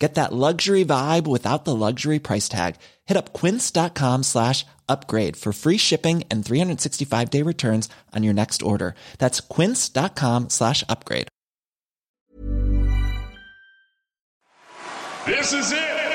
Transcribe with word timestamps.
Get 0.00 0.14
that 0.14 0.32
luxury 0.32 0.82
vibe 0.82 1.26
without 1.26 1.66
the 1.66 1.76
luxury 1.76 2.18
price 2.18 2.48
tag. 2.48 2.76
Hit 3.04 3.18
up 3.18 3.34
quince.com 3.34 4.22
slash 4.22 4.64
upgrade 4.88 5.36
for 5.36 5.52
free 5.52 5.76
shipping 5.76 6.24
and 6.30 6.44
365 6.44 7.30
day 7.30 7.42
returns 7.42 7.88
on 8.16 8.24
your 8.24 8.34
next 8.34 8.62
order. 8.62 8.94
That's 9.18 9.40
quince.com 9.40 10.48
slash 10.48 10.82
upgrade. 10.88 11.28
This 15.26 15.52
is 15.52 15.70
it. 15.70 16.10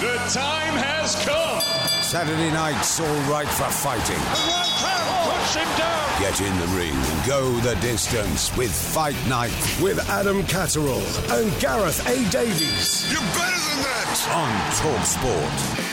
The 0.00 0.16
time 0.32 0.76
has 0.78 1.16
come. 1.26 1.60
Saturday 2.02 2.52
night's 2.52 3.00
all 3.00 3.20
right 3.28 3.48
for 3.48 3.70
fighting. 3.70 5.25
Push 5.46 5.62
him 5.62 5.78
down. 5.78 6.20
Get 6.20 6.40
in 6.40 6.58
the 6.58 6.66
ring 6.76 6.92
and 6.92 7.24
go 7.24 7.52
the 7.60 7.76
distance 7.76 8.56
with 8.56 8.72
Fight 8.72 9.14
Night 9.28 9.52
with 9.80 10.00
Adam 10.08 10.42
Catterall 10.46 11.06
and 11.30 11.60
Gareth 11.60 12.04
A. 12.08 12.28
Davies 12.30 13.08
You're 13.12 13.20
better 13.20 13.54
than 13.54 13.82
that. 13.84 14.26
on 14.34 14.50
Talk 14.74 15.06
Sport. 15.06 15.92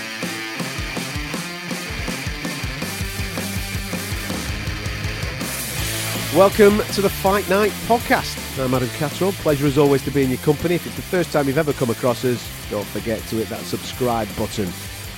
Welcome 6.36 6.80
to 6.96 7.02
the 7.04 7.10
Fight 7.10 7.48
Night 7.48 7.74
podcast. 7.86 8.60
I'm 8.60 8.74
Adam 8.74 8.90
Catterall. 8.90 9.34
Pleasure 9.34 9.68
as 9.68 9.78
always 9.78 10.02
to 10.06 10.10
be 10.10 10.24
in 10.24 10.32
your 10.32 10.40
company. 10.40 10.74
If 10.76 10.88
it's 10.88 10.96
the 10.96 11.04
first 11.04 11.32
time 11.32 11.46
you've 11.46 11.60
ever 11.60 11.74
come 11.74 11.92
across 11.92 12.26
us, 12.26 12.44
don't 12.72 12.88
forget 12.88 13.22
to 13.28 13.36
hit 13.36 13.50
that 13.50 13.62
subscribe 13.62 14.28
button 14.36 14.68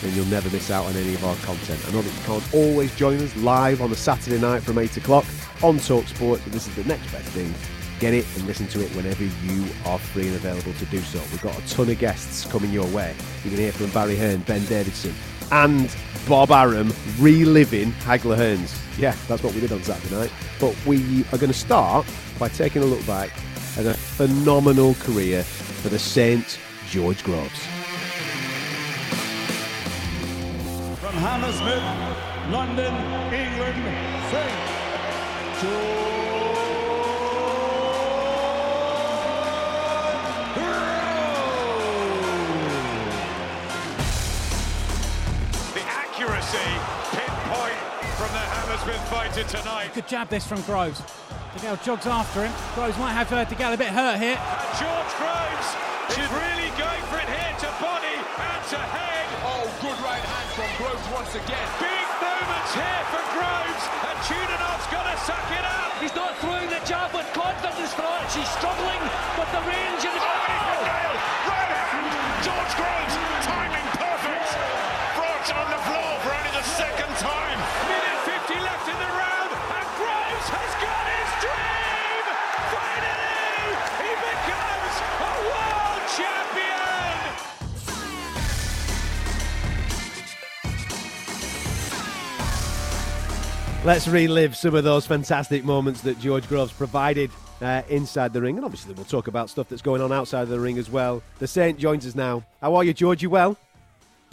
and 0.03 0.13
you'll 0.13 0.25
never 0.25 0.49
miss 0.49 0.71
out 0.71 0.85
on 0.85 0.95
any 0.95 1.13
of 1.13 1.23
our 1.23 1.35
content. 1.38 1.79
I 1.88 1.91
know 1.91 2.01
that 2.01 2.13
you 2.13 2.25
can't 2.25 2.53
always 2.53 2.95
join 2.95 3.17
us 3.19 3.35
live 3.38 3.81
on 3.81 3.91
a 3.91 3.95
Saturday 3.95 4.39
night 4.39 4.63
from 4.63 4.77
8 4.77 4.97
o'clock 4.97 5.25
on 5.63 5.79
Talk 5.79 6.07
Sport, 6.07 6.41
but 6.43 6.53
this 6.53 6.67
is 6.67 6.75
the 6.75 6.83
next 6.83 7.11
best 7.11 7.27
thing. 7.29 7.53
Get 7.99 8.13
it 8.13 8.25
and 8.35 8.45
listen 8.45 8.67
to 8.67 8.83
it 8.83 8.93
whenever 8.95 9.23
you 9.23 9.66
are 9.85 9.97
free 9.97 10.27
and 10.27 10.35
available 10.35 10.73
to 10.73 10.85
do 10.88 10.99
so. 10.99 11.19
We've 11.31 11.41
got 11.41 11.57
a 11.57 11.67
ton 11.67 11.89
of 11.89 11.97
guests 11.97 12.45
coming 12.51 12.71
your 12.71 12.88
way. 12.88 13.16
You 13.43 13.49
can 13.51 13.59
hear 13.59 13.71
from 13.71 13.89
Barry 13.91 14.17
Hearn, 14.17 14.41
Ben 14.41 14.66
Davidson, 14.66 15.13
and 15.51 15.95
Bob 16.27 16.51
Arum 16.51 16.93
reliving 17.19 17.91
Hagler 17.93 18.38
Hearns. 18.38 18.77
Yeah, 18.97 19.16
that's 19.27 19.43
what 19.43 19.53
we 19.53 19.61
did 19.61 19.71
on 19.71 19.81
Saturday 19.83 20.16
night. 20.16 20.31
But 20.59 20.75
we 20.85 21.23
are 21.31 21.38
going 21.38 21.51
to 21.51 21.57
start 21.57 22.05
by 22.38 22.49
taking 22.49 22.81
a 22.81 22.85
look 22.85 23.05
back 23.05 23.31
at 23.77 23.85
a 23.85 23.93
phenomenal 23.93 24.95
career 24.95 25.43
for 25.43 25.89
the 25.89 25.99
Saint 25.99 26.59
George 26.89 27.23
Groves. 27.23 27.74
Hammersmith, 31.15 31.81
London, 32.51 32.93
England, 33.33 33.79
St. 34.31 34.75
The 45.73 45.81
accuracy, 45.87 46.57
pinpoint 47.15 47.79
from 48.17 48.31
the 48.31 48.43
Hammersmith 48.51 48.99
fighter 49.07 49.43
tonight. 49.45 49.93
Good 49.93 50.07
jab 50.09 50.27
this 50.29 50.45
from 50.45 50.61
Groves. 50.63 51.01
DeGale 51.55 51.81
jogs 51.81 52.05
after 52.07 52.43
him. 52.43 52.51
Groves 52.75 52.97
might 52.97 53.13
have 53.13 53.31
uh, 53.31 53.45
DeGale 53.45 53.73
a 53.73 53.77
bit 53.77 53.87
hurt 53.87 54.19
here. 54.19 54.37
George 54.75 55.13
Groves 55.15 55.69
is 56.11 56.29
really 56.29 56.69
going 56.75 57.03
for 57.07 57.17
it 57.19 57.29
here 57.31 57.55
to 57.59 57.71
body 57.81 58.19
and 58.19 58.67
to 58.67 58.77
head. 58.77 59.27
Oh, 59.47 59.63
good 59.81 60.03
right 60.03 60.19
hand 60.19 60.44
from 60.55 60.71
Groves 60.79 61.03
once 61.11 61.35
again. 61.35 61.67
Big 61.83 62.07
moments 62.23 62.71
here 62.71 63.03
for 63.11 63.23
Groves, 63.35 63.85
and 64.07 64.17
Chudinov's 64.23 64.88
got 64.88 65.03
to 65.03 65.16
suck 65.27 65.47
it 65.51 65.66
up. 65.67 65.91
He's 65.99 66.16
not 66.16 66.31
Let's 93.85 94.07
relive 94.07 94.56
some 94.56 94.73
of 94.73 94.84
those 94.84 95.06
fantastic 95.06 95.63
moments 95.63 96.01
that 96.01 96.19
George 96.19 96.50
Groves 96.50 96.73
provided 96.73 97.29
uh, 97.62 97.84
inside 97.88 98.34
the 98.34 98.41
ring. 98.41 98.56
And 98.56 98.66
obviously, 98.66 98.96
we'll 98.96 99.06
talk 99.06 99.28
about 99.28 99.47
stuff 99.47 99.69
that's 99.69 99.84
going 99.84 100.01
on 100.01 100.12
outside 100.12 100.41
of 100.41 100.50
the 100.50 100.59
ring 100.59 100.79
as 100.79 100.90
well. 100.90 101.22
The 101.38 101.46
Saint 101.46 101.78
joins 101.78 102.07
us 102.07 102.16
now. 102.16 102.44
How 102.62 102.74
are 102.74 102.84
you, 102.84 102.95
George? 102.95 103.22
You 103.22 103.29
well? 103.29 103.56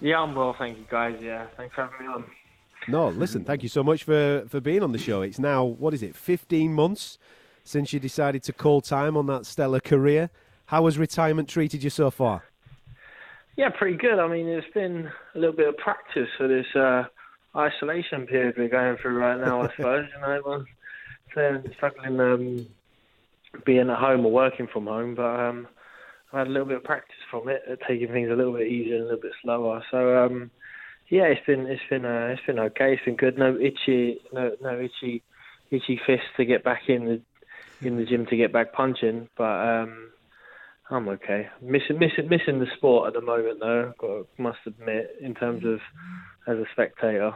Yeah, 0.01 0.21
I'm 0.21 0.35
well, 0.35 0.57
thank 0.59 0.79
you, 0.79 0.87
guys. 0.91 1.19
Yeah, 1.21 1.49
thanks 1.59 1.75
for 1.75 1.83
having 1.83 2.07
me 2.07 2.11
on. 2.15 2.25
No, 2.89 3.11
listen, 3.11 3.45
thank 3.45 3.63
you 3.63 3.69
so 3.69 3.85
much 3.85 4.05
for, 4.05 4.47
for 4.49 4.59
being 4.59 4.83
on 4.83 4.93
the 4.93 4.99
show. 4.99 5.21
It's 5.21 5.39
now, 5.39 5.65
what 5.65 5.93
is 5.93 6.03
it, 6.03 6.17
15 6.17 6.73
months 6.73 7.19
since 7.63 7.93
you 7.93 8.01
decided 8.01 8.43
to 8.45 8.55
call 8.55 8.81
time 8.81 9.19
on 9.19 9.27
that 9.27 9.45
stellar 9.45 9.81
career. 9.81 10.31
How 10.65 10.87
has 10.87 10.97
retirement 10.97 11.51
treated 11.51 11.85
you 11.85 11.91
so 11.91 12.11
far? 12.11 12.45
Yeah, 13.59 13.69
pretty 13.69 13.99
good. 13.99 14.19
I 14.19 14.29
mean, 14.29 14.49
it's 14.49 14.73
been 14.73 15.11
a 15.35 15.39
little 15.39 15.55
bit 15.55 15.69
of 15.69 15.77
practice 15.77 16.29
for 16.39 16.49
this 16.49 16.67
uh, 16.75 17.05
isolation 17.57 18.27
period 18.27 18.57
we're 18.57 18.69
going 18.69 18.97
through 18.97 19.19
right 19.19 19.39
now. 19.39 19.63
I 19.63 19.71
suppose 19.77 20.07
you 20.15 20.21
know, 20.21 20.31
everyone's 20.31 20.69
uh, 21.37 21.59
struggling 21.77 22.21
um, 22.21 22.67
being 23.65 23.91
at 23.91 23.99
home 23.99 24.25
or 24.25 24.33
working 24.33 24.69
from 24.73 24.87
home, 24.87 25.15
but 25.15 25.23
um, 25.23 25.69
I 26.33 26.39
had 26.39 26.47
a 26.47 26.51
little 26.51 26.67
bit 26.67 26.79
of 26.79 26.85
practice 26.85 27.17
from 27.31 27.49
it, 27.49 27.63
uh, 27.71 27.77
taking 27.87 28.09
things 28.09 28.31
a 28.31 28.35
little 28.35 28.55
bit 28.55 28.69
easier 28.69 28.95
and 28.97 29.05
a 29.05 29.07
little 29.07 29.21
bit 29.21 29.33
slower. 29.43 29.83
So 29.91 30.25
um, 30.25 30.51
yeah, 31.09 31.25
it's 31.25 31.45
been 31.47 31.67
it's 31.67 31.83
been 31.91 32.05
uh, 32.05 32.29
it's 32.33 32.47
been 32.47 32.59
okay. 32.59 32.95
It's 32.95 33.05
been 33.05 33.17
good. 33.17 33.39
No 33.39 33.57
itchy, 33.57 34.21
no 34.33 34.53
no 34.63 34.81
itchy 34.81 35.23
itchy 35.71 36.01
fists 36.07 36.27
to 36.37 36.45
get 36.45 36.65
back 36.65 36.89
in 36.89 37.05
the 37.07 37.21
in 37.87 37.97
the 37.97 38.05
gym 38.05 38.27
to 38.27 38.37
get 38.37 38.53
back 38.53 38.73
punching, 38.73 39.29
but. 39.37 39.45
Um, 39.45 40.12
I'm 40.91 41.09
okay. 41.09 41.49
Missing, 41.63 41.99
missing, 41.99 42.29
missing 42.29 42.59
the 42.59 42.67
sport 42.77 43.09
at 43.09 43.15
the 43.15 43.21
moment, 43.21 43.61
though. 43.61 43.93
Got, 43.99 44.27
must 44.39 44.59
admit, 44.67 45.17
in 45.21 45.35
terms 45.35 45.65
of 45.65 45.81
as 46.47 46.59
a 46.59 46.65
spectator. 46.73 47.33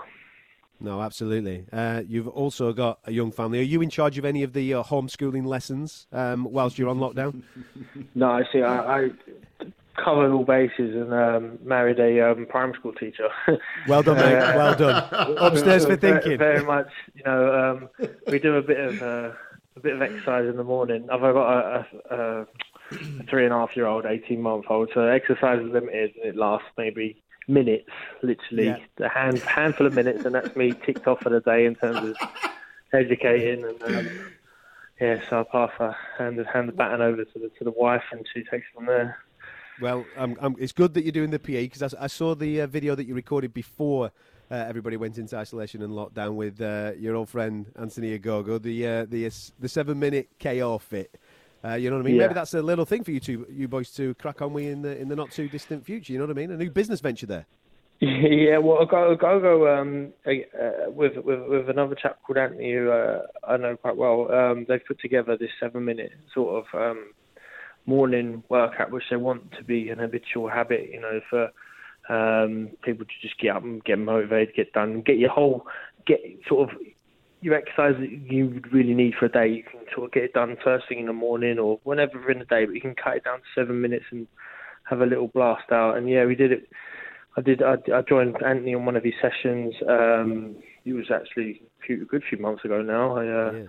No, 0.78 1.00
absolutely. 1.00 1.64
Uh, 1.72 2.02
you've 2.06 2.28
also 2.28 2.72
got 2.72 2.98
a 3.04 3.12
young 3.12 3.32
family. 3.32 3.60
Are 3.60 3.62
you 3.62 3.80
in 3.80 3.88
charge 3.88 4.18
of 4.18 4.24
any 4.24 4.42
of 4.42 4.52
the 4.52 4.74
uh, 4.74 4.82
homeschooling 4.82 5.46
lessons 5.46 6.06
um, 6.12 6.44
whilst 6.44 6.78
you're 6.78 6.88
on 6.88 6.98
lockdown? 6.98 7.42
No, 8.14 8.30
I 8.30 8.42
see. 8.52 8.62
I, 8.62 8.98
I 8.98 9.08
covered 10.02 10.32
all 10.32 10.44
bases 10.44 10.94
and 10.94 11.12
um, 11.12 11.58
married 11.62 11.98
a 11.98 12.30
um, 12.30 12.46
primary 12.46 12.78
school 12.78 12.92
teacher. 12.92 13.28
Well 13.88 14.02
done, 14.02 14.16
mate. 14.16 14.34
Well 14.56 14.74
done. 14.74 15.04
Upstairs 15.38 15.86
for 15.86 15.96
thinking. 15.96 16.38
Very 16.38 16.64
much. 16.64 16.88
You 17.14 17.22
know, 17.24 17.54
um, 17.54 18.08
we 18.26 18.38
do 18.38 18.56
a 18.56 18.62
bit 18.62 18.78
of 18.78 19.02
uh, 19.02 19.32
a 19.76 19.80
bit 19.80 19.94
of 19.94 20.02
exercise 20.02 20.48
in 20.48 20.56
the 20.56 20.64
morning. 20.64 21.08
I've 21.10 21.20
got 21.20 21.36
a, 21.36 21.86
a, 22.10 22.14
a 22.14 22.46
three 23.28 23.44
and 23.44 23.52
a 23.52 23.56
half 23.58 23.76
year 23.76 23.86
old, 23.86 24.04
eighteen 24.06 24.40
month 24.42 24.66
old, 24.68 24.90
so 24.94 25.06
exercise 25.06 25.60
is 25.60 25.70
limited 25.72 26.12
and 26.16 26.24
it 26.34 26.36
lasts 26.36 26.68
maybe 26.78 27.22
minutes, 27.48 27.90
literally 28.22 28.66
Yeah. 28.66 28.78
a 29.06 29.08
hand 29.08 29.38
handful 29.40 29.86
of 29.86 29.94
minutes, 29.94 30.24
and 30.24 30.34
that's 30.34 30.54
me 30.56 30.72
ticked 30.72 31.06
off 31.06 31.20
for 31.20 31.30
the 31.30 31.40
day 31.40 31.66
in 31.66 31.74
terms 31.74 31.98
of 32.10 32.16
educating 32.92 33.64
and. 33.64 33.82
Um, 33.82 34.08
yeah, 34.98 35.20
so 35.28 35.40
I 35.40 35.42
pass 35.42 35.70
uh, 35.78 35.92
hand, 36.16 36.42
hand 36.50 36.68
the 36.68 36.72
baton 36.72 37.02
over 37.02 37.22
to 37.22 37.38
the 37.38 37.50
to 37.58 37.64
the 37.64 37.70
wife, 37.70 38.04
and 38.12 38.26
she 38.32 38.40
takes 38.44 38.64
it 38.66 38.74
from 38.74 38.86
there. 38.86 39.18
Well, 39.78 40.06
um, 40.16 40.38
um, 40.40 40.56
it's 40.58 40.72
good 40.72 40.94
that 40.94 41.02
you're 41.04 41.12
doing 41.12 41.28
the 41.28 41.38
PE 41.38 41.64
because 41.68 41.94
I, 41.94 42.04
I 42.04 42.06
saw 42.06 42.34
the 42.34 42.62
uh, 42.62 42.66
video 42.66 42.94
that 42.94 43.04
you 43.06 43.14
recorded 43.14 43.52
before 43.52 44.10
uh, 44.50 44.54
everybody 44.54 44.96
went 44.96 45.18
into 45.18 45.36
isolation 45.36 45.82
and 45.82 45.92
lockdown 45.92 46.36
with 46.36 46.62
uh, 46.62 46.92
your 46.96 47.14
old 47.14 47.28
friend 47.28 47.66
Anthony 47.78 48.18
Ogogo, 48.18 48.60
the 48.62 48.86
uh, 48.86 49.04
the 49.04 49.30
the 49.60 49.68
seven 49.68 49.98
minute 49.98 50.30
KO 50.40 50.78
fit. 50.78 51.14
Uh, 51.66 51.74
you 51.74 51.90
know 51.90 51.96
what 51.96 52.02
I 52.02 52.06
mean? 52.06 52.16
Yeah. 52.16 52.22
Maybe 52.22 52.34
that's 52.34 52.54
a 52.54 52.62
little 52.62 52.84
thing 52.84 53.02
for 53.02 53.10
you 53.10 53.20
two, 53.20 53.46
you 53.50 53.66
boys 53.66 53.90
to 53.92 54.14
crack 54.14 54.40
on 54.42 54.52
with 54.52 54.66
in 54.66 54.82
the 54.82 54.96
in 54.98 55.08
the 55.08 55.16
not 55.16 55.30
too 55.30 55.48
distant 55.48 55.84
future. 55.84 56.12
You 56.12 56.18
know 56.18 56.26
what 56.26 56.36
I 56.36 56.40
mean? 56.40 56.50
A 56.50 56.56
new 56.56 56.70
business 56.70 57.00
venture 57.00 57.26
there. 57.26 57.46
Yeah, 57.98 58.58
well, 58.58 58.82
I 58.82 58.84
go 58.84 59.16
go 59.16 59.40
go 59.40 59.74
um, 59.74 60.12
uh, 60.26 60.90
with 60.90 61.16
with 61.16 61.40
with 61.48 61.70
another 61.70 61.94
chap 61.94 62.18
called 62.26 62.36
Anthony, 62.36 62.74
who 62.74 62.90
uh, 62.90 63.22
I 63.48 63.56
know 63.56 63.74
quite 63.78 63.96
well. 63.96 64.30
Um, 64.30 64.66
they've 64.68 64.84
put 64.86 65.00
together 65.00 65.34
this 65.38 65.48
seven-minute 65.58 66.12
sort 66.34 66.66
of 66.66 66.78
um, 66.78 67.06
morning 67.86 68.42
workout, 68.50 68.90
which 68.90 69.04
they 69.08 69.16
want 69.16 69.50
to 69.52 69.64
be 69.64 69.88
an 69.88 69.98
habitual 69.98 70.50
habit. 70.50 70.90
You 70.92 71.00
know, 71.00 71.20
for 71.30 71.50
um, 72.14 72.68
people 72.84 73.06
to 73.06 73.12
just 73.22 73.40
get 73.40 73.56
up 73.56 73.64
and 73.64 73.82
get 73.82 73.98
motivated, 73.98 74.54
get 74.54 74.74
done, 74.74 75.00
get 75.00 75.16
your 75.16 75.30
whole 75.30 75.66
get 76.06 76.20
sort 76.46 76.70
of 76.70 76.78
your 77.40 77.54
exercise 77.54 77.94
that 78.00 78.10
you 78.10 78.46
would 78.48 78.72
really 78.72 78.94
need 78.94 79.14
for 79.18 79.26
a 79.26 79.30
day. 79.30 79.48
You 79.48 79.62
can 79.62 79.80
sort 79.94 80.06
of 80.06 80.12
get 80.12 80.24
it 80.24 80.32
done 80.32 80.56
first 80.64 80.88
thing 80.88 80.98
in 81.00 81.06
the 81.06 81.12
morning 81.12 81.58
or 81.58 81.78
whenever 81.84 82.30
in 82.30 82.38
the 82.38 82.44
day, 82.46 82.64
but 82.64 82.74
you 82.74 82.80
can 82.80 82.94
cut 82.94 83.16
it 83.16 83.24
down 83.24 83.38
to 83.38 83.44
seven 83.54 83.80
minutes 83.80 84.06
and 84.10 84.26
have 84.84 85.00
a 85.00 85.06
little 85.06 85.28
blast 85.28 85.70
out. 85.70 85.96
And 85.96 86.08
yeah, 86.08 86.24
we 86.24 86.34
did 86.34 86.52
it. 86.52 86.68
I 87.36 87.42
did. 87.42 87.62
I, 87.62 87.74
I 87.94 88.00
joined 88.08 88.36
Anthony 88.42 88.74
on 88.74 88.86
one 88.86 88.96
of 88.96 89.04
his 89.04 89.12
sessions. 89.20 89.74
Um, 89.88 90.56
he 90.84 90.92
was 90.92 91.10
actually 91.14 91.60
a, 91.82 91.86
few, 91.86 92.02
a 92.02 92.06
good 92.06 92.22
few 92.28 92.38
months 92.38 92.64
ago 92.64 92.80
now. 92.82 93.16
I, 93.16 93.20
uh, 93.26 93.52
Yeah. 93.52 93.64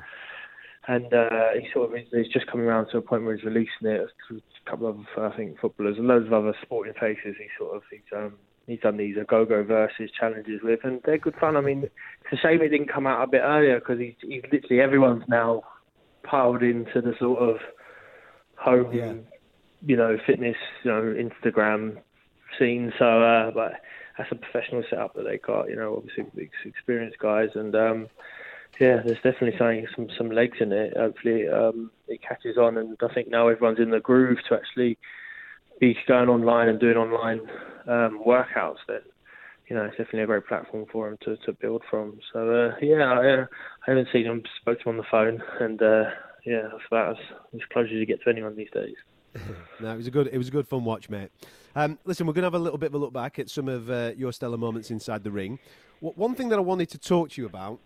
and 0.88 1.14
uh, 1.14 1.50
he 1.60 1.68
sort 1.74 1.92
of 1.92 2.00
he's 2.14 2.32
just 2.32 2.48
coming 2.48 2.66
around 2.66 2.88
to 2.92 2.98
a 2.98 3.02
point 3.02 3.24
where 3.26 3.36
he's 3.36 3.44
releasing 3.44 3.88
it 3.88 4.08
to 4.30 4.38
a 4.38 4.70
couple 4.70 4.88
of 4.88 4.98
I 5.18 5.36
think 5.36 5.60
footballers 5.60 5.98
and 5.98 6.08
loads 6.08 6.28
of 6.28 6.34
other 6.34 6.54
sporting 6.62 6.94
faces. 6.94 7.36
He 7.38 7.48
sort 7.60 7.76
of 7.76 7.82
he's 7.92 8.00
um 8.16 8.36
he's 8.68 8.80
done 8.82 8.98
these 8.98 9.16
go-go 9.28 9.64
versus 9.64 10.12
challenges 10.12 10.62
with, 10.62 10.82
and 10.84 11.02
they're 11.06 11.18
good 11.18 11.36
fun. 11.40 11.56
I 11.58 11.62
mean, 11.62 11.84
it's 11.84 12.34
a 12.34 12.38
shame 12.38 12.62
it 12.62 12.70
didn't 12.70 12.92
come 12.94 13.08
out 13.08 13.24
a 13.24 13.28
bit 13.28 13.42
earlier 13.42 13.80
because 13.80 14.00
he's, 14.00 14.16
he's 14.22 14.44
literally 14.52 14.82
everyone's 14.82 15.24
now 15.28 15.64
piled 16.24 16.62
into 16.62 17.02
the 17.02 17.14
sort 17.20 17.40
of 17.40 17.58
home, 18.58 18.94
Yeah. 18.94 19.14
you 19.86 19.96
know, 19.96 20.18
fitness, 20.28 20.58
you 20.84 20.92
know, 20.92 21.02
Instagram 21.02 21.98
scene. 22.60 22.92
So, 23.00 23.24
uh, 23.24 23.52
but 23.52 23.74
that's 24.18 24.32
a 24.32 24.36
professional 24.36 24.84
setup 24.90 25.16
that 25.16 25.24
they 25.24 25.38
got. 25.38 25.70
You 25.70 25.76
know, 25.76 25.96
obviously 25.98 26.50
experienced 26.66 27.20
guys, 27.20 27.50
and 27.56 27.76
um, 27.76 28.08
yeah, 28.80 29.02
there's 29.04 29.22
definitely 29.24 29.58
something, 29.58 29.88
some 29.96 30.10
some 30.18 30.32
legs 30.32 30.58
in 30.60 30.72
it. 30.72 30.98
Hopefully, 30.98 31.48
um, 31.48 31.92
it 32.08 32.22
catches 32.22 32.58
on, 32.58 32.78
and 32.78 32.98
I 33.02 33.14
think 33.14 33.30
now 33.30 33.48
everyone's 33.48 33.80
in 33.80 33.92
the 33.92 34.00
groove 34.00 34.40
to 34.50 34.56
actually 34.56 34.98
be 35.80 35.98
going 36.08 36.30
online 36.30 36.70
and 36.70 36.80
doing 36.80 36.98
online 36.98 37.42
um, 37.88 38.22
workouts. 38.26 38.78
Then, 38.88 39.02
you 39.70 39.76
know, 39.76 39.84
it's 39.84 39.98
definitely 39.98 40.22
a 40.22 40.28
great 40.28 40.48
platform 40.48 40.86
for 40.92 41.10
them 41.10 41.18
to, 41.24 41.38
to 41.46 41.54
build 41.54 41.84
from. 41.90 42.20
So 42.34 42.50
uh, 42.50 42.76
yeah, 42.82 43.04
I, 43.04 43.42
uh, 43.42 43.46
I 43.86 43.92
haven't 43.92 44.08
seen 44.12 44.26
him, 44.26 44.44
spoke 44.62 44.80
to 44.82 44.90
him 44.90 44.96
on 44.96 44.98
the 44.98 45.04
phone, 45.10 45.42
and 45.60 45.82
uh, 45.82 46.04
yeah, 46.46 46.64
that's 46.72 46.84
about 46.90 47.12
as, 47.12 47.26
as 47.54 47.62
close 47.72 47.88
as 47.88 47.94
you 47.94 48.06
get 48.06 48.22
to 48.24 48.30
anyone 48.30 48.56
these 48.56 48.72
days. 48.72 48.96
No, 49.80 49.94
it 49.94 49.98
was 49.98 50.08
a 50.08 50.12
good 50.12 50.28
it 50.34 50.38
was 50.40 50.48
a 50.48 50.52
good 50.52 50.68
fun 50.68 50.84
watch, 50.84 51.08
mate. 51.08 51.30
Um, 51.76 52.00
listen, 52.06 52.26
we're 52.26 52.34
going 52.34 52.42
to 52.42 52.48
have 52.48 52.56
a 52.56 52.60
little 52.60 52.80
bit 52.80 52.88
of 52.88 52.96
a 52.96 52.98
look 52.98 53.14
back 53.14 53.38
at 53.38 53.48
some 53.48 53.68
of 53.68 53.92
uh, 53.92 54.14
your 54.18 54.34
stellar 54.34 54.58
moments 54.58 54.90
inside 54.90 55.24
the 55.24 55.30
ring. 55.30 55.60
One 56.00 56.34
thing 56.34 56.50
that 56.50 56.58
I 56.58 56.62
wanted 56.62 56.90
to 56.90 56.98
talk 56.98 57.30
to 57.32 57.42
you 57.42 57.46
about 57.46 57.80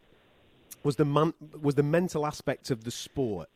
was 0.83 0.95
the 0.95 1.03
man- 1.03 1.33
was 1.61 1.75
the 1.75 1.83
mental 1.83 2.25
aspect 2.25 2.71
of 2.71 2.85
the 2.85 2.91
sport. 2.91 3.49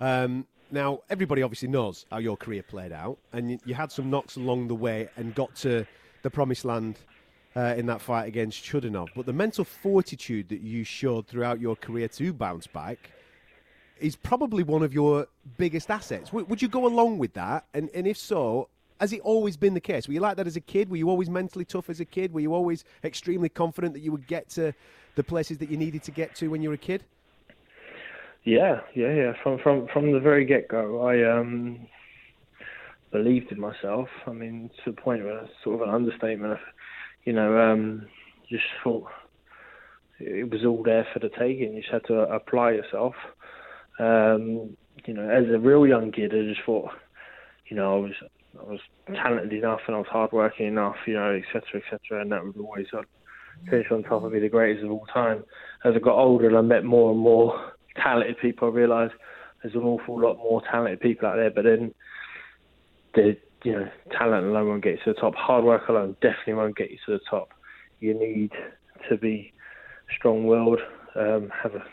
Um, 0.00 0.46
now, 0.70 1.00
everybody 1.08 1.42
obviously 1.42 1.68
knows 1.68 2.06
how 2.10 2.18
your 2.18 2.36
career 2.36 2.62
played 2.62 2.92
out, 2.92 3.18
and 3.32 3.52
you, 3.52 3.58
you 3.64 3.74
had 3.74 3.90
some 3.90 4.10
knocks 4.10 4.36
along 4.36 4.68
the 4.68 4.74
way 4.74 5.08
and 5.16 5.34
got 5.34 5.54
to 5.56 5.86
the 6.22 6.30
promised 6.30 6.64
land 6.64 6.98
uh, 7.56 7.74
in 7.76 7.86
that 7.86 8.00
fight 8.00 8.26
against 8.26 8.62
Chudinov. 8.62 9.08
But 9.16 9.26
the 9.26 9.32
mental 9.32 9.64
fortitude 9.64 10.48
that 10.50 10.60
you 10.60 10.84
showed 10.84 11.26
throughout 11.26 11.60
your 11.60 11.76
career 11.76 12.08
to 12.08 12.32
bounce 12.32 12.66
back 12.66 13.10
is 13.98 14.14
probably 14.14 14.62
one 14.62 14.82
of 14.82 14.92
your 14.92 15.26
biggest 15.56 15.90
assets. 15.90 16.30
W- 16.30 16.46
would 16.46 16.62
you 16.62 16.68
go 16.68 16.86
along 16.86 17.18
with 17.18 17.32
that? 17.34 17.66
And, 17.74 17.90
and 17.94 18.06
if 18.06 18.16
so, 18.16 18.68
has 19.00 19.12
it 19.12 19.20
always 19.20 19.56
been 19.56 19.74
the 19.74 19.80
case? 19.80 20.06
Were 20.06 20.14
you 20.14 20.20
like 20.20 20.36
that 20.36 20.46
as 20.46 20.56
a 20.56 20.60
kid? 20.60 20.90
Were 20.90 20.96
you 20.96 21.08
always 21.08 21.30
mentally 21.30 21.64
tough 21.64 21.90
as 21.90 22.00
a 22.00 22.04
kid? 22.04 22.32
Were 22.32 22.40
you 22.40 22.54
always 22.54 22.84
extremely 23.02 23.48
confident 23.48 23.94
that 23.94 24.00
you 24.00 24.12
would 24.12 24.26
get 24.26 24.48
to 24.50 24.72
the 25.14 25.24
places 25.24 25.58
that 25.58 25.70
you 25.70 25.76
needed 25.76 26.02
to 26.04 26.10
get 26.10 26.34
to 26.36 26.48
when 26.48 26.62
you 26.62 26.68
were 26.68 26.74
a 26.74 26.78
kid? 26.78 27.04
Yeah, 28.44 28.80
yeah, 28.94 29.12
yeah. 29.12 29.32
From 29.42 29.58
from 29.62 29.88
from 29.92 30.12
the 30.12 30.20
very 30.20 30.44
get 30.44 30.68
go, 30.68 31.02
I 31.02 31.38
um 31.38 31.86
believed 33.12 33.52
in 33.52 33.60
myself. 33.60 34.08
I 34.26 34.32
mean, 34.32 34.70
to 34.84 34.92
the 34.92 35.00
point 35.00 35.24
where 35.24 35.38
it's 35.38 35.52
sort 35.64 35.80
of 35.80 35.88
an 35.88 35.94
understatement. 35.94 36.52
Of, 36.52 36.58
you 37.24 37.32
know, 37.32 37.58
um, 37.58 38.06
just 38.50 38.64
thought 38.82 39.08
it 40.20 40.50
was 40.50 40.64
all 40.64 40.82
there 40.82 41.06
for 41.12 41.18
the 41.18 41.30
taking. 41.38 41.74
You 41.74 41.82
just 41.82 41.92
had 41.92 42.04
to 42.06 42.20
apply 42.22 42.72
yourself. 42.72 43.14
Um, 43.98 44.76
you 45.04 45.14
know, 45.14 45.28
as 45.28 45.44
a 45.52 45.58
real 45.58 45.86
young 45.86 46.12
kid, 46.12 46.32
I 46.34 46.48
just 46.48 46.64
thought, 46.64 46.90
you 47.68 47.76
know, 47.76 47.96
I 47.96 47.98
was 48.00 48.12
I 48.58 48.64
was 48.64 48.80
talented 49.14 49.52
enough 49.52 49.80
and 49.86 49.96
I 49.96 49.98
was 49.98 50.08
hardworking 50.10 50.66
enough, 50.66 50.96
you 51.06 51.14
know, 51.14 51.32
etc., 51.32 51.80
etc., 51.80 52.22
and 52.22 52.32
that 52.32 52.44
would 52.44 52.56
always 52.56 52.86
uh, 52.96 53.02
finish 53.70 53.86
on 53.90 54.02
top 54.02 54.22
and 54.22 54.32
be 54.32 54.40
the 54.40 54.48
greatest 54.48 54.84
of 54.84 54.90
all 54.90 55.06
time. 55.12 55.44
As 55.84 55.94
I 55.94 55.98
got 55.98 56.18
older 56.18 56.48
and 56.48 56.56
I 56.56 56.62
met 56.62 56.84
more 56.84 57.10
and 57.10 57.20
more 57.20 57.72
talented 58.02 58.38
people, 58.40 58.68
I 58.68 58.72
realise 58.72 59.12
there's 59.62 59.74
an 59.74 59.82
awful 59.82 60.20
lot 60.20 60.36
more 60.36 60.62
talented 60.70 61.00
people 61.00 61.28
out 61.28 61.36
there. 61.36 61.50
But 61.50 61.64
then, 61.64 61.94
the 63.14 63.36
you 63.64 63.72
know, 63.72 63.88
talent 64.16 64.46
alone 64.46 64.68
won't 64.68 64.84
get 64.84 64.92
you 64.92 65.04
to 65.04 65.12
the 65.14 65.20
top. 65.20 65.34
Hard 65.34 65.64
work 65.64 65.88
alone 65.88 66.16
definitely 66.20 66.54
won't 66.54 66.76
get 66.76 66.90
you 66.90 66.98
to 67.06 67.12
the 67.12 67.20
top. 67.28 67.48
You 68.00 68.14
need 68.14 68.52
to 69.08 69.16
be 69.16 69.52
strong-willed, 70.16 70.80
um, 71.16 71.50
have 71.62 71.74
a 71.74 71.84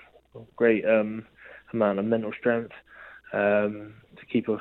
great 0.56 0.86
um, 0.86 1.26
amount 1.74 2.00
of 2.00 2.06
mental 2.06 2.32
strength 2.38 2.72
um, 3.34 3.94
to 4.18 4.26
keep 4.32 4.48
a, 4.48 4.58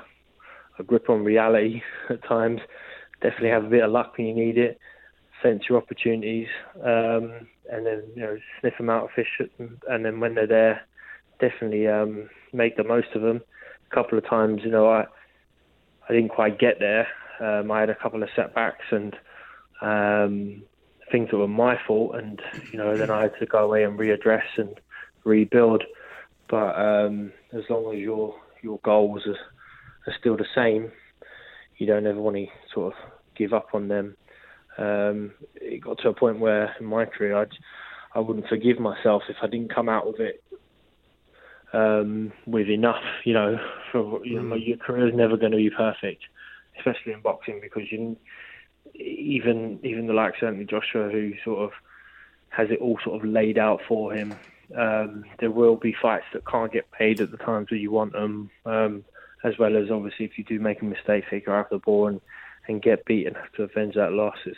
a 0.78 0.82
grip 0.82 1.10
on 1.10 1.24
reality 1.24 1.82
at 2.10 2.24
times. 2.26 2.60
Definitely 3.22 3.50
have 3.50 3.64
a 3.64 3.68
bit 3.68 3.84
of 3.84 3.90
luck 3.90 4.16
when 4.16 4.26
you 4.26 4.34
need 4.34 4.58
it. 4.58 4.78
Sense 5.42 5.64
your 5.68 5.78
opportunities, 5.78 6.48
um, 6.76 7.46
and 7.70 7.84
then 7.84 8.02
you 8.14 8.22
know 8.22 8.38
sniff 8.60 8.74
them 8.78 8.88
out 8.88 9.04
of 9.04 9.10
fish, 9.14 9.28
and, 9.58 9.78
and 9.88 10.04
then 10.04 10.18
when 10.18 10.34
they're 10.34 10.46
there, 10.46 10.80
definitely 11.40 11.86
um, 11.88 12.28
make 12.52 12.76
the 12.76 12.84
most 12.84 13.08
of 13.14 13.22
them. 13.22 13.42
A 13.90 13.94
couple 13.94 14.18
of 14.18 14.28
times, 14.28 14.62
you 14.64 14.70
know, 14.70 14.88
I 14.88 15.06
I 16.08 16.12
didn't 16.12 16.30
quite 16.30 16.58
get 16.58 16.78
there. 16.78 17.06
Um, 17.40 17.70
I 17.70 17.80
had 17.80 17.90
a 17.90 17.94
couple 17.94 18.22
of 18.22 18.28
setbacks 18.36 18.84
and 18.90 19.16
um, 19.80 20.62
things 21.10 21.30
that 21.30 21.38
were 21.38 21.48
my 21.48 21.78
fault, 21.86 22.14
and 22.14 22.40
you 22.72 22.78
know, 22.78 22.96
then 22.96 23.10
I 23.10 23.22
had 23.22 23.38
to 23.40 23.46
go 23.46 23.58
away 23.64 23.84
and 23.84 23.98
readdress 23.98 24.44
and 24.56 24.78
rebuild. 25.24 25.84
But 26.48 26.78
um, 26.78 27.32
as 27.52 27.62
long 27.68 27.94
as 27.94 28.00
your 28.00 28.34
your 28.62 28.78
goals 28.84 29.22
are, 29.26 30.10
are 30.10 30.16
still 30.18 30.36
the 30.36 30.46
same, 30.54 30.92
you 31.78 31.86
don't 31.86 32.06
ever 32.06 32.20
want 32.20 32.36
to 32.36 32.46
sort 32.72 32.94
of 32.94 33.00
give 33.36 33.52
up 33.52 33.68
on 33.74 33.88
them. 33.88 34.16
Um, 34.76 35.32
it 35.54 35.82
got 35.82 35.98
to 35.98 36.08
a 36.08 36.14
point 36.14 36.40
where 36.40 36.74
in 36.80 36.86
my 36.86 37.04
career, 37.04 37.36
I'd, 37.36 37.52
I 38.14 38.20
wouldn't 38.20 38.48
forgive 38.48 38.78
myself 38.78 39.22
if 39.28 39.36
I 39.42 39.46
didn't 39.46 39.74
come 39.74 39.88
out 39.88 40.06
of 40.06 40.16
it 40.18 40.43
um, 41.74 42.32
with 42.46 42.68
enough. 42.68 43.02
You 43.24 43.34
know, 43.34 43.58
for 43.92 44.24
you 44.24 44.40
know, 44.40 44.54
your 44.54 44.76
career 44.76 45.08
is 45.08 45.14
never 45.14 45.36
going 45.36 45.52
to 45.52 45.58
be 45.58 45.70
perfect, 45.70 46.22
especially 46.78 47.12
in 47.12 47.20
boxing 47.20 47.60
because 47.60 47.90
you 47.90 48.16
even 48.94 49.80
even 49.82 50.06
the 50.06 50.12
likes 50.12 50.38
of 50.42 50.48
Anthony 50.48 50.64
Joshua, 50.64 51.10
who 51.10 51.32
sort 51.44 51.60
of 51.60 51.70
has 52.50 52.70
it 52.70 52.80
all 52.80 52.98
sort 53.04 53.20
of 53.22 53.28
laid 53.28 53.58
out 53.58 53.80
for 53.88 54.12
him. 54.12 54.34
Um, 54.76 55.24
there 55.40 55.50
will 55.50 55.76
be 55.76 55.94
fights 56.00 56.24
that 56.32 56.46
can't 56.46 56.72
get 56.72 56.90
paid 56.90 57.20
at 57.20 57.30
the 57.30 57.36
times 57.36 57.68
that 57.70 57.78
you 57.78 57.90
want 57.90 58.12
them, 58.12 58.50
um, 58.64 59.04
as 59.44 59.58
well 59.58 59.76
as 59.76 59.90
obviously 59.90 60.24
if 60.24 60.38
you 60.38 60.44
do 60.44 60.58
make 60.58 60.80
a 60.80 60.84
mistake, 60.84 61.24
take 61.28 61.46
her 61.46 61.54
out 61.54 61.72
of 61.72 61.80
the 61.80 61.84
ball 61.84 62.08
and, 62.08 62.20
and 62.68 62.80
get 62.80 63.04
beaten, 63.04 63.34
have 63.34 63.52
to 63.52 63.64
avenge 63.64 63.94
that 63.94 64.12
loss. 64.12 64.36
It's 64.46 64.56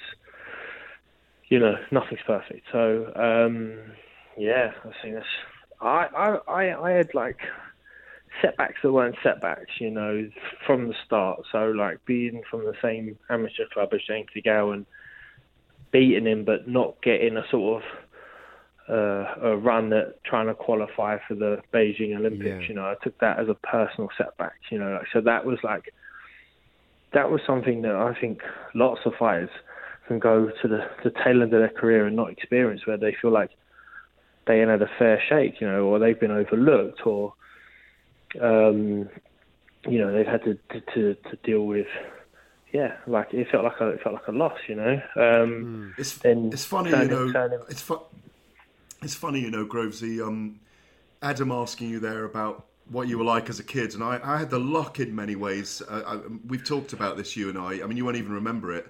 you 1.49 1.59
know 1.59 1.75
nothing's 1.91 2.21
perfect. 2.27 2.67
So 2.73 3.13
um, 3.17 3.79
yeah, 4.37 4.73
I 4.85 4.91
think 5.03 5.15
that's. 5.15 5.27
I, 5.81 6.39
I 6.49 6.75
I 6.81 6.91
had 6.91 7.15
like 7.15 7.39
setbacks 8.43 8.81
that 8.83 8.93
weren't 8.93 9.17
setbacks, 9.23 9.73
you 9.81 9.91
know, 9.91 10.29
from 10.67 10.89
the 10.89 10.95
start. 11.05 11.41
So 11.53 11.71
like 11.71 12.05
being 12.05 12.43
from 12.51 12.65
the 12.65 12.75
same 12.83 13.19
amateur 13.31 13.65
club 13.73 13.91
as 13.93 14.01
James 14.07 14.29
and 14.35 14.87
beating 15.91 16.27
him, 16.27 16.45
but 16.45 16.69
not 16.69 17.01
getting 17.03 17.37
a 17.37 17.45
sort 17.51 17.83
of 17.83 17.89
uh, 18.89 19.49
a 19.49 19.57
run 19.57 19.93
at 19.93 20.23
trying 20.25 20.47
to 20.47 20.55
qualify 20.55 21.19
for 21.27 21.35
the 21.35 21.61
Beijing 21.73 22.17
Olympics. 22.17 22.63
Yeah. 22.63 22.69
You 22.69 22.75
know, 22.75 22.85
I 22.85 22.95
took 23.03 23.19
that 23.19 23.39
as 23.39 23.49
a 23.49 23.55
personal 23.55 24.09
setback. 24.17 24.55
You 24.71 24.79
know, 24.79 24.93
like, 24.93 25.07
so 25.13 25.21
that 25.23 25.45
was 25.45 25.59
like 25.63 25.93
that 27.13 27.31
was 27.31 27.41
something 27.47 27.83
that 27.83 27.95
I 27.95 28.15
think 28.21 28.43
lots 28.75 29.01
of 29.07 29.15
fighters 29.19 29.51
can 30.07 30.19
go 30.19 30.51
to 30.63 30.69
the, 30.69 30.87
the 31.03 31.11
tail 31.11 31.43
end 31.43 31.53
of 31.55 31.61
their 31.61 31.69
career 31.69 32.07
and 32.07 32.15
not 32.15 32.31
experience, 32.31 32.87
where 32.87 32.97
they 32.97 33.17
feel 33.21 33.33
like 33.33 33.51
they 34.47 34.61
ain't 34.61 34.71
had 34.71 34.83
a 34.83 34.91
fair 34.99 35.21
shake, 35.29 35.61
you 35.61 35.67
know, 35.67 35.85
or 35.85 35.99
they've 35.99 36.19
been 36.19 36.31
overlooked, 36.31 37.07
or 37.07 37.35
um, 38.41 39.09
you 39.89 39.99
know 39.99 40.13
they've 40.13 40.27
had 40.27 40.43
to, 40.45 40.59
to 40.95 41.15
to 41.15 41.37
deal 41.45 41.67
with 41.67 41.87
yeah, 42.73 42.97
like 43.07 43.33
it 43.33 43.49
felt 43.51 43.65
like 43.65 43.81
a 43.81 43.89
it 43.91 44.03
felt 44.03 44.15
like 44.15 44.27
a 44.29 44.33
loss, 44.33 44.59
you 44.69 44.75
know. 44.75 45.01
Um, 45.17 45.95
it's 45.99 46.19
then 46.19 46.51
it's 46.53 46.65
funny, 46.65 46.91
you 46.91 47.05
know. 47.09 47.33
turning- 47.33 47.61
It's 47.69 47.83
fu- 47.83 48.01
It's 49.03 49.15
funny, 49.15 49.41
you 49.41 49.51
know, 49.51 49.65
Grovesy. 49.65 50.27
Um, 50.27 50.61
Adam 51.23 51.51
asking 51.53 51.89
you 51.91 52.01
there 52.01 52.25
about 52.25 52.67
what 52.91 53.09
you 53.09 53.19
were 53.19 53.25
like 53.25 53.49
as 53.49 53.59
a 53.59 53.65
kid, 53.65 53.95
and 53.95 54.03
I, 54.03 54.21
I 54.23 54.39
had 54.39 54.51
the 54.51 54.59
luck 54.59 55.01
in 55.01 55.15
many 55.15 55.35
ways. 55.37 55.81
Uh, 55.89 56.03
I, 56.07 56.17
we've 56.47 56.65
talked 56.65 56.93
about 56.93 57.17
this, 57.17 57.37
you 57.37 57.49
and 57.49 57.57
I. 57.59 57.83
I 57.83 57.87
mean, 57.87 57.97
you 57.97 58.05
won't 58.05 58.17
even 58.17 58.33
remember 58.33 58.73
it. 58.73 58.87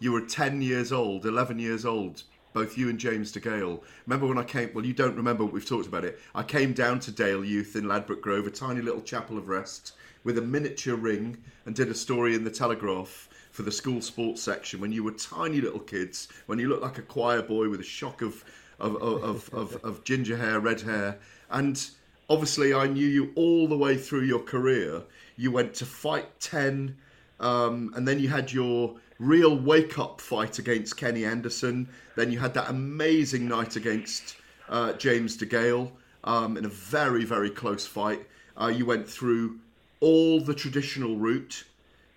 You 0.00 0.12
were 0.12 0.20
ten 0.22 0.60
years 0.60 0.92
old, 0.92 1.24
eleven 1.24 1.58
years 1.58 1.84
old. 1.84 2.24
Both 2.52 2.76
you 2.76 2.88
and 2.88 2.98
James 2.98 3.32
DeGale. 3.32 3.80
Remember 4.06 4.26
when 4.26 4.38
I 4.38 4.42
came? 4.44 4.70
Well, 4.74 4.84
you 4.84 4.92
don't 4.92 5.16
remember. 5.16 5.44
We've 5.44 5.64
talked 5.64 5.86
about 5.86 6.04
it. 6.04 6.18
I 6.34 6.42
came 6.42 6.72
down 6.72 6.98
to 7.00 7.12
Dale 7.12 7.44
Youth 7.44 7.76
in 7.76 7.86
Ladbroke 7.86 8.22
Grove, 8.22 8.46
a 8.46 8.50
tiny 8.50 8.80
little 8.80 9.02
chapel 9.02 9.38
of 9.38 9.48
rest, 9.48 9.92
with 10.24 10.36
a 10.36 10.42
miniature 10.42 10.96
ring, 10.96 11.38
and 11.64 11.74
did 11.74 11.88
a 11.88 11.94
story 11.94 12.34
in 12.34 12.42
the 12.42 12.50
Telegraph 12.50 13.28
for 13.52 13.62
the 13.62 13.72
school 13.72 14.00
sports 14.00 14.42
section 14.42 14.80
when 14.80 14.92
you 14.92 15.04
were 15.04 15.12
tiny 15.12 15.60
little 15.60 15.80
kids, 15.80 16.28
when 16.46 16.58
you 16.58 16.68
looked 16.68 16.82
like 16.82 16.98
a 16.98 17.02
choir 17.02 17.42
boy 17.42 17.68
with 17.68 17.80
a 17.80 17.84
shock 17.84 18.22
of 18.22 18.44
of, 18.78 18.96
of, 18.96 19.22
of, 19.22 19.54
of, 19.54 19.84
of 19.84 20.04
ginger 20.04 20.36
hair, 20.36 20.58
red 20.58 20.80
hair, 20.80 21.18
and 21.50 21.90
obviously 22.30 22.72
I 22.72 22.86
knew 22.86 23.06
you 23.06 23.30
all 23.34 23.68
the 23.68 23.76
way 23.76 23.96
through 23.96 24.22
your 24.22 24.40
career. 24.40 25.02
You 25.36 25.50
went 25.50 25.74
to 25.74 25.84
fight 25.84 26.40
ten, 26.40 26.96
um, 27.40 27.92
and 27.94 28.08
then 28.08 28.18
you 28.18 28.28
had 28.28 28.52
your 28.52 28.96
real 29.20 29.56
wake 29.56 29.98
up 29.98 30.20
fight 30.20 30.58
against 30.58 30.96
Kenny 30.96 31.24
Anderson. 31.24 31.88
Then 32.16 32.32
you 32.32 32.40
had 32.40 32.54
that 32.54 32.70
amazing 32.70 33.46
night 33.46 33.76
against 33.76 34.36
uh, 34.68 34.94
James 34.94 35.36
DeGale 35.36 35.92
um, 36.24 36.56
in 36.56 36.64
a 36.64 36.68
very 36.68 37.24
very 37.24 37.50
close 37.50 37.86
fight. 37.86 38.26
Uh, 38.60 38.68
you 38.68 38.84
went 38.84 39.08
through 39.08 39.60
all 40.00 40.40
the 40.40 40.54
traditional 40.54 41.16
route. 41.16 41.64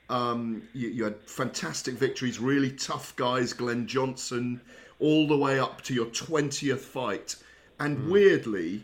Um, 0.09 0.63
you, 0.73 0.89
you 0.89 1.03
had 1.03 1.15
fantastic 1.29 1.95
victories, 1.95 2.39
really 2.39 2.71
tough 2.71 3.15
guys, 3.15 3.53
Glenn 3.53 3.87
Johnson, 3.87 4.61
all 4.99 5.27
the 5.27 5.37
way 5.37 5.59
up 5.59 5.81
to 5.83 5.93
your 5.93 6.07
20th 6.07 6.79
fight. 6.79 7.35
And 7.79 8.09
weirdly, 8.09 8.83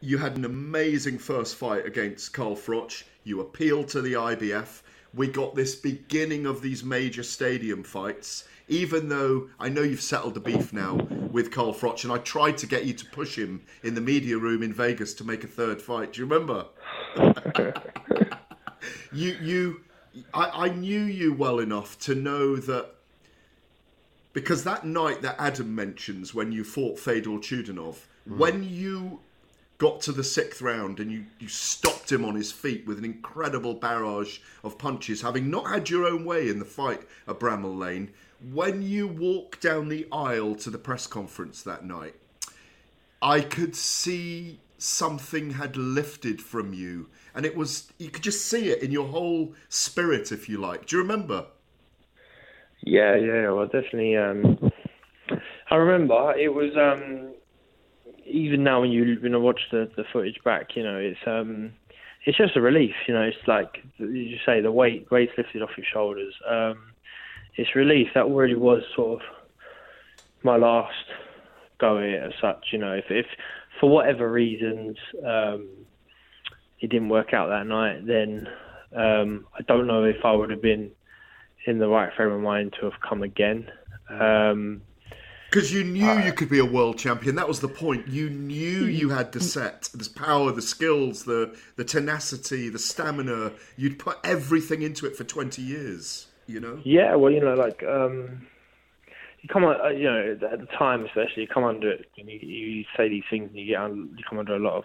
you 0.00 0.18
had 0.18 0.36
an 0.36 0.44
amazing 0.44 1.18
first 1.18 1.56
fight 1.56 1.86
against 1.86 2.32
Carl 2.32 2.56
Froch. 2.56 3.04
You 3.24 3.40
appealed 3.40 3.88
to 3.88 4.02
the 4.02 4.14
IBF. 4.14 4.82
We 5.14 5.28
got 5.28 5.54
this 5.54 5.74
beginning 5.74 6.46
of 6.46 6.62
these 6.62 6.82
major 6.82 7.22
stadium 7.22 7.82
fights, 7.82 8.44
even 8.68 9.08
though 9.08 9.50
I 9.60 9.68
know 9.68 9.82
you've 9.82 10.00
settled 10.00 10.34
the 10.34 10.40
beef 10.40 10.72
now 10.72 10.94
with 11.30 11.50
Carl 11.50 11.74
Froch, 11.74 12.04
and 12.04 12.12
I 12.12 12.18
tried 12.18 12.56
to 12.58 12.66
get 12.66 12.84
you 12.86 12.94
to 12.94 13.04
push 13.06 13.36
him 13.36 13.62
in 13.82 13.94
the 13.94 14.00
media 14.00 14.38
room 14.38 14.62
in 14.62 14.72
Vegas 14.72 15.12
to 15.14 15.24
make 15.24 15.44
a 15.44 15.48
third 15.48 15.82
fight. 15.82 16.14
Do 16.14 16.22
you 16.22 16.26
remember? 16.26 16.66
you 19.12 19.36
you 19.40 19.80
I, 20.32 20.66
I 20.66 20.68
knew 20.68 21.02
you 21.02 21.32
well 21.32 21.58
enough 21.58 21.98
to 22.00 22.14
know 22.14 22.56
that 22.56 22.94
because 24.32 24.64
that 24.64 24.86
night 24.86 25.22
that 25.22 25.36
Adam 25.38 25.74
mentions 25.74 26.34
when 26.34 26.52
you 26.52 26.64
fought 26.64 26.98
Fedor 26.98 27.30
Chudinov, 27.30 27.96
mm. 28.28 28.36
when 28.38 28.62
you 28.62 29.20
got 29.82 30.00
to 30.00 30.12
the 30.12 30.22
sixth 30.22 30.62
round 30.62 31.00
and 31.00 31.10
you, 31.10 31.24
you 31.40 31.48
stopped 31.48 32.12
him 32.12 32.24
on 32.24 32.36
his 32.36 32.52
feet 32.52 32.86
with 32.86 32.98
an 32.98 33.04
incredible 33.04 33.74
barrage 33.74 34.38
of 34.62 34.78
punches, 34.78 35.22
having 35.22 35.50
not 35.50 35.68
had 35.68 35.90
your 35.90 36.06
own 36.06 36.24
way 36.24 36.48
in 36.48 36.60
the 36.60 36.64
fight 36.64 37.00
at 37.26 37.40
Bramall 37.40 37.76
Lane, 37.76 38.12
when 38.52 38.80
you 38.80 39.08
walked 39.08 39.60
down 39.60 39.88
the 39.88 40.06
aisle 40.12 40.54
to 40.54 40.70
the 40.70 40.78
press 40.78 41.08
conference 41.08 41.64
that 41.64 41.84
night, 41.84 42.14
I 43.20 43.40
could 43.40 43.74
see 43.74 44.60
something 44.78 45.54
had 45.54 45.76
lifted 45.76 46.40
from 46.40 46.72
you. 46.72 47.08
And 47.34 47.44
it 47.44 47.56
was, 47.56 47.92
you 47.98 48.08
could 48.08 48.22
just 48.22 48.46
see 48.46 48.68
it 48.68 48.84
in 48.84 48.92
your 48.92 49.08
whole 49.08 49.52
spirit, 49.68 50.30
if 50.30 50.48
you 50.48 50.58
like. 50.58 50.86
Do 50.86 50.94
you 50.94 51.02
remember? 51.02 51.46
Yeah, 52.82 53.16
yeah, 53.16 53.50
well, 53.50 53.66
definitely. 53.66 54.16
Um, 54.16 54.70
I 55.72 55.74
remember 55.74 56.36
it 56.36 56.54
was 56.54 56.70
um, 56.76 57.34
even 58.32 58.64
now 58.64 58.80
when 58.80 58.90
you 58.90 59.18
when 59.20 59.34
I 59.34 59.38
watch 59.38 59.60
the, 59.70 59.90
the 59.96 60.04
footage 60.12 60.38
back, 60.44 60.76
you 60.76 60.82
know, 60.82 60.96
it's 60.96 61.20
um, 61.26 61.72
it's 62.24 62.38
just 62.38 62.56
a 62.56 62.60
relief. 62.60 62.94
You 63.06 63.14
know, 63.14 63.22
it's 63.22 63.36
like 63.46 63.78
you 63.98 64.36
say, 64.44 64.60
the 64.60 64.72
weight 64.72 65.10
weight's 65.10 65.32
lifted 65.36 65.62
off 65.62 65.70
your 65.76 65.86
shoulders. 65.92 66.34
Um, 66.48 66.92
it's 67.56 67.74
relief. 67.74 68.08
That 68.14 68.28
really 68.28 68.54
was 68.54 68.82
sort 68.96 69.20
of 69.20 69.28
my 70.42 70.56
last 70.56 70.94
go 71.78 71.98
at 71.98 72.04
it 72.04 72.22
as 72.22 72.32
such. 72.40 72.66
You 72.72 72.78
know, 72.78 72.92
if 72.92 73.04
if 73.10 73.26
for 73.80 73.90
whatever 73.90 74.30
reasons 74.30 74.96
um, 75.26 75.68
it 76.80 76.90
didn't 76.90 77.08
work 77.08 77.34
out 77.34 77.48
that 77.48 77.66
night, 77.66 78.06
then 78.06 78.48
um, 78.96 79.46
I 79.58 79.62
don't 79.62 79.86
know 79.86 80.04
if 80.04 80.24
I 80.24 80.32
would 80.32 80.50
have 80.50 80.62
been 80.62 80.90
in 81.66 81.78
the 81.78 81.88
right 81.88 82.10
frame 82.16 82.32
of 82.32 82.40
mind 82.40 82.74
to 82.80 82.86
have 82.90 83.00
come 83.06 83.22
again. 83.22 83.70
Um, 84.08 84.82
Because 85.52 85.70
you 85.70 85.84
knew 85.84 86.18
you 86.20 86.32
could 86.32 86.48
be 86.48 86.60
a 86.60 86.64
world 86.64 86.96
champion. 86.96 87.34
That 87.34 87.46
was 87.46 87.60
the 87.60 87.68
point. 87.68 88.08
You 88.08 88.30
knew 88.30 88.86
you 88.86 89.10
had 89.10 89.32
the 89.32 89.40
set, 89.40 89.90
the 89.92 90.08
power, 90.08 90.50
the 90.50 90.62
skills, 90.62 91.24
the 91.24 91.54
the 91.76 91.84
tenacity, 91.84 92.70
the 92.70 92.78
stamina. 92.78 93.52
You'd 93.76 93.98
put 93.98 94.16
everything 94.24 94.80
into 94.80 95.04
it 95.04 95.14
for 95.14 95.24
twenty 95.24 95.60
years. 95.60 96.28
You 96.46 96.60
know. 96.60 96.80
Yeah, 96.84 97.16
well, 97.16 97.30
you 97.30 97.40
know, 97.40 97.52
like 97.52 97.82
um, 97.82 98.46
you 99.42 99.48
come 99.50 99.64
on, 99.64 99.78
uh, 99.78 99.88
you 99.88 100.04
know, 100.04 100.38
at 100.50 100.58
the 100.58 100.66
time 100.78 101.04
especially, 101.04 101.42
you 101.42 101.48
come 101.48 101.64
under 101.64 101.90
it 101.90 102.06
and 102.16 102.30
you, 102.30 102.38
you 102.38 102.84
say 102.96 103.10
these 103.10 103.24
things 103.28 103.50
and 103.50 103.58
you 103.58 103.66
get 103.66 103.90
you 103.90 104.24
come 104.26 104.38
under 104.38 104.56
a 104.56 104.58
lot 104.58 104.78
of 104.78 104.84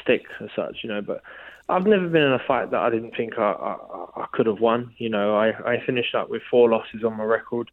stick 0.00 0.22
as 0.40 0.50
such, 0.54 0.76
you 0.84 0.90
know. 0.90 1.02
But 1.02 1.22
I've 1.68 1.86
never 1.86 2.08
been 2.08 2.22
in 2.22 2.32
a 2.32 2.42
fight 2.46 2.70
that 2.70 2.80
I 2.80 2.90
didn't 2.90 3.16
think 3.16 3.36
I, 3.36 3.50
I, 3.50 4.22
I 4.22 4.26
could 4.32 4.46
have 4.46 4.60
won. 4.60 4.94
You 4.98 5.08
know, 5.08 5.36
I, 5.36 5.48
I 5.68 5.84
finished 5.84 6.14
up 6.14 6.30
with 6.30 6.42
four 6.48 6.70
losses 6.70 7.02
on 7.04 7.16
my 7.16 7.24
record. 7.24 7.68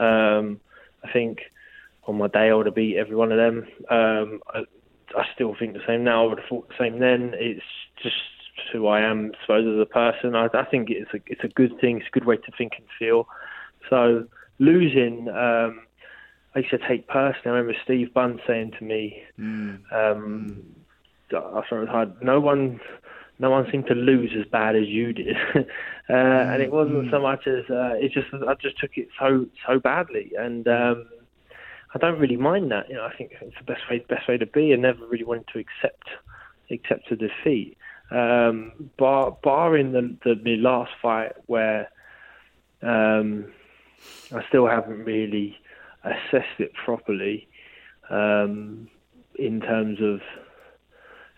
Um, 0.00 0.58
I 1.04 1.12
think 1.12 1.38
on 2.08 2.18
my 2.18 2.26
day 2.26 2.50
I 2.50 2.54
would 2.54 2.66
have 2.66 2.74
beat 2.74 2.96
every 2.96 3.14
one 3.14 3.30
of 3.30 3.38
them. 3.38 3.66
Um, 3.90 4.40
I, 4.52 4.60
I 5.16 5.24
still 5.34 5.54
think 5.58 5.74
the 5.74 5.80
same 5.86 6.04
now. 6.04 6.24
I 6.24 6.28
would 6.28 6.38
have 6.38 6.48
thought 6.48 6.68
the 6.68 6.74
same 6.78 6.98
then. 6.98 7.32
It's 7.34 7.62
just 8.02 8.16
who 8.72 8.86
I 8.86 9.00
am, 9.00 9.32
I 9.34 9.40
suppose, 9.42 9.74
as 9.74 9.80
a 9.80 9.86
person. 9.86 10.34
I, 10.34 10.48
I 10.52 10.64
think 10.64 10.88
it's 10.90 11.12
a 11.14 11.20
it's 11.26 11.44
a 11.44 11.48
good 11.48 11.78
thing. 11.80 11.98
It's 11.98 12.08
a 12.08 12.18
good 12.18 12.26
way 12.26 12.36
to 12.36 12.52
think 12.56 12.72
and 12.76 12.86
feel. 12.98 13.28
So 13.88 14.26
losing, 14.58 15.28
um, 15.28 15.82
I 16.54 16.60
used 16.60 16.70
to 16.70 16.78
take 16.78 17.06
personally. 17.08 17.40
I 17.46 17.50
remember 17.50 17.78
Steve 17.84 18.12
Bunce 18.12 18.40
saying 18.46 18.72
to 18.78 18.84
me, 18.84 19.22
um, 19.38 20.64
after 21.32 21.76
I 21.76 21.80
was 21.80 21.88
hard, 21.88 22.22
no 22.22 22.40
one, 22.40 22.80
no 23.38 23.50
one 23.50 23.66
seemed 23.70 23.86
to 23.86 23.94
lose 23.94 24.32
as 24.38 24.46
bad 24.50 24.74
as 24.76 24.86
you 24.86 25.12
did, 25.12 25.36
uh, 25.54 26.12
and 26.12 26.62
it 26.62 26.72
wasn't 26.72 27.10
so 27.10 27.20
much 27.20 27.46
as 27.46 27.64
uh, 27.70 27.94
it 27.94 28.12
just 28.12 28.26
I 28.32 28.54
just 28.54 28.78
took 28.78 28.96
it 28.96 29.08
so 29.18 29.46
so 29.66 29.78
badly, 29.78 30.32
and 30.38 30.66
um, 30.66 31.06
I 31.94 31.98
don't 31.98 32.18
really 32.18 32.36
mind 32.36 32.70
that. 32.70 32.88
You 32.88 32.96
know, 32.96 33.04
I 33.04 33.14
think 33.16 33.32
it's 33.40 33.56
the 33.58 33.64
best 33.64 33.88
way 33.90 34.04
best 34.08 34.28
way 34.28 34.36
to 34.38 34.46
be, 34.46 34.72
and 34.72 34.82
never 34.82 35.06
really 35.06 35.24
wanted 35.24 35.48
to 35.52 35.58
accept 35.58 36.08
accept 36.70 37.10
a 37.10 37.16
defeat. 37.16 37.76
Um, 38.10 38.90
bar, 38.96 39.36
barring 39.42 39.92
the, 39.92 40.16
the 40.24 40.34
the 40.34 40.56
last 40.56 40.92
fight 41.00 41.32
where 41.46 41.90
um, 42.82 43.46
I 44.32 44.44
still 44.48 44.66
haven't 44.66 45.04
really 45.04 45.58
assessed 46.04 46.58
it 46.58 46.72
properly 46.74 47.48
um, 48.10 48.88
in 49.34 49.60
terms 49.60 49.98
of 50.00 50.20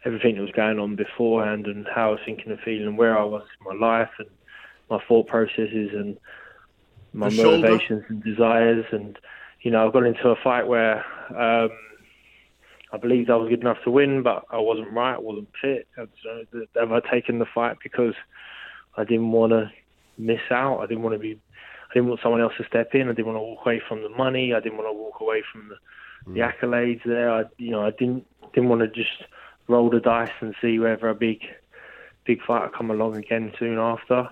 everything 0.04 0.36
that 0.36 0.42
was 0.42 0.50
going 0.52 0.78
on 0.78 0.96
beforehand 0.96 1.66
and 1.66 1.86
how 1.92 2.08
I 2.08 2.12
was 2.12 2.20
thinking 2.24 2.50
and 2.50 2.60
feeling 2.60 2.86
and 2.86 2.98
where 2.98 3.18
I 3.18 3.24
was 3.24 3.42
in 3.60 3.78
my 3.78 3.86
life 3.86 4.10
and 4.18 4.28
my 4.88 4.98
thought 5.06 5.26
processes 5.26 5.90
and 5.92 6.16
my 7.12 7.28
The 7.28 7.36
shoulder. 7.36 7.68
motivations 7.68 8.04
and 8.08 8.22
desires 8.22 8.86
and 8.92 9.18
you 9.62 9.70
know 9.70 9.86
I've 9.86 9.92
got 9.92 10.04
into 10.04 10.28
a 10.28 10.36
fight 10.42 10.66
where 10.66 11.04
um, 11.30 11.70
I 12.92 12.96
believed 13.00 13.30
I 13.30 13.36
was 13.36 13.48
good 13.48 13.60
enough 13.60 13.78
to 13.84 13.90
win 13.90 14.22
but 14.22 14.44
I 14.50 14.58
wasn't 14.58 14.92
right 14.92 15.14
I 15.14 15.18
wasn't 15.18 15.48
fit. 15.60 15.86
Have 15.96 16.08
have 16.76 16.92
I 16.92 17.00
taken 17.10 17.38
the 17.38 17.46
fight 17.46 17.76
because 17.82 18.14
I 18.96 19.04
didn't 19.04 19.32
want 19.32 19.52
to 19.52 19.70
miss 20.18 20.40
out? 20.50 20.80
I 20.80 20.86
didn't 20.86 21.02
want 21.02 21.14
to 21.14 21.18
be 21.18 21.38
I 21.90 21.94
didn't 21.94 22.08
want 22.08 22.20
someone 22.22 22.40
else 22.40 22.52
to 22.58 22.64
step 22.66 22.94
in. 22.94 23.08
I 23.08 23.12
didn't 23.12 23.26
want 23.26 23.36
to 23.36 23.42
walk 23.42 23.66
away 23.66 23.82
from 23.86 24.02
the 24.02 24.08
money. 24.08 24.54
I 24.54 24.60
didn't 24.60 24.78
want 24.78 24.88
to 24.88 24.92
walk 24.92 25.20
away 25.20 25.42
from 25.50 25.68
the, 25.68 26.32
the 26.32 26.40
accolades 26.40 27.02
there. 27.04 27.30
I 27.30 27.44
you 27.58 27.70
know 27.70 27.84
I 27.84 27.90
didn't 27.90 28.26
didn't 28.54 28.68
want 28.68 28.82
to 28.82 28.88
just 28.88 29.24
roll 29.68 29.90
the 29.90 30.00
dice 30.00 30.30
and 30.40 30.54
see 30.60 30.78
whether 30.78 31.08
a 31.08 31.14
big 31.14 31.42
big 32.24 32.42
fighter 32.42 32.70
come 32.76 32.90
along 32.90 33.16
again 33.16 33.52
soon 33.58 33.78
after. 33.78 34.28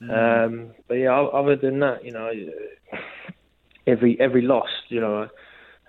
Um, 0.00 0.70
but 0.86 0.94
yeah, 0.94 1.20
other 1.20 1.56
than 1.56 1.80
that, 1.80 2.04
you 2.04 2.12
know, 2.12 2.30
every 3.88 4.18
every 4.20 4.42
loss, 4.42 4.68
you 4.88 5.00
know, 5.00 5.28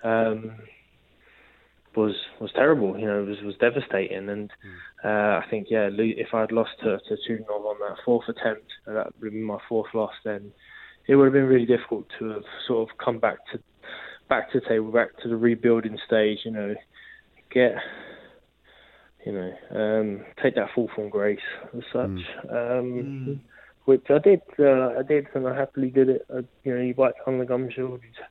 um, 0.02 0.52
was 1.94 2.14
was 2.40 2.50
terrible. 2.54 2.98
You 2.98 3.06
know, 3.06 3.22
it 3.22 3.26
was 3.26 3.42
was 3.42 3.56
devastating. 3.60 4.28
And 4.28 4.50
uh, 5.04 5.08
I 5.08 5.44
think 5.50 5.68
yeah, 5.70 5.88
if 5.92 6.34
I'd 6.34 6.52
lost 6.52 6.70
to 6.82 6.98
to 6.98 7.16
Chudinov 7.28 7.64
on 7.64 7.76
that 7.80 7.98
fourth 8.04 8.28
attempt, 8.28 8.66
uh, 8.86 8.94
that 8.94 9.06
would 9.06 9.26
have 9.26 9.32
been 9.32 9.42
my 9.42 9.58
fourth 9.68 9.92
loss, 9.94 10.14
then 10.24 10.52
it 11.06 11.16
would 11.16 11.24
have 11.24 11.32
been 11.32 11.46
really 11.46 11.66
difficult 11.66 12.06
to 12.18 12.30
have 12.30 12.44
sort 12.66 12.88
of 12.88 12.96
come 12.98 13.18
back 13.18 13.38
to 13.52 13.60
back 14.28 14.50
to 14.52 14.60
the 14.60 14.68
table, 14.68 14.90
back 14.90 15.16
to 15.22 15.28
the 15.28 15.36
rebuilding 15.36 15.98
stage. 16.06 16.38
You 16.44 16.52
know, 16.52 16.74
get 17.52 17.74
you 19.26 19.32
know, 19.32 19.52
um, 19.74 20.24
take 20.42 20.54
that 20.54 20.68
fall 20.74 20.88
from 20.94 21.10
grace 21.10 21.38
as 21.76 21.82
such. 21.92 22.20
Um, 22.50 23.40
which 23.84 24.06
I 24.10 24.18
did. 24.18 24.40
Uh, 24.58 24.98
I 24.98 25.02
did, 25.06 25.26
and 25.34 25.46
I 25.46 25.56
happily 25.56 25.90
did 25.90 26.08
it. 26.08 26.26
I, 26.32 26.40
you 26.64 26.74
know, 26.74 26.80
you 26.80 26.94
bite 26.94 27.14
on 27.26 27.38
the 27.38 27.44
gum 27.44 27.68
shield. 27.74 28.00
You, 28.02 28.24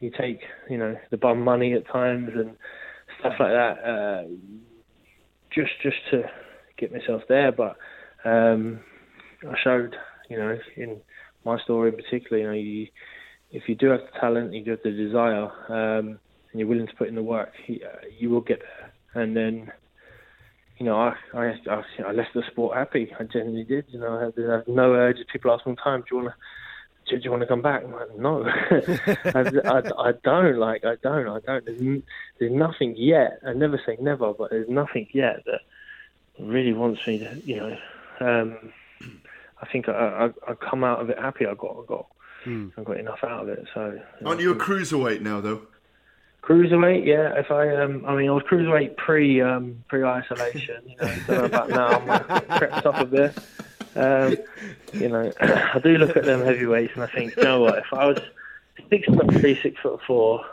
you 0.00 0.10
take, 0.18 0.40
you 0.68 0.78
know, 0.78 0.96
the 1.10 1.16
bum 1.16 1.42
money 1.42 1.74
at 1.74 1.86
times 1.86 2.30
and 2.34 2.56
stuff 3.20 3.34
like 3.38 3.52
that. 3.52 3.78
Uh, 3.84 4.24
just, 5.54 5.70
just 5.82 5.98
to 6.10 6.22
get 6.78 6.92
myself 6.92 7.22
there, 7.28 7.52
but 7.52 7.76
um, 8.24 8.80
I 9.48 9.54
showed, 9.62 9.94
you 10.28 10.38
know, 10.38 10.58
in 10.76 11.00
my 11.44 11.58
story 11.60 11.90
in 11.90 11.96
particular, 11.96 12.38
you 12.38 12.46
know, 12.46 12.52
you, 12.52 12.86
if 13.50 13.68
you 13.68 13.74
do 13.74 13.88
have 13.88 14.00
the 14.00 14.18
talent, 14.18 14.52
you 14.52 14.64
do 14.64 14.70
have 14.72 14.82
the 14.82 14.90
desire, 14.90 15.50
um, 15.68 16.18
and 16.50 16.60
you're 16.60 16.68
willing 16.68 16.86
to 16.86 16.96
put 16.96 17.08
in 17.08 17.14
the 17.14 17.22
work, 17.22 17.52
you, 17.66 17.80
uh, 17.84 18.06
you 18.18 18.30
will 18.30 18.40
get 18.40 18.60
there. 18.60 19.22
And 19.22 19.36
then, 19.36 19.70
you 20.82 20.88
know, 20.88 20.96
I, 20.98 21.14
I, 21.32 21.60
I, 21.70 21.84
I 22.08 22.10
left 22.12 22.34
the 22.34 22.42
sport 22.50 22.76
happy. 22.76 23.14
I 23.18 23.22
genuinely 23.22 23.62
did. 23.62 23.84
You 23.88 24.00
know, 24.00 24.18
I 24.18 24.24
had, 24.24 24.34
I 24.36 24.56
had 24.56 24.68
no 24.68 24.94
urge. 24.94 25.18
People 25.32 25.52
ask 25.52 25.64
me 25.64 25.70
all 25.70 25.76
the 25.76 25.80
time, 25.82 26.00
do 26.00 26.06
you 26.10 26.16
want 26.22 26.34
to? 26.34 26.34
Do, 27.08 27.18
do 27.18 27.24
you 27.24 27.30
want 27.30 27.42
to 27.42 27.46
come 27.46 27.62
back? 27.62 27.84
I'm 27.84 27.92
like, 27.92 28.18
no, 28.18 28.44
I, 28.44 29.68
I, 29.68 30.08
I, 30.08 30.12
don't. 30.24 30.58
Like, 30.58 30.84
I 30.84 30.96
don't. 31.00 31.28
I 31.28 31.38
don't. 31.38 31.64
There's, 31.64 32.02
there's 32.40 32.52
nothing 32.52 32.94
yet. 32.96 33.38
I 33.46 33.52
never 33.52 33.80
say 33.86 33.96
never, 34.00 34.32
but 34.32 34.50
there's 34.50 34.68
nothing 34.68 35.06
yet 35.12 35.44
that 35.46 35.60
really 36.40 36.72
wants 36.72 37.06
me 37.06 37.18
to, 37.18 37.40
you 37.44 37.56
know. 37.56 37.78
Um, 38.20 38.72
I 39.60 39.66
think 39.66 39.88
I, 39.88 39.92
I, 40.48 40.50
I 40.50 40.54
come 40.54 40.82
out 40.82 41.00
of 41.00 41.10
it 41.10 41.18
happy. 41.18 41.46
I 41.46 41.54
got, 41.54 41.76
I 41.80 41.86
got, 41.86 42.06
Hmm. 42.44 42.68
I 42.76 42.82
got 42.82 42.98
enough 42.98 43.22
out 43.22 43.42
of 43.42 43.48
it. 43.50 43.68
So, 43.72 44.00
Aren't 44.24 44.40
you 44.40 44.50
a 44.50 44.56
cruiserweight 44.56 45.20
now, 45.20 45.40
though? 45.40 45.62
Cruiserweight, 46.42 47.06
yeah. 47.06 47.38
If 47.38 47.50
I, 47.50 47.68
um, 47.76 48.04
I 48.04 48.16
mean, 48.16 48.28
I 48.28 48.32
was 48.32 48.42
cruiserweight 48.44 48.96
pre, 48.96 49.40
um, 49.40 49.84
pre 49.88 50.02
isolation. 50.02 50.82
You 50.88 50.96
know, 50.96 51.14
so 51.26 51.44
about 51.44 51.68
now 51.68 52.00
I'm 52.00 52.58
crept 52.58 52.84
up 52.84 52.98
a 52.98 53.04
bit. 53.04 53.38
Um, 53.94 54.36
you 54.92 55.08
know, 55.08 55.32
I 55.40 55.78
do 55.82 55.98
look 55.98 56.16
at 56.16 56.24
them 56.24 56.40
heavyweights 56.40 56.94
and 56.94 57.04
I 57.04 57.06
think, 57.06 57.36
you 57.36 57.44
know 57.44 57.60
what? 57.60 57.78
If 57.78 57.92
I 57.92 58.06
was 58.06 58.18
six 58.90 59.06
foot 59.06 59.30
three, 59.34 59.60
six 59.62 59.80
foot 59.80 60.00
four, 60.06 60.44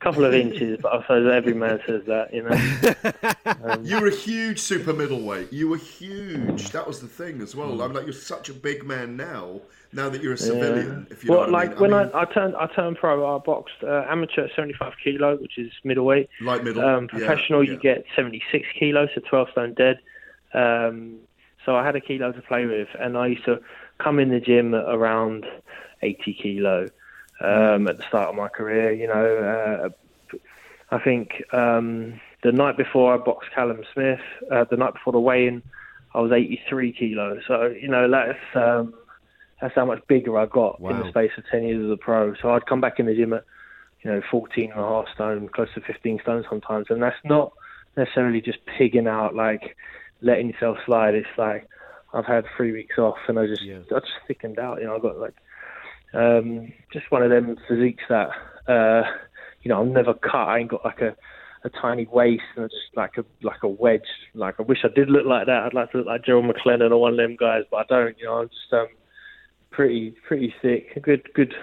a 0.00 0.04
couple 0.04 0.24
of 0.24 0.32
inches, 0.32 0.78
but 0.80 0.92
I 0.94 1.02
suppose 1.02 1.30
every 1.30 1.54
man 1.54 1.80
says 1.86 2.02
that, 2.06 2.32
you 2.32 2.42
know. 2.42 3.54
Um, 3.64 3.84
You 3.84 4.00
were 4.00 4.08
a 4.08 4.14
huge 4.14 4.58
super 4.60 4.92
middleweight. 4.92 5.52
You 5.52 5.68
were 5.68 5.76
huge. 5.76 6.70
That 6.70 6.86
was 6.86 7.00
the 7.00 7.06
thing 7.08 7.40
as 7.42 7.54
well. 7.54 7.80
I'm 7.82 7.92
like, 7.92 8.04
you're 8.04 8.12
such 8.12 8.48
a 8.48 8.54
big 8.54 8.84
man 8.84 9.16
now. 9.16 9.60
Now 9.94 10.08
that 10.08 10.22
you're 10.22 10.32
a 10.32 10.38
civilian, 10.38 11.06
if 11.10 11.22
you 11.22 11.30
well, 11.30 11.46
know 11.46 11.52
what 11.52 11.52
like 11.52 11.68
I 11.68 11.72
mean. 11.72 11.80
when 11.80 11.94
I, 11.94 12.04
mean, 12.04 12.12
I, 12.14 12.20
I 12.22 12.24
turned, 12.24 12.56
I 12.56 12.66
turned 12.66 12.96
pro. 12.96 13.36
I 13.36 13.38
boxed 13.38 13.76
uh, 13.82 14.04
amateur 14.08 14.46
at 14.46 14.50
75 14.56 14.92
kilo, 15.02 15.36
which 15.36 15.56
is 15.56 15.70
middleweight. 15.84 16.28
Light 16.40 16.64
middle, 16.64 16.84
Um, 16.84 17.04
yeah, 17.04 17.18
professional, 17.18 17.62
yeah. 17.62 17.72
you 17.72 17.78
get 17.78 18.04
76 18.16 18.66
kilos, 18.78 19.08
so 19.14 19.20
12 19.20 19.50
stone 19.52 19.74
dead. 19.74 20.00
Um, 20.52 21.20
so 21.64 21.76
I 21.76 21.84
had 21.84 21.94
a 21.94 22.00
kilo 22.00 22.32
to 22.32 22.42
play 22.42 22.66
with, 22.66 22.88
and 22.98 23.16
I 23.16 23.28
used 23.28 23.44
to 23.44 23.60
come 23.98 24.18
in 24.18 24.30
the 24.30 24.40
gym 24.40 24.74
at 24.74 24.84
around 24.86 25.46
80 26.02 26.34
kilo 26.34 26.90
um, 27.40 27.86
at 27.88 27.96
the 27.96 28.04
start 28.08 28.30
of 28.30 28.34
my 28.34 28.48
career. 28.48 28.92
You 28.92 29.06
know, 29.06 29.92
uh, 30.34 30.38
I 30.90 30.98
think 30.98 31.42
um, 31.52 32.20
the 32.42 32.52
night 32.52 32.76
before 32.76 33.14
I 33.14 33.18
boxed 33.18 33.50
Callum 33.54 33.82
Smith, 33.92 34.20
uh, 34.50 34.64
the 34.64 34.76
night 34.76 34.94
before 34.94 35.12
the 35.12 35.20
weigh-in, 35.20 35.62
I 36.14 36.20
was 36.20 36.32
83 36.32 36.92
kilos. 36.92 37.42
So 37.46 37.66
you 37.66 37.88
know 37.88 38.08
that's 38.10 38.38
um, 38.54 38.94
that's 39.64 39.74
how 39.76 39.86
much 39.86 40.06
bigger 40.08 40.38
I 40.38 40.44
got 40.44 40.78
in 40.78 41.00
the 41.00 41.08
space 41.08 41.30
of 41.38 41.44
10 41.50 41.62
years 41.62 41.86
as 41.86 41.90
a 41.90 41.96
pro. 41.96 42.34
So 42.42 42.50
I'd 42.50 42.66
come 42.66 42.82
back 42.82 43.00
in 43.00 43.06
the 43.06 43.14
gym 43.14 43.32
at 43.32 43.44
you 44.02 44.10
know 44.10 44.20
14 44.30 44.70
and 44.70 44.78
a 44.78 44.82
half 44.82 45.06
stone, 45.14 45.48
close 45.48 45.68
to 45.74 45.80
15 45.80 46.18
stone 46.22 46.44
sometimes, 46.50 46.88
and 46.90 47.02
that's 47.02 47.16
not 47.24 47.50
necessarily 47.96 48.42
just 48.42 48.58
pigging 48.76 49.06
out 49.06 49.34
like 49.34 49.74
letting 50.20 50.50
yourself 50.50 50.76
slide. 50.84 51.14
It's 51.14 51.26
like 51.38 51.66
I've 52.12 52.26
had 52.26 52.44
three 52.58 52.72
weeks 52.72 52.98
off 52.98 53.16
and 53.26 53.38
I 53.38 53.46
just 53.46 53.62
I 53.90 54.00
just 54.00 54.12
thickened 54.28 54.58
out. 54.58 54.80
You 54.80 54.86
know, 54.88 54.96
I 54.96 54.98
got 54.98 55.16
like 55.16 55.34
um, 56.12 56.70
just 56.92 57.10
one 57.10 57.22
of 57.22 57.30
them 57.30 57.56
physiques 57.66 58.04
that 58.10 58.28
uh, 58.68 59.08
you 59.62 59.70
know 59.70 59.80
I'm 59.80 59.94
never 59.94 60.12
cut. 60.12 60.46
I 60.46 60.58
ain't 60.58 60.70
got 60.70 60.84
like 60.84 61.00
a 61.00 61.16
a 61.64 61.70
tiny 61.70 62.06
waist 62.12 62.42
and 62.56 62.68
just 62.68 62.94
like 62.96 63.16
a 63.16 63.24
like 63.42 63.62
a 63.62 63.68
wedge. 63.68 64.02
Like 64.34 64.56
I 64.58 64.62
wish 64.62 64.84
I 64.84 64.88
did 64.94 65.08
look 65.08 65.24
like 65.24 65.46
that. 65.46 65.62
I'd 65.62 65.72
like 65.72 65.90
to 65.92 65.98
look 65.98 66.06
like 66.06 66.26
Gerald 66.26 66.44
McClellan 66.44 66.92
or 66.92 67.00
one 67.00 67.12
of 67.12 67.16
them 67.16 67.34
guys, 67.40 67.62
but 67.70 67.78
I 67.78 67.84
don't. 67.88 68.18
You 68.18 68.26
know, 68.26 68.34
I'm 68.42 68.48
just 68.48 68.70
um 68.70 68.88
pretty 69.74 70.14
pretty 70.26 70.54
thick. 70.62 71.02
Good 71.02 71.32
good 71.34 71.54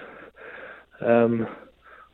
um 1.00 1.46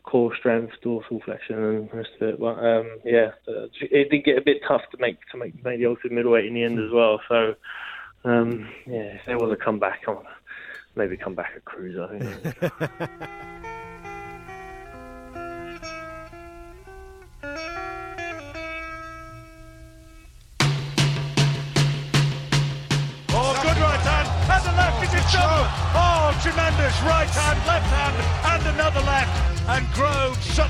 core 0.05 0.35
strength, 0.37 0.73
dorsal 0.83 1.20
flexion, 1.25 1.57
and 1.62 1.92
rest 1.92 2.11
of 2.20 2.29
it. 2.29 2.40
But 2.40 2.59
um 2.59 2.99
yeah, 3.05 3.33
uh, 3.46 3.66
it 3.81 4.11
did 4.11 4.25
get 4.25 4.38
a 4.38 4.42
bit 4.42 4.62
tough 4.66 4.83
to 4.92 4.99
make 4.99 5.18
to 5.33 5.38
make, 5.38 5.62
make 5.64 5.79
the 5.79 5.87
ultimate 5.87 6.12
middleweight 6.12 6.46
in 6.46 6.55
the 6.55 6.64
end 6.64 6.79
as 6.79 6.90
well. 6.92 7.20
So 7.29 7.55
um 8.25 8.68
yeah, 8.87 9.16
if 9.16 9.20
there 9.27 9.38
was 9.38 9.53
a 9.53 9.64
comeback, 9.64 10.01
I'll 10.07 10.25
maybe 10.96 11.16
come 11.16 11.35
back 11.35 11.53
at 11.57 11.64
cruiser. 11.64 12.09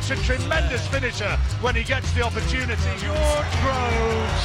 such 0.09 0.19
a 0.19 0.39
tremendous 0.39 0.87
finisher 0.89 1.37
when 1.61 1.75
he 1.75 1.85
gets 1.85 2.11
the 2.13 2.23
opportunity. 2.23 2.91
George 2.97 3.53
Groves, 3.61 4.45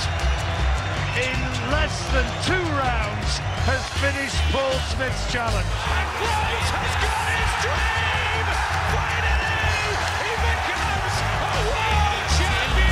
in 1.15 1.39
less 1.71 1.95
than 2.11 2.27
two 2.43 2.63
rounds, 2.75 3.39
has 3.63 3.79
finished 4.03 4.35
Paul 4.51 4.75
Smith's 4.91 5.31
challenge. 5.31 5.63
And 5.63 6.09
Groves 6.19 6.67
has 6.67 6.93
got 6.99 7.15
his 7.31 7.51
dream! 7.63 8.43
Finally, 8.91 9.87
he 10.19 10.35
becomes 10.51 11.15
a 11.47 11.63
world 11.71 12.27
champion! 12.35 12.83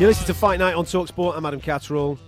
You 0.00 0.06
listen 0.06 0.26
to 0.26 0.34
Fight 0.34 0.58
Night 0.58 0.74
on 0.74 0.84
Talksport. 0.86 1.36
I'm 1.36 1.44
Adam 1.44 1.60
Catterall. 1.60 2.18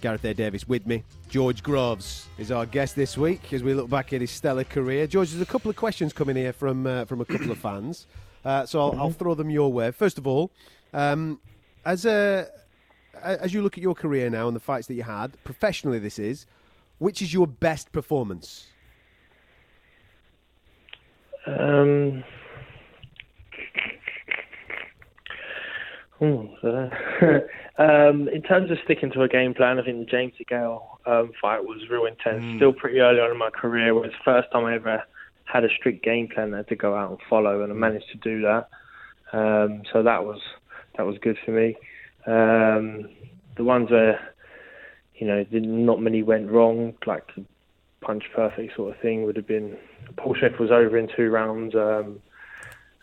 Gareth 0.00 0.24
A. 0.24 0.34
Davies 0.34 0.66
with 0.66 0.86
me. 0.86 1.04
George 1.32 1.62
Groves 1.62 2.28
is 2.36 2.52
our 2.52 2.66
guest 2.66 2.94
this 2.94 3.16
week 3.16 3.54
as 3.54 3.62
we 3.62 3.72
look 3.72 3.88
back 3.88 4.12
at 4.12 4.20
his 4.20 4.30
stellar 4.30 4.64
career. 4.64 5.06
George, 5.06 5.30
there's 5.30 5.40
a 5.40 5.50
couple 5.50 5.70
of 5.70 5.76
questions 5.76 6.12
coming 6.12 6.36
here 6.36 6.52
from 6.52 6.86
uh, 6.86 7.06
from 7.06 7.22
a 7.22 7.24
couple 7.24 7.50
of 7.50 7.56
fans, 7.62 8.06
uh, 8.44 8.66
so 8.66 8.78
I'll, 8.78 9.00
I'll 9.00 9.12
throw 9.12 9.34
them 9.34 9.48
your 9.48 9.72
way. 9.72 9.92
First 9.92 10.18
of 10.18 10.26
all, 10.26 10.50
um, 10.92 11.40
as 11.86 12.04
a 12.04 12.48
as 13.22 13.54
you 13.54 13.62
look 13.62 13.78
at 13.78 13.82
your 13.82 13.94
career 13.94 14.28
now 14.28 14.46
and 14.46 14.54
the 14.54 14.60
fights 14.60 14.88
that 14.88 14.94
you 14.94 15.04
had 15.04 15.42
professionally, 15.42 15.98
this 15.98 16.18
is 16.18 16.44
which 16.98 17.22
is 17.22 17.32
your 17.32 17.46
best 17.46 17.92
performance? 17.92 18.66
Um, 21.46 22.24
hmm, 26.18 26.44
uh, 26.62 26.90
um, 27.82 28.28
in 28.28 28.42
terms 28.42 28.70
of 28.70 28.76
sticking 28.84 29.10
to 29.12 29.22
a 29.22 29.28
game 29.28 29.54
plan, 29.54 29.78
I 29.78 29.82
think 29.82 29.98
the 29.98 30.04
James 30.04 30.34
DeGale 30.38 30.91
um, 31.06 31.32
fight 31.40 31.64
was 31.64 31.88
real 31.90 32.06
intense. 32.06 32.56
Still 32.56 32.72
pretty 32.72 33.00
early 33.00 33.20
on 33.20 33.30
in 33.30 33.38
my 33.38 33.50
career. 33.50 33.88
It 33.88 33.92
was 33.92 34.10
the 34.10 34.24
first 34.24 34.50
time 34.52 34.64
I 34.64 34.74
ever 34.74 35.02
had 35.44 35.64
a 35.64 35.68
strict 35.76 36.04
game 36.04 36.28
plan 36.28 36.52
had 36.52 36.68
to 36.68 36.76
go 36.76 36.94
out 36.94 37.10
and 37.10 37.18
follow, 37.28 37.62
and 37.62 37.72
I 37.72 37.74
managed 37.74 38.10
to 38.12 38.18
do 38.18 38.42
that. 38.42 38.68
Um, 39.32 39.82
so 39.92 40.02
that 40.02 40.24
was 40.24 40.40
that 40.96 41.06
was 41.06 41.16
good 41.18 41.38
for 41.44 41.52
me. 41.52 41.76
Um, 42.26 43.08
the 43.56 43.64
ones 43.64 43.90
where 43.90 44.20
you 45.14 45.26
know 45.26 45.44
not 45.50 46.00
many 46.00 46.22
went 46.22 46.50
wrong, 46.50 46.94
like 47.06 47.24
punch 48.00 48.24
perfect 48.34 48.76
sort 48.76 48.94
of 48.94 49.00
thing, 49.00 49.24
would 49.24 49.36
have 49.36 49.46
been. 49.46 49.76
Paul 50.16 50.36
Smith 50.38 50.58
was 50.58 50.70
over 50.70 50.98
in 50.98 51.08
two 51.16 51.30
rounds. 51.30 51.74
Um, 51.74 52.20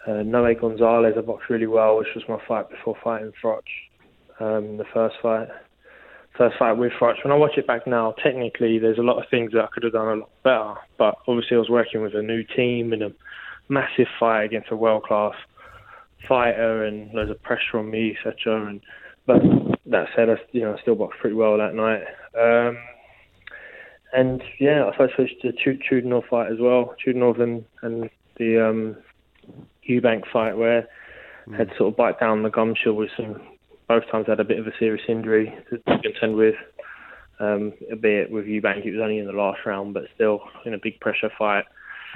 uh, 0.07 0.23
Noe 0.23 0.53
Gonzalez, 0.55 1.15
I 1.17 1.21
boxed 1.21 1.49
really 1.49 1.67
well, 1.67 1.97
which 1.97 2.07
was 2.15 2.23
my 2.29 2.39
fight 2.47 2.69
before 2.69 2.95
fighting 3.03 3.31
Froch. 3.43 3.61
Um, 4.39 4.77
the 4.77 4.85
first 4.93 5.15
fight, 5.21 5.49
first 6.39 6.57
fight 6.57 6.73
with 6.73 6.93
Froch. 6.99 7.23
When 7.23 7.31
I 7.31 7.35
watch 7.35 7.57
it 7.57 7.67
back 7.67 7.85
now, 7.85 8.15
technically 8.23 8.79
there's 8.79 8.97
a 8.97 9.03
lot 9.03 9.21
of 9.21 9.29
things 9.29 9.51
that 9.51 9.65
I 9.65 9.67
could 9.71 9.83
have 9.83 9.93
done 9.93 10.07
a 10.07 10.21
lot 10.21 10.29
better. 10.43 10.73
But 10.97 11.15
obviously 11.27 11.57
I 11.57 11.59
was 11.59 11.69
working 11.69 12.01
with 12.01 12.15
a 12.15 12.23
new 12.23 12.43
team 12.43 12.93
and 12.93 13.03
a 13.03 13.11
massive 13.67 14.07
fight 14.19 14.45
against 14.45 14.71
a 14.71 14.75
world 14.75 15.03
class 15.03 15.35
fighter, 16.27 16.85
and 16.85 17.13
loads 17.13 17.29
of 17.29 17.41
pressure 17.43 17.77
on 17.77 17.91
me, 17.91 18.15
etc. 18.15 18.67
And 18.67 18.81
but 19.27 19.41
that 19.85 20.07
said, 20.15 20.29
I 20.29 20.35
you 20.51 20.61
know 20.61 20.75
I 20.75 20.81
still 20.81 20.95
boxed 20.95 21.19
pretty 21.19 21.35
well 21.35 21.57
that 21.57 21.75
night. 21.75 22.03
Um, 22.37 22.77
and 24.11 24.41
yeah, 24.59 24.85
I 24.85 24.91
suppose 24.91 25.29
to 25.41 25.51
the 25.51 25.77
Chudinov 25.91 26.27
fight 26.29 26.51
as 26.51 26.59
well. 26.59 26.95
Chudinov 27.05 27.39
and, 27.41 27.63
and 27.83 28.09
the 28.37 28.67
um, 28.67 28.97
Eubank 29.87 30.23
fight 30.31 30.57
where 30.57 30.87
I 31.53 31.57
had 31.57 31.69
to 31.69 31.77
sort 31.77 31.93
of 31.93 31.97
bite 31.97 32.19
down 32.19 32.43
the 32.43 32.49
gum 32.49 32.73
shield 32.81 32.97
with 32.97 33.09
some. 33.15 33.41
Both 33.89 34.09
times 34.09 34.27
had 34.27 34.39
a 34.39 34.45
bit 34.45 34.59
of 34.59 34.67
a 34.67 34.71
serious 34.79 35.03
injury 35.09 35.53
to 35.69 35.79
contend 36.01 36.35
with. 36.35 36.55
Um, 37.39 37.73
albeit 37.91 38.31
with 38.31 38.45
Eubank, 38.45 38.85
it 38.85 38.91
was 38.91 39.01
only 39.01 39.17
in 39.17 39.25
the 39.25 39.33
last 39.33 39.59
round, 39.65 39.93
but 39.93 40.03
still 40.15 40.41
in 40.65 40.73
a 40.73 40.77
big 40.77 40.99
pressure 41.01 41.31
fight. 41.37 41.65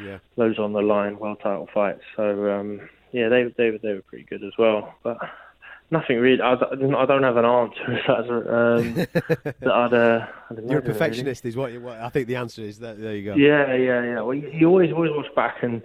Yeah. 0.01 0.19
Loads 0.37 0.59
on 0.59 0.73
the 0.73 0.81
line, 0.81 1.19
world 1.19 1.39
title 1.43 1.67
fights. 1.73 2.01
So 2.15 2.49
um, 2.51 2.89
yeah, 3.11 3.29
they 3.29 3.53
they 3.57 3.71
were 3.71 3.79
they 3.79 3.93
were 3.93 4.01
pretty 4.01 4.25
good 4.25 4.43
as 4.43 4.53
well. 4.57 4.93
But 5.03 5.17
nothing 5.91 6.17
really. 6.17 6.41
I, 6.41 6.53
I 6.53 7.05
don't 7.05 7.23
have 7.23 7.37
an 7.37 7.45
answer. 7.45 7.99
Um, 8.13 8.93
that 9.61 9.71
I'd, 9.71 9.93
uh, 9.93 10.27
I'd 10.49 10.69
You're 10.69 10.79
a 10.79 10.81
perfectionist, 10.81 11.43
really. 11.43 11.49
is 11.49 11.57
what, 11.57 11.71
you, 11.71 11.81
what 11.81 11.97
I 11.99 12.09
think 12.09 12.27
the 12.27 12.35
answer 12.35 12.61
is. 12.61 12.79
That, 12.79 12.99
there 12.99 13.15
you 13.15 13.25
go. 13.25 13.35
Yeah, 13.35 13.73
yeah, 13.75 14.03
yeah. 14.03 14.21
Well, 14.21 14.33
you, 14.33 14.49
you 14.51 14.67
always 14.67 14.91
always 14.91 15.11
watch 15.13 15.33
back 15.35 15.63
and 15.63 15.81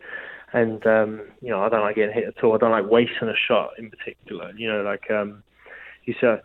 and 0.53 0.85
um, 0.87 1.22
you 1.40 1.51
know 1.51 1.62
I 1.62 1.68
don't 1.68 1.83
like 1.83 1.96
getting 1.96 2.14
hit 2.14 2.24
at 2.24 2.42
all. 2.42 2.55
I 2.55 2.59
don't 2.59 2.70
like 2.70 2.90
wasting 2.90 3.29
a 3.29 3.37
shot 3.37 3.70
in 3.79 3.90
particular. 3.90 4.53
You 4.57 4.72
know, 4.72 4.83
like 4.83 5.11
um, 5.11 5.42
you 6.09 6.14
said. 6.21 6.42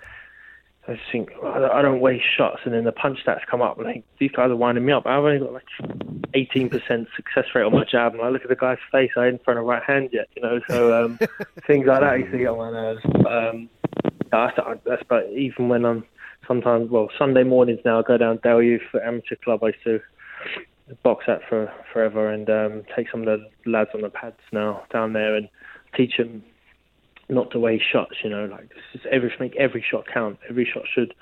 I 0.86 0.96
just 0.96 1.06
think 1.14 1.30
I 1.42 1.82
don't 1.82 2.02
waste 2.02 2.26
shots, 2.38 2.60
and 2.66 2.74
then 2.74 2.84
the 2.84 2.92
punch 2.92 3.20
stats 3.26 3.46
come 3.50 3.62
up, 3.62 3.80
and 3.80 3.88
I 3.88 3.94
think 3.94 4.06
these 4.20 4.32
guys 4.32 4.50
are 4.50 4.56
winding 4.58 4.84
me 4.84 4.92
up. 4.92 5.06
I've 5.06 5.24
only 5.24 5.40
got 5.40 5.54
like 5.54 5.64
18% 6.36 6.72
success 7.16 7.46
rate 7.56 7.64
on 7.64 7.72
my 7.72 7.86
jab, 7.86 8.14
and 8.14 8.22
I 8.22 8.28
look 8.28 8.42
at 8.42 8.50
the 8.50 8.56
guy's 8.58 8.80
face, 8.92 9.12
I 9.16 9.28
ain't 9.28 9.42
thrown 9.46 9.56
a 9.56 9.64
right 9.64 9.82
hand 9.82 10.10
yet, 10.12 10.28
you 10.36 10.42
know. 10.42 10.60
So 10.68 11.06
um, 11.06 11.20
things 11.68 11.88
like 11.88 12.02
that 12.02 12.20
used 12.20 12.34
to 12.34 12.38
get 12.38 12.48
on 12.48 12.58
my 12.58 12.72
nerves. 12.72 13.02
Um, 13.26 13.70
that's, 14.30 14.58
that's 14.86 15.04
but 15.08 15.30
even 15.32 15.70
when 15.70 15.86
I'm 15.86 16.04
sometimes 16.48 16.90
well 16.90 17.10
Sunday 17.18 17.44
mornings 17.44 17.80
now, 17.86 18.00
I 18.00 18.04
go 18.04 18.18
down 18.18 18.38
to 18.38 18.42
Dale 18.42 18.62
Youth 18.62 18.82
Amateur 19.02 19.36
Club. 19.36 19.64
I 19.64 19.68
used 19.68 19.84
to 19.86 20.02
box 21.04 21.26
at 21.28 21.48
for 21.48 21.72
forever, 21.94 22.30
and 22.30 22.50
um, 22.50 22.84
take 22.96 23.10
some 23.10 23.26
of 23.26 23.28
the 23.28 23.70
lads 23.70 23.92
on 23.94 24.02
the 24.02 24.10
pads 24.10 24.36
now 24.52 24.84
down 24.92 25.14
there 25.14 25.36
and 25.36 25.48
teach 25.96 26.18
them 26.18 26.44
not 27.30 27.52
to 27.52 27.60
waste 27.60 27.86
shots. 27.92 28.16
You 28.24 28.30
know, 28.30 28.46
like 28.46 28.70
just 28.92 29.06
every 29.06 29.34
make 29.40 29.56
every 29.56 29.84
shot 29.90 30.06
count. 30.12 30.40
Every 30.50 30.66
shot 30.66 30.84
should, 30.94 31.14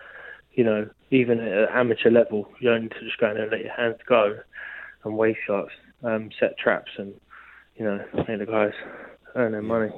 you 0.53 0.63
know, 0.63 0.89
even 1.09 1.39
at 1.39 1.69
amateur 1.71 2.09
level, 2.09 2.49
you 2.59 2.69
don't 2.69 2.83
need 2.83 2.91
to 2.91 3.01
just 3.01 3.17
go 3.17 3.29
in 3.29 3.35
there 3.35 3.43
and 3.43 3.51
let 3.51 3.61
your 3.61 3.73
hands 3.73 3.97
go 4.05 4.39
and 5.03 5.17
waste 5.17 5.39
shots, 5.45 5.71
um, 6.03 6.29
set 6.39 6.57
traps, 6.57 6.91
and 6.97 7.13
you 7.75 7.85
know, 7.85 8.03
make 8.27 8.39
the 8.39 8.45
guys 8.45 8.73
earn 9.35 9.51
their 9.51 9.61
money. 9.61 9.91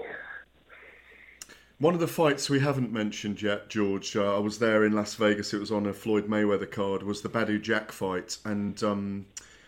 One 1.79 1.93
of 1.93 1.99
the 1.99 2.07
fights 2.07 2.49
we 2.49 2.59
haven't 2.59 2.93
mentioned 2.93 3.41
yet, 3.41 3.67
George, 3.67 4.15
uh, 4.15 4.37
I 4.37 4.39
was 4.39 4.59
there 4.59 4.85
in 4.85 4.93
Las 4.93 5.15
Vegas. 5.15 5.53
It 5.53 5.59
was 5.59 5.71
on 5.71 5.87
a 5.87 5.93
Floyd 5.93 6.29
Mayweather 6.29 6.69
card. 6.69 7.03
Was 7.03 7.21
the 7.21 7.29
Badou 7.29 7.61
Jack 7.61 7.91
fight, 7.91 8.37
and 8.45 8.81
um, 8.83 9.25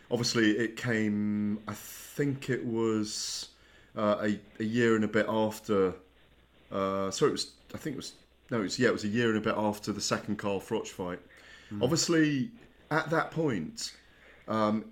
obviously 0.10 0.52
it 0.52 0.78
came. 0.78 1.60
I 1.68 1.74
think 1.74 2.50
it 2.50 2.66
was 2.66 3.50
uh, 3.98 4.18
a, 4.22 4.40
a 4.60 4.64
year 4.64 4.96
and 4.96 5.04
a 5.04 5.10
bit 5.10 5.26
after 5.28 5.94
uh, 6.72 7.12
sorry, 7.12 7.30
it 7.30 7.34
was. 7.34 7.52
I 7.74 7.78
think 7.78 7.96
it 7.96 7.98
was. 7.98 8.14
No, 8.52 8.60
it 8.60 8.64
was. 8.64 8.80
Yeah, 8.80 8.90
it 8.90 8.94
was 8.94 9.04
a 9.04 9.10
year 9.10 9.30
and 9.30 9.38
a 9.38 9.42
bit 9.42 9.56
after 9.58 9.92
the 9.92 10.02
second 10.02 10.38
Carl 10.38 10.60
Froch 10.60 10.88
fight. 10.88 11.20
Mm. 11.72 11.82
Obviously, 11.82 12.52
at 12.92 13.10
that 13.10 13.32
point, 13.32 13.94
um, 14.48 14.86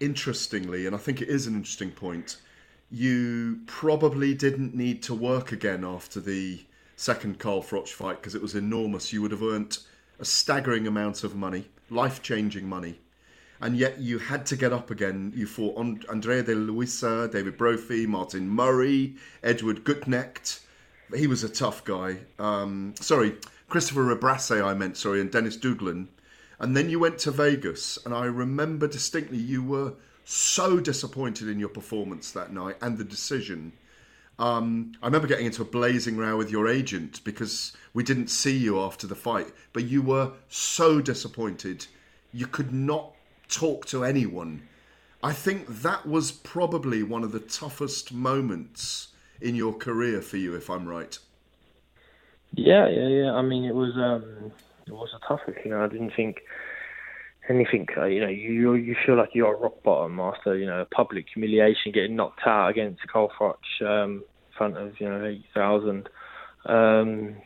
interestingly, 0.00 0.86
and 0.86 0.94
I 0.94 0.98
think 0.98 1.22
it 1.22 1.28
is 1.28 1.46
an 1.46 1.54
interesting 1.54 1.90
point, 1.90 2.38
you 2.90 3.60
probably 3.66 4.34
didn't 4.34 4.74
need 4.74 5.02
to 5.04 5.14
work 5.14 5.52
again 5.52 5.84
after 5.84 6.20
the 6.20 6.64
second 6.96 7.38
Carl 7.38 7.62
Froch 7.62 7.88
fight 7.88 8.20
because 8.20 8.34
it 8.34 8.42
was 8.42 8.54
enormous. 8.54 9.12
You 9.12 9.22
would 9.22 9.32
have 9.32 9.42
earned 9.42 9.78
a 10.18 10.24
staggering 10.24 10.86
amount 10.86 11.24
of 11.24 11.34
money, 11.34 11.66
life 11.90 12.22
changing 12.22 12.68
money. 12.68 12.98
And 13.60 13.76
yet 13.76 13.98
you 13.98 14.18
had 14.18 14.44
to 14.46 14.56
get 14.56 14.72
up 14.72 14.90
again. 14.90 15.32
You 15.34 15.46
fought 15.46 15.78
Andrea 16.10 16.42
Di 16.42 16.54
Luisa, 16.54 17.28
David 17.32 17.56
Brophy, 17.56 18.06
Martin 18.06 18.48
Murray, 18.48 19.16
Edward 19.42 19.82
Gutknecht, 19.84 20.60
he 21.14 21.26
was 21.26 21.44
a 21.44 21.48
tough 21.48 21.84
guy. 21.84 22.18
Um, 22.38 22.94
sorry, 23.00 23.34
Christopher 23.68 24.14
Rebrasse, 24.14 24.64
I 24.64 24.74
meant, 24.74 24.96
sorry, 24.96 25.20
and 25.20 25.30
Dennis 25.30 25.56
Douglin. 25.56 26.08
And 26.58 26.76
then 26.76 26.88
you 26.88 26.98
went 26.98 27.18
to 27.20 27.30
Vegas, 27.30 27.98
and 28.04 28.14
I 28.14 28.24
remember 28.24 28.88
distinctly 28.88 29.38
you 29.38 29.62
were 29.62 29.92
so 30.24 30.80
disappointed 30.80 31.48
in 31.48 31.60
your 31.60 31.68
performance 31.68 32.32
that 32.32 32.52
night 32.52 32.76
and 32.80 32.96
the 32.96 33.04
decision. 33.04 33.72
Um, 34.38 34.92
I 35.02 35.06
remember 35.06 35.28
getting 35.28 35.46
into 35.46 35.62
a 35.62 35.66
blazing 35.66 36.16
row 36.16 36.36
with 36.36 36.50
your 36.50 36.68
agent 36.68 37.22
because 37.24 37.72
we 37.94 38.02
didn't 38.02 38.28
see 38.28 38.56
you 38.56 38.80
after 38.80 39.06
the 39.06 39.14
fight, 39.14 39.52
but 39.72 39.84
you 39.84 40.02
were 40.02 40.32
so 40.48 41.00
disappointed. 41.00 41.86
You 42.32 42.46
could 42.46 42.72
not 42.72 43.14
talk 43.48 43.86
to 43.86 44.04
anyone. 44.04 44.62
I 45.22 45.32
think 45.32 45.66
that 45.82 46.06
was 46.06 46.32
probably 46.32 47.02
one 47.02 47.24
of 47.24 47.32
the 47.32 47.40
toughest 47.40 48.12
moments 48.12 49.08
in 49.40 49.54
your 49.54 49.74
career 49.74 50.20
for 50.22 50.36
you, 50.36 50.54
if 50.54 50.70
I'm 50.70 50.86
right. 50.86 51.18
Yeah, 52.52 52.88
yeah, 52.88 53.08
yeah. 53.08 53.32
I 53.32 53.42
mean, 53.42 53.64
it 53.64 53.74
was 53.74 53.92
um, 53.96 54.52
it 54.86 54.92
was 54.92 55.10
a 55.14 55.26
toughest. 55.26 55.58
You 55.64 55.72
know, 55.72 55.84
I 55.84 55.88
didn't 55.88 56.12
think 56.16 56.38
anything. 57.48 57.86
Uh, 57.96 58.04
you 58.04 58.20
know, 58.20 58.28
you 58.28 58.74
you 58.74 58.96
feel 59.04 59.16
like 59.16 59.30
you're 59.34 59.56
rock 59.56 59.82
bottom 59.82 60.18
after 60.20 60.56
you 60.56 60.66
know 60.66 60.80
a 60.80 60.84
public 60.86 61.26
humiliation, 61.32 61.92
getting 61.92 62.16
knocked 62.16 62.40
out 62.46 62.68
against 62.68 63.06
Carl 63.08 63.30
Froch 63.38 63.56
um, 63.82 64.10
in 64.12 64.56
front 64.56 64.76
of 64.76 65.00
you 65.00 65.08
know 65.08 65.24
eight 65.24 65.44
thousand. 65.54 66.08
Um, 66.64 67.36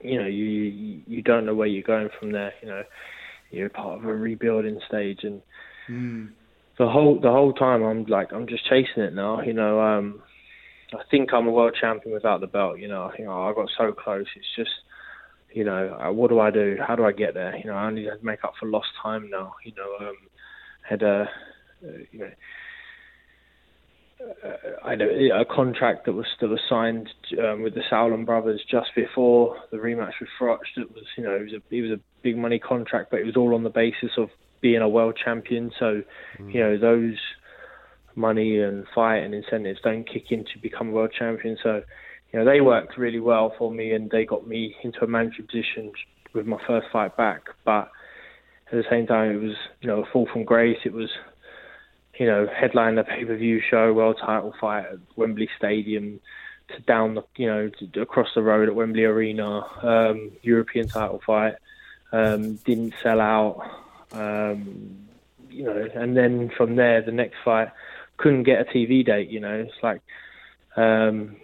you 0.00 0.20
know, 0.20 0.26
you 0.26 1.02
you 1.06 1.22
don't 1.22 1.46
know 1.46 1.54
where 1.54 1.66
you're 1.66 1.82
going 1.82 2.10
from 2.18 2.32
there. 2.32 2.52
You 2.62 2.68
know, 2.68 2.82
you're 3.50 3.70
part 3.70 3.98
of 3.98 4.04
a 4.04 4.14
rebuilding 4.14 4.80
stage, 4.86 5.20
and 5.24 5.42
mm. 5.88 6.30
the 6.78 6.88
whole 6.88 7.18
the 7.20 7.30
whole 7.30 7.52
time 7.52 7.82
I'm 7.82 8.04
like 8.04 8.32
I'm 8.32 8.46
just 8.46 8.68
chasing 8.68 9.02
it 9.02 9.14
now. 9.14 9.40
You 9.40 9.54
know, 9.54 9.80
um, 9.80 10.22
I 10.94 11.02
think 11.10 11.32
I'm 11.32 11.46
a 11.46 11.50
world 11.50 11.76
champion 11.80 12.14
without 12.14 12.40
the 12.40 12.46
belt. 12.46 12.78
You 12.78 12.88
know, 12.88 13.04
I 13.04 13.16
think 13.16 13.28
oh, 13.28 13.42
I 13.42 13.52
got 13.54 13.68
so 13.76 13.92
close. 13.92 14.26
It's 14.36 14.46
just, 14.56 14.70
you 15.52 15.64
know, 15.64 15.98
uh, 16.00 16.12
what 16.12 16.30
do 16.30 16.40
I 16.40 16.50
do? 16.50 16.76
How 16.86 16.96
do 16.96 17.04
I 17.04 17.12
get 17.12 17.34
there? 17.34 17.56
You 17.56 17.66
know, 17.66 17.74
I 17.74 17.86
only 17.86 18.04
have 18.04 18.20
to 18.20 18.24
make 18.24 18.44
up 18.44 18.54
for 18.58 18.66
lost 18.66 18.88
time 19.02 19.30
now. 19.30 19.54
You 19.64 19.72
know, 19.76 20.08
um, 20.08 20.16
had 20.88 21.02
a, 21.02 21.28
uh, 21.84 21.88
you 22.12 22.18
know. 22.20 22.30
Uh, 24.42 24.56
I 24.84 24.90
had 24.90 25.02
a, 25.02 25.40
a, 25.40 25.44
contract 25.44 26.06
that 26.06 26.12
was 26.12 26.26
that 26.40 26.48
was 26.48 26.60
signed 26.68 27.10
um, 27.38 27.62
with 27.62 27.74
the 27.74 27.82
Sauerland 27.90 28.24
brothers 28.24 28.62
just 28.70 28.90
before 28.94 29.56
the 29.70 29.76
rematch 29.76 30.12
with 30.20 30.30
Froch. 30.40 30.60
That 30.76 30.90
was, 30.92 31.04
you 31.18 31.24
know, 31.24 31.32
it 31.32 31.42
was 31.42 31.52
a 31.52 31.74
it 31.74 31.82
was 31.82 31.90
a 31.90 32.00
big 32.22 32.38
money 32.38 32.58
contract, 32.58 33.10
but 33.10 33.20
it 33.20 33.26
was 33.26 33.36
all 33.36 33.54
on 33.54 33.64
the 33.64 33.70
basis 33.70 34.12
of 34.16 34.30
being 34.62 34.80
a 34.80 34.88
world 34.88 35.18
champion. 35.22 35.70
So, 35.78 36.02
mm. 36.38 36.54
you 36.54 36.60
know, 36.60 36.78
those 36.78 37.18
money 38.16 38.58
and 38.60 38.86
fight 38.94 39.18
and 39.18 39.34
incentives 39.34 39.80
don't 39.82 40.08
kick 40.08 40.30
in 40.30 40.44
to 40.44 40.58
become 40.60 40.92
world 40.92 41.12
champion. 41.16 41.56
So, 41.62 41.82
you 42.32 42.38
know, 42.38 42.44
they 42.44 42.60
worked 42.60 42.98
really 42.98 43.20
well 43.20 43.54
for 43.56 43.70
me 43.70 43.92
and 43.92 44.10
they 44.10 44.24
got 44.24 44.46
me 44.46 44.76
into 44.82 45.04
a 45.04 45.06
management 45.06 45.50
position 45.50 45.92
with 46.32 46.46
my 46.46 46.58
first 46.66 46.88
fight 46.92 47.16
back. 47.16 47.42
But 47.64 47.90
at 48.70 48.72
the 48.72 48.84
same 48.90 49.06
time, 49.06 49.30
it 49.30 49.40
was, 49.40 49.56
you 49.80 49.88
know, 49.88 50.02
a 50.02 50.06
fall 50.06 50.28
from 50.32 50.44
grace. 50.44 50.78
It 50.84 50.92
was, 50.92 51.10
you 52.18 52.26
know, 52.26 52.46
headline 52.46 52.98
a 52.98 53.04
pay 53.04 53.24
per 53.24 53.36
view 53.36 53.60
show, 53.60 53.92
world 53.92 54.18
title 54.20 54.54
fight 54.60 54.86
at 54.86 54.98
Wembley 55.16 55.48
Stadium, 55.56 56.20
to 56.68 56.80
down 56.82 57.14
the, 57.14 57.22
you 57.36 57.46
know, 57.46 57.70
to, 57.70 58.00
across 58.00 58.28
the 58.34 58.42
road 58.42 58.68
at 58.68 58.74
Wembley 58.74 59.04
Arena, 59.04 59.62
um, 59.82 60.32
European 60.42 60.88
title 60.88 61.20
fight. 61.24 61.54
Um, 62.12 62.56
didn't 62.56 62.94
sell 63.02 63.20
out. 63.20 63.60
Um, 64.12 65.04
you 65.50 65.64
know, 65.64 65.88
and 65.94 66.16
then 66.16 66.50
from 66.56 66.76
there, 66.76 67.00
the 67.02 67.12
next 67.12 67.36
fight, 67.44 67.68
couldn't 68.16 68.44
get 68.44 68.60
a 68.60 68.64
TV 68.64 69.04
date. 69.04 69.30
You 69.30 69.40
know, 69.40 69.54
it's 69.54 69.82
like 69.82 70.00
um, 70.76 71.36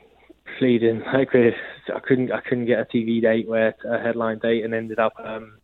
pleading 0.59 1.03
like. 1.15 1.29
I 1.35 2.01
couldn't 2.01 2.33
I 2.33 2.41
couldn't 2.41 2.67
get 2.67 2.81
a 2.81 2.85
TV 2.85 3.21
date 3.21 3.49
where 3.49 3.75
a 3.85 3.99
headline 3.99 4.39
date 4.39 4.65
and 4.65 4.75
ended 4.75 4.99
up 4.99 5.15
um, 5.23 5.59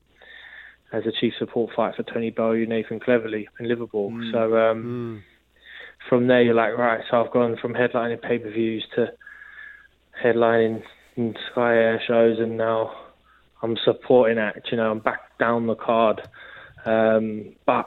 as 0.93 1.05
a 1.07 1.13
chief 1.13 1.35
support 1.39 1.71
fight 1.75 1.95
for 1.95 2.03
Tony 2.03 2.31
Bellew, 2.31 2.67
Nathan 2.67 3.01
Cleverly 3.01 3.49
in 3.59 3.69
Liverpool. 3.69 4.11
Mm. 4.11 4.33
So 4.33 4.57
um, 4.57 4.85
mm. 4.85 6.09
from 6.09 6.27
there, 6.27 6.43
you're 6.43 6.55
like, 6.55 6.77
right. 6.77 7.01
So 7.11 7.23
I've 7.23 7.33
gone 7.33 7.57
from 7.61 7.75
headlining 7.75 8.23
pay 8.23 8.39
per 8.39 8.51
views 8.51 8.87
to 8.97 9.13
headlining 10.23 10.83
Sky 11.51 11.75
Air 11.75 12.03
shows, 12.07 12.39
and 12.39 12.57
now 12.57 12.93
I'm 13.63 13.77
supporting 13.85 14.39
act. 14.39 14.69
You 14.71 14.79
know, 14.79 14.91
I'm 14.91 15.01
back 15.01 15.39
down 15.39 15.67
the 15.67 15.75
card. 15.75 16.23
Um, 16.85 17.57
but 17.67 17.87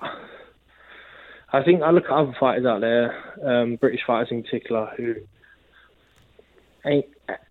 I 1.52 1.64
think 1.64 1.82
I 1.82 1.92
look 1.92 2.06
at 2.06 2.12
other 2.12 2.36
fighters 2.40 2.66
out 2.66 2.82
there, 2.82 3.16
um, 3.44 3.76
British 3.78 4.02
fighters 4.06 4.28
in 4.32 4.44
particular, 4.44 4.92
who 4.98 5.16
ain't, 6.86 7.06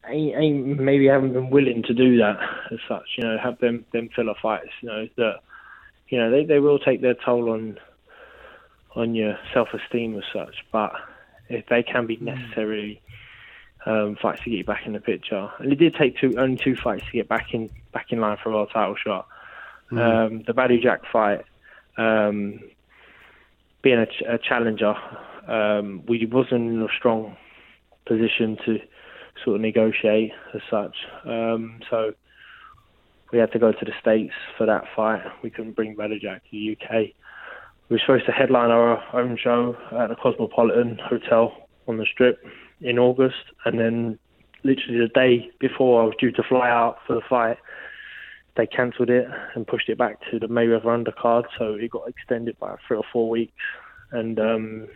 ain't, 0.07 0.37
ain't 0.37 0.81
maybe 0.81 1.07
haven't 1.07 1.33
been 1.33 1.51
willing 1.51 1.83
to 1.85 1.95
do 1.95 2.17
that 2.19 2.39
as 2.71 2.79
such. 2.89 3.07
You 3.17 3.25
know, 3.25 3.39
have 3.43 3.59
them 3.59 3.85
them 3.93 4.09
filler 4.15 4.35
fights. 4.41 4.71
You 4.83 4.89
know 4.89 5.09
that 5.17 5.35
you 6.09 6.19
know 6.19 6.31
they, 6.31 6.45
they 6.45 6.61
will 6.61 6.79
take 6.79 7.01
their 7.01 7.15
toll 7.15 7.51
on 7.51 7.79
on 8.95 9.15
your 9.15 9.37
self 9.53 9.69
esteem 9.75 10.17
as 10.17 10.25
such, 10.33 10.57
but 10.71 10.93
if 11.49 11.67
they 11.67 11.83
can 11.83 12.07
be 12.07 12.17
hmm. 12.17 12.27
necessary 12.27 13.03
um, 13.85 14.17
fights 14.21 14.43
to 14.45 14.51
get 14.51 14.57
you 14.59 14.65
back 14.65 14.87
in 14.87 14.93
the 14.93 15.01
picture, 15.01 15.51
and 15.59 15.73
it 15.73 15.77
did 15.77 15.95
take 15.95 16.19
two 16.19 16.35
only 16.39 16.57
two 16.57 16.77
fights 16.77 17.05
to 17.07 17.13
get 17.13 17.29
back 17.29 17.53
in 17.53 17.69
back 17.93 18.07
in 18.11 18.21
line 18.21 18.37
for 18.43 18.51
a 18.51 18.53
world 18.53 18.71
title 18.73 18.97
shot. 18.97 19.27
Mm. 19.91 19.99
Um, 19.99 20.43
the 20.47 20.53
Badou 20.53 20.83
Jack 20.83 21.01
fight. 21.11 21.45
Um, 21.97 22.61
being 23.89 24.05
a, 24.29 24.35
a 24.35 24.39
challenger, 24.39 24.95
um, 25.47 26.03
we 26.07 26.27
wasn't 26.27 26.71
in 26.71 26.83
a 26.83 26.89
strong 26.99 27.35
position 28.07 28.59
to 28.67 28.79
sort 29.43 29.57
of 29.57 29.63
negotiate 29.63 30.31
as 30.55 30.61
such. 30.71 30.95
Um, 31.25 31.81
so 31.89 32.13
we 33.33 33.39
had 33.39 33.51
to 33.53 33.59
go 33.59 33.73
to 33.73 33.85
the 33.85 33.93
States 33.99 34.35
for 34.59 34.67
that 34.67 34.85
fight. 34.95 35.23
We 35.43 35.49
couldn't 35.49 35.73
bring 35.73 35.97
Jack 36.21 36.43
to 36.45 36.51
the 36.53 36.77
UK. 36.77 37.15
We 37.89 37.95
were 37.97 38.01
supposed 38.01 38.27
to 38.27 38.33
headline 38.33 38.71
our 38.71 39.03
own 39.17 39.39
show 39.43 39.75
at 39.99 40.09
the 40.09 40.17
Cosmopolitan 40.17 40.99
Hotel 41.09 41.55
on 41.87 41.97
the 41.97 42.07
Strip 42.13 42.45
in 42.83 42.99
August, 42.99 43.43
and 43.65 43.81
then 43.81 44.19
literally 44.65 44.99
the 44.99 45.09
day 45.15 45.51
before 45.61 46.03
I 46.03 46.05
was 46.05 46.15
due 46.21 46.33
to 46.33 46.43
fly 46.43 46.69
out 46.69 46.99
for 47.07 47.15
the 47.15 47.23
fight, 47.27 47.57
they 48.59 48.67
cancelled 48.67 49.09
it 49.09 49.27
and 49.55 49.67
pushed 49.67 49.89
it 49.89 49.97
back 49.97 50.19
to 50.31 50.39
the 50.41 50.49
Mayweather 50.49 50.87
undercard, 50.87 51.45
so 51.57 51.75
it 51.75 51.93
got 51.93 52.09
extended 52.09 52.59
by 52.59 52.75
three 52.87 52.97
or 52.97 53.05
four 53.13 53.31
weeks. 53.31 53.53
And 54.11 54.39
um, 54.41 54.89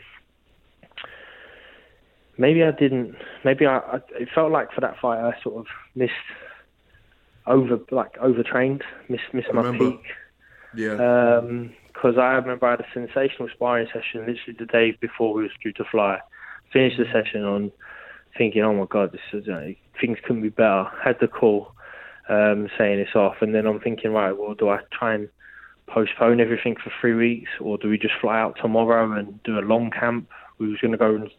maybe 2.37 2.64
I 2.64 2.72
didn't. 2.72 3.14
Maybe 3.44 3.64
I, 3.64 3.79
I. 3.79 4.01
It 4.18 4.29
felt 4.35 4.51
like 4.51 4.72
for 4.72 4.81
that 4.81 4.98
fight 5.01 5.20
I 5.20 5.40
sort 5.42 5.57
of 5.59 5.66
missed 5.94 6.12
over, 7.46 7.79
like 7.92 8.18
overtrained, 8.18 8.83
missed 9.09 9.33
missed 9.33 9.53
my 9.55 9.70
peak. 9.79 10.01
Yeah. 10.75 11.40
Because 11.87 12.18
I 12.18 12.33
remember 12.33 12.66
I 12.66 12.72
had 12.72 12.81
a 12.81 12.87
sensational 12.92 13.48
sparring 13.55 13.87
session 13.92 14.20
literally 14.27 14.57
the 14.59 14.66
day 14.66 14.98
before 15.01 15.33
we 15.35 15.42
was 15.44 15.53
due 15.62 15.72
to 15.75 15.85
fly. 15.85 16.18
Finished 16.72 16.98
the 16.98 17.05
session 17.12 17.44
on 17.44 17.70
thinking, 18.37 18.62
oh 18.62 18.75
my 18.75 18.87
god, 18.87 19.12
this 19.12 19.20
is 19.33 19.46
uh, 19.48 19.68
things 20.01 20.18
couldn't 20.25 20.42
be 20.42 20.48
better. 20.48 20.90
Had 21.05 21.20
the 21.20 21.29
call 21.29 21.72
um, 22.28 22.68
saying 22.78 22.98
it's 22.98 23.14
off, 23.14 23.37
and 23.40 23.54
then 23.54 23.66
I'm 23.66 23.80
thinking, 23.80 24.12
right, 24.12 24.32
well, 24.32 24.54
do 24.54 24.68
I 24.68 24.80
try 24.92 25.14
and 25.14 25.28
postpone 25.87 26.40
everything 26.40 26.76
for 26.76 26.92
three 27.00 27.14
weeks, 27.14 27.50
or 27.61 27.78
do 27.78 27.88
we 27.88 27.98
just 27.98 28.14
fly 28.20 28.40
out 28.40 28.56
tomorrow 28.61 29.12
and 29.12 29.42
do 29.42 29.58
a 29.58 29.61
long 29.61 29.90
camp? 29.90 30.28
We 30.58 30.68
was 30.68 30.78
going 30.80 30.92
to 30.92 30.98
go 30.98 31.14
and 31.14 31.30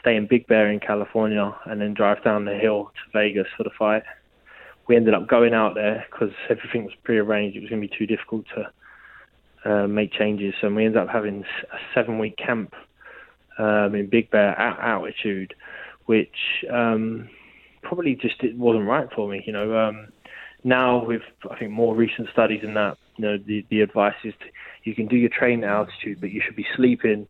stay 0.00 0.16
in 0.16 0.26
Big 0.26 0.46
Bear 0.46 0.70
in 0.70 0.80
California, 0.80 1.54
and 1.64 1.80
then 1.80 1.94
drive 1.94 2.22
down 2.22 2.44
the 2.44 2.54
hill 2.54 2.92
to 2.94 3.18
Vegas 3.18 3.46
for 3.56 3.64
the 3.64 3.70
fight. 3.78 4.02
We 4.86 4.96
ended 4.96 5.14
up 5.14 5.26
going 5.28 5.54
out 5.54 5.74
there 5.74 6.04
because 6.10 6.34
everything 6.50 6.84
was 6.84 6.92
prearranged. 7.04 7.56
It 7.56 7.60
was 7.60 7.70
going 7.70 7.80
to 7.80 7.88
be 7.88 7.96
too 7.96 8.06
difficult 8.06 8.44
to 8.54 9.70
uh, 9.70 9.88
make 9.88 10.12
changes, 10.12 10.54
and 10.62 10.76
we 10.76 10.84
ended 10.84 11.00
up 11.00 11.08
having 11.08 11.42
a 11.72 11.78
seven-week 11.94 12.36
camp 12.36 12.74
um, 13.58 13.94
in 13.94 14.08
Big 14.10 14.30
Bear 14.30 14.50
at 14.60 14.78
altitude, 14.78 15.54
which 16.04 16.64
um, 16.70 17.30
probably 17.84 18.14
just 18.14 18.42
it 18.42 18.56
wasn't 18.56 18.86
right 18.86 19.08
for 19.14 19.28
me. 19.28 19.42
You 19.46 19.52
know, 19.52 19.76
um, 19.76 20.08
now 20.64 21.04
with 21.04 21.22
I 21.50 21.58
think 21.58 21.70
more 21.70 21.94
recent 21.94 22.28
studies 22.32 22.60
and 22.62 22.76
that, 22.76 22.96
you 23.16 23.24
know, 23.24 23.38
the 23.38 23.64
the 23.70 23.80
advice 23.82 24.14
is 24.24 24.34
to, 24.40 24.46
you 24.84 24.94
can 24.94 25.06
do 25.06 25.16
your 25.16 25.30
training 25.30 25.64
at 25.64 25.70
altitude, 25.70 26.20
but 26.20 26.30
you 26.30 26.42
should 26.44 26.56
be 26.56 26.66
sleeping, 26.76 27.28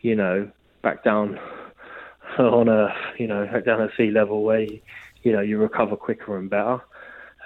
you 0.00 0.16
know, 0.16 0.50
back 0.82 1.04
down 1.04 1.38
on 2.38 2.68
Earth, 2.68 2.96
you 3.18 3.26
know, 3.26 3.46
back 3.46 3.64
down 3.64 3.82
at 3.82 3.90
sea 3.96 4.10
level 4.10 4.42
where 4.42 4.60
you, 4.60 4.80
you 5.22 5.32
know 5.32 5.40
you 5.40 5.58
recover 5.58 5.96
quicker 5.96 6.36
and 6.36 6.50
better. 6.50 6.80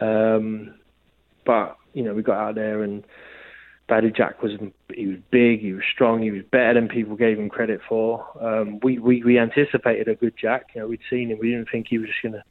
Um, 0.01 0.75
but 1.45 1.77
you 1.93 2.03
know, 2.03 2.15
we 2.15 2.23
got 2.23 2.39
out 2.39 2.55
there 2.55 2.83
and 2.83 3.05
Badou 3.89 4.15
Jack 4.15 4.43
was 4.43 4.53
he 4.93 5.07
was 5.07 5.19
big, 5.31 5.61
he 5.61 5.73
was 5.73 5.85
strong, 5.93 6.23
he 6.23 6.33
was 6.33 6.43
better 6.51 6.75
than 6.75 6.89
people 6.89 7.15
gave 7.15 7.39
him 7.39 7.49
credit 7.49 7.81
for. 7.89 8.27
Um, 8.41 8.81
we, 8.83 8.99
we 8.99 9.23
we 9.23 9.39
anticipated 9.39 10.09
a 10.09 10.15
good 10.15 10.35
Jack. 10.41 10.69
You 10.75 10.81
know, 10.81 10.89
we'd 10.89 11.01
seen 11.09 11.31
him. 11.31 11.39
We 11.41 11.51
didn't 11.51 11.69
think 11.71 11.87
he 11.89 11.99
was 11.99 12.09
just 12.09 12.23
going 12.23 12.33
to 12.33 12.43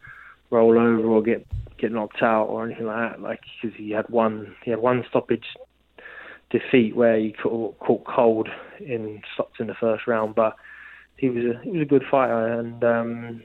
roll 0.50 0.80
over 0.80 1.08
or 1.08 1.22
get 1.22 1.46
get 1.78 1.92
knocked 1.92 2.22
out 2.22 2.46
or 2.46 2.66
anything 2.66 2.86
like 2.86 3.12
that. 3.12 3.22
Like 3.22 3.42
because 3.62 3.78
he 3.78 3.92
had 3.92 4.08
one 4.10 4.56
he 4.64 4.72
had 4.72 4.80
one 4.80 5.04
stoppage 5.10 5.46
defeat 6.52 6.96
where 6.96 7.18
he 7.18 7.34
caught, 7.34 7.78
caught 7.80 8.06
cold 8.06 8.48
in 8.80 9.22
stopped 9.34 9.60
in 9.60 9.68
the 9.68 9.74
first 9.74 10.08
round, 10.08 10.36
but 10.36 10.56
he 11.18 11.30
was 11.30 11.44
a 11.44 11.62
he 11.64 11.72
was 11.72 11.82
a 11.82 11.86
good 11.86 12.04
fighter 12.10 12.48
and 12.48 12.84
um, 12.84 13.44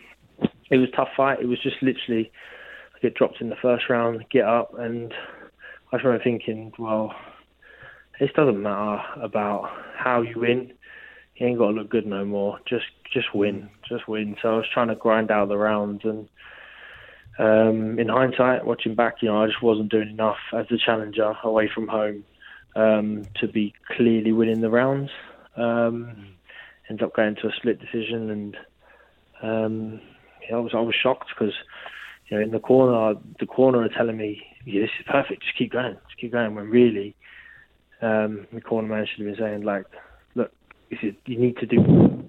it 0.71 0.77
was 0.77 0.89
a 0.93 0.97
tough 0.97 1.09
fight. 1.17 1.41
It 1.41 1.47
was 1.47 1.61
just 1.61 1.83
literally 1.83 2.31
get 3.03 3.15
dropped 3.15 3.41
in 3.41 3.49
the 3.49 3.57
first 3.57 3.89
round, 3.89 4.25
get 4.31 4.45
up, 4.45 4.79
and 4.79 5.13
I 5.93 5.97
remember 5.97 6.23
thinking, 6.23 6.73
well, 6.79 7.15
it 8.21 8.35
doesn't 8.35 8.63
matter 8.63 9.03
about 9.23 9.71
how 9.97 10.21
you 10.21 10.39
win. 10.39 10.73
You 11.37 11.47
ain't 11.47 11.59
got 11.59 11.69
to 11.69 11.73
look 11.73 11.91
good 11.91 12.07
no 12.07 12.25
more. 12.25 12.59
Just 12.69 12.85
just 13.13 13.35
win, 13.35 13.71
just 13.89 14.07
win. 14.07 14.37
So 14.41 14.49
I 14.51 14.57
was 14.57 14.67
trying 14.73 14.89
to 14.89 14.95
grind 14.95 15.31
out 15.31 15.49
the 15.49 15.57
rounds, 15.57 16.03
and 16.05 16.29
um, 17.39 17.99
in 17.99 18.09
hindsight, 18.09 18.67
watching 18.67 18.95
back, 18.95 19.17
you 19.23 19.29
know, 19.29 19.43
I 19.43 19.47
just 19.47 19.63
wasn't 19.63 19.91
doing 19.91 20.11
enough 20.11 20.37
as 20.53 20.67
a 20.71 20.77
challenger 20.77 21.33
away 21.43 21.71
from 21.75 21.89
home 21.89 22.25
um, 22.77 23.25
to 23.41 23.49
be 23.49 23.73
clearly 23.97 24.33
winning 24.33 24.61
the 24.61 24.71
rounds. 24.71 25.11
Um, 25.57 26.35
ended 26.89 27.05
up 27.05 27.17
going 27.17 27.37
to 27.37 27.49
a 27.49 27.53
split 27.57 27.81
decision, 27.81 28.31
and 28.31 28.57
um, 29.43 30.01
yeah, 30.49 30.57
I 30.57 30.61
was 30.61 30.73
I 30.75 30.81
was 30.81 30.95
shocked 30.95 31.31
because 31.35 31.55
you 32.29 32.37
know 32.37 32.43
in 32.43 32.51
the 32.51 32.61
corner 32.61 33.19
the 33.39 33.47
corner 33.47 33.83
are 33.83 33.89
telling 33.89 34.19
me 34.19 34.43
yeah, 34.67 34.83
this 34.83 34.91
is 34.99 35.07
perfect, 35.11 35.43
just 35.43 35.57
keep 35.57 35.73
going, 35.73 35.95
just 36.07 36.21
keep 36.21 36.33
going. 36.33 36.55
When 36.55 36.69
really 36.69 37.17
um, 38.03 38.47
the 38.53 38.61
corner 38.61 38.89
man 38.89 39.07
should 39.07 39.27
have 39.27 39.37
been 39.37 39.45
saying 39.45 39.63
like, 39.63 39.85
look, 40.35 40.53
this 40.91 40.99
is, 41.03 41.15
you 41.27 41.39
need 41.39 41.57
to 41.59 41.67
do 41.67 42.21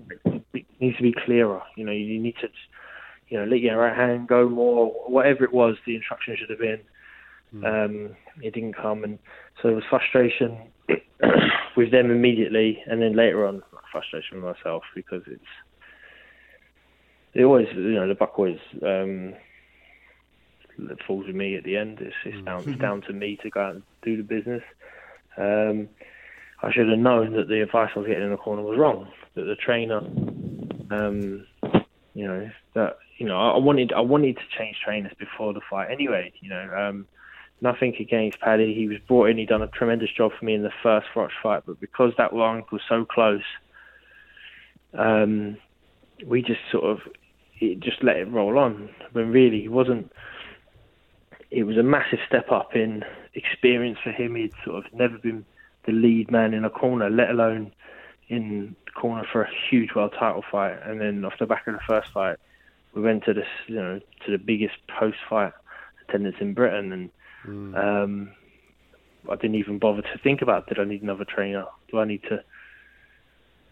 it 0.54 0.66
needs 0.80 0.98
to 0.98 1.04
be 1.04 1.14
clearer. 1.26 1.62
You 1.76 1.86
know, 1.86 1.92
you 1.92 2.20
need 2.20 2.36
to 2.42 2.48
you 3.30 3.38
know 3.38 3.46
let 3.46 3.60
your 3.60 3.78
right 3.78 3.96
hand 3.96 4.28
go 4.28 4.50
more, 4.50 4.88
whatever 5.08 5.44
it 5.44 5.54
was. 5.54 5.76
The 5.86 5.96
instruction 5.96 6.36
should 6.38 6.50
have 6.50 6.60
been. 6.60 6.82
Um, 7.66 8.16
it 8.42 8.54
didn't 8.54 8.78
come, 8.78 9.04
and 9.04 9.20
so 9.62 9.68
there 9.68 9.76
was 9.76 9.84
frustration 9.90 10.58
with 11.78 11.92
them 11.92 12.10
immediately, 12.10 12.82
and 12.88 13.02
then 13.02 13.16
later 13.16 13.46
on 13.46 13.62
frustration 13.92 14.42
with 14.42 14.56
myself 14.56 14.84
because 14.96 15.22
it's 15.28 15.44
it 17.34 17.44
always 17.44 17.68
you 17.74 17.94
know 17.94 18.08
the 18.08 18.16
buck 18.16 18.40
always 18.40 18.60
um, 18.84 19.34
falls 21.06 21.28
with 21.28 21.36
me 21.36 21.58
at 21.58 21.66
the 21.66 21.76
end. 21.76 22.00
It's, 22.00 22.16
it's 22.26 22.46
down 22.46 22.64
it's 22.68 22.80
down 22.80 23.02
to 23.02 23.14
me 23.14 23.38
to 23.44 23.50
go 23.50 23.62
out 23.62 23.76
and 23.76 23.84
do 24.02 24.16
the 24.18 24.24
business. 24.24 24.64
Um, 25.38 25.90
I 26.64 26.72
should 26.72 26.90
have 26.90 27.00
known 27.00 27.34
that 27.34 27.48
the 27.48 27.62
advice 27.62 27.92
I 27.96 28.00
was 28.00 28.08
getting 28.08 28.24
in 28.24 28.32
the 28.32 28.38
corner 28.38 28.62
was 28.62 28.78
wrong. 28.78 29.08
That 29.36 29.44
the 29.44 29.56
trainer, 29.56 29.98
um, 30.92 31.46
you 32.14 32.28
know, 32.28 32.50
that 32.76 32.98
you 33.18 33.26
know, 33.26 33.40
I 33.40 33.58
wanted 33.58 33.94
I 33.94 34.02
wanted 34.02 34.38
to 34.38 34.58
change 34.58 34.78
trainers 34.84 35.14
before 35.18 35.54
the 35.54 35.62
fight 35.70 35.92
anyway. 35.92 36.34
You 36.42 36.50
know, 36.50 36.76
um, 36.76 37.08
nothing 37.62 37.96
against 38.00 38.40
Paddy. 38.40 38.74
He 38.74 38.88
was 38.88 38.98
brought 39.08 39.30
in. 39.30 39.38
He 39.38 39.46
done 39.46 39.62
a 39.62 39.68
tremendous 39.68 40.10
job 40.16 40.32
for 40.38 40.46
me 40.46 40.54
in 40.54 40.64
the 40.64 40.72
first 40.84 41.08
Froch 41.14 41.30
fight, 41.42 41.64
but 41.66 41.80
because 41.80 42.14
that 42.18 42.34
rank 42.34 42.72
was 42.72 42.82
so 42.88 43.06
close, 43.06 43.44
um, 44.94 45.58
we 46.26 46.42
just 46.42 46.62
sort 46.72 46.84
of 46.84 47.00
it 47.60 47.80
just 47.80 48.04
let 48.04 48.18
it 48.18 48.26
roll 48.26 48.60
on. 48.60 48.90
When 49.14 49.32
really 49.32 49.66
it 49.66 49.72
wasn't. 49.72 50.12
It 51.50 51.64
was 51.64 51.78
a 51.78 51.84
massive 51.84 52.20
step 52.28 52.50
up 52.50 52.76
in 52.76 53.04
experience 53.34 53.98
for 54.04 54.12
him. 54.12 54.36
He'd 54.36 54.54
sort 54.66 54.86
of 54.86 54.94
never 54.94 55.18
been 55.18 55.46
the 55.86 55.92
lead 55.92 56.32
man 56.32 56.54
in 56.54 56.66
a 56.66 56.70
corner, 56.70 57.10
let 57.10 57.30
alone 57.30 57.72
in 58.28 58.76
the 58.86 58.92
corner 58.92 59.26
for 59.32 59.44
a 59.44 59.50
huge 59.70 59.94
world 59.96 60.14
title 60.18 60.44
fight. 60.52 60.78
And 60.86 61.02
then 61.02 61.26
off 61.26 61.34
the 61.40 61.46
back 61.46 61.68
of 61.68 61.74
the 61.74 61.80
first 61.88 62.12
fight, 62.14 62.38
we 62.94 63.02
went 63.02 63.24
to 63.26 63.34
this, 63.34 63.48
you 63.68 63.76
know, 63.76 64.00
to 64.26 64.32
the 64.32 64.38
biggest 64.38 64.76
post-fight 64.88 65.54
attendance 66.08 66.36
in 66.40 66.54
Britain, 66.54 66.92
and 66.92 67.76
um, 67.76 68.32
I 69.30 69.36
didn't 69.36 69.56
even 69.56 69.80
bother 69.80 70.02
to 70.02 70.18
think 70.24 70.42
about 70.42 70.68
did 70.68 70.80
I 70.80 70.84
need 70.84 71.02
another 71.02 71.26
trainer? 71.26 71.66
Do 71.90 72.00
I 72.00 72.06
need 72.06 72.24
to 72.24 72.44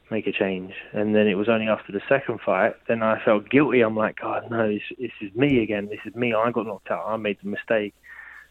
make 0.10 0.28
a 0.28 0.32
change? 0.32 0.74
And 0.94 1.14
then 1.16 1.28
it 1.28 1.36
was 1.36 1.50
only 1.50 1.68
after 1.68 1.92
the 1.92 2.02
second 2.08 2.40
fight, 2.46 2.76
then 2.88 3.04
I 3.04 3.24
felt 3.24 3.50
guilty. 3.50 3.82
I'm 3.82 3.96
like, 3.96 4.20
God, 4.20 4.50
no, 4.50 4.72
this, 4.72 4.82
this 4.98 5.12
is 5.22 5.36
me 5.36 5.62
again. 5.62 5.88
This 5.88 6.00
is 6.06 6.16
me. 6.16 6.34
I 6.34 6.52
got 6.52 6.66
knocked 6.66 6.92
out. 6.92 7.06
I 7.06 7.18
made 7.18 7.38
the 7.44 7.50
mistake. 7.50 7.94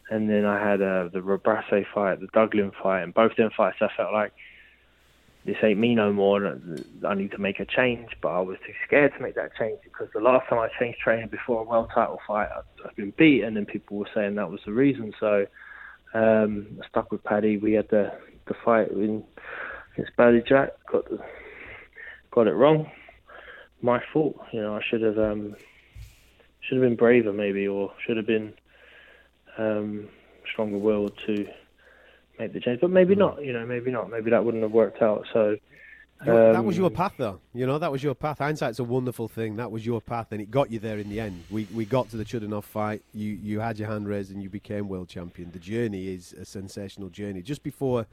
And 0.09 0.29
then 0.29 0.45
I 0.45 0.59
had 0.59 0.81
uh, 0.81 1.09
the 1.13 1.19
Rebrasse 1.19 1.85
fight, 1.93 2.19
the 2.19 2.27
Douglin 2.27 2.71
fight, 2.81 3.03
and 3.03 3.13
both 3.13 3.35
them 3.35 3.51
fights 3.55 3.77
I 3.81 3.89
felt 3.95 4.11
like 4.11 4.33
this 5.45 5.57
ain't 5.63 5.79
me 5.79 5.95
no 5.95 6.11
more. 6.11 6.59
I 7.07 7.15
need 7.15 7.31
to 7.31 7.37
make 7.37 7.59
a 7.59 7.65
change, 7.65 8.09
but 8.21 8.29
I 8.29 8.39
was 8.41 8.57
too 8.65 8.73
scared 8.85 9.13
to 9.15 9.23
make 9.23 9.35
that 9.35 9.55
change 9.57 9.79
because 9.83 10.07
the 10.13 10.19
last 10.19 10.49
time 10.49 10.59
I 10.59 10.67
changed 10.79 10.99
training 10.99 11.29
before 11.29 11.61
a 11.61 11.63
world 11.63 11.89
title 11.93 12.19
fight, 12.27 12.49
I'd 12.85 12.95
been 12.95 13.13
beaten, 13.17 13.47
and 13.47 13.57
then 13.57 13.65
people 13.65 13.97
were 13.97 14.09
saying 14.13 14.35
that 14.35 14.51
was 14.51 14.59
the 14.65 14.73
reason. 14.73 15.13
So 15.19 15.45
um, 16.13 16.79
I 16.83 16.87
stuck 16.87 17.11
with 17.11 17.23
Paddy. 17.23 17.57
We 17.57 17.73
had 17.73 17.89
the 17.89 18.11
the 18.47 18.55
fight 18.65 18.91
in, 18.91 19.23
against 19.93 20.17
Badou 20.17 20.45
Jack. 20.45 20.71
Got 20.91 21.09
the, 21.09 21.19
got 22.31 22.47
it 22.47 22.53
wrong. 22.53 22.91
My 23.81 24.03
fault. 24.11 24.39
You 24.51 24.61
know, 24.61 24.75
I 24.75 24.81
should 24.87 25.01
have 25.01 25.17
um, 25.17 25.55
should 26.61 26.77
have 26.77 26.87
been 26.87 26.97
braver 26.97 27.31
maybe, 27.31 27.67
or 27.67 27.93
should 28.05 28.17
have 28.17 28.27
been 28.27 28.53
um, 29.59 30.07
stronger 30.51 30.77
willed 30.77 31.13
to 31.27 31.45
make 32.39 32.53
the 32.53 32.59
change. 32.59 32.81
But 32.81 32.89
maybe 32.89 33.15
not. 33.15 33.43
You 33.43 33.53
know, 33.53 33.65
maybe 33.65 33.91
not. 33.91 34.09
Maybe 34.09 34.31
that 34.31 34.43
wouldn't 34.43 34.63
have 34.63 34.71
worked 34.71 35.01
out. 35.01 35.25
So. 35.33 35.57
Know, 36.25 36.51
that 36.51 36.65
was 36.65 36.75
um, 36.75 36.81
your 36.81 36.89
path, 36.89 37.13
though. 37.17 37.39
You 37.53 37.65
know, 37.65 37.77
that 37.79 37.89
was 37.89 38.03
your 38.03 38.13
path. 38.13 38.39
Hindsight's 38.39 38.79
a 38.79 38.83
wonderful 38.83 39.29
thing. 39.29 39.55
That 39.55 39.71
was 39.71 39.85
your 39.85 40.01
path, 40.01 40.27
and 40.31 40.41
it 40.41 40.51
got 40.51 40.69
you 40.69 40.77
there 40.77 40.97
in 40.99 41.09
the 41.09 41.17
end. 41.21 41.45
We 41.49 41.65
we 41.73 41.85
got 41.85 42.09
to 42.09 42.17
the 42.17 42.25
Chudinov 42.25 42.65
fight. 42.65 43.01
You 43.13 43.31
you 43.41 43.61
had 43.61 43.79
your 43.79 43.87
hand 43.87 44.05
raised, 44.05 44.33
and 44.33 44.43
you 44.43 44.49
became 44.49 44.89
world 44.89 45.07
champion. 45.07 45.49
The 45.51 45.59
journey 45.59 46.09
is 46.09 46.33
a 46.33 46.43
sensational 46.43 47.07
journey. 47.07 47.41
Just 47.41 47.63
before, 47.63 48.05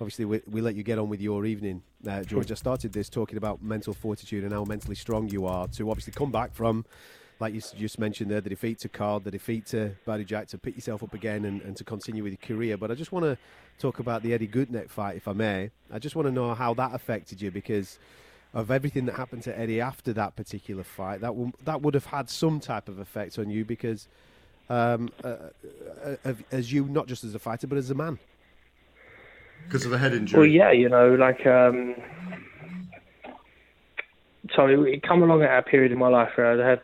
obviously, 0.00 0.24
we, 0.24 0.40
we 0.50 0.60
let 0.60 0.74
you 0.74 0.82
get 0.82 0.98
on 0.98 1.08
with 1.08 1.20
your 1.20 1.46
evening, 1.46 1.82
uh, 2.04 2.24
George. 2.24 2.50
I 2.50 2.56
started 2.56 2.92
this 2.92 3.08
talking 3.08 3.36
about 3.36 3.62
mental 3.62 3.94
fortitude 3.94 4.42
and 4.42 4.52
how 4.52 4.64
mentally 4.64 4.96
strong 4.96 5.28
you 5.28 5.46
are 5.46 5.68
to 5.68 5.88
obviously 5.88 6.12
come 6.14 6.32
back 6.32 6.52
from, 6.52 6.84
like 7.42 7.54
you 7.54 7.60
just 7.76 7.98
mentioned 7.98 8.30
there, 8.30 8.40
the 8.40 8.48
defeat 8.48 8.78
to 8.78 8.88
Card, 8.88 9.24
the 9.24 9.30
defeat 9.30 9.66
to 9.66 9.96
Barry 10.06 10.24
Jack, 10.24 10.46
to 10.48 10.58
pick 10.58 10.76
yourself 10.76 11.02
up 11.02 11.12
again 11.12 11.44
and, 11.44 11.60
and 11.62 11.76
to 11.76 11.82
continue 11.82 12.22
with 12.22 12.32
your 12.32 12.56
career. 12.56 12.76
But 12.76 12.92
I 12.92 12.94
just 12.94 13.10
want 13.10 13.24
to 13.24 13.36
talk 13.80 13.98
about 13.98 14.22
the 14.22 14.32
Eddie 14.32 14.46
Gutknecht 14.46 14.90
fight, 14.90 15.16
if 15.16 15.26
I 15.26 15.32
may. 15.32 15.70
I 15.92 15.98
just 15.98 16.14
want 16.14 16.28
to 16.28 16.32
know 16.32 16.54
how 16.54 16.72
that 16.74 16.94
affected 16.94 17.42
you 17.42 17.50
because 17.50 17.98
of 18.54 18.70
everything 18.70 19.06
that 19.06 19.16
happened 19.16 19.42
to 19.42 19.58
Eddie 19.58 19.80
after 19.80 20.12
that 20.12 20.36
particular 20.36 20.84
fight, 20.84 21.20
that 21.20 21.28
w- 21.28 21.52
that 21.64 21.82
would 21.82 21.94
have 21.94 22.06
had 22.06 22.30
some 22.30 22.60
type 22.60 22.88
of 22.88 23.00
effect 23.00 23.38
on 23.40 23.50
you 23.50 23.64
because, 23.64 24.06
um, 24.70 25.10
uh, 25.24 25.36
uh, 26.24 26.34
as 26.52 26.72
you 26.72 26.84
not 26.84 27.08
just 27.08 27.24
as 27.24 27.34
a 27.34 27.40
fighter 27.40 27.66
but 27.66 27.76
as 27.76 27.90
a 27.90 27.94
man. 27.94 28.20
Because 29.64 29.84
of 29.84 29.90
the 29.90 29.98
head 29.98 30.12
injury. 30.14 30.38
Well, 30.38 30.48
yeah, 30.48 30.70
you 30.70 30.88
know, 30.88 31.14
like 31.14 31.44
um, 31.46 31.96
so 34.54 34.66
it, 34.66 34.78
it 34.94 35.02
come 35.02 35.22
along 35.22 35.42
at 35.42 35.58
a 35.58 35.62
period 35.62 35.90
in 35.90 35.98
my 35.98 36.08
life 36.08 36.30
where 36.36 36.62
I 36.62 36.70
had 36.70 36.82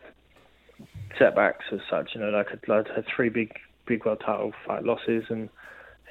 setbacks 1.17 1.65
as 1.71 1.79
such. 1.89 2.11
You 2.13 2.21
know, 2.21 2.29
like 2.29 2.47
I'd, 2.51 2.71
I'd 2.71 2.87
had 2.87 3.05
three 3.13 3.29
big 3.29 3.53
big 3.85 4.05
world 4.05 4.21
title 4.25 4.53
fight 4.65 4.83
losses, 4.83 5.25
and 5.29 5.49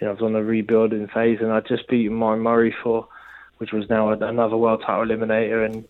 you 0.01 0.07
know, 0.07 0.09
I 0.09 0.13
was 0.13 0.23
on 0.23 0.33
the 0.33 0.43
rebuilding 0.43 1.09
phase, 1.09 1.39
and 1.41 1.53
I'd 1.53 1.67
just 1.67 1.89
beaten 1.89 2.15
Martin 2.15 2.43
Murray 2.43 2.75
for, 2.83 3.09
which 3.59 3.73
was 3.73 3.89
now 3.89 4.11
another 4.11 4.57
world 4.57 4.83
title 4.85 5.05
eliminator, 5.07 5.65
and 5.65 5.87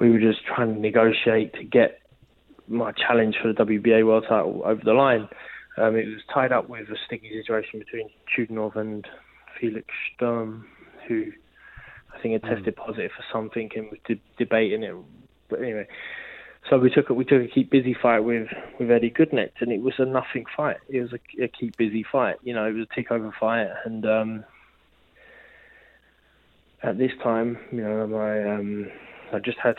we 0.00 0.10
were 0.10 0.20
just 0.20 0.44
trying 0.44 0.74
to 0.74 0.80
negotiate 0.80 1.54
to 1.54 1.64
get 1.64 2.00
my 2.68 2.92
challenge 2.92 3.36
for 3.40 3.52
the 3.52 3.64
WBA 3.64 4.06
world 4.06 4.24
title 4.28 4.62
over 4.64 4.80
the 4.84 4.94
line. 4.94 5.28
Um, 5.76 5.96
it 5.96 6.06
was 6.06 6.20
tied 6.32 6.52
up 6.52 6.68
with 6.68 6.88
a 6.90 6.96
sticky 7.06 7.30
situation 7.32 7.78
between 7.78 8.10
Chudinov 8.36 8.76
and 8.76 9.06
Felix 9.58 9.86
Sturm, 10.14 10.66
who 11.08 11.32
I 12.14 12.20
think 12.20 12.42
had 12.42 12.56
tested 12.56 12.76
positive 12.76 13.10
for 13.16 13.24
something 13.32 13.70
and 13.74 13.90
was 13.90 13.98
de- 14.06 14.20
debating 14.38 14.82
it. 14.82 14.94
But 15.48 15.60
anyway, 15.60 15.86
so 16.70 16.78
we 16.78 16.90
took 16.90 17.10
a, 17.10 17.14
we 17.14 17.24
took 17.24 17.42
a 17.42 17.48
keep 17.48 17.70
busy 17.70 17.94
fight 17.94 18.20
with 18.20 18.48
with 18.78 18.90
Eddie 18.90 19.10
Gutknecht, 19.10 19.60
and 19.60 19.72
it 19.72 19.82
was 19.82 19.94
a 19.98 20.04
nothing 20.04 20.44
fight. 20.56 20.78
It 20.88 21.00
was 21.00 21.12
a, 21.12 21.44
a 21.44 21.48
keep 21.48 21.76
busy 21.76 22.04
fight. 22.04 22.36
You 22.42 22.54
know, 22.54 22.66
it 22.66 22.72
was 22.72 22.86
a 22.90 22.94
take 22.94 23.10
over 23.10 23.34
fight, 23.38 23.68
and 23.84 24.06
um, 24.06 24.44
at 26.82 26.98
this 26.98 27.12
time, 27.22 27.58
you 27.70 27.82
know, 27.82 28.06
my 28.06 28.54
um, 28.54 28.90
I 29.32 29.38
just 29.38 29.58
had 29.58 29.76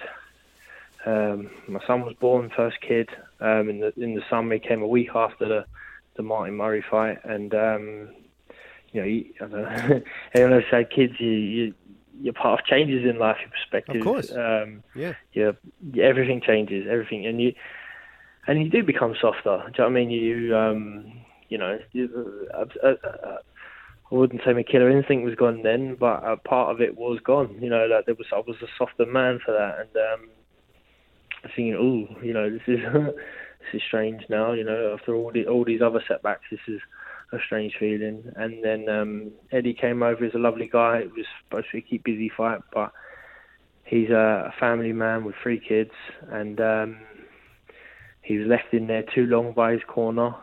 um, 1.05 1.49
my 1.67 1.79
son 1.85 2.01
was 2.01 2.15
born, 2.19 2.51
first 2.55 2.81
kid. 2.81 3.09
Um, 3.39 3.69
in 3.69 3.79
the 3.79 3.93
in 3.97 4.15
the 4.15 4.23
summer, 4.29 4.53
he 4.53 4.59
came 4.59 4.81
a 4.81 4.87
week 4.87 5.09
after 5.15 5.47
the 5.47 5.65
the 6.15 6.23
Martin 6.23 6.55
Murray 6.55 6.83
fight, 6.89 7.19
and 7.23 7.53
um, 7.55 8.09
you 8.91 9.01
know, 9.01 9.07
you, 9.07 9.25
I 9.41 9.45
don't 9.45 9.51
know. 9.51 10.01
Everyone 10.33 10.53
always 10.53 10.65
say 10.71 10.85
kids, 10.85 11.13
you, 11.19 11.29
you 11.29 11.73
your 12.21 12.34
path 12.34 12.60
changes 12.65 13.04
in 13.10 13.19
life, 13.19 13.38
your 13.41 13.49
perspective. 13.49 13.97
Of 13.97 14.04
course. 14.04 14.32
Um, 14.32 14.84
yeah. 14.95 15.13
Yeah. 15.34 15.52
Everything 16.02 16.41
changes. 16.41 16.88
Everything, 16.89 17.26
and 17.26 17.41
you 17.41 17.54
and 18.47 18.63
you 18.63 18.69
do 18.69 18.84
become 18.84 19.15
softer. 19.19 19.41
Do 19.43 19.47
you 19.47 19.56
know 19.56 19.71
what 19.78 19.86
I 19.86 19.89
mean? 19.89 20.10
You 20.10 20.56
um, 20.56 21.13
you 21.49 21.58
know, 21.58 21.80
you, 21.91 22.47
uh, 22.54 22.65
uh, 22.84 22.88
uh, 22.88 23.38
I 24.12 24.15
wouldn't 24.15 24.41
say 24.45 24.54
my 24.54 24.63
killer 24.63 24.89
instinct 24.89 25.26
was 25.26 25.36
gone 25.36 25.63
then, 25.63 25.95
but 25.99 26.23
a 26.23 26.38
part 26.38 26.73
of 26.73 26.82
it 26.82 26.97
was 26.97 27.19
gone. 27.23 27.58
You 27.62 27.69
know, 27.69 27.86
like 27.86 28.06
there 28.06 28.15
was 28.15 28.28
I 28.34 28.39
was 28.39 28.58
a 28.62 28.67
softer 28.78 29.06
man 29.06 29.39
for 29.43 29.52
that, 29.54 29.80
and 29.80 29.89
um, 29.95 30.30
thinking, 31.56 31.76
oh, 31.76 32.21
you 32.23 32.34
know, 32.34 32.49
this 32.49 32.62
is 32.67 32.80
this 32.93 33.73
is 33.73 33.82
strange 33.88 34.23
now. 34.30 34.54
You 34.54 34.63
know, 34.63 34.95
after 34.99 35.15
all 35.15 35.32
the 35.32 35.47
all 35.47 35.65
these 35.65 35.82
other 35.82 36.04
setbacks, 36.08 36.45
this 36.52 36.60
is 36.67 36.82
a 37.33 37.39
strange 37.45 37.73
feeling. 37.79 38.31
And 38.35 38.63
then 38.63 38.87
um, 38.87 39.31
Eddie 39.51 39.73
came 39.73 40.03
over. 40.03 40.23
He's 40.23 40.35
a 40.35 40.39
lovely 40.39 40.69
guy. 40.71 40.99
It 40.99 41.11
was 41.11 41.25
supposed 41.43 41.67
to 41.71 41.73
be 41.73 41.79
a 41.79 41.81
keep 41.81 42.03
busy 42.03 42.31
fight, 42.35 42.61
but 42.71 42.91
he's 43.83 44.09
a 44.09 44.53
family 44.59 44.93
man 44.93 45.25
with 45.25 45.35
three 45.41 45.59
kids, 45.59 45.91
and 46.29 46.61
um, 46.61 46.97
he 48.21 48.37
was 48.37 48.47
left 48.47 48.73
in 48.73 48.87
there 48.87 49.03
too 49.03 49.25
long 49.25 49.53
by 49.53 49.73
his 49.73 49.81
corner. 49.87 50.35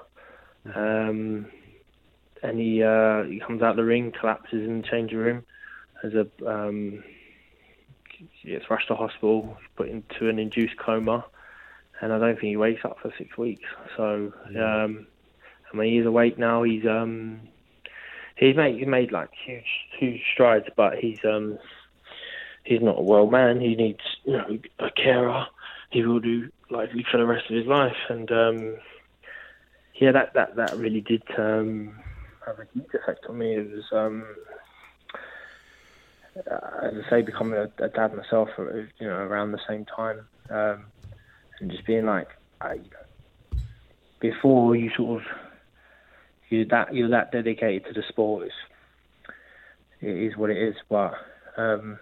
Um, 0.74 1.46
and 2.42 2.58
he 2.58 2.82
uh, 2.82 3.22
he 3.24 3.40
comes 3.40 3.62
out 3.62 3.76
the 3.76 3.84
ring, 3.84 4.12
collapses 4.18 4.66
in 4.66 4.82
the 4.82 4.88
changing 4.88 5.18
room, 5.18 5.44
as 6.02 6.12
a 6.14 6.26
um, 6.46 7.04
he 8.42 8.50
gets 8.50 8.68
rushed 8.68 8.88
to 8.88 8.94
hospital, 8.94 9.56
put 9.76 9.88
into 9.88 10.28
an 10.28 10.38
induced 10.38 10.76
coma, 10.76 11.24
and 12.00 12.12
I 12.12 12.18
don't 12.18 12.34
think 12.34 12.48
he 12.48 12.56
wakes 12.56 12.84
up 12.84 12.98
for 13.00 13.12
six 13.16 13.38
weeks. 13.38 13.68
So. 13.96 14.32
Um, 14.58 15.06
I 15.72 15.76
mean, 15.76 15.96
he's 15.96 16.06
awake 16.06 16.38
now. 16.38 16.62
He's 16.62 16.86
um, 16.86 17.40
he's 18.36 18.56
made 18.56 18.78
he's 18.78 18.86
made 18.86 19.12
like 19.12 19.30
huge 19.44 19.64
huge 19.98 20.22
strides, 20.32 20.66
but 20.76 20.98
he's 20.98 21.24
um, 21.24 21.58
he's 22.64 22.80
not 22.80 22.98
a 22.98 23.02
well 23.02 23.26
man. 23.26 23.60
He 23.60 23.74
needs 23.74 24.00
you 24.24 24.32
know 24.32 24.58
a 24.78 24.90
carer. 24.90 25.46
He 25.90 26.04
will 26.04 26.20
do 26.20 26.50
likely 26.70 27.04
for 27.10 27.18
the 27.18 27.26
rest 27.26 27.50
of 27.50 27.56
his 27.56 27.66
life, 27.66 27.96
and 28.08 28.30
um, 28.30 28.76
yeah, 29.94 30.12
that 30.12 30.34
that 30.34 30.56
that 30.56 30.76
really 30.76 31.00
did 31.00 31.22
um, 31.38 31.94
have 32.46 32.58
a 32.58 32.66
huge 32.72 32.94
effect 32.94 33.26
on 33.28 33.38
me. 33.38 33.54
It 33.54 33.70
was 33.70 33.84
um, 33.92 34.24
uh, 36.36 36.86
as 36.86 36.94
I 37.06 37.10
say, 37.10 37.22
becoming 37.22 37.58
a, 37.58 37.84
a 37.84 37.88
dad 37.88 38.14
myself, 38.16 38.48
uh, 38.58 38.64
you 38.98 39.06
know, 39.06 39.16
around 39.16 39.52
the 39.52 39.60
same 39.68 39.84
time, 39.84 40.26
um, 40.48 40.84
and 41.60 41.70
just 41.70 41.86
being 41.86 42.06
like, 42.06 42.28
I, 42.60 42.78
before 44.20 44.76
you 44.76 44.90
sort 44.96 45.22
of 45.22 45.28
you're 46.50 46.66
that 46.66 46.94
you're 46.94 47.10
that 47.10 47.32
dedicated 47.32 47.86
to 47.86 47.92
the 47.92 48.06
sport. 48.08 48.46
It's, 48.46 48.54
it 50.00 50.32
is 50.32 50.36
what 50.36 50.50
it 50.50 50.58
is. 50.58 50.74
But 50.88 51.14
um, 51.56 51.98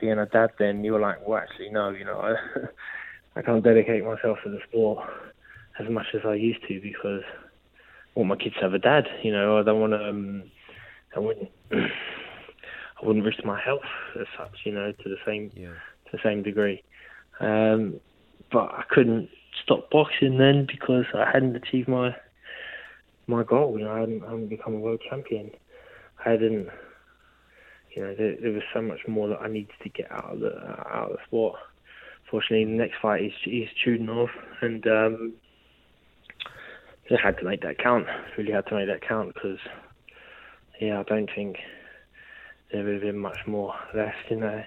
being 0.00 0.18
a 0.18 0.26
dad, 0.26 0.50
then 0.58 0.82
you're 0.82 1.00
like, 1.00 1.26
well, 1.26 1.38
actually, 1.38 1.70
no, 1.70 1.90
you 1.90 2.04
know, 2.04 2.20
I, 3.36 3.38
I 3.38 3.42
can't 3.42 3.62
dedicate 3.62 4.04
myself 4.04 4.38
to 4.44 4.50
the 4.50 4.60
sport 4.68 5.06
as 5.78 5.88
much 5.90 6.06
as 6.14 6.22
I 6.24 6.34
used 6.34 6.66
to 6.68 6.80
because 6.80 7.22
I 8.16 8.18
want 8.18 8.30
my 8.30 8.36
kids 8.36 8.56
to 8.56 8.62
have 8.62 8.74
a 8.74 8.78
dad. 8.78 9.04
You 9.22 9.32
know, 9.32 9.58
I 9.58 9.62
don't 9.62 9.80
want 9.80 9.92
to. 9.92 10.08
Um, 10.08 10.44
I 11.14 11.20
wouldn't. 11.20 11.50
I 11.70 13.04
wouldn't 13.04 13.26
risk 13.26 13.44
my 13.44 13.60
health 13.60 13.80
as 14.18 14.26
such. 14.38 14.60
You 14.64 14.72
know, 14.72 14.92
to 14.92 15.08
the 15.08 15.18
same 15.26 15.50
yeah. 15.54 15.68
to 15.68 16.12
the 16.12 16.18
same 16.24 16.42
degree. 16.42 16.82
Um, 17.40 18.00
but 18.50 18.70
I 18.72 18.84
couldn't 18.88 19.28
stop 19.62 19.90
boxing 19.90 20.38
then 20.38 20.66
because 20.66 21.04
I 21.14 21.28
hadn't 21.30 21.56
achieved 21.56 21.88
my 21.88 22.14
my 23.26 23.42
goal. 23.42 23.78
You 23.78 23.84
know, 23.84 23.92
I 23.92 24.00
hadn't, 24.00 24.22
I 24.22 24.30
hadn't 24.30 24.48
become 24.48 24.74
a 24.74 24.78
world 24.78 25.02
champion. 25.08 25.50
I 26.24 26.30
hadn't. 26.30 26.68
You 27.94 28.02
know, 28.02 28.14
there, 28.14 28.36
there, 28.40 28.52
was 28.52 28.62
so 28.74 28.82
much 28.82 29.00
more 29.08 29.28
that 29.28 29.40
I 29.40 29.48
needed 29.48 29.72
to 29.82 29.88
get 29.88 30.12
out 30.12 30.34
of 30.34 30.40
the 30.40 30.54
out 30.90 31.10
of 31.10 31.12
the 31.12 31.18
sport. 31.26 31.56
Fortunately, 32.30 32.64
the 32.64 32.72
next 32.72 32.96
fight 33.00 33.22
is 33.22 33.32
is 33.46 33.68
Chudinov, 33.84 34.28
and 34.60 34.86
um, 34.86 35.32
I 37.10 37.14
had 37.22 37.38
to 37.38 37.44
make 37.44 37.62
that 37.62 37.78
count. 37.78 38.06
Really 38.36 38.52
had 38.52 38.66
to 38.66 38.74
make 38.74 38.88
that 38.88 39.06
count 39.06 39.32
because, 39.34 39.58
yeah, 40.80 41.00
I 41.00 41.02
don't 41.04 41.30
think 41.34 41.56
there 42.72 42.84
would 42.84 42.94
have 42.94 43.02
been 43.02 43.18
much 43.18 43.38
more 43.46 43.74
left. 43.94 44.16
You 44.28 44.40
know, 44.40 44.62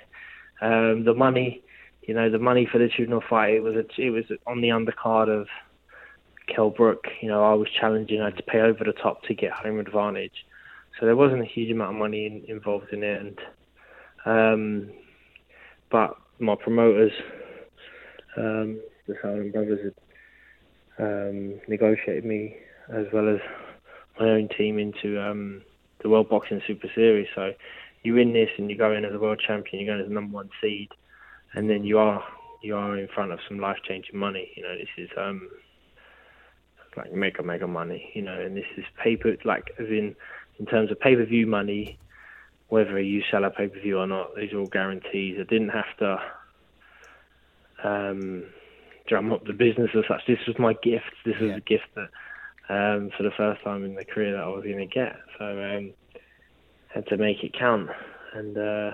um, 0.61 1.03
the 1.03 1.13
money, 1.13 1.61
you 2.03 2.13
know, 2.13 2.29
the 2.31 2.39
money 2.39 2.67
for 2.71 2.77
the 2.77 2.87
Chudinov 2.89 3.27
fight. 3.29 3.55
It 3.55 3.63
was 3.63 3.75
a, 3.75 4.01
it 4.01 4.09
was 4.09 4.23
on 4.47 4.61
the 4.61 4.69
undercard 4.69 5.29
of 5.29 5.47
Kell 6.53 6.69
Brook, 6.69 7.05
you 7.21 7.27
know, 7.27 7.43
I 7.43 7.53
was 7.53 7.67
challenging. 7.79 8.21
I 8.21 8.25
had 8.25 8.37
to 8.37 8.43
pay 8.43 8.59
over 8.59 8.83
the 8.83 8.93
top 8.93 9.23
to 9.23 9.33
get 9.33 9.51
home 9.51 9.79
advantage, 9.79 10.45
so 10.99 11.05
there 11.05 11.15
wasn't 11.15 11.41
a 11.41 11.45
huge 11.45 11.71
amount 11.71 11.93
of 11.93 11.99
money 11.99 12.25
in, 12.25 12.43
involved 12.47 12.91
in 12.91 13.03
it. 13.03 13.21
And 13.21 13.39
um, 14.25 14.91
but 15.91 16.15
my 16.39 16.55
promoters, 16.55 17.11
um, 18.37 18.79
the 19.07 19.15
Sauerland 19.23 19.53
Brothers, 19.53 19.93
had 20.97 21.05
um, 21.05 21.61
negotiated 21.67 22.25
me 22.25 22.55
as 22.93 23.05
well 23.13 23.29
as 23.29 23.39
my 24.19 24.29
own 24.29 24.49
team 24.57 24.79
into 24.79 25.21
um, 25.21 25.61
the 26.01 26.09
World 26.09 26.29
Boxing 26.29 26.61
Super 26.67 26.89
Series. 26.93 27.27
So 27.35 27.51
you 28.03 28.13
win 28.13 28.33
this 28.33 28.49
and 28.57 28.69
you 28.69 28.77
go 28.77 28.91
in 28.93 29.05
as 29.05 29.13
a 29.13 29.19
world 29.19 29.41
champion. 29.45 29.81
You 29.81 29.87
go 29.87 29.93
in 29.93 30.01
as 30.01 30.07
the 30.07 30.13
number 30.13 30.33
one 30.33 30.49
seed, 30.61 30.89
and 31.53 31.69
then 31.69 31.83
you 31.83 31.97
are 31.97 32.23
you 32.61 32.75
are 32.75 32.97
in 32.97 33.07
front 33.07 33.31
of 33.31 33.39
some 33.47 33.59
life 33.59 33.77
changing 33.87 34.17
money. 34.17 34.51
You 34.55 34.63
know, 34.63 34.75
this 34.77 34.89
is 34.97 35.09
um, 35.17 35.49
like 36.97 37.13
mega 37.13 37.43
mega 37.43 37.67
money, 37.67 38.11
you 38.13 38.21
know, 38.21 38.39
and 38.39 38.55
this 38.57 38.65
is 38.77 38.85
paper 39.03 39.35
like 39.45 39.71
as 39.79 39.87
in 39.87 40.15
in 40.59 40.65
terms 40.65 40.91
of 40.91 40.99
pay 40.99 41.15
per 41.15 41.25
view 41.25 41.47
money, 41.47 41.97
whether 42.67 42.99
you 42.99 43.21
sell 43.31 43.45
a 43.45 43.49
pay 43.49 43.67
per 43.67 43.79
view 43.79 43.99
or 43.99 44.07
not, 44.07 44.35
these 44.35 44.51
are 44.53 44.59
all 44.59 44.67
guarantees. 44.67 45.37
I 45.39 45.43
didn't 45.43 45.69
have 45.69 45.97
to 45.99 46.19
um, 47.83 48.45
drum 49.07 49.31
up 49.31 49.45
the 49.45 49.53
business 49.53 49.89
as 49.95 50.03
such. 50.07 50.21
This 50.27 50.39
was 50.47 50.57
my 50.59 50.73
gift. 50.73 51.13
This 51.25 51.39
was 51.39 51.49
Yeah. 51.49 51.55
a 51.57 51.61
gift 51.61 51.87
that 51.95 52.09
um, 52.69 53.09
for 53.17 53.23
the 53.23 53.31
first 53.31 53.63
time 53.63 53.83
in 53.83 53.95
the 53.95 54.05
career 54.05 54.33
that 54.33 54.43
I 54.43 54.47
was 54.47 54.63
going 54.63 54.77
to 54.77 54.85
get. 54.85 55.15
So 55.37 55.45
um, 55.45 55.93
had 56.93 57.07
to 57.07 57.17
make 57.17 57.43
it 57.43 57.53
count 57.53 57.89
and 58.33 58.57
uh, 58.57 58.91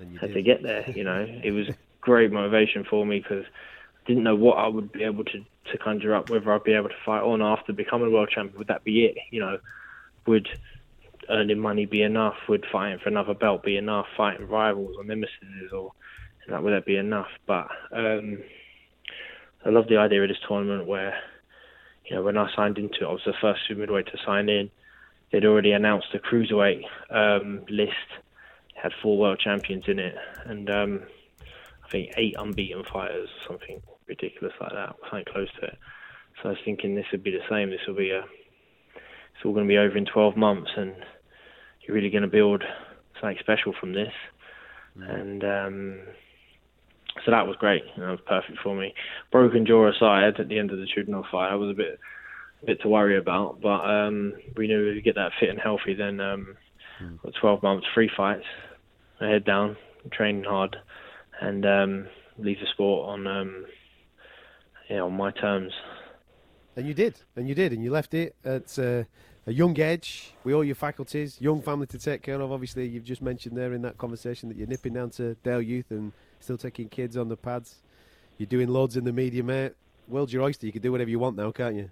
And 0.00 0.18
had 0.18 0.32
to 0.32 0.42
get 0.42 0.62
there. 0.62 0.88
You 0.90 1.04
know, 1.04 1.24
it 1.44 1.52
was 1.52 1.68
great 2.00 2.32
motivation 2.32 2.84
for 2.84 3.04
me 3.06 3.20
because 3.20 3.44
I 3.44 4.08
didn't 4.08 4.24
know 4.24 4.34
what 4.36 4.58
I 4.58 4.66
would 4.68 4.90
be 4.92 5.04
able 5.04 5.24
to 5.24 5.44
to 5.72 5.78
conjure 5.78 6.14
up, 6.14 6.30
whether 6.30 6.52
I'd 6.52 6.64
be 6.64 6.74
able 6.74 6.88
to 6.88 6.94
fight 7.04 7.22
on 7.22 7.42
after 7.42 7.72
becoming 7.72 8.08
a 8.08 8.10
world 8.10 8.30
champion. 8.30 8.58
Would 8.58 8.68
that 8.68 8.84
be 8.84 9.04
it? 9.06 9.16
You 9.30 9.40
know, 9.40 9.58
would 10.26 10.48
earning 11.28 11.58
money 11.58 11.86
be 11.86 12.02
enough? 12.02 12.36
Would 12.48 12.66
fighting 12.70 12.98
for 12.98 13.08
another 13.08 13.34
belt 13.34 13.62
be 13.62 13.76
enough? 13.76 14.06
Fighting 14.16 14.48
rivals 14.48 14.96
or 14.96 15.04
nemesis 15.04 15.72
or 15.72 15.92
like, 16.48 16.62
would 16.62 16.72
that 16.72 16.86
be 16.86 16.96
enough? 16.96 17.28
But 17.46 17.68
um, 17.92 18.38
I 19.64 19.70
love 19.70 19.88
the 19.88 19.98
idea 19.98 20.22
of 20.22 20.28
this 20.28 20.38
tournament 20.46 20.86
where, 20.86 21.18
you 22.06 22.16
know, 22.16 22.22
when 22.22 22.38
I 22.38 22.48
signed 22.54 22.78
into 22.78 23.02
it, 23.02 23.08
I 23.08 23.12
was 23.12 23.22
the 23.26 23.34
first 23.40 23.60
midweight 23.68 24.06
to 24.06 24.18
sign 24.24 24.48
in. 24.48 24.70
They'd 25.30 25.44
already 25.44 25.72
announced 25.72 26.08
the 26.12 26.18
cruiserweight 26.18 26.84
um, 27.10 27.66
list, 27.68 27.92
it 28.74 28.80
had 28.82 28.92
four 29.02 29.18
world 29.18 29.40
champions 29.40 29.84
in 29.88 29.98
it, 29.98 30.16
and 30.46 30.70
um, 30.70 31.02
I 31.84 31.90
think 31.90 32.14
eight 32.16 32.34
unbeaten 32.38 32.84
fighters, 32.84 33.28
or 33.28 33.52
something 33.52 33.82
ridiculous 34.08 34.54
like 34.60 34.72
that, 34.72 34.96
something 35.10 35.24
close 35.32 35.48
to 35.60 35.66
it. 35.66 35.78
So 36.42 36.48
I 36.48 36.52
was 36.52 36.58
thinking 36.64 36.94
this 36.94 37.06
would 37.12 37.22
be 37.24 37.30
the 37.30 37.44
same. 37.50 37.70
This 37.70 37.80
will 37.86 37.96
be 37.96 38.10
a, 38.10 38.20
it's 38.20 39.44
all 39.44 39.52
going 39.52 39.66
to 39.66 39.68
be 39.68 39.78
over 39.78 39.96
in 39.96 40.06
12 40.06 40.36
months, 40.36 40.70
and 40.76 40.94
you're 41.82 41.94
really 41.94 42.10
going 42.10 42.22
to 42.22 42.28
build 42.28 42.62
something 43.20 43.38
special 43.40 43.74
from 43.78 43.92
this. 43.92 44.12
Mm. 44.96 45.14
And 45.20 45.44
um, 45.44 46.00
so 47.24 47.30
that 47.30 47.46
was 47.46 47.56
great. 47.58 47.82
That 47.96 48.10
was 48.10 48.20
perfect 48.26 48.58
for 48.62 48.76
me. 48.76 48.94
Broken 49.32 49.66
jaw 49.66 49.90
aside, 49.90 50.38
at 50.38 50.48
the 50.48 50.58
end 50.58 50.70
of 50.70 50.78
the 50.78 50.86
Chudinov 50.86 51.30
fight, 51.30 51.50
I 51.50 51.56
was 51.56 51.70
a 51.70 51.74
bit, 51.74 51.98
a 52.62 52.66
bit 52.66 52.82
to 52.82 52.88
worry 52.88 53.18
about, 53.18 53.60
but 53.60 53.80
um, 53.84 54.34
we 54.56 54.68
knew 54.68 54.88
if 54.88 54.94
we 54.96 55.02
get 55.02 55.16
that 55.16 55.32
fit 55.38 55.50
and 55.50 55.60
healthy, 55.60 55.94
then 55.94 56.20
um, 56.20 56.56
mm. 57.02 57.18
12 57.40 57.62
months, 57.62 57.86
three 57.94 58.10
fights, 58.16 58.44
head 59.20 59.44
down, 59.44 59.76
training 60.12 60.44
hard, 60.44 60.76
and 61.40 61.66
um, 61.66 62.06
leave 62.38 62.58
the 62.60 62.66
sport 62.72 63.08
on, 63.08 63.26
um, 63.26 63.66
yeah, 64.88 65.00
on 65.00 65.16
my 65.16 65.30
terms. 65.30 65.72
And 66.76 66.86
you 66.86 66.94
did, 66.94 67.20
and 67.36 67.48
you 67.48 67.54
did, 67.54 67.72
and 67.72 67.82
you 67.82 67.90
left 67.90 68.14
it 68.14 68.36
at 68.44 68.78
uh, 68.78 69.04
a 69.46 69.52
young 69.52 69.78
age 69.80 70.32
with 70.44 70.54
all 70.54 70.62
your 70.62 70.76
faculties, 70.76 71.40
young 71.40 71.60
family 71.60 71.86
to 71.88 71.98
take 71.98 72.22
care 72.22 72.40
of. 72.40 72.52
Obviously, 72.52 72.86
you've 72.86 73.04
just 73.04 73.22
mentioned 73.22 73.56
there 73.56 73.72
in 73.72 73.82
that 73.82 73.98
conversation 73.98 74.48
that 74.48 74.56
you're 74.56 74.68
nipping 74.68 74.92
down 74.92 75.10
to 75.10 75.34
Dale 75.42 75.62
Youth 75.62 75.90
and 75.90 76.12
still 76.38 76.56
taking 76.58 76.88
kids 76.88 77.16
on 77.16 77.28
the 77.28 77.36
pads. 77.36 77.76
You're 78.36 78.46
doing 78.46 78.68
loads 78.68 78.96
in 78.96 79.04
the 79.04 79.12
media, 79.12 79.42
mate. 79.42 79.72
World's 80.06 80.32
your 80.32 80.42
oyster. 80.42 80.66
You 80.66 80.72
can 80.72 80.82
do 80.82 80.92
whatever 80.92 81.10
you 81.10 81.18
want 81.18 81.36
now, 81.36 81.50
can't 81.50 81.74
you? 81.74 81.90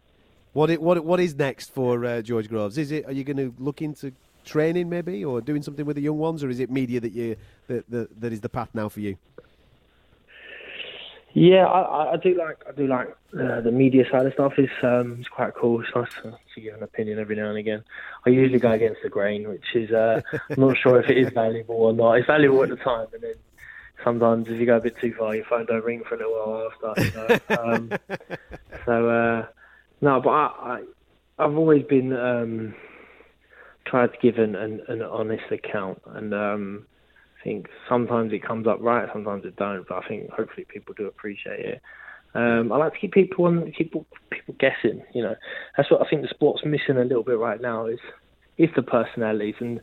What 0.52 0.70
it, 0.70 0.80
what 0.80 1.04
what 1.04 1.20
is 1.20 1.34
next 1.34 1.74
for 1.74 2.04
uh, 2.04 2.22
George 2.22 2.48
Groves? 2.48 2.78
Is 2.78 2.92
it 2.92 3.04
are 3.06 3.12
you 3.12 3.24
going 3.24 3.36
to 3.36 3.54
look 3.58 3.82
into 3.82 4.12
training 4.44 4.88
maybe, 4.88 5.24
or 5.24 5.40
doing 5.40 5.62
something 5.62 5.84
with 5.84 5.96
the 5.96 6.02
young 6.02 6.18
ones, 6.18 6.44
or 6.44 6.48
is 6.48 6.60
it 6.60 6.70
media 6.70 7.00
that 7.00 7.12
you 7.12 7.36
that 7.66 7.90
that, 7.90 8.20
that 8.20 8.32
is 8.32 8.40
the 8.40 8.48
path 8.48 8.70
now 8.72 8.88
for 8.88 9.00
you? 9.00 9.18
Yeah, 11.38 11.66
I, 11.66 12.14
I 12.14 12.16
do 12.16 12.34
like 12.34 12.64
I 12.66 12.72
do 12.72 12.86
like 12.86 13.10
uh, 13.38 13.60
the 13.60 13.70
media 13.70 14.04
side 14.10 14.24
of 14.24 14.32
stuff. 14.32 14.54
is 14.56 14.70
um, 14.82 15.18
it's 15.20 15.28
quite 15.28 15.54
cool. 15.54 15.82
It's 15.82 15.94
nice 15.94 16.08
to, 16.22 16.38
to 16.54 16.60
give 16.62 16.74
an 16.74 16.82
opinion 16.82 17.18
every 17.18 17.36
now 17.36 17.50
and 17.50 17.58
again. 17.58 17.84
I 18.24 18.30
usually 18.30 18.58
go 18.58 18.70
against 18.70 19.02
the 19.02 19.10
grain, 19.10 19.46
which 19.46 19.74
is 19.74 19.90
uh, 19.90 20.22
I'm 20.32 20.56
not 20.56 20.78
sure 20.78 20.98
if 20.98 21.10
it 21.10 21.18
is 21.18 21.30
valuable 21.34 21.74
or 21.74 21.92
not. 21.92 22.14
It's 22.14 22.26
valuable 22.26 22.62
at 22.62 22.70
the 22.70 22.76
time, 22.76 23.08
and 23.12 23.22
then 23.22 23.34
sometimes 24.02 24.48
if 24.48 24.58
you 24.58 24.64
go 24.64 24.78
a 24.78 24.80
bit 24.80 24.98
too 24.98 25.12
far, 25.12 25.36
your 25.36 25.44
phone 25.44 25.66
don't 25.66 25.84
ring 25.84 26.04
for 26.08 26.14
a 26.14 26.18
little 26.18 26.32
while 26.32 26.70
after. 26.72 27.04
You 27.04 27.38
know? 27.50 27.62
um, 27.62 27.92
so 28.86 29.10
uh, 29.10 29.46
no, 30.00 30.22
but 30.22 30.30
I, 30.30 30.46
I 30.46 30.82
I've 31.38 31.58
always 31.58 31.82
been 31.82 32.14
um, 32.14 32.74
tried 33.84 34.14
to 34.14 34.18
give 34.22 34.38
an, 34.38 34.54
an, 34.54 34.80
an 34.88 35.02
honest 35.02 35.52
account, 35.52 36.00
and 36.06 36.32
um, 36.32 36.86
think 37.46 37.68
sometimes 37.88 38.32
it 38.32 38.42
comes 38.42 38.66
up 38.66 38.78
right, 38.80 39.08
sometimes 39.12 39.44
it 39.44 39.56
don't. 39.56 39.86
But 39.88 40.04
I 40.04 40.08
think 40.08 40.30
hopefully 40.30 40.66
people 40.68 40.94
do 40.94 41.06
appreciate 41.06 41.60
it. 41.60 41.82
Um, 42.34 42.72
I 42.72 42.76
like 42.76 42.92
to 42.92 42.98
keep 42.98 43.12
people 43.12 43.46
on, 43.46 43.72
people 43.78 44.04
people 44.30 44.54
guessing. 44.58 45.02
You 45.14 45.22
know, 45.22 45.36
that's 45.76 45.90
what 45.90 46.04
I 46.04 46.10
think 46.10 46.22
the 46.22 46.28
sport's 46.28 46.64
missing 46.64 46.98
a 46.98 47.04
little 47.04 47.22
bit 47.22 47.38
right 47.38 47.60
now 47.60 47.86
is 47.86 48.00
is 48.58 48.68
the 48.74 48.82
personalities 48.82 49.54
and 49.60 49.80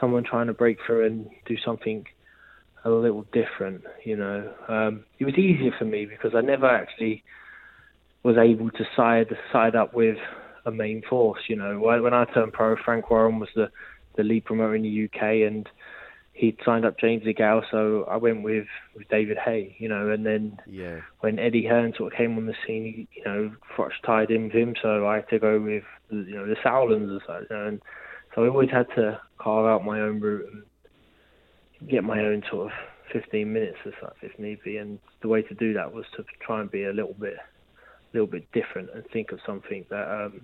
someone 0.00 0.24
trying 0.24 0.46
to 0.46 0.54
break 0.54 0.78
through 0.86 1.06
and 1.06 1.28
do 1.44 1.56
something 1.64 2.06
a 2.84 2.90
little 2.90 3.26
different. 3.32 3.84
You 4.04 4.16
know, 4.16 4.52
um, 4.68 5.04
it 5.18 5.26
was 5.26 5.34
easier 5.34 5.72
for 5.78 5.84
me 5.84 6.06
because 6.06 6.32
I 6.34 6.40
never 6.40 6.66
actually 6.66 7.22
was 8.22 8.36
able 8.36 8.70
to 8.70 8.84
side 8.96 9.36
side 9.52 9.76
up 9.76 9.92
with 9.92 10.16
a 10.64 10.70
main 10.70 11.02
force. 11.08 11.42
You 11.48 11.56
know, 11.56 11.78
when 11.78 12.14
I 12.14 12.24
turned 12.24 12.54
pro, 12.54 12.76
Frank 12.82 13.10
Warren 13.10 13.38
was 13.38 13.50
the 13.54 13.70
the 14.16 14.24
lead 14.24 14.44
promoter 14.44 14.74
in 14.74 14.82
the 14.82 15.04
UK, 15.04 15.46
and 15.46 15.68
he'd 16.32 16.58
signed 16.64 16.84
up 16.84 16.98
James 16.98 17.22
DeGale, 17.24 17.62
so 17.70 18.04
I 18.10 18.16
went 18.16 18.42
with, 18.42 18.66
with 18.96 19.08
David 19.08 19.36
Haye, 19.38 19.76
you 19.78 19.88
know, 19.88 20.10
and 20.10 20.24
then 20.24 20.58
yeah. 20.66 21.00
when 21.20 21.38
Eddie 21.38 21.66
Hearn 21.66 21.92
sort 21.96 22.12
of 22.12 22.16
came 22.16 22.36
on 22.36 22.46
the 22.46 22.54
scene, 22.66 23.06
you 23.14 23.24
know, 23.24 23.52
Froch 23.76 23.90
tied 24.04 24.30
in 24.30 24.44
with 24.44 24.52
him, 24.52 24.74
so 24.80 25.06
I 25.06 25.16
had 25.16 25.28
to 25.28 25.38
go 25.38 25.60
with, 25.60 25.84
you 26.10 26.34
know, 26.34 26.46
the 26.46 26.56
Sauerlands 26.64 27.10
and 27.10 27.20
such, 27.26 27.42
you 27.50 27.56
know, 27.56 27.66
and 27.66 27.82
so 28.34 28.44
I 28.44 28.48
always 28.48 28.70
had 28.70 28.86
to 28.96 29.20
carve 29.38 29.66
out 29.66 29.84
my 29.84 30.00
own 30.00 30.20
route 30.20 30.48
and 30.52 31.88
get 31.90 32.02
my 32.02 32.20
own 32.20 32.42
sort 32.50 32.72
of 32.72 32.78
15 33.12 33.52
minutes 33.52 33.76
or 33.84 33.92
such 34.00 34.16
if 34.22 34.38
need 34.38 34.62
be, 34.64 34.78
and 34.78 34.98
the 35.20 35.28
way 35.28 35.42
to 35.42 35.54
do 35.54 35.74
that 35.74 35.92
was 35.92 36.06
to 36.16 36.24
try 36.40 36.60
and 36.60 36.70
be 36.70 36.84
a 36.84 36.92
little 36.92 37.14
bit, 37.20 37.34
a 37.34 38.12
little 38.14 38.26
bit 38.26 38.50
different 38.52 38.88
and 38.94 39.04
think 39.12 39.32
of 39.32 39.38
something 39.44 39.84
that, 39.90 40.08
um, 40.08 40.40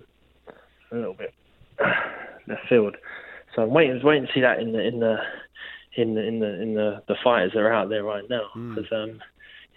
a 0.91 0.95
little 0.95 1.15
bit 1.15 1.33
left 2.47 2.67
field. 2.67 2.95
So 3.55 3.63
I'm 3.63 3.71
waiting, 3.71 3.99
waiting 4.03 4.27
to 4.27 4.33
see 4.33 4.41
that 4.41 4.59
in 4.59 4.71
the 4.71 4.79
in 4.79 4.99
the 4.99 5.17
in 5.99 6.15
the 6.15 6.21
in 6.21 6.39
the 6.39 6.61
in 6.61 6.73
the, 6.73 7.03
the 7.07 7.15
fighters 7.23 7.51
that 7.53 7.59
are 7.59 7.73
out 7.73 7.89
there 7.89 8.03
right 8.03 8.23
now 8.29 8.49
because 8.53 8.89
mm. 8.89 9.03
um, 9.03 9.21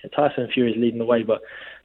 yeah, 0.03 0.11
Tyson 0.11 0.49
Fury 0.53 0.73
is 0.73 0.79
leading 0.79 0.99
the 0.99 1.05
way, 1.05 1.23
but 1.23 1.43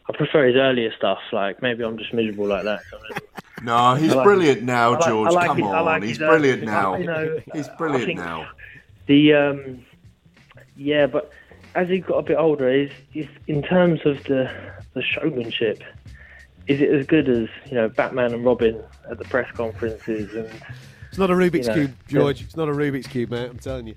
I 0.10 0.14
prefer 0.16 0.48
his 0.48 0.56
earlier 0.56 0.92
stuff. 0.96 1.20
Like 1.32 1.62
maybe 1.62 1.84
I'm 1.84 1.98
just 1.98 2.14
miserable 2.14 2.48
like 2.48 2.64
that. 2.64 2.82
no, 3.64 3.96
he's 3.96 4.14
like 4.14 4.24
brilliant 4.24 4.60
his, 4.60 4.66
now, 4.66 4.92
like, 4.92 5.06
George. 5.06 5.34
Like 5.34 5.48
Come 5.48 5.58
his, 5.58 5.66
on, 5.68 6.02
he's 6.02 6.18
brilliant 6.18 6.64
now. 6.64 6.96
You 6.96 7.06
know, 7.06 7.40
he's 7.54 7.70
brilliant 7.78 8.16
now. 8.16 8.50
The 9.08 9.34
um, 9.34 9.86
yeah, 10.76 11.08
but 11.08 11.32
as 11.76 11.90
he 11.90 12.00
got 12.00 12.18
a 12.18 12.24
bit 12.24 12.38
older, 12.38 12.70
is 12.70 12.92
is 13.14 13.28
in 13.48 13.62
terms 13.64 14.02
of 14.06 14.24
the 14.26 14.52
the 14.94 15.02
showmanship, 15.02 15.84
is 16.68 16.82
it 16.82 16.90
as 16.92 17.06
good 17.06 17.28
as 17.28 17.50
you 17.66 17.76
know 17.76 17.90
Batman 17.90 18.34
and 18.34 18.46
Robin 18.46 18.82
at 19.10 19.18
the 19.18 19.26
press 19.26 19.50
conferences 19.52 20.34
and? 20.34 20.50
It's 21.10 21.18
not 21.18 21.32
a 21.32 21.34
Rubik's 21.34 21.68
you 21.68 21.74
know, 21.74 21.74
cube, 21.74 21.96
George. 22.08 22.42
It's 22.42 22.56
not 22.56 22.70
a 22.70 22.72
Rubik's 22.72 23.08
cube, 23.08 23.32
mate. 23.32 23.50
I'm 23.50 23.58
telling 23.58 23.88
you. 23.88 23.96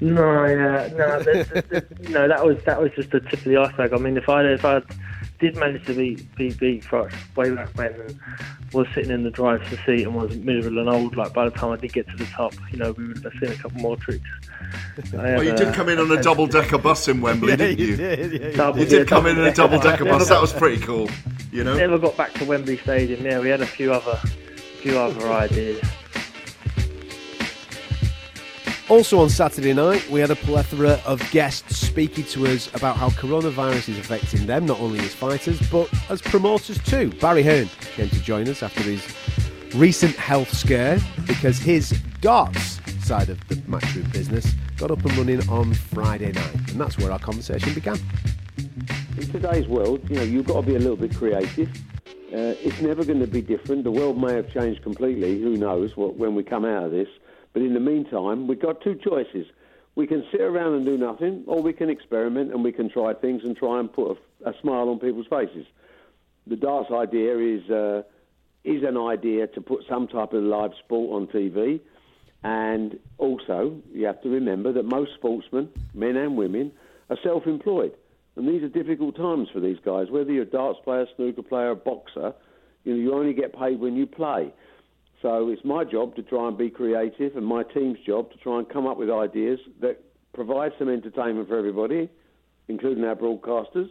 No, 0.00 0.44
yeah, 0.44 0.88
no, 0.94 1.18
no. 2.08 2.28
That 2.28 2.44
was 2.44 2.62
that 2.64 2.80
was 2.80 2.92
just 2.92 3.10
the 3.10 3.20
tip 3.20 3.34
of 3.34 3.44
the 3.44 3.56
iceberg. 3.56 3.92
I 3.92 3.96
mean, 3.96 4.16
if 4.16 4.28
I 4.28 4.44
if 4.44 4.64
I 4.64 4.80
did 5.40 5.56
manage 5.56 5.84
to 5.86 5.94
beat 5.94 6.36
beat 6.36 6.58
beat 6.58 6.84
Froch 6.84 7.12
way 7.36 7.50
back 7.50 7.68
when 7.76 7.92
and 7.94 8.20
was 8.72 8.86
sitting 8.94 9.10
in 9.10 9.24
the 9.24 9.30
driver's 9.30 9.68
seat 9.84 10.02
and 10.02 10.14
was 10.14 10.36
miserable 10.36 10.78
and 10.78 10.88
old, 10.88 11.16
like 11.16 11.32
by 11.32 11.46
the 11.46 11.50
time 11.50 11.72
I 11.72 11.76
did 11.76 11.92
get 11.92 12.08
to 12.10 12.16
the 12.16 12.26
top, 12.26 12.54
you 12.70 12.78
know, 12.78 12.92
we 12.92 13.08
would 13.08 13.24
have 13.24 13.32
seen 13.40 13.50
a 13.50 13.56
couple 13.56 13.80
more 13.80 13.96
tricks. 13.96 14.28
well, 15.12 15.42
you 15.42 15.54
did 15.56 15.74
come 15.74 15.88
in 15.88 15.98
on 15.98 16.10
a 16.12 16.22
double 16.22 16.46
decker 16.46 16.78
bus 16.78 17.08
in 17.08 17.20
Wembley, 17.20 17.48
yeah, 17.50 17.56
didn't 17.56 17.78
you? 17.78 17.86
You 17.86 17.96
did, 17.96 18.32
yeah, 18.56 18.72
you, 18.74 18.80
you 18.80 18.86
did 18.86 19.08
come 19.08 19.26
in 19.26 19.38
on 19.38 19.46
a 19.46 19.54
double 19.54 19.80
decker 19.80 20.04
bus. 20.04 20.28
That 20.28 20.40
was 20.40 20.52
pretty 20.52 20.80
cool. 20.82 21.08
You 21.50 21.64
know, 21.64 21.76
never 21.76 21.98
got 21.98 22.16
back 22.16 22.34
to 22.34 22.44
Wembley 22.44 22.76
Stadium. 22.76 23.24
Yeah, 23.24 23.40
we 23.40 23.48
had 23.48 23.62
a 23.62 23.66
few 23.66 23.92
other 23.92 24.16
few 24.80 24.98
other 24.98 25.32
ideas. 25.32 25.80
Also 28.88 29.20
on 29.20 29.28
Saturday 29.28 29.74
night, 29.74 30.08
we 30.08 30.18
had 30.18 30.30
a 30.30 30.36
plethora 30.36 30.98
of 31.04 31.20
guests 31.30 31.76
speaking 31.76 32.24
to 32.24 32.46
us 32.46 32.74
about 32.74 32.96
how 32.96 33.10
coronavirus 33.10 33.90
is 33.90 33.98
affecting 33.98 34.46
them, 34.46 34.64
not 34.64 34.80
only 34.80 34.98
as 35.00 35.14
fighters, 35.14 35.60
but 35.70 35.90
as 36.08 36.22
promoters 36.22 36.78
too. 36.84 37.10
Barry 37.20 37.42
Hearn 37.42 37.68
came 37.94 38.08
to 38.08 38.22
join 38.22 38.48
us 38.48 38.62
after 38.62 38.80
his 38.80 39.06
recent 39.74 40.16
health 40.16 40.50
scare 40.56 40.98
because 41.26 41.58
his 41.58 41.90
darts 42.22 42.80
side 43.06 43.28
of 43.28 43.46
the 43.48 43.56
matchroom 43.56 44.10
business 44.10 44.54
got 44.78 44.90
up 44.90 45.04
and 45.04 45.18
running 45.18 45.46
on 45.50 45.74
Friday 45.74 46.32
night. 46.32 46.54
And 46.70 46.80
that's 46.80 46.96
where 46.96 47.12
our 47.12 47.18
conversation 47.18 47.74
began. 47.74 47.98
In 49.18 49.30
today's 49.30 49.68
world, 49.68 50.00
you 50.08 50.16
know, 50.16 50.22
you've 50.22 50.46
got 50.46 50.62
to 50.62 50.66
be 50.66 50.76
a 50.76 50.78
little 50.78 50.96
bit 50.96 51.14
creative. 51.14 51.68
Uh, 52.32 52.56
it's 52.62 52.80
never 52.80 53.04
going 53.04 53.20
to 53.20 53.26
be 53.26 53.42
different. 53.42 53.84
The 53.84 53.90
world 53.90 54.18
may 54.18 54.32
have 54.32 54.50
changed 54.50 54.82
completely. 54.82 55.42
Who 55.42 55.58
knows 55.58 55.94
what, 55.94 56.16
when 56.16 56.34
we 56.34 56.42
come 56.42 56.64
out 56.64 56.84
of 56.84 56.90
this? 56.90 57.08
But 57.58 57.64
in 57.64 57.74
the 57.74 57.80
meantime, 57.80 58.46
we've 58.46 58.62
got 58.62 58.82
two 58.82 58.94
choices. 58.94 59.44
We 59.96 60.06
can 60.06 60.24
sit 60.30 60.40
around 60.40 60.74
and 60.74 60.86
do 60.86 60.96
nothing, 60.96 61.42
or 61.48 61.60
we 61.60 61.72
can 61.72 61.90
experiment 61.90 62.52
and 62.52 62.62
we 62.62 62.70
can 62.70 62.88
try 62.88 63.14
things 63.14 63.42
and 63.42 63.56
try 63.56 63.80
and 63.80 63.92
put 63.92 64.16
a, 64.44 64.50
a 64.50 64.52
smile 64.62 64.88
on 64.88 65.00
people's 65.00 65.26
faces. 65.26 65.66
The 66.46 66.54
darts 66.54 66.92
idea 66.92 67.36
is 67.36 67.68
uh, 67.68 68.02
is 68.62 68.84
an 68.84 68.96
idea 68.96 69.48
to 69.48 69.60
put 69.60 69.80
some 69.88 70.06
type 70.06 70.34
of 70.34 70.44
live 70.44 70.70
sport 70.84 71.20
on 71.20 71.26
TV, 71.26 71.80
and 72.44 72.96
also 73.18 73.82
you 73.92 74.06
have 74.06 74.22
to 74.22 74.28
remember 74.28 74.72
that 74.74 74.84
most 74.84 75.14
sportsmen, 75.14 75.68
men 75.94 76.16
and 76.16 76.36
women, 76.36 76.70
are 77.10 77.18
self-employed, 77.24 77.92
and 78.36 78.48
these 78.48 78.62
are 78.62 78.68
difficult 78.68 79.16
times 79.16 79.48
for 79.52 79.58
these 79.58 79.78
guys. 79.84 80.10
Whether 80.10 80.30
you're 80.30 80.44
a 80.44 80.46
darts 80.46 80.78
player, 80.84 81.06
snooker 81.16 81.42
player, 81.42 81.74
boxer, 81.74 82.34
you 82.84 82.94
know 82.94 83.00
you 83.00 83.14
only 83.14 83.34
get 83.34 83.52
paid 83.52 83.80
when 83.80 83.96
you 83.96 84.06
play. 84.06 84.52
So 85.22 85.48
it's 85.48 85.64
my 85.64 85.84
job 85.84 86.14
to 86.16 86.22
try 86.22 86.46
and 86.48 86.56
be 86.56 86.70
creative 86.70 87.36
and 87.36 87.44
my 87.44 87.64
team's 87.64 87.98
job 88.06 88.30
to 88.30 88.38
try 88.38 88.58
and 88.58 88.68
come 88.68 88.86
up 88.86 88.98
with 88.98 89.10
ideas 89.10 89.58
that 89.80 90.00
provide 90.32 90.72
some 90.78 90.88
entertainment 90.88 91.48
for 91.48 91.58
everybody, 91.58 92.08
including 92.68 93.04
our 93.04 93.16
broadcasters, 93.16 93.90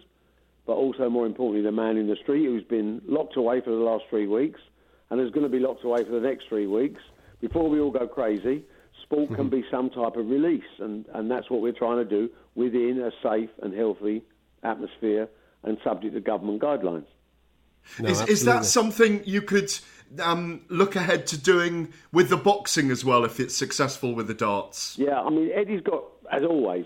but 0.65 0.73
also 0.73 1.09
more 1.09 1.25
importantly 1.25 1.61
the 1.61 1.71
man 1.71 1.97
in 1.97 2.07
the 2.07 2.15
street 2.15 2.45
who's 2.45 2.63
been 2.63 3.01
locked 3.05 3.35
away 3.35 3.59
for 3.59 3.71
the 3.71 3.77
last 3.77 4.05
three 4.09 4.27
weeks 4.27 4.61
and 5.09 5.19
is 5.19 5.31
going 5.31 5.43
to 5.43 5.49
be 5.49 5.59
locked 5.59 5.83
away 5.83 6.03
for 6.03 6.11
the 6.11 6.21
next 6.21 6.47
three 6.47 6.67
weeks. 6.67 7.01
Before 7.41 7.69
we 7.69 7.79
all 7.79 7.91
go 7.91 8.07
crazy, 8.07 8.63
sport 9.03 9.25
mm-hmm. 9.25 9.35
can 9.35 9.49
be 9.49 9.63
some 9.69 9.89
type 9.89 10.15
of 10.15 10.29
release, 10.29 10.63
and, 10.79 11.05
and 11.13 11.29
that's 11.29 11.49
what 11.49 11.61
we're 11.61 11.73
trying 11.73 11.97
to 11.97 12.05
do 12.05 12.29
within 12.55 13.01
a 13.01 13.11
safe 13.21 13.49
and 13.61 13.73
healthy 13.73 14.23
atmosphere 14.63 15.27
and 15.63 15.77
subject 15.83 16.13
to 16.13 16.21
government 16.21 16.61
guidelines. 16.61 17.05
No, 17.99 18.09
is, 18.09 18.21
is 18.27 18.45
that 18.45 18.65
something 18.65 19.21
you 19.25 19.41
could 19.41 19.71
um, 20.21 20.61
look 20.69 20.95
ahead 20.95 21.27
to 21.27 21.37
doing 21.37 21.93
with 22.11 22.29
the 22.29 22.37
boxing 22.37 22.91
as 22.91 23.03
well 23.03 23.25
if 23.25 23.39
it's 23.39 23.55
successful 23.55 24.15
with 24.15 24.27
the 24.27 24.33
darts? 24.33 24.97
Yeah, 24.97 25.19
I 25.19 25.29
mean, 25.29 25.49
Eddie's 25.53 25.81
got, 25.81 26.03
as 26.31 26.43
always, 26.43 26.85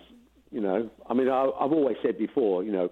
You 0.52 0.60
know, 0.60 0.90
I 1.10 1.14
mean, 1.14 1.30
I, 1.30 1.50
I've 1.60 1.72
always 1.72 1.96
said 2.04 2.18
before, 2.18 2.64
you 2.64 2.72
know, 2.72 2.92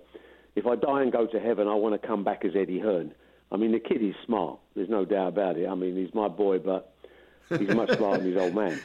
if 0.55 0.65
I 0.65 0.75
die 0.75 1.01
and 1.01 1.11
go 1.11 1.27
to 1.27 1.39
heaven, 1.39 1.67
I 1.67 1.75
want 1.75 2.01
to 2.01 2.07
come 2.07 2.23
back 2.23 2.45
as 2.45 2.51
Eddie 2.55 2.79
Hearn. 2.79 3.13
I 3.51 3.57
mean, 3.57 3.73
the 3.73 3.79
kid 3.79 4.01
is 4.01 4.15
smart. 4.25 4.59
There's 4.75 4.89
no 4.89 5.03
doubt 5.03 5.27
about 5.29 5.57
it. 5.57 5.67
I 5.67 5.75
mean, 5.75 5.95
he's 5.95 6.13
my 6.13 6.29
boy, 6.29 6.59
but 6.59 6.93
he's 7.49 7.73
much 7.75 7.91
smarter 7.97 8.23
than 8.23 8.31
his 8.33 8.41
old 8.41 8.55
man. 8.55 8.79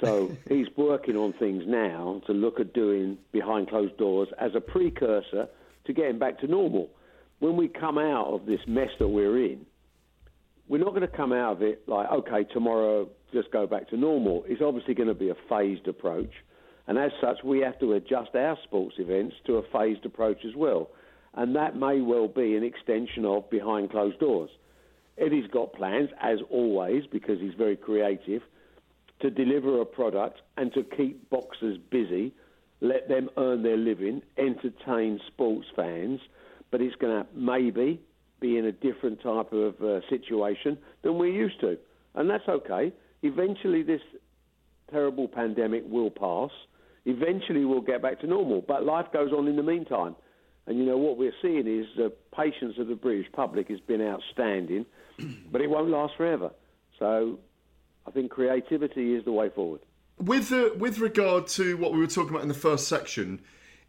So 0.00 0.36
he's 0.48 0.66
working 0.76 1.16
on 1.16 1.32
things 1.32 1.64
now 1.66 2.22
to 2.26 2.32
look 2.32 2.60
at 2.60 2.72
doing 2.72 3.18
behind 3.32 3.68
closed 3.68 3.96
doors 3.98 4.28
as 4.38 4.52
a 4.54 4.60
precursor 4.60 5.48
to 5.84 5.92
getting 5.92 6.18
back 6.18 6.40
to 6.40 6.46
normal. 6.46 6.90
When 7.38 7.56
we 7.56 7.68
come 7.68 7.98
out 7.98 8.26
of 8.26 8.46
this 8.46 8.60
mess 8.66 8.90
that 8.98 9.08
we're 9.08 9.44
in, 9.44 9.66
we're 10.68 10.78
not 10.78 10.90
going 10.90 11.02
to 11.02 11.16
come 11.16 11.32
out 11.32 11.52
of 11.56 11.62
it 11.62 11.88
like, 11.88 12.10
okay, 12.10 12.44
tomorrow 12.52 13.08
just 13.32 13.50
go 13.52 13.66
back 13.66 13.88
to 13.90 13.96
normal. 13.96 14.44
It's 14.46 14.62
obviously 14.62 14.94
going 14.94 15.08
to 15.08 15.14
be 15.14 15.30
a 15.30 15.36
phased 15.48 15.88
approach. 15.88 16.32
And 16.86 16.98
as 16.98 17.10
such, 17.20 17.38
we 17.44 17.60
have 17.60 17.78
to 17.80 17.92
adjust 17.92 18.34
our 18.34 18.56
sports 18.64 18.96
events 18.98 19.36
to 19.46 19.56
a 19.56 19.62
phased 19.72 20.04
approach 20.04 20.38
as 20.46 20.54
well. 20.56 20.90
And 21.34 21.54
that 21.54 21.76
may 21.76 22.00
well 22.00 22.28
be 22.28 22.56
an 22.56 22.64
extension 22.64 23.24
of 23.24 23.48
behind 23.50 23.90
closed 23.90 24.18
doors. 24.18 24.50
Eddie's 25.18 25.50
got 25.50 25.72
plans, 25.72 26.10
as 26.20 26.38
always, 26.50 27.04
because 27.10 27.40
he's 27.40 27.54
very 27.54 27.76
creative, 27.76 28.42
to 29.20 29.30
deliver 29.30 29.80
a 29.80 29.84
product 29.84 30.40
and 30.56 30.72
to 30.74 30.82
keep 30.82 31.28
boxers 31.28 31.76
busy, 31.90 32.32
let 32.80 33.08
them 33.08 33.28
earn 33.36 33.62
their 33.62 33.76
living, 33.76 34.22
entertain 34.38 35.20
sports 35.26 35.66
fans. 35.74 36.20
But 36.70 36.80
it's 36.80 36.96
going 36.96 37.24
to 37.24 37.26
maybe 37.34 38.00
be 38.40 38.58
in 38.58 38.66
a 38.66 38.72
different 38.72 39.20
type 39.22 39.52
of 39.52 39.80
uh, 39.80 40.00
situation 40.08 40.78
than 41.02 41.18
we're 41.18 41.32
used 41.32 41.60
to. 41.60 41.78
And 42.14 42.28
that's 42.28 42.48
okay. 42.48 42.92
Eventually, 43.22 43.82
this 43.82 44.00
terrible 44.90 45.28
pandemic 45.28 45.84
will 45.86 46.10
pass. 46.10 46.50
Eventually, 47.04 47.64
we'll 47.64 47.80
get 47.80 48.02
back 48.02 48.20
to 48.20 48.26
normal. 48.26 48.62
But 48.66 48.84
life 48.84 49.06
goes 49.12 49.32
on 49.32 49.48
in 49.48 49.56
the 49.56 49.62
meantime. 49.62 50.14
And 50.66 50.78
you 50.78 50.84
know 50.84 50.98
what 50.98 51.16
we're 51.16 51.32
seeing 51.40 51.66
is 51.66 51.86
the 51.96 52.12
patience 52.36 52.74
of 52.78 52.88
the 52.88 52.94
British 52.94 53.26
public 53.32 53.68
has 53.68 53.80
been 53.80 54.02
outstanding, 54.02 54.84
but 55.50 55.62
it 55.62 55.70
won't 55.70 55.88
last 55.88 56.14
forever. 56.16 56.50
So 56.98 57.38
I 58.06 58.10
think 58.10 58.30
creativity 58.30 59.14
is 59.14 59.24
the 59.24 59.32
way 59.32 59.48
forward. 59.48 59.80
With 60.18 60.52
uh, 60.52 60.70
with 60.76 60.98
regard 60.98 61.46
to 61.48 61.76
what 61.76 61.92
we 61.92 61.98
were 61.98 62.06
talking 62.06 62.30
about 62.30 62.42
in 62.42 62.48
the 62.48 62.54
first 62.54 62.86
section, 62.88 63.40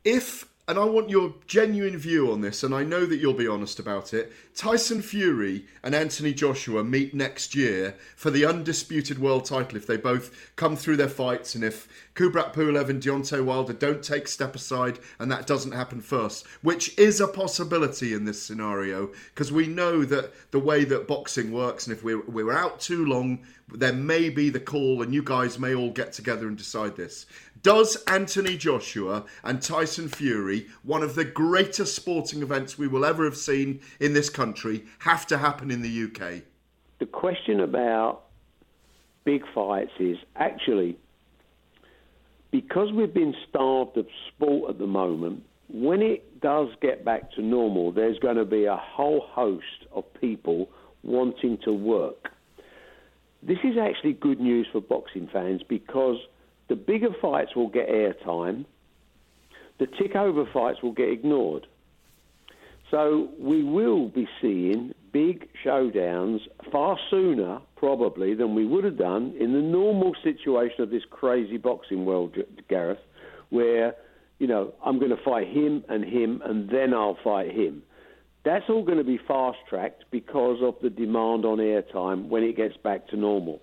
if 0.06 0.49
and 0.70 0.78
I 0.78 0.86
want 0.86 1.10
your 1.10 1.34
genuine 1.48 1.98
view 1.98 2.32
on 2.32 2.42
this, 2.42 2.62
and 2.62 2.76
I 2.76 2.84
know 2.84 3.08
that 3.08 3.18
you'll 3.18 3.34
be 3.34 3.48
honest 3.48 3.80
about 3.80 4.14
it. 4.14 4.32
Tyson 4.54 5.02
Fury 5.02 5.66
and 5.82 5.96
Anthony 5.96 6.32
Joshua 6.32 6.84
meet 6.84 7.12
next 7.12 7.56
year 7.56 7.96
for 8.16 8.30
the 8.30 8.46
undisputed 8.46 9.18
world 9.18 9.46
title 9.46 9.78
if 9.78 9.88
they 9.88 9.98
both 9.98 10.54
come 10.58 10.76
through 10.76 10.98
their 10.98 11.10
fights, 11.10 11.56
and 11.56 11.64
if 11.64 11.88
Kubrat 12.14 12.54
Pulev 12.54 12.88
and 12.88 13.02
Deontay 13.02 13.44
Wilder 13.44 13.74
don't 13.74 14.04
take 14.04 14.28
step 14.28 14.54
aside, 14.54 15.00
and 15.18 15.32
that 15.32 15.48
doesn't 15.48 15.72
happen 15.72 16.02
first, 16.02 16.46
which 16.62 16.96
is 17.00 17.20
a 17.20 17.28
possibility 17.28 18.14
in 18.14 18.26
this 18.26 18.40
scenario, 18.40 19.10
because 19.34 19.52
we 19.52 19.66
know 19.66 20.06
that 20.06 20.32
the 20.52 20.60
way 20.60 20.84
that 20.84 21.08
boxing 21.08 21.52
works, 21.52 21.88
and 21.88 21.98
if 21.98 22.04
we're, 22.04 22.22
we're 22.28 22.52
out 22.52 22.80
too 22.80 23.08
long, 23.08 23.40
there 23.74 23.94
may 23.94 24.30
be 24.30 24.50
the 24.50 24.60
call, 24.60 25.02
and 25.02 25.14
you 25.14 25.24
guys 25.24 25.58
may 25.58 25.74
all 25.74 25.92
get 25.92 26.12
together 26.14 26.48
and 26.48 26.58
decide 26.58 26.96
this. 26.96 27.26
Does 27.62 27.98
Anthony 28.08 28.56
Joshua 28.58 29.26
and 29.44 29.62
Tyson 29.62 30.08
Fury, 30.08 30.68
one 30.84 31.04
of 31.04 31.16
the 31.16 31.26
greatest 31.26 31.96
sporting 31.96 32.42
events 32.42 32.78
we 32.78 32.88
will 32.88 33.04
ever 33.04 33.26
have 33.26 33.36
seen 33.36 33.82
in 34.00 34.14
this 34.14 34.30
country, 34.30 34.86
have 35.00 35.28
to 35.28 35.38
happen 35.38 35.70
in 35.70 35.82
the 35.82 36.04
UK? 36.06 36.44
The 37.00 37.06
question 37.06 37.60
about 37.60 38.24
big 39.26 39.44
fights 39.54 39.92
is 40.00 40.18
actually 40.36 40.98
because 42.52 42.92
we've 42.92 43.14
been 43.14 43.36
starved 43.50 43.98
of 43.98 44.08
sport 44.30 44.72
at 44.72 44.80
the 44.80 44.88
moment, 44.88 45.44
when 45.70 46.02
it 46.02 46.42
does 46.42 46.70
get 46.82 47.06
back 47.06 47.32
to 47.34 47.42
normal, 47.42 47.92
there's 47.92 48.18
going 48.20 48.38
to 48.38 48.46
be 48.46 48.66
a 48.66 48.78
whole 48.78 49.22
host 49.30 49.86
of 49.92 50.04
people 50.20 50.70
wanting 51.04 51.58
to 51.66 51.72
work. 51.72 52.30
This 53.44 53.60
is 53.64 53.78
actually 53.78 54.14
good 54.14 54.40
news 54.40 54.68
for 54.72 54.82
boxing 54.82 55.30
fans 55.32 55.62
because 55.68 56.18
the 56.70 56.76
bigger 56.76 57.10
fights 57.22 57.56
will 57.56 57.70
get 57.70 57.90
airtime, 57.90 58.66
the 59.80 59.88
tick 59.88 60.16
over 60.16 60.46
fights 60.54 60.82
will 60.82 60.94
get 60.94 61.10
ignored. 61.10 61.66
So 62.92 63.30
we 63.40 63.64
will 63.64 64.10
be 64.10 64.28
seeing 64.42 64.94
big 65.12 65.48
showdowns 65.66 66.40
far 66.72 66.98
sooner, 67.10 67.60
probably, 67.76 68.36
than 68.36 68.56
we 68.56 68.66
would 68.66 68.84
have 68.84 68.98
done 68.98 69.36
in 69.40 69.54
the 69.54 69.62
normal 69.62 70.14
situation 70.24 70.82
of 70.82 70.90
this 70.90 71.04
crazy 71.10 71.58
boxing 71.58 72.06
world, 72.06 72.36
Gareth, 72.68 73.00
where, 73.50 73.96
you 74.40 74.48
know, 74.48 74.74
I'm 74.86 75.00
going 75.00 75.16
to 75.16 75.24
fight 75.24 75.48
him 75.48 75.84
and 75.90 76.04
him 76.04 76.42
and 76.44 76.70
then 76.70 76.94
I'll 76.94 77.18
fight 77.24 77.52
him. 77.52 77.84
That's 78.46 78.66
all 78.70 78.84
going 78.84 78.98
to 78.98 79.04
be 79.04 79.20
fast 79.28 79.58
tracked 79.68 80.06
because 80.12 80.60
of 80.62 80.76
the 80.82 80.90
demand 80.90 81.46
on 81.46 81.58
airtime 81.58 82.30
when 82.30 82.44
it 82.44 82.56
gets 82.56 82.78
back 82.78 83.08
to 83.10 83.18
normal. 83.18 83.62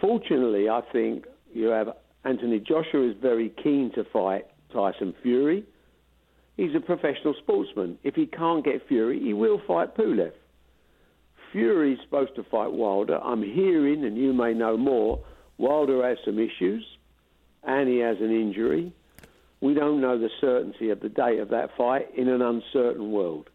Fortunately, 0.00 0.68
I 0.68 0.80
think 0.92 1.26
you 1.54 1.66
have 1.68 1.96
Anthony 2.24 2.60
Joshua 2.60 3.10
is 3.10 3.16
very 3.20 3.50
keen 3.62 3.90
to 3.94 4.04
fight 4.04 4.46
Tyson 4.72 5.14
Fury. 5.22 5.64
He's 6.56 6.74
a 6.74 6.80
professional 6.80 7.34
sportsman. 7.34 7.98
If 8.02 8.14
he 8.14 8.26
can't 8.26 8.64
get 8.64 8.86
Fury, 8.88 9.18
he 9.18 9.32
will 9.32 9.60
fight 9.66 9.96
Pulev. 9.96 10.32
Fury's 11.50 11.98
supposed 12.02 12.34
to 12.36 12.44
fight 12.44 12.72
Wilder. 12.72 13.18
I'm 13.22 13.42
hearing, 13.42 14.04
and 14.04 14.16
you 14.16 14.32
may 14.32 14.54
know 14.54 14.76
more, 14.76 15.20
Wilder 15.58 16.06
has 16.06 16.18
some 16.24 16.38
issues 16.38 16.84
and 17.62 17.88
he 17.88 17.98
has 17.98 18.16
an 18.20 18.30
injury. 18.30 18.92
We 19.60 19.74
don't 19.74 20.00
know 20.00 20.18
the 20.18 20.30
certainty 20.40 20.90
of 20.90 21.00
the 21.00 21.08
date 21.08 21.38
of 21.38 21.50
that 21.50 21.76
fight 21.76 22.08
in 22.16 22.28
an 22.28 22.42
uncertain 22.42 23.12
world. 23.12 23.48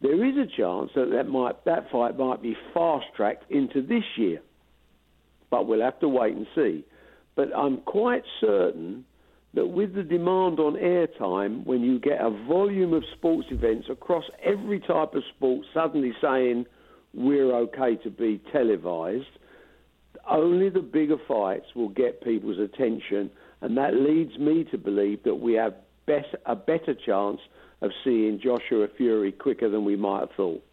There 0.00 0.24
is 0.24 0.36
a 0.36 0.46
chance 0.56 0.90
that 0.96 1.10
that, 1.10 1.28
might, 1.28 1.64
that 1.64 1.90
fight 1.92 2.18
might 2.18 2.42
be 2.42 2.56
fast 2.74 3.06
tracked 3.14 3.48
into 3.50 3.80
this 3.80 4.02
year, 4.16 4.40
but 5.50 5.68
we'll 5.68 5.82
have 5.82 6.00
to 6.00 6.08
wait 6.08 6.34
and 6.34 6.48
see. 6.56 6.84
But 7.34 7.54
I'm 7.56 7.78
quite 7.78 8.24
certain 8.40 9.04
that 9.54 9.66
with 9.66 9.94
the 9.94 10.02
demand 10.02 10.58
on 10.58 10.74
airtime, 10.74 11.64
when 11.66 11.82
you 11.82 11.98
get 11.98 12.20
a 12.20 12.30
volume 12.30 12.92
of 12.94 13.04
sports 13.16 13.48
events 13.50 13.88
across 13.90 14.24
every 14.42 14.80
type 14.80 15.14
of 15.14 15.22
sport 15.36 15.66
suddenly 15.74 16.12
saying 16.20 16.66
we're 17.14 17.54
okay 17.54 17.96
to 17.96 18.10
be 18.10 18.40
televised, 18.50 19.26
only 20.28 20.70
the 20.70 20.80
bigger 20.80 21.18
fights 21.28 21.66
will 21.74 21.88
get 21.88 22.22
people's 22.22 22.58
attention, 22.58 23.30
and 23.60 23.76
that 23.76 23.94
leads 23.94 24.38
me 24.38 24.64
to 24.64 24.78
believe 24.78 25.22
that 25.24 25.34
we 25.34 25.54
have 25.54 25.74
a 26.46 26.56
better 26.56 26.94
chance 26.94 27.40
of 27.80 27.90
seeing 28.04 28.40
Joshua 28.40 28.88
Fury 28.96 29.32
quicker 29.32 29.68
than 29.68 29.84
we 29.84 29.96
might 29.96 30.20
have 30.20 30.32
thought. 30.36 30.64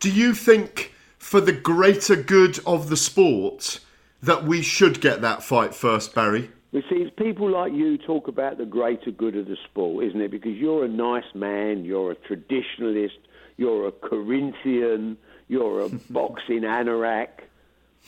Do 0.00 0.10
you 0.10 0.34
think, 0.34 0.92
for 1.18 1.40
the 1.40 1.52
greater 1.52 2.16
good 2.16 2.58
of 2.66 2.88
the 2.88 2.96
sport, 2.96 3.80
that 4.22 4.44
we 4.44 4.62
should 4.62 5.00
get 5.00 5.20
that 5.22 5.42
fight 5.42 5.74
first, 5.74 6.14
Barry? 6.14 6.50
You 6.72 6.82
see, 6.82 6.96
it's 6.96 7.14
people 7.16 7.50
like 7.50 7.72
you 7.72 7.98
talk 7.98 8.28
about 8.28 8.58
the 8.58 8.64
greater 8.64 9.10
good 9.10 9.36
of 9.36 9.46
the 9.46 9.56
sport, 9.64 10.04
isn't 10.04 10.20
it? 10.20 10.30
Because 10.30 10.56
you're 10.56 10.84
a 10.84 10.88
nice 10.88 11.34
man, 11.34 11.84
you're 11.84 12.12
a 12.12 12.16
traditionalist, 12.16 13.18
you're 13.56 13.88
a 13.88 13.92
Corinthian, 13.92 15.16
you're 15.48 15.80
a 15.80 15.88
boxing 16.10 16.62
anorak. 16.62 17.28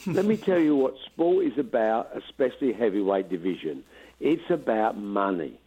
Let 0.06 0.24
me 0.24 0.36
tell 0.36 0.58
you 0.58 0.76
what 0.76 0.94
sport 1.06 1.44
is 1.44 1.58
about, 1.58 2.16
especially 2.16 2.72
heavyweight 2.72 3.28
division. 3.28 3.84
It's 4.20 4.48
about 4.48 4.96
money. 4.96 5.58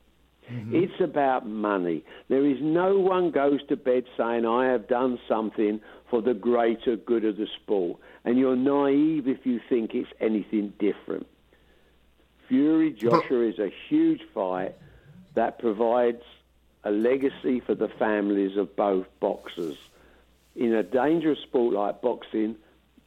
Mm-hmm. 0.52 0.76
It's 0.76 1.02
about 1.02 1.48
money. 1.48 2.04
There 2.30 2.46
is 2.46 2.58
no 2.62 2.98
one 3.00 3.32
goes 3.32 3.60
to 3.68 3.76
bed 3.76 4.06
saying, 4.18 4.46
I 4.46 4.68
have 4.68 4.88
done 4.88 5.20
something 5.28 5.82
for 6.10 6.22
the 6.22 6.34
greater 6.34 6.96
good 6.96 7.26
of 7.26 7.38
the 7.38 7.48
sport. 7.62 8.00
And 8.26 8.38
you're 8.40 8.56
naive 8.56 9.28
if 9.28 9.46
you 9.46 9.62
think 9.70 9.94
it's 9.94 10.10
anything 10.20 10.74
different. 10.80 11.28
Fury 12.48 12.92
Joshua 12.92 13.48
is 13.48 13.60
a 13.60 13.72
huge 13.88 14.22
fight 14.34 14.76
that 15.36 15.60
provides 15.60 16.24
a 16.84 16.92
legacy 16.92 17.60
for 17.60 17.76
the 17.76 17.88
families 17.88 18.58
of 18.58 18.76
both 18.76 19.06
boxers. 19.20 19.78
In 20.56 20.74
a 20.74 20.84
dangerous 20.84 21.40
sport 21.40 21.74
like 21.74 22.02
boxing, 22.02 22.56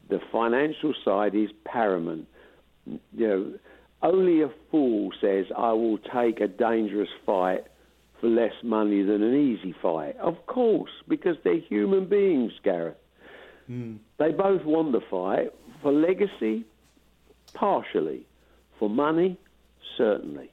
the 0.08 0.20
financial 0.32 0.94
side 1.04 1.34
is 1.34 1.50
paramount. 1.64 2.26
You 2.86 2.98
know, 3.28 3.52
only 4.02 4.42
a 4.42 4.50
fool 4.70 5.10
says, 5.20 5.46
I 5.56 5.72
will 5.72 5.98
take 5.98 6.40
a 6.40 6.48
dangerous 6.48 7.10
fight 7.26 7.64
for 8.20 8.28
less 8.28 8.54
money 8.62 9.02
than 9.02 9.22
an 9.22 9.34
easy 9.34 9.74
fight. 9.82 10.16
Of 10.18 10.46
course, 10.46 10.90
because 11.06 11.36
they're 11.42 11.58
human 11.58 12.06
beings, 12.06 12.52
Gareth. 12.62 12.96
Mm. 13.70 13.98
They 14.18 14.32
both 14.32 14.64
want 14.64 14.92
the 14.92 15.00
fight 15.10 15.52
for 15.82 15.92
legacy, 15.92 16.64
partially. 17.54 18.26
For 18.78 18.88
money, 18.88 19.36
certainly. 19.96 20.50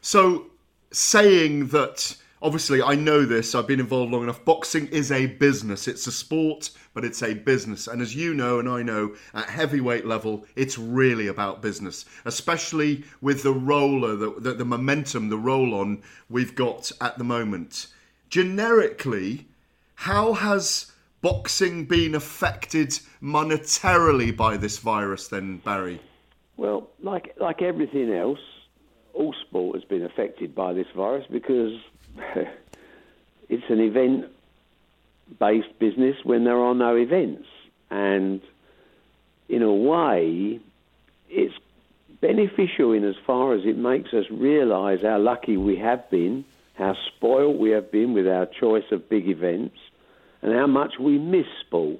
So, 0.00 0.46
saying 0.90 1.68
that 1.68 2.16
obviously, 2.42 2.82
I 2.82 2.94
know 2.94 3.24
this. 3.24 3.54
I've 3.54 3.66
been 3.66 3.80
involved 3.80 4.12
long 4.12 4.22
enough. 4.22 4.44
Boxing 4.44 4.86
is 4.88 5.12
a 5.12 5.26
business. 5.26 5.88
It's 5.88 6.06
a 6.06 6.12
sport, 6.12 6.70
but 6.94 7.04
it's 7.04 7.22
a 7.22 7.34
business. 7.34 7.86
And 7.86 8.02
as 8.02 8.14
you 8.14 8.34
know, 8.34 8.58
and 8.58 8.68
I 8.68 8.82
know, 8.82 9.14
at 9.34 9.48
heavyweight 9.48 10.06
level, 10.06 10.46
it's 10.56 10.78
really 10.78 11.26
about 11.26 11.62
business, 11.62 12.04
especially 12.24 13.04
with 13.20 13.42
the 13.42 13.52
roller, 13.52 14.16
the, 14.16 14.30
the, 14.38 14.54
the 14.54 14.64
momentum, 14.64 15.28
the 15.28 15.38
roll 15.38 15.74
on 15.74 16.02
we've 16.28 16.54
got 16.54 16.90
at 17.00 17.18
the 17.18 17.24
moment. 17.24 17.88
Generically, 18.30 19.46
how 19.94 20.34
has 20.34 20.92
boxing 21.20 21.84
been 21.84 22.14
affected 22.14 22.98
monetarily 23.22 24.36
by 24.36 24.56
this 24.56 24.78
virus, 24.78 25.28
then, 25.28 25.58
Barry? 25.58 26.00
Well, 26.56 26.88
like 27.02 27.34
like 27.40 27.62
everything 27.62 28.12
else, 28.12 28.40
all 29.14 29.34
sport 29.46 29.76
has 29.76 29.84
been 29.84 30.02
affected 30.04 30.54
by 30.54 30.72
this 30.72 30.86
virus 30.94 31.26
because 31.30 31.80
it's 33.48 33.64
an 33.68 33.80
event 33.80 34.26
based 35.38 35.78
business 35.78 36.16
when 36.24 36.44
there 36.44 36.58
are 36.58 36.74
no 36.74 36.96
events. 36.96 37.46
And 37.90 38.40
in 39.48 39.62
a 39.62 39.72
way, 39.72 40.60
it's 41.28 41.54
beneficial 42.20 42.92
in 42.92 43.04
as 43.04 43.14
far 43.26 43.54
as 43.54 43.64
it 43.64 43.76
makes 43.76 44.12
us 44.12 44.24
realise 44.30 45.02
how 45.02 45.18
lucky 45.18 45.56
we 45.56 45.76
have 45.76 46.10
been, 46.10 46.44
how 46.74 46.94
spoiled 47.06 47.58
we 47.58 47.70
have 47.70 47.90
been 47.90 48.12
with 48.14 48.26
our 48.26 48.46
choice 48.46 48.84
of 48.90 49.08
big 49.08 49.28
events, 49.28 49.76
and 50.42 50.52
how 50.52 50.66
much 50.66 50.94
we 51.00 51.18
miss 51.18 51.46
sport. 51.66 51.98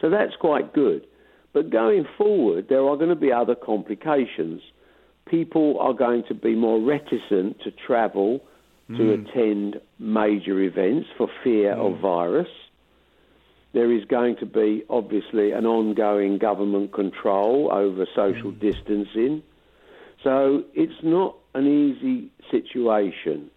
So 0.00 0.10
that's 0.10 0.34
quite 0.40 0.72
good. 0.72 1.06
But 1.52 1.70
going 1.70 2.04
forward, 2.18 2.66
there 2.68 2.84
are 2.86 2.96
going 2.96 3.10
to 3.10 3.16
be 3.16 3.32
other 3.32 3.54
complications. 3.54 4.60
People 5.26 5.78
are 5.80 5.94
going 5.94 6.24
to 6.28 6.34
be 6.34 6.54
more 6.54 6.80
reticent 6.80 7.60
to 7.60 7.70
travel 7.86 8.40
to 8.88 8.98
Mm. 8.98 9.28
attend 9.28 9.80
major 9.98 10.60
events 10.60 11.08
for 11.16 11.28
fear 11.42 11.72
of 11.72 12.00
virus. 12.00 12.50
There 13.72 13.90
is 13.90 14.04
going 14.04 14.36
to 14.36 14.46
be 14.46 14.84
obviously 14.90 15.52
an 15.52 15.64
ongoing 15.64 16.38
government 16.38 16.92
control 16.92 17.72
over 17.72 18.06
social 18.14 18.50
distancing. 18.50 19.42
So 20.22 20.64
it's 20.74 21.02
not 21.02 21.36
an 21.54 21.66
easy 21.66 22.30
situation. 22.50 23.50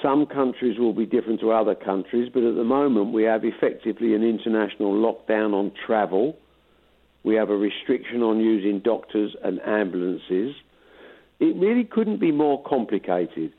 Some 0.00 0.26
countries 0.26 0.78
will 0.78 0.94
be 0.94 1.06
different 1.06 1.40
to 1.40 1.52
other 1.52 1.74
countries, 1.74 2.30
but 2.32 2.42
at 2.42 2.54
the 2.54 2.64
moment 2.64 3.12
we 3.12 3.24
have 3.24 3.44
effectively 3.44 4.14
an 4.14 4.22
international 4.22 4.94
lockdown 4.94 5.52
on 5.52 5.72
travel. 5.86 6.36
We 7.24 7.34
have 7.34 7.50
a 7.50 7.56
restriction 7.56 8.22
on 8.22 8.40
using 8.40 8.80
doctors 8.80 9.36
and 9.44 9.60
ambulances. 9.60 10.56
It 11.38 11.56
really 11.56 11.84
couldn't 11.84 12.20
be 12.20 12.32
more 12.32 12.62
complicated. 12.62 13.52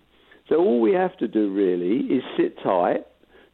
So 0.50 0.58
all 0.58 0.82
we 0.82 0.94
have 0.94 1.16
to 1.18 1.28
do 1.28 1.54
really 1.54 2.00
is 2.14 2.24
sit 2.38 2.58
tight, 2.62 3.06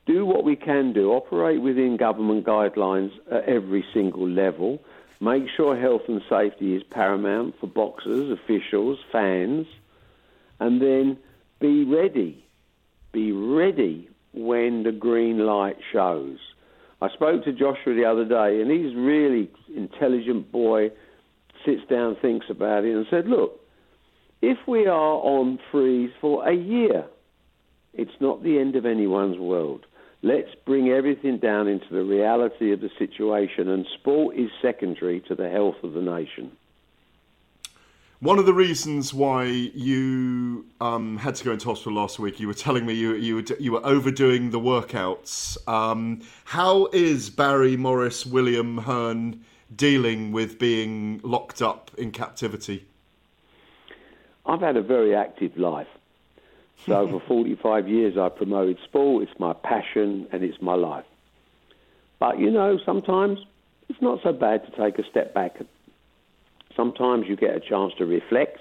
do 0.08 0.26
what 0.26 0.44
we 0.44 0.56
can 0.56 0.94
do, 0.94 1.12
operate 1.12 1.62
within 1.62 1.98
government 1.98 2.46
guidelines 2.46 3.12
at 3.32 3.44
every 3.44 3.86
single 3.94 4.28
level, 4.28 4.80
make 5.20 5.44
sure 5.56 5.80
health 5.80 6.04
and 6.08 6.22
safety 6.28 6.76
is 6.76 6.82
paramount 6.90 7.56
for 7.60 7.68
boxers, 7.68 8.32
officials, 8.32 8.98
fans, 9.12 9.68
and 10.60 10.82
then 10.82 11.18
be 11.60 11.84
ready. 11.84 12.44
Be 13.12 13.32
ready 13.32 14.10
when 14.34 14.84
the 14.84 14.92
green 14.92 15.40
light 15.40 15.78
shows. 15.92 16.38
I 17.02 17.10
spoke 17.10 17.44
to 17.46 17.54
Joshua 17.54 17.96
the 17.96 18.06
other 18.06 18.26
day, 18.26 18.62
and 18.62 18.70
he's 18.70 18.96
really 18.96 19.50
intelligent 19.76 20.52
boy, 20.52 20.92
sits 21.66 21.82
down, 21.90 22.18
thinks 22.22 22.48
about 22.50 22.84
it, 22.84 22.96
and 22.96 23.06
said, 23.10 23.28
look, 23.28 23.60
if 24.42 24.58
we 24.68 24.86
are 24.86 25.16
on 25.16 25.60
freeze 25.72 26.12
for 26.22 26.48
a 26.48 26.54
year, 26.54 27.06
it's 27.94 28.12
not 28.20 28.44
the 28.44 28.60
end 28.60 28.76
of 28.76 28.86
anyone's 28.86 29.38
world. 29.38 29.86
Let's 30.22 30.50
bring 30.66 30.90
everything 30.90 31.40
down 31.40 31.68
into 31.68 31.88
the 31.92 32.04
reality 32.04 32.74
of 32.74 32.82
the 32.82 32.90
situation, 33.00 33.70
and 33.70 33.86
sport 34.00 34.36
is 34.38 34.50
secondary 34.62 35.22
to 35.22 35.36
the 35.36 35.50
health 35.50 35.76
of 35.84 35.94
the 35.94 36.02
nation. 36.02 36.52
One 38.22 38.38
of 38.38 38.46
the 38.46 38.54
reasons 38.54 39.14
why 39.14 39.46
you 39.46 40.66
um, 40.82 41.18
had 41.20 41.36
to 41.36 41.46
go 41.46 41.54
into 41.54 41.70
hospital 41.70 41.94
last 41.94 42.20
week, 42.20 42.38
you 42.42 42.48
were 42.48 42.54
telling 42.54 42.86
me 42.86 42.94
you 42.94 43.14
you 43.14 43.36
were, 43.36 43.44
you 43.58 43.72
were 43.72 43.86
overdoing 43.86 44.50
the 44.50 44.60
workouts. 44.60 45.58
Um, 45.70 46.22
how 46.44 46.88
is 46.88 47.30
Barry 47.30 47.78
Morris 47.78 48.26
William 48.26 48.80
Hearn 48.80 49.46
dealing 49.74 50.34
with 50.34 50.60
being 50.60 51.22
locked 51.24 51.62
up 51.62 51.92
in 51.98 52.12
captivity? 52.12 52.86
I've 54.46 54.60
had 54.60 54.76
a 54.76 54.82
very 54.82 55.16
active 55.16 55.58
life. 55.58 55.88
So 56.86 57.08
for 57.08 57.22
45 57.26 57.88
years, 57.88 58.18
I 58.18 58.28
promoted 58.28 58.80
sport. 58.84 59.30
It's 59.30 59.40
my 59.40 59.54
passion 59.54 60.28
and 60.34 60.44
it's 60.44 60.62
my 60.62 60.76
life. 60.76 61.06
But 62.20 62.38
you 62.38 62.52
know, 62.52 62.80
sometimes 62.86 63.40
it's 63.88 64.02
not 64.02 64.22
so 64.24 64.34
bad 64.34 64.66
to 64.66 64.72
take 64.72 65.00
a 65.00 65.10
step 65.10 65.34
back. 65.34 65.62
Sometimes 66.76 67.26
you 67.28 67.36
get 67.36 67.56
a 67.56 67.60
chance 67.60 67.94
to 67.98 68.06
reflect, 68.06 68.60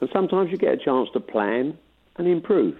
and 0.00 0.08
sometimes 0.12 0.50
you 0.50 0.56
get 0.56 0.74
a 0.74 0.76
chance 0.76 1.08
to 1.12 1.20
plan 1.20 1.76
and 2.16 2.26
improve. 2.26 2.76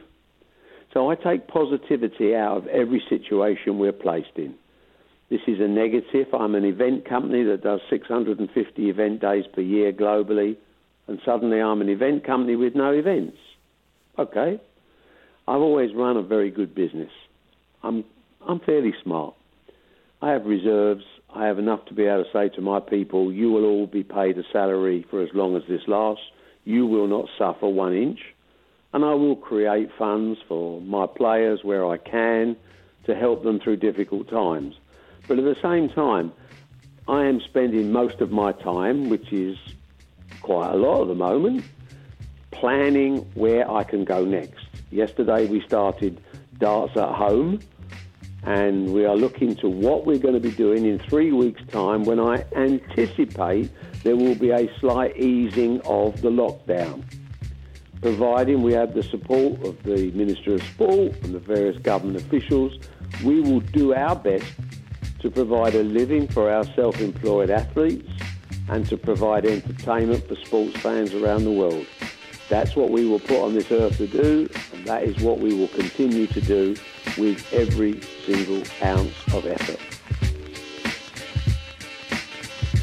So 0.92 1.10
I 1.10 1.14
take 1.14 1.48
positivity 1.48 2.34
out 2.34 2.56
of 2.56 2.66
every 2.68 3.02
situation 3.08 3.78
we're 3.78 3.92
placed 3.92 4.36
in. 4.36 4.54
This 5.28 5.40
is 5.46 5.60
a 5.60 5.66
negative. 5.68 6.32
I'm 6.32 6.54
an 6.54 6.64
event 6.64 7.04
company 7.04 7.42
that 7.44 7.62
does 7.62 7.80
650 7.90 8.88
event 8.88 9.20
days 9.20 9.44
per 9.52 9.60
year 9.60 9.92
globally, 9.92 10.56
and 11.08 11.20
suddenly 11.24 11.60
I'm 11.60 11.80
an 11.80 11.88
event 11.88 12.24
company 12.24 12.56
with 12.56 12.74
no 12.74 12.92
events. 12.92 13.36
Okay. 14.18 14.60
I've 15.48 15.60
always 15.60 15.94
run 15.94 16.16
a 16.16 16.22
very 16.22 16.50
good 16.50 16.74
business. 16.74 17.10
I'm 17.82 18.04
I'm 18.46 18.60
fairly 18.60 18.94
smart. 19.02 19.34
I 20.22 20.30
have 20.30 20.46
reserves. 20.46 21.04
I 21.36 21.46
have 21.46 21.58
enough 21.58 21.84
to 21.86 21.94
be 21.94 22.06
able 22.06 22.24
to 22.24 22.30
say 22.32 22.48
to 22.56 22.62
my 22.62 22.80
people, 22.80 23.30
you 23.30 23.50
will 23.50 23.66
all 23.66 23.86
be 23.86 24.02
paid 24.02 24.38
a 24.38 24.42
salary 24.52 25.04
for 25.10 25.20
as 25.20 25.28
long 25.34 25.54
as 25.54 25.64
this 25.68 25.86
lasts. 25.86 26.24
You 26.64 26.86
will 26.86 27.06
not 27.06 27.28
suffer 27.36 27.68
one 27.68 27.94
inch. 27.94 28.20
And 28.94 29.04
I 29.04 29.12
will 29.12 29.36
create 29.36 29.90
funds 29.98 30.40
for 30.48 30.80
my 30.80 31.06
players 31.06 31.62
where 31.62 31.86
I 31.86 31.98
can 31.98 32.56
to 33.04 33.14
help 33.14 33.42
them 33.42 33.60
through 33.60 33.76
difficult 33.76 34.30
times. 34.30 34.76
But 35.28 35.38
at 35.38 35.44
the 35.44 35.60
same 35.60 35.90
time, 35.90 36.32
I 37.06 37.26
am 37.26 37.40
spending 37.40 37.92
most 37.92 38.22
of 38.22 38.30
my 38.30 38.52
time, 38.52 39.10
which 39.10 39.30
is 39.30 39.58
quite 40.40 40.70
a 40.70 40.76
lot 40.76 41.02
at 41.02 41.08
the 41.08 41.14
moment, 41.14 41.64
planning 42.50 43.18
where 43.34 43.70
I 43.70 43.84
can 43.84 44.06
go 44.06 44.24
next. 44.24 44.64
Yesterday 44.90 45.46
we 45.46 45.60
started 45.60 46.18
darts 46.58 46.96
at 46.96 47.14
home, 47.14 47.60
and 48.46 48.94
we 48.94 49.04
are 49.04 49.16
looking 49.16 49.56
to 49.56 49.68
what 49.68 50.06
we're 50.06 50.18
going 50.18 50.34
to 50.34 50.40
be 50.40 50.52
doing 50.52 50.86
in 50.86 51.00
three 51.00 51.32
weeks' 51.32 51.62
time 51.72 52.04
when 52.04 52.20
I 52.20 52.44
anticipate 52.54 53.70
there 54.04 54.14
will 54.16 54.36
be 54.36 54.50
a 54.50 54.70
slight 54.78 55.16
easing 55.16 55.80
of 55.80 56.22
the 56.22 56.30
lockdown. 56.30 57.02
Providing 58.00 58.62
we 58.62 58.72
have 58.72 58.94
the 58.94 59.02
support 59.02 59.60
of 59.66 59.82
the 59.82 60.12
Minister 60.12 60.54
of 60.54 60.62
Sport 60.62 61.12
and 61.24 61.34
the 61.34 61.40
various 61.40 61.76
government 61.78 62.24
officials, 62.24 62.78
we 63.24 63.40
will 63.40 63.60
do 63.60 63.94
our 63.94 64.14
best 64.14 64.46
to 65.20 65.30
provide 65.30 65.74
a 65.74 65.82
living 65.82 66.28
for 66.28 66.48
our 66.48 66.64
self 66.74 67.00
employed 67.00 67.50
athletes 67.50 68.08
and 68.68 68.88
to 68.88 68.96
provide 68.96 69.44
entertainment 69.44 70.26
for 70.28 70.36
sports 70.36 70.76
fans 70.76 71.14
around 71.14 71.42
the 71.42 71.50
world. 71.50 71.86
That's 72.48 72.76
what 72.76 72.90
we 72.90 73.08
were 73.08 73.18
put 73.18 73.42
on 73.42 73.54
this 73.54 73.72
earth 73.72 73.96
to 73.96 74.06
do, 74.06 74.48
and 74.72 74.84
that 74.86 75.02
is 75.02 75.18
what 75.18 75.40
we 75.40 75.52
will 75.52 75.68
continue 75.68 76.28
to 76.28 76.40
do 76.40 76.76
with 77.16 77.52
every 77.52 78.00
single 78.24 78.62
ounce 78.82 79.14
of 79.32 79.46
effort. 79.46 79.80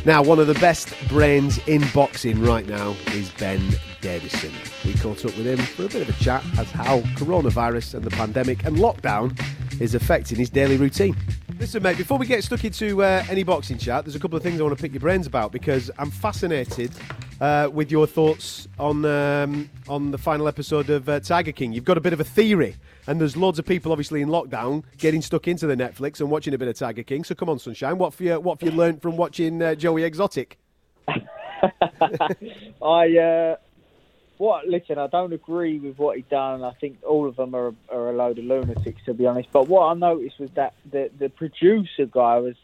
Now, 0.06 0.22
one 0.22 0.38
of 0.38 0.48
the 0.48 0.54
best 0.56 0.94
brains 1.08 1.60
in 1.66 1.82
boxing 1.94 2.42
right 2.42 2.68
now 2.68 2.94
is 3.14 3.30
Ben 3.32 3.62
Davison. 4.02 4.52
We 4.84 4.96
caught 4.96 5.24
up 5.24 5.38
with 5.38 5.48
him 5.48 5.60
for 5.60 5.86
a 5.86 5.88
bit 5.88 6.02
of 6.02 6.10
a 6.10 6.24
chat 6.24 6.44
as 6.58 6.70
how 6.72 7.00
coronavirus 7.16 7.94
and 7.94 8.04
the 8.04 8.12
pandemic 8.12 8.66
and 8.66 8.76
lockdown 8.76 9.40
is 9.80 9.96
affecting 9.96 10.38
his 10.38 10.50
daily 10.50 10.76
routine. 10.76 11.16
Listen, 11.58 11.82
mate, 11.82 11.98
before 11.98 12.18
we 12.18 12.26
get 12.26 12.44
stuck 12.44 12.66
into 12.66 13.02
uh, 13.02 13.24
any 13.30 13.44
boxing 13.44 13.78
chat, 13.78 14.04
there's 14.04 14.16
a 14.16 14.20
couple 14.20 14.36
of 14.36 14.44
things 14.44 14.60
I 14.60 14.64
want 14.64 14.78
to 14.78 14.82
pick 14.82 14.92
your 14.92 15.00
brains 15.00 15.26
about 15.26 15.54
because 15.54 15.90
I'm 15.98 16.12
fascinated 16.12 16.92
uh, 17.42 17.70
with 17.72 17.92
your 17.92 18.08
thoughts 18.08 18.68
on 18.80 19.06
um, 19.06 19.70
on 19.88 20.12
the 20.12 20.18
final 20.18 20.48
episode 20.48 20.90
of 20.90 21.08
uh, 21.10 21.20
Tiger 21.20 21.52
King. 21.52 21.74
You've 21.74 21.86
got 21.86 21.98
a 21.98 22.02
bit 22.02 22.14
of 22.14 22.20
a 22.20 22.24
theory, 22.24 22.76
and 23.08 23.20
there's 23.20 23.36
loads 23.38 23.60
of 23.60 23.66
people 23.66 23.92
obviously 23.92 24.22
in 24.22 24.30
lockdown 24.30 24.84
getting 24.98 25.22
stuck 25.22 25.48
into 25.48 25.68
the 25.68 25.76
Netflix 25.76 26.20
and 26.20 26.30
watching 26.30 26.54
a 26.54 26.58
bit 26.58 26.68
of 26.68 26.76
Tiger 26.76 27.04
King. 27.04 27.24
So 27.24 27.36
come 27.36 27.50
on, 27.50 27.60
sunshine, 27.60 27.98
what 27.98 28.14
have 28.14 28.22
you 28.22 28.40
what 28.40 28.60
have 28.60 28.70
you 28.70 28.78
learned 28.78 29.02
from 29.02 29.18
watching 29.18 29.62
uh, 29.62 29.76
Joey 29.76 30.04
Exotic? 30.04 30.58
I 32.82 33.18
uh, 33.18 33.56
what? 34.38 34.68
Listen, 34.68 34.98
I 34.98 35.08
don't 35.08 35.32
agree 35.34 35.80
with 35.80 35.98
what 35.98 36.18
he 36.18 36.24
done. 36.24 36.64
I 36.64 36.74
think 36.74 36.98
all 37.08 37.28
of 37.28 37.36
them 37.36 37.56
are, 37.56 37.74
are 37.90 38.10
a 38.10 38.14
load 38.14 38.40
of 38.40 38.46
lunatics, 38.46 39.02
to 39.06 39.14
be 39.14 39.26
honest. 39.26 39.50
But 39.52 39.68
what 39.68 39.84
I 39.84 39.94
noticed 39.94 40.40
was 40.40 40.50
that 40.56 40.74
the 40.90 41.10
the 41.18 41.30
producer 41.30 42.06
guy 42.10 42.40
was, 42.40 42.56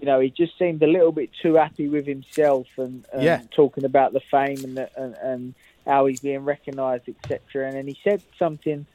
you 0.00 0.06
know, 0.06 0.20
he 0.20 0.30
just 0.30 0.56
seemed 0.58 0.82
a 0.82 0.86
little 0.86 1.10
bit 1.12 1.30
too 1.42 1.54
happy 1.54 1.88
with 1.88 2.06
himself 2.06 2.66
and, 2.76 3.04
and 3.12 3.22
Yeah. 3.24 3.40
talking 3.50 3.84
about 3.84 4.12
the 4.12 4.20
fame 4.30 4.64
and, 4.64 4.76
the, 4.76 4.88
and 4.96 5.14
and 5.22 5.54
how 5.86 6.06
he's 6.06 6.20
being 6.20 6.44
recognised, 6.44 7.08
etc. 7.08 7.66
And 7.66 7.76
then 7.76 7.86
he 7.86 7.96
said 8.04 8.22
something 8.38 8.86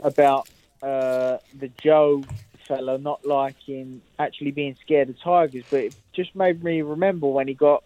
about 0.00 0.46
uh, 0.82 1.38
the 1.58 1.70
Joe 1.82 2.22
fella 2.68 2.96
not 2.98 3.26
liking 3.26 4.00
actually 4.18 4.52
being 4.52 4.76
scared 4.84 5.10
of 5.10 5.20
tigers, 5.20 5.64
but 5.68 5.80
it 5.80 5.94
just 6.14 6.34
made 6.34 6.62
me 6.62 6.82
remember 6.82 7.26
when 7.26 7.48
he 7.48 7.54
got 7.54 7.82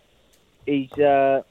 his 0.66 0.92
uh, 0.92 1.42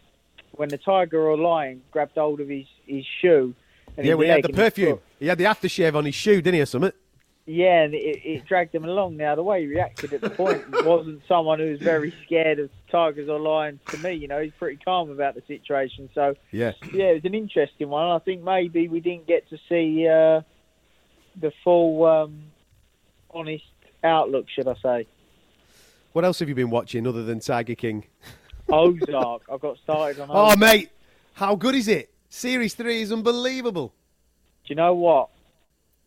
when 0.53 0.69
the 0.69 0.77
tiger 0.77 1.27
or 1.27 1.37
lion 1.37 1.81
grabbed 1.91 2.15
hold 2.15 2.39
of 2.39 2.47
his, 2.47 2.67
his 2.85 3.03
shoe. 3.21 3.53
And 3.97 4.05
yeah, 4.05 4.13
his 4.13 4.19
we 4.19 4.27
had 4.27 4.43
the 4.43 4.49
perfume. 4.49 4.99
He 5.19 5.27
had 5.27 5.37
the 5.37 5.45
aftershave 5.45 5.95
on 5.95 6.05
his 6.05 6.15
shoe, 6.15 6.41
didn't 6.41 6.55
he, 6.55 6.61
or 6.61 6.65
something? 6.65 6.93
Yeah, 7.47 7.83
and 7.83 7.93
it, 7.93 8.21
it 8.25 8.45
dragged 8.47 8.73
him 8.73 8.85
along. 8.85 9.17
Now, 9.17 9.35
the 9.35 9.43
way 9.43 9.61
he 9.61 9.67
reacted 9.67 10.13
at 10.13 10.21
the 10.21 10.31
point 10.31 10.63
wasn't 10.83 11.21
someone 11.27 11.59
who 11.59 11.69
was 11.69 11.79
very 11.79 12.11
scared 12.25 12.57
of 12.57 12.71
tigers 12.91 13.29
or 13.29 13.39
lions 13.39 13.81
to 13.89 13.97
me. 13.99 14.13
You 14.13 14.27
know, 14.27 14.41
he's 14.41 14.51
pretty 14.57 14.77
calm 14.83 15.11
about 15.11 15.35
the 15.35 15.43
situation. 15.47 16.09
So, 16.15 16.35
Yeah. 16.51 16.71
yeah, 16.91 17.05
it 17.05 17.13
was 17.23 17.25
an 17.25 17.35
interesting 17.35 17.89
one. 17.89 18.07
I 18.09 18.17
think 18.19 18.41
maybe 18.41 18.87
we 18.87 18.99
didn't 18.99 19.27
get 19.27 19.47
to 19.49 19.59
see 19.69 20.07
uh, 20.07 20.41
the 21.39 21.51
full 21.63 22.03
um, 22.05 22.45
honest 23.31 23.63
outlook, 24.03 24.47
should 24.49 24.67
I 24.67 24.75
say. 24.81 25.07
What 26.13 26.25
else 26.25 26.39
have 26.39 26.49
you 26.49 26.55
been 26.55 26.71
watching 26.71 27.05
other 27.05 27.23
than 27.23 27.41
Tiger 27.41 27.75
King? 27.75 28.05
Ozark. 28.71 29.43
I 29.51 29.57
got 29.57 29.77
started 29.83 30.19
on 30.19 30.29
Oh, 30.31 30.55
mate, 30.55 30.89
how 31.33 31.55
good 31.55 31.75
is 31.75 31.87
it? 31.87 32.11
Series 32.27 32.73
three 32.73 33.01
is 33.03 33.11
unbelievable. 33.11 33.89
Do 34.65 34.69
you 34.71 34.75
know 34.75 34.95
what? 34.95 35.29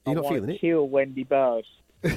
You're 0.08 0.12
I 0.12 0.14
not 0.14 0.24
wanna 0.24 0.36
feeling 0.36 0.50
it? 0.50 0.60
Kill 0.60 0.88
Wendy 0.88 1.24
Byrde. 1.24 1.64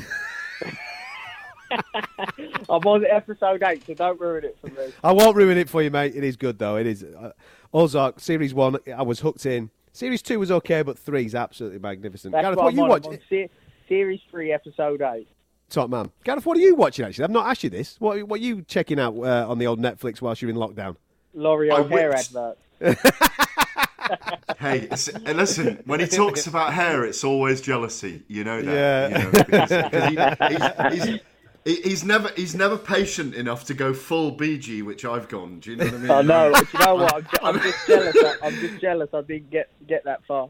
I'm 2.70 2.86
on 2.86 3.06
episode 3.06 3.64
eight, 3.64 3.86
so 3.86 3.94
don't 3.94 4.20
ruin 4.20 4.44
it 4.44 4.58
for 4.60 4.68
me. 4.68 4.92
I 5.04 5.12
won't 5.14 5.36
ruin 5.38 5.58
it 5.58 5.70
for 5.70 5.82
you, 5.82 5.90
mate. 5.90 6.14
It 6.16 6.24
is 6.24 6.36
good 6.36 6.60
though. 6.60 6.76
It 6.78 6.86
is. 6.88 7.04
Uh, 7.04 7.32
Ozark 7.74 8.20
series 8.20 8.54
one, 8.54 8.78
I 8.96 9.02
was 9.04 9.22
hooked 9.22 9.46
in. 9.46 9.70
Series 9.94 10.22
two 10.22 10.40
was 10.40 10.52
okay, 10.52 10.82
but 10.82 11.00
three 11.00 11.26
is 11.26 11.34
absolutely 11.36 11.80
magnificent. 11.80 12.34
That's 12.34 12.44
Gareth, 12.44 12.58
what, 12.58 12.66
what 12.66 12.74
you 12.74 12.84
on. 12.84 12.90
watch? 12.90 13.06
Se- 13.30 13.50
series 13.88 14.20
three, 14.30 14.52
episode 14.52 15.02
eight. 15.02 15.28
Top 15.70 15.90
man. 15.90 16.12
Gareth, 16.26 16.46
what 16.46 16.58
are 16.58 16.62
you 16.62 16.76
watching? 16.76 17.06
Actually, 17.06 17.24
I've 17.24 17.32
not 17.32 17.48
asked 17.48 17.64
you 17.64 17.70
this. 17.70 17.96
What 18.00 18.22
What 18.24 18.42
are 18.42 18.44
you 18.44 18.62
checking 18.64 19.00
out 19.00 19.16
uh, 19.16 19.46
on 19.50 19.58
the 19.58 19.68
old 19.68 19.80
Netflix 19.80 20.22
whilst 20.22 20.42
you're 20.42 20.52
in 20.52 20.58
lockdown? 20.58 20.98
Laurie 21.34 21.72
I 21.72 21.78
O'Hare 21.80 22.10
whipped- 22.10 22.36
advert. 22.36 22.58
Hey, 24.60 24.88
and 25.26 25.38
listen, 25.38 25.82
when 25.86 26.00
he 26.00 26.08
talks 26.08 26.48
about 26.48 26.74
hair, 26.74 27.04
it's 27.06 27.24
always 27.24 27.62
jealousy. 27.62 28.24
You 28.28 28.44
know 28.44 28.62
that. 28.62 28.74
Yeah. 28.74 29.18
You 29.18 29.24
know, 29.24 29.32
because, 29.32 29.70
because 29.70 30.90
he, 30.90 30.96
he's, 30.96 31.20
he's, 31.66 31.84
he's 31.84 32.04
never 32.04 32.30
he's 32.36 32.56
never 32.56 32.78
patient 32.78 33.34
enough 33.36 33.66
to 33.66 33.74
go 33.74 33.94
full 33.94 34.36
BG, 34.36 34.84
which 34.84 35.06
I've 35.06 35.28
gone. 35.28 35.60
Do 35.60 35.72
you 35.72 35.78
know 35.78 35.86
what 35.86 35.94
I 35.94 35.98
mean? 35.98 36.12
I 36.12 36.22
know. 36.22 36.52
Do 36.54 36.66
you 36.74 36.86
know 36.86 36.96
what? 36.96 37.16
I'm, 37.16 37.22
ju- 37.24 37.38
I'm 37.44 37.60
just 37.62 37.88
jealous. 37.88 38.16
I- 38.24 38.38
I'm 38.48 38.54
just 38.56 38.82
jealous. 38.82 39.10
I 39.14 39.22
didn't 39.22 39.50
get 39.52 39.70
get 39.88 40.04
that 40.06 40.26
far. 40.26 40.50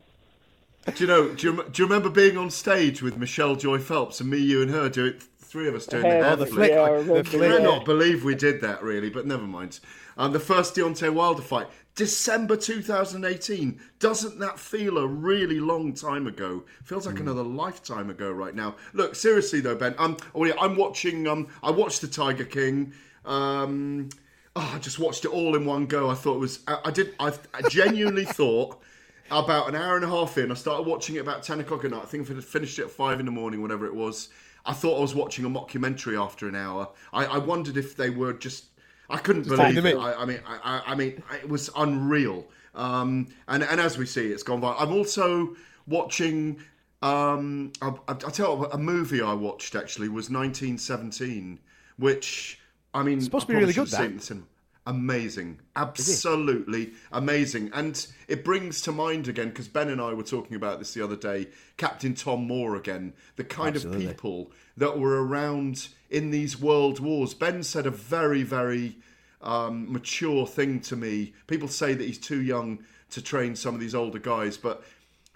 Do 0.95 1.03
you 1.03 1.07
know? 1.07 1.29
Do 1.35 1.47
you, 1.51 1.63
do 1.69 1.81
you 1.83 1.87
remember 1.87 2.09
being 2.09 2.37
on 2.37 2.49
stage 2.49 3.01
with 3.03 3.17
Michelle 3.17 3.55
Joy 3.55 3.77
Phelps 3.77 4.19
and 4.19 4.29
me, 4.29 4.37
you, 4.39 4.61
and 4.63 4.71
her 4.71 4.89
doing 4.89 5.13
three 5.37 5.67
of 5.67 5.75
us 5.75 5.85
doing 5.85 6.05
Hair 6.05 6.21
the 6.21 6.27
hair 6.27 6.37
flip. 6.37 6.49
flip? 6.49 6.71
Yeah, 6.71 6.79
I 6.81 7.17
I, 7.17 7.19
I 7.19 7.23
cannot 7.57 7.85
believe 7.85 8.23
we 8.23 8.33
did 8.35 8.61
that, 8.61 8.81
really, 8.81 9.09
but 9.09 9.27
never 9.27 9.43
mind. 9.43 9.79
Um, 10.17 10.31
the 10.33 10.39
first 10.39 10.75
Deontay 10.75 11.13
Wilder 11.13 11.41
fight, 11.41 11.67
December 11.95 12.55
2018. 12.55 13.79
Doesn't 13.99 14.39
that 14.39 14.57
feel 14.57 14.97
a 14.97 15.07
really 15.07 15.59
long 15.59 15.93
time 15.93 16.27
ago? 16.27 16.63
Feels 16.83 17.05
like 17.05 17.19
another 17.19 17.43
lifetime 17.43 18.09
ago 18.09 18.31
right 18.31 18.55
now. 18.55 18.75
Look, 18.93 19.15
seriously 19.15 19.59
though, 19.59 19.75
Ben. 19.75 19.95
Um, 19.97 20.17
oh 20.33 20.45
yeah, 20.45 20.53
I'm 20.59 20.75
watching. 20.75 21.27
Um, 21.27 21.47
I 21.61 21.71
watched 21.71 22.01
the 22.01 22.07
Tiger 22.07 22.45
King. 22.45 22.93
Um, 23.25 24.09
oh, 24.55 24.71
I 24.73 24.79
just 24.79 24.99
watched 24.99 25.25
it 25.25 25.29
all 25.29 25.55
in 25.55 25.65
one 25.65 25.85
go. 25.85 26.09
I 26.09 26.15
thought 26.15 26.35
it 26.35 26.39
was. 26.39 26.59
I, 26.67 26.79
I 26.85 26.91
did. 26.91 27.13
I, 27.19 27.33
I 27.53 27.67
genuinely 27.69 28.25
thought 28.39 28.81
about 29.29 29.69
an 29.69 29.75
hour 29.75 29.95
and 29.95 30.05
a 30.05 30.09
half 30.09 30.37
in. 30.37 30.51
I 30.51 30.55
started 30.55 30.87
watching 30.87 31.15
it 31.15 31.19
about 31.19 31.43
ten 31.43 31.59
o'clock 31.59 31.83
at 31.83 31.91
night. 31.91 32.03
I 32.03 32.05
think 32.05 32.29
I 32.31 32.33
finished 32.39 32.79
it 32.79 32.83
at 32.83 32.91
five 32.91 33.19
in 33.19 33.25
the 33.25 33.31
morning, 33.31 33.61
whatever 33.61 33.85
it 33.85 33.93
was. 33.93 34.29
I 34.65 34.73
thought 34.73 34.97
I 34.97 35.01
was 35.01 35.15
watching 35.15 35.43
a 35.43 35.49
mockumentary 35.49 36.21
after 36.21 36.47
an 36.47 36.55
hour. 36.55 36.87
I, 37.11 37.25
I 37.25 37.37
wondered 37.39 37.77
if 37.77 37.97
they 37.97 38.09
were 38.09 38.33
just. 38.33 38.65
I 39.11 39.17
couldn't 39.17 39.43
Just 39.43 39.55
believe 39.55 39.85
it. 39.85 39.97
I, 39.97 40.13
I 40.13 40.25
mean, 40.25 40.39
I, 40.47 40.81
I- 40.87 40.95
mean, 40.95 41.21
it 41.33 41.49
was 41.49 41.69
unreal. 41.75 42.47
Um, 42.73 43.27
and 43.47 43.63
and 43.63 43.79
as 43.81 43.97
we 43.97 44.05
see, 44.05 44.27
it's 44.27 44.43
gone 44.43 44.61
viral. 44.61 44.75
I'm 44.79 44.93
also 44.93 45.55
watching. 45.87 46.61
Um, 47.01 47.73
I, 47.81 47.93
I, 48.07 48.13
tell 48.13 48.57
you 48.59 48.65
a 48.65 48.77
movie 48.77 49.21
I 49.21 49.33
watched 49.33 49.73
actually 49.73 50.07
was 50.07 50.29
1917, 50.29 51.59
which 51.97 52.59
I 52.93 53.01
mean, 53.01 53.17
it's 53.17 53.25
supposed 53.25 53.47
to 53.47 53.53
be 53.53 53.59
really 53.59 53.73
good, 53.73 53.87
that. 53.87 53.97
seen 53.97 54.05
it 54.05 54.31
in 54.31 54.37
the. 54.37 54.47
Amazing, 54.87 55.59
absolutely 55.75 56.93
amazing, 57.11 57.69
and 57.73 58.07
it 58.27 58.43
brings 58.43 58.81
to 58.81 58.91
mind 58.91 59.27
again 59.27 59.49
because 59.49 59.67
Ben 59.67 59.89
and 59.89 60.01
I 60.01 60.13
were 60.13 60.23
talking 60.23 60.55
about 60.55 60.79
this 60.79 60.95
the 60.95 61.03
other 61.03 61.15
day. 61.15 61.49
Captain 61.77 62.15
Tom 62.15 62.47
Moore 62.47 62.75
again, 62.75 63.13
the 63.35 63.43
kind 63.43 63.75
Absolutely. 63.75 64.05
of 64.05 64.11
people 64.11 64.51
that 64.77 64.97
were 64.97 65.23
around 65.23 65.89
in 66.11 66.29
these 66.29 66.59
world 66.59 66.99
wars. 66.99 67.33
Ben 67.33 67.63
said 67.63 67.87
a 67.87 67.91
very, 67.91 68.43
very 68.43 68.97
um, 69.41 69.91
mature 69.91 70.45
thing 70.45 70.79
to 70.81 70.95
me. 70.95 71.33
People 71.47 71.67
say 71.67 71.93
that 71.93 72.03
he's 72.03 72.19
too 72.19 72.41
young 72.41 72.79
to 73.09 73.21
train 73.21 73.55
some 73.55 73.73
of 73.73 73.81
these 73.81 73.95
older 73.95 74.19
guys, 74.19 74.57
but 74.57 74.83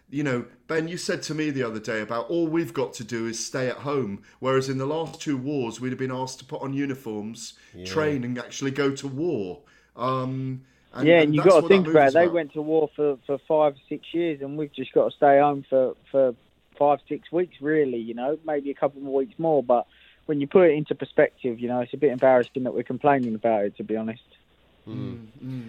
you 0.10 0.24
know, 0.24 0.46
Ben, 0.68 0.88
you 0.88 0.98
said 0.98 1.24
to 1.24 1.34
me 1.34 1.50
the 1.50 1.64
other 1.64 1.80
day 1.80 2.02
about 2.02 2.30
all 2.30 2.48
we've 2.48 2.74
got 2.74 2.94
to 2.94 3.04
do 3.04 3.26
is 3.26 3.44
stay 3.44 3.68
at 3.68 3.78
home, 3.78 4.22
whereas 4.40 4.70
in 4.70 4.78
the 4.78 4.86
last 4.86 5.20
two 5.20 5.36
wars 5.36 5.82
we'd 5.82 5.90
have 5.90 6.00
been 6.00 6.12
asked 6.12 6.40
to 6.40 6.46
put 6.46 6.62
on 6.62 6.74
uniforms, 6.74 7.54
train, 7.86 8.24
and 8.24 8.38
actually 8.38 8.72
go 8.72 8.92
to 8.92 9.08
war. 9.08 9.62
Um, 9.96 10.62
and, 10.94 11.08
yeah, 11.08 11.22
and 11.22 11.34
you 11.34 11.42
that's 11.42 11.56
got 11.56 11.62
to 11.62 11.68
think 11.68 11.88
about 11.88 12.10
it. 12.10 12.14
They 12.14 12.28
went 12.28 12.54
to 12.54 12.62
war 12.62 12.90
for, 12.96 13.18
for 13.26 13.40
five, 13.48 13.76
six 13.90 14.06
years, 14.14 14.42
and 14.42 14.58
we've 14.58 14.72
just 14.72 14.94
got 14.94 15.10
to 15.10 15.18
stay 15.18 15.40
home 15.40 15.66
for, 15.68 15.96
for 16.12 16.36
five, 16.78 17.00
six 17.10 17.32
weeks, 17.32 17.56
really, 17.60 17.98
you 17.98 18.14
know, 18.14 18.38
maybe 18.46 18.70
a 18.70 18.76
couple 18.76 19.02
more 19.02 19.16
weeks 19.16 19.38
more. 19.40 19.64
But 19.64 19.88
when 20.26 20.42
you 20.42 20.48
put 20.48 20.70
it 20.70 20.74
into 20.74 20.96
perspective, 20.96 21.60
you 21.60 21.68
know, 21.68 21.82
it's 21.82 21.94
a 21.94 21.98
bit 21.98 22.12
embarrassing 22.12 22.64
that 22.64 22.74
we're 22.74 22.84
complaining 22.84 23.36
about 23.36 23.66
it, 23.66 23.78
to 23.78 23.84
be 23.84 23.96
honest. 23.96 24.24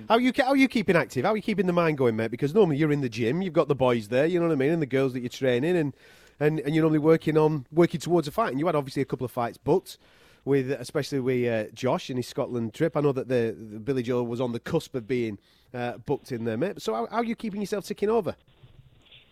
How 0.08 0.18
you 0.18 0.32
how 0.36 0.48
are 0.48 0.56
you 0.56 0.68
keeping 0.68 0.94
active? 0.94 1.24
How 1.24 1.32
are 1.32 1.36
you 1.36 1.42
keeping 1.42 1.66
the 1.66 1.72
mind 1.72 1.96
going, 1.96 2.16
mate? 2.16 2.30
Because 2.30 2.54
normally 2.54 2.76
you're 2.76 2.92
in 2.92 3.00
the 3.00 3.08
gym, 3.08 3.40
you've 3.40 3.54
got 3.54 3.68
the 3.68 3.74
boys 3.74 4.08
there, 4.08 4.26
you 4.26 4.38
know 4.38 4.46
what 4.46 4.52
I 4.52 4.56
mean, 4.56 4.72
and 4.72 4.82
the 4.82 4.86
girls 4.86 5.14
that 5.14 5.20
you're 5.20 5.30
training, 5.30 5.76
and 5.76 5.94
and, 6.38 6.60
and 6.60 6.74
you're 6.74 6.82
normally 6.82 6.98
working 6.98 7.38
on 7.38 7.64
working 7.72 7.98
towards 7.98 8.28
a 8.28 8.30
fight. 8.30 8.50
And 8.50 8.60
you 8.60 8.66
had 8.66 8.76
obviously 8.76 9.02
a 9.02 9.06
couple 9.06 9.24
of 9.24 9.30
fights 9.30 9.58
but 9.58 9.96
with, 10.44 10.70
especially 10.70 11.20
with 11.20 11.46
uh, 11.50 11.70
Josh 11.74 12.08
in 12.08 12.16
his 12.16 12.28
Scotland 12.28 12.72
trip. 12.72 12.96
I 12.96 13.00
know 13.00 13.12
that 13.12 13.28
the, 13.28 13.56
the 13.58 13.80
Billy 13.80 14.02
Joe 14.02 14.22
was 14.22 14.40
on 14.40 14.52
the 14.52 14.60
cusp 14.60 14.94
of 14.94 15.08
being 15.08 15.38
uh, 15.74 15.98
booked 15.98 16.30
in 16.32 16.44
there, 16.44 16.56
mate. 16.56 16.80
So 16.80 16.94
how, 16.94 17.06
how 17.06 17.16
are 17.16 17.24
you 17.24 17.36
keeping 17.36 17.60
yourself 17.60 17.84
ticking 17.84 18.08
over? 18.08 18.36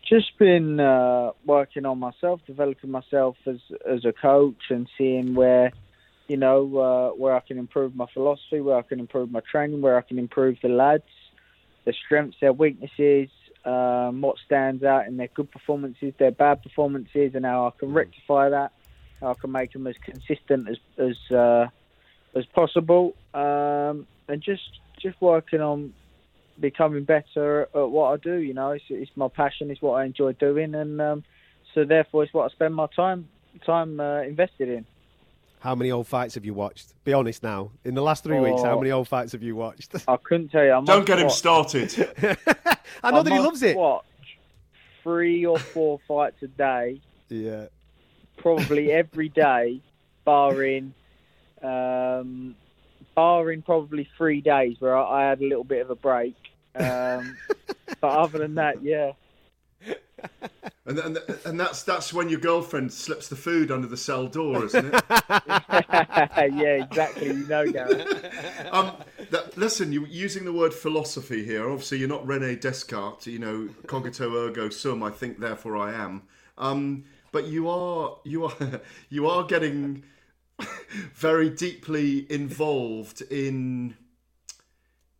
Just 0.09 0.37
been 0.39 0.81
uh, 0.81 1.31
working 1.47 1.87
on 1.87 1.99
myself, 1.99 2.41
developing 2.47 2.91
myself 2.91 3.37
as 3.47 3.59
as 3.89 4.05
a 4.05 4.13
coach, 4.13 4.65
and 4.69 4.87
seeing 4.99 5.35
where, 5.35 5.73
you 6.29 6.37
know, 6.37 6.77
uh, 6.77 7.17
where 7.17 7.35
I 7.35 7.41
can 7.41 7.59
improve 7.59 7.97
my 7.97 8.07
philosophy, 8.13 8.61
where 8.61 8.77
I 8.77 8.83
can 8.83 9.01
improve 9.01 9.31
my 9.31 9.41
training, 9.51 9.81
where 9.81 9.97
I 9.97 10.03
can 10.03 10.19
improve 10.19 10.59
the 10.63 10.69
lads, 10.69 11.05
their 11.85 11.95
strengths, 12.05 12.37
their 12.39 12.53
weaknesses, 12.53 13.31
um, 13.65 14.21
what 14.21 14.37
stands 14.45 14.85
out 14.85 15.07
in 15.07 15.17
their 15.17 15.29
good 15.29 15.51
performances, 15.51 16.13
their 16.19 16.33
bad 16.33 16.63
performances, 16.63 17.35
and 17.35 17.47
how 17.47 17.69
I 17.69 17.71
can 17.79 17.95
rectify 17.95 18.51
that, 18.51 18.73
how 19.21 19.31
I 19.31 19.35
can 19.35 19.53
make 19.53 19.73
them 19.73 19.87
as 19.87 19.97
consistent 20.05 20.69
as 20.69 20.77
as 20.99 21.35
uh, 21.35 21.69
as 22.35 22.45
possible, 22.47 23.15
um, 23.33 24.07
and 24.29 24.43
just 24.43 24.81
just 25.01 25.19
working 25.23 25.63
on 25.63 25.95
becoming 26.61 27.05
better 27.05 27.63
at 27.63 27.91
what 27.91 28.13
I 28.13 28.17
do. 28.17 28.37
You 28.37 28.55
know, 28.55 28.71
it's, 28.73 28.85
it's 28.89 29.11
my 29.17 29.29
passion, 29.29 29.71
it's 29.71 29.83
what 29.83 29.95
I 29.95 30.05
enjoy 30.05 30.33
doing, 30.35 30.75
and 30.75 31.01
um, 31.01 31.25
so 31.75 31.85
therefore 31.85 32.25
it's 32.25 32.33
what 32.35 32.51
I 32.51 32.55
spend 32.55 32.75
my 32.75 32.87
time 32.95 33.29
time 33.67 34.01
uh, 34.01 34.23
invested 34.23 34.69
in. 34.69 34.87
How 35.61 35.75
many 35.75 35.91
old 35.91 36.07
fights 36.07 36.35
have 36.35 36.45
you 36.45 36.53
watched? 36.53 36.93
Be 37.05 37.13
honest 37.15 37.43
now. 37.43 37.71
In 37.85 37.95
the 37.95 38.03
last 38.03 38.23
three 38.25 38.39
weeks, 38.39 38.61
how 38.63 38.77
Oh. 38.77 38.81
many 38.81 38.91
old 38.91 39.09
fights 39.09 39.33
have 39.33 39.43
you 39.43 39.57
watched? 39.57 39.95
I 40.09 40.17
couldn't 40.19 40.49
tell 40.51 40.63
you. 40.65 40.71
I 40.73 40.81
Don't 40.83 40.87
must 40.87 41.07
get 41.07 41.19
him 41.19 41.27
watch- 41.27 41.37
started. 41.37 42.17
I 43.03 43.11
know 43.11 43.23
that 43.23 43.33
he 43.33 43.39
loves 43.39 43.63
it. 43.63 43.77
Watch 43.77 44.05
three 45.03 45.47
or 45.47 45.59
four 45.59 46.01
fights 46.09 46.43
a 46.43 46.49
day, 46.49 47.01
Yeah. 47.31 47.67
probably 48.37 48.93
every 48.93 49.29
day, 49.31 49.81
barring 50.25 50.93
um, 51.63 52.55
barring 53.15 53.63
probably 53.63 54.09
three 54.19 54.41
days 54.41 54.77
where 54.81 54.97
I, 54.97 55.23
I 55.25 55.29
had 55.31 55.41
a 55.41 55.45
little 55.45 55.65
bit 55.65 55.81
of 55.83 55.91
a 55.91 55.95
break. 55.95 56.35
Um, 56.75 57.37
but 58.01 58.11
other 58.11 58.39
than 58.39 58.55
that, 58.57 58.83
yeah. 58.83 59.13
And, 60.87 60.99
and 60.99 61.19
and 61.47 61.59
that's 61.59 61.83
that's 61.83 62.13
when 62.13 62.29
your 62.29 62.41
girlfriend 62.41 62.93
slips 62.93 63.29
the 63.29 63.37
food 63.37 63.71
under 63.71 63.87
the 63.87 63.97
cell 63.97 64.27
door, 64.27 64.67
isn't 64.67 64.95
it? 64.95 65.05
yeah, 65.11 66.85
exactly. 66.85 67.29
You 67.29 67.47
know, 67.47 67.71
Gareth. 67.71 68.69
um, 68.71 68.93
that, 69.31 69.57
listen, 69.57 69.93
You're 69.93 70.07
using 70.07 70.45
the 70.45 70.53
word 70.53 70.75
philosophy 70.75 71.45
here. 71.45 71.71
Obviously, 71.71 71.99
you're 71.99 72.09
not 72.09 72.27
Rene 72.27 72.57
Descartes. 72.57 73.27
You 73.27 73.39
know, 73.39 73.69
cogito 73.87 74.35
ergo 74.35 74.69
sum. 74.69 75.03
I 75.03 75.11
think, 75.11 75.39
therefore, 75.39 75.77
I 75.77 75.95
am. 75.95 76.23
Um, 76.59 77.05
but 77.33 77.47
you 77.47 77.69
are 77.69 78.19
you 78.25 78.45
are 78.45 78.81
you 79.09 79.27
are 79.27 79.45
getting 79.45 80.05
very 81.15 81.49
deeply 81.49 82.31
involved 82.31 83.23
in 83.23 83.97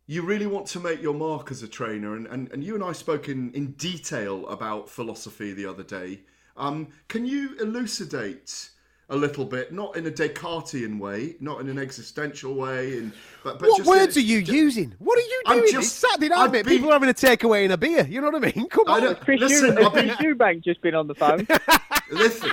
you 0.07 0.21
really 0.21 0.45
want 0.45 0.67
to 0.67 0.79
make 0.79 1.01
your 1.01 1.13
mark 1.13 1.51
as 1.51 1.63
a 1.63 1.67
trainer, 1.67 2.15
and, 2.15 2.27
and, 2.27 2.51
and 2.51 2.63
you 2.63 2.75
and 2.75 2.83
I 2.83 2.91
spoke 2.91 3.27
in, 3.27 3.51
in 3.53 3.71
detail 3.71 4.47
about 4.47 4.89
philosophy 4.89 5.51
the 5.53 5.65
other 5.65 5.83
day. 5.83 6.21
Um, 6.57 6.89
can 7.07 7.25
you 7.25 7.55
elucidate 7.59 8.69
a 9.09 9.15
little 9.15 9.45
bit, 9.45 9.71
not 9.71 9.95
in 9.95 10.05
a 10.07 10.09
Descartesian 10.11 10.97
way, 10.97 11.35
not 11.39 11.61
in 11.61 11.69
an 11.69 11.77
existential 11.77 12.55
way, 12.55 12.97
and 12.97 13.11
but, 13.43 13.59
but 13.59 13.69
what 13.69 13.77
just 13.77 13.87
words 13.89 14.17
in, 14.17 14.23
are 14.23 14.25
you 14.25 14.41
just, 14.41 14.51
using? 14.57 14.95
What 14.97 15.17
are 15.19 15.21
you 15.21 15.41
I'm 15.45 15.59
doing? 15.59 15.71
just- 15.73 15.87
it's 16.03 16.09
Saturday 16.11 16.29
night, 16.29 16.37
I've 16.39 16.51
mate. 16.51 16.65
been- 16.65 16.73
People 16.77 16.89
are 16.89 16.93
having 16.93 17.09
a 17.09 17.13
takeaway 17.13 17.63
and 17.65 17.73
a 17.73 17.77
beer. 17.77 18.07
You 18.07 18.19
know 18.21 18.31
what 18.31 18.43
I 18.43 18.51
mean? 18.53 18.67
Come 18.69 18.85
I 18.87 19.05
on. 19.05 19.15
Chris, 19.17 19.39
Listen, 19.41 19.77
Ew- 19.77 19.89
been- 19.91 20.09
Chris 20.15 20.17
Eubank 20.17 20.63
just 20.63 20.81
been 20.81 20.95
on 20.95 21.07
the 21.07 21.13
phone. 21.15 21.47
Listen, 22.11 22.51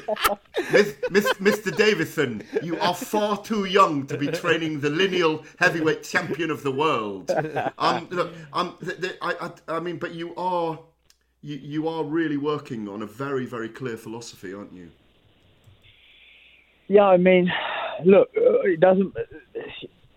Miss, 0.72 0.94
Miss, 1.10 1.32
Mr. 1.34 1.74
Davison, 1.76 2.42
you 2.62 2.78
are 2.80 2.94
far 2.94 3.36
too 3.42 3.64
young 3.66 4.06
to 4.06 4.16
be 4.16 4.26
training 4.28 4.80
the 4.80 4.88
lineal 4.90 5.44
heavyweight 5.58 6.02
champion 6.02 6.50
of 6.50 6.62
the 6.62 6.72
world. 6.72 7.30
Um, 7.78 8.08
look, 8.10 8.32
um, 8.54 8.76
th- 8.82 8.98
th- 9.00 9.16
I, 9.20 9.50
I, 9.68 9.76
I 9.76 9.80
mean, 9.80 9.98
but 9.98 10.14
you 10.14 10.34
are, 10.36 10.78
you, 11.42 11.56
you 11.56 11.88
are 11.88 12.02
really 12.02 12.38
working 12.38 12.88
on 12.88 13.02
a 13.02 13.06
very, 13.06 13.44
very 13.44 13.68
clear 13.68 13.96
philosophy, 13.98 14.54
aren't 14.54 14.72
you? 14.72 14.90
Yeah, 16.92 17.04
I 17.06 17.16
mean, 17.16 17.50
look, 18.04 18.28
uh, 18.36 18.60
it 18.64 18.78
doesn't. 18.80 19.14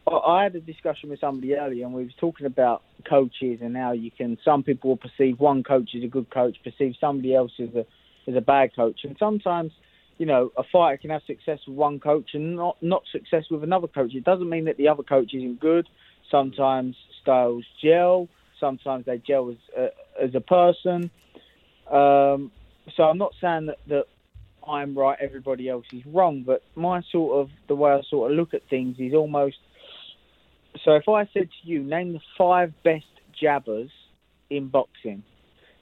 I- 0.08 0.12
I 0.12 0.44
had 0.44 0.56
a 0.58 0.60
discussion 0.60 1.10
with 1.10 1.22
somebody 1.22 1.56
earlier, 1.56 1.86
and 1.86 1.94
we 1.94 2.04
was 2.04 2.14
talking 2.20 2.48
about 2.48 2.84
coaches 3.06 3.62
and 3.62 3.78
how 3.78 3.94
you 3.94 4.12
can. 4.12 4.38
Some 4.44 4.62
people 4.62 4.90
will 4.90 4.98
perceive 4.98 5.40
one 5.40 5.64
coach 5.64 5.96
as 5.96 6.04
a 6.04 6.08
good 6.08 6.30
coach, 6.32 6.58
perceive 6.66 6.96
somebody 7.00 7.34
else 7.34 7.54
as 7.60 7.74
a 7.76 7.86
as 8.30 8.36
a 8.36 8.42
bad 8.42 8.76
coach, 8.76 9.06
and 9.06 9.16
sometimes, 9.18 9.72
you 10.18 10.26
know, 10.26 10.52
a 10.58 10.64
fighter 10.64 10.98
can 10.98 11.12
have 11.12 11.24
success 11.24 11.60
with 11.66 11.78
one 11.78 11.98
coach 11.98 12.32
and 12.34 12.58
not 12.58 12.76
not 12.82 13.04
success 13.10 13.46
with 13.50 13.64
another 13.64 13.88
coach. 13.88 14.14
It 14.14 14.26
doesn't 14.26 14.50
mean 14.50 14.66
that 14.66 14.76
the 14.76 14.90
other 14.90 15.04
coach 15.04 15.34
isn't 15.34 15.62
good. 15.62 15.88
Sometimes 16.30 16.98
styles 17.22 17.64
gel. 17.82 18.28
Sometimes 18.60 19.06
they 19.06 19.20
gel 19.20 19.50
as 19.50 19.58
uh, 19.82 20.24
as 20.26 20.36
a 20.36 20.42
person. 20.42 21.10
Um, 21.90 22.52
so 22.98 23.04
I'm 23.04 23.18
not 23.18 23.34
saying 23.40 23.68
that, 23.68 23.80
that 23.88 24.06
I'm 24.68 24.98
right, 24.98 25.18
everybody 25.22 25.70
else 25.70 25.86
is 25.94 26.06
wrong. 26.06 26.44
But 26.46 26.64
my 26.76 27.02
sort 27.12 27.40
of 27.42 27.50
the 27.68 27.76
way 27.76 27.92
I 27.92 28.02
sort 28.10 28.32
of 28.32 28.38
look 28.38 28.54
at 28.54 28.62
things 28.70 28.98
is 29.00 29.14
almost. 29.14 29.58
So 30.84 30.96
if 30.96 31.08
I 31.08 31.26
said 31.34 31.50
to 31.50 31.70
you, 31.70 31.84
name 31.84 32.14
the 32.14 32.20
five 32.38 32.74
best 32.84 33.06
jabbers 33.40 33.90
in 34.50 34.68
boxing. 34.68 35.24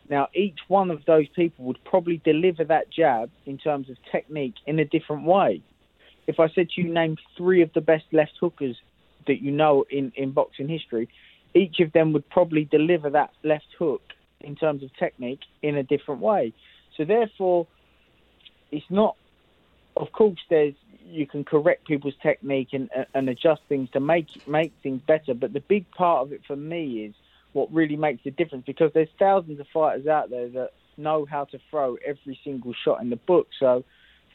Now 0.09 0.27
each 0.35 0.59
one 0.67 0.91
of 0.91 1.05
those 1.05 1.27
people 1.35 1.65
would 1.65 1.83
probably 1.85 2.21
deliver 2.23 2.63
that 2.65 2.91
jab 2.91 3.31
in 3.45 3.57
terms 3.57 3.89
of 3.89 3.97
technique 4.11 4.55
in 4.65 4.79
a 4.79 4.85
different 4.85 5.25
way. 5.25 5.61
If 6.27 6.39
I 6.39 6.47
said 6.49 6.69
to 6.71 6.81
you, 6.81 6.93
name 6.93 7.17
three 7.37 7.61
of 7.61 7.71
the 7.73 7.81
best 7.81 8.05
left 8.11 8.33
hookers 8.39 8.77
that 9.27 9.41
you 9.41 9.51
know 9.51 9.85
in, 9.89 10.11
in 10.15 10.31
boxing 10.31 10.67
history, 10.67 11.09
each 11.53 11.79
of 11.79 11.91
them 11.93 12.13
would 12.13 12.29
probably 12.29 12.65
deliver 12.65 13.09
that 13.09 13.31
left 13.43 13.67
hook 13.77 14.01
in 14.41 14.55
terms 14.55 14.83
of 14.83 14.89
technique 14.97 15.41
in 15.61 15.77
a 15.77 15.83
different 15.83 16.21
way. 16.21 16.53
So 16.97 17.05
therefore, 17.05 17.67
it's 18.73 18.85
not. 18.89 19.15
Of 19.95 20.11
course, 20.11 20.39
there's 20.49 20.73
you 21.05 21.27
can 21.27 21.43
correct 21.43 21.85
people's 21.85 22.15
technique 22.21 22.69
and 22.73 22.89
and 23.13 23.29
adjust 23.29 23.61
things 23.69 23.89
to 23.91 23.99
make 23.99 24.27
make 24.47 24.73
things 24.81 25.01
better. 25.07 25.33
But 25.33 25.53
the 25.53 25.63
big 25.69 25.85
part 25.91 26.23
of 26.23 26.33
it 26.33 26.41
for 26.47 26.55
me 26.55 27.05
is 27.05 27.15
what 27.53 27.71
really 27.71 27.95
makes 27.95 28.23
the 28.23 28.31
difference 28.31 28.63
because 28.65 28.91
there's 28.93 29.09
thousands 29.19 29.59
of 29.59 29.67
fighters 29.71 30.07
out 30.07 30.31
there 30.31 30.49
that 30.49 30.69
know 30.97 31.25
how 31.29 31.45
to 31.45 31.59
throw 31.69 31.95
every 32.05 32.39
single 32.43 32.73
shot 32.83 33.01
in 33.01 33.11
the 33.11 33.19
book. 33.27 33.47
So 33.59 33.83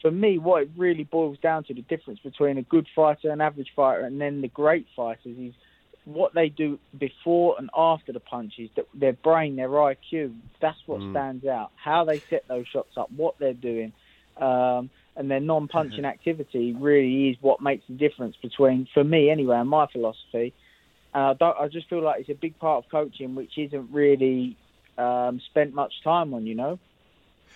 for 0.01 0.11
me, 0.11 0.37
what 0.37 0.63
it 0.63 0.69
really 0.77 1.03
boils 1.03 1.37
down 1.39 1.65
to 1.65 1.73
the 1.73 1.81
difference 1.83 2.21
between 2.23 2.57
a 2.57 2.63
good 2.63 2.87
fighter, 2.95 3.29
an 3.29 3.41
average 3.41 3.71
fighter, 3.75 4.05
and 4.05 4.19
then 4.19 4.41
the 4.41 4.47
great 4.47 4.87
fighters 4.95 5.37
is 5.37 5.53
what 6.05 6.33
they 6.33 6.49
do 6.49 6.79
before 6.97 7.55
and 7.59 7.69
after 7.75 8.13
the 8.13 8.21
punches, 8.21 8.69
that 8.75 8.85
their 8.93 9.13
brain, 9.13 9.55
their 9.57 9.69
IQ, 9.69 10.33
that's 10.61 10.79
what 10.85 11.01
Mm. 11.01 11.09
stands 11.11 11.45
out. 11.45 11.71
How 11.75 12.05
they 12.05 12.21
set 12.29 12.47
those 12.47 12.67
shots 12.67 12.97
up, 12.97 13.11
what 13.11 13.37
they're 13.39 13.53
doing, 13.53 13.93
um, 14.39 14.89
and 15.15 15.29
their 15.29 15.39
non-punching 15.39 16.05
activity 16.05 16.73
really 16.73 17.29
is 17.29 17.37
what 17.41 17.61
makes 17.61 17.85
the 17.87 17.95
difference 17.95 18.35
between, 18.41 18.87
for 18.93 19.03
me 19.03 19.29
anyway, 19.29 19.57
and 19.57 19.69
my 19.69 19.87
philosophy. 19.87 20.53
I 21.13 21.67
just 21.71 21.89
feel 21.89 22.01
like 22.01 22.21
it's 22.21 22.29
a 22.29 22.35
big 22.35 22.57
part 22.59 22.85
of 22.85 22.91
coaching, 22.91 23.35
which 23.35 23.57
isn't 23.57 23.91
really 23.91 24.55
um, 24.97 25.41
spent 25.49 25.73
much 25.73 25.93
time 26.03 26.33
on. 26.33 26.45
You 26.45 26.55
know. 26.55 26.79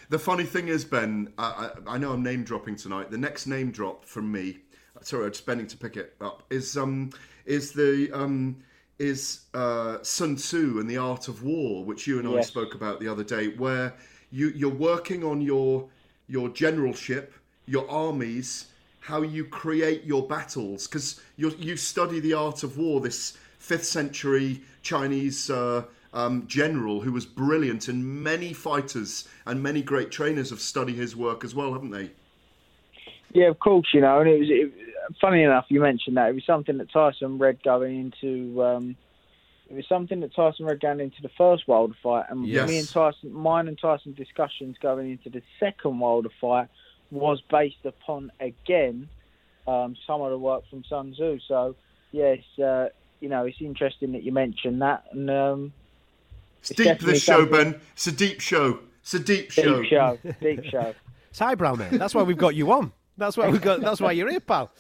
The 0.10 0.20
funny 0.20 0.44
thing 0.44 0.68
is, 0.68 0.84
Ben, 0.84 1.32
I, 1.38 1.70
I, 1.88 1.94
I 1.94 1.98
know 1.98 2.12
I'm 2.12 2.24
name 2.24 2.44
dropping 2.44 2.76
tonight. 2.76 3.12
The 3.12 3.18
next 3.18 3.48
name 3.48 3.72
drop 3.72 4.04
from 4.06 4.32
me, 4.32 4.60
sorry, 5.02 5.26
I'm 5.26 5.34
spending 5.34 5.68
to 5.68 5.78
pick 5.78 5.98
it 5.98 6.16
up, 6.20 6.44
is 6.50 6.78
um 6.78 7.12
is 7.46 7.72
the 7.72 8.10
um 8.14 8.58
is 9.00 9.46
uh, 9.54 9.98
Sun 10.02 10.36
Tzu 10.36 10.80
and 10.80 10.90
the 10.90 10.98
Art 10.98 11.28
of 11.28 11.44
War, 11.44 11.84
which 11.84 12.08
you 12.08 12.20
and 12.20 12.28
I 12.28 12.42
spoke 12.42 12.76
about 12.76 13.00
the 13.00 13.08
other 13.08 13.24
day, 13.24 13.48
where 13.50 13.94
you 14.32 14.50
you're 14.50 14.70
working 14.70 15.24
on 15.24 15.42
your 15.42 15.88
your 16.34 16.50
generalship, 16.50 17.32
your 17.68 17.90
armies, 17.90 18.66
how 19.02 19.22
you 19.22 19.46
create 19.46 20.04
your 20.04 20.28
battles, 20.28 20.88
because 20.88 21.22
you 21.38 21.78
study 21.78 22.20
the 22.20 22.34
art 22.34 22.64
of 22.64 22.76
war. 22.76 23.00
This 23.00 23.38
fifth 23.60 23.86
century 23.86 24.62
Chinese. 24.82 25.50
Uh, 25.50 25.84
um, 26.16 26.46
general 26.46 27.02
who 27.02 27.12
was 27.12 27.26
brilliant, 27.26 27.88
and 27.88 28.06
many 28.06 28.54
fighters 28.54 29.28
and 29.48 29.64
many 29.64 29.82
great 29.82 30.12
trainers 30.12 30.52
have 30.52 30.60
studied 30.60 30.96
his 30.96 31.16
work 31.16 31.44
as 31.44 31.56
well, 31.56 31.74
haven't 31.74 31.90
they? 31.90 32.12
Yeah, 33.32 33.48
of 33.48 33.58
course, 33.58 33.88
you 33.96 34.02
know, 34.02 34.20
and 34.20 34.30
it 34.30 34.40
was 34.40 34.48
it, 34.52 34.74
funny 35.20 35.42
enough 35.42 35.66
you 35.70 35.82
mentioned 35.82 36.18
that 36.18 36.30
it 36.30 36.36
was 36.36 36.46
something 36.46 36.78
that 36.78 36.92
Tyson 36.92 37.40
read 37.40 37.64
going 37.64 38.00
into. 38.00 38.64
Um, 38.64 38.96
it 39.74 39.78
was 39.78 39.88
something 39.88 40.20
that 40.20 40.36
Tyson 40.36 40.66
read 40.68 40.80
going 40.80 41.00
into 41.00 41.22
the 41.24 41.32
first 41.36 41.68
Wilder 41.68 41.96
fight, 42.04 42.26
and 42.30 42.46
Yes. 42.46 42.70
me 42.70 42.78
and 42.78 42.88
Tyson, 42.88 43.34
mine 43.34 43.68
and 43.68 43.78
Tyson's 43.78 44.16
discussions 44.16 44.78
going 44.80 45.10
into 45.10 45.32
the 45.32 45.42
second 45.60 46.00
Wilder 46.00 46.30
fight 46.40 46.68
was 47.10 47.42
based 47.50 47.84
upon 47.84 48.32
again 48.40 49.10
um, 49.68 49.96
some 50.06 50.22
of 50.22 50.30
the 50.30 50.38
work 50.38 50.64
from 50.70 50.84
Sun 50.84 51.14
Tzu. 51.14 51.40
So 51.48 51.76
yes, 52.12 52.40
uh, 52.64 52.90
you 53.20 53.30
know, 53.30 53.46
it's 53.46 53.58
interesting 53.62 54.12
that 54.12 54.22
you 54.22 54.32
mentioned 54.32 54.82
that, 54.84 55.06
and 55.12 55.28
um, 55.32 55.74
It's, 56.60 56.70
It's 56.70 56.78
deep, 56.78 56.86
definitely 56.86 57.14
this 57.14 57.24
show, 57.24 57.46
Ben. 57.48 57.80
It's 57.94 58.06
a 58.06 58.12
deep 58.12 58.42
show. 58.42 58.80
It's 59.02 59.14
a 59.16 59.20
deep 59.20 59.52
show. 59.52 59.82
deep 59.82 59.90
show, 59.90 60.20
deep 60.40 60.64
show. 60.72 60.94
It's 61.32 61.40
highbrow, 61.40 61.76
mate. 61.76 61.94
That's 61.94 62.14
why 62.14 62.22
we've 62.22 62.38
got 62.38 62.54
you 62.54 62.72
on. 62.72 62.92
That's 63.18 63.38
why 63.38 63.50
we 63.50 63.58
got. 63.58 63.82
That's 63.82 64.00
why 64.00 64.12
you're 64.12 64.30
here, 64.30 64.40
pal. 64.40 64.72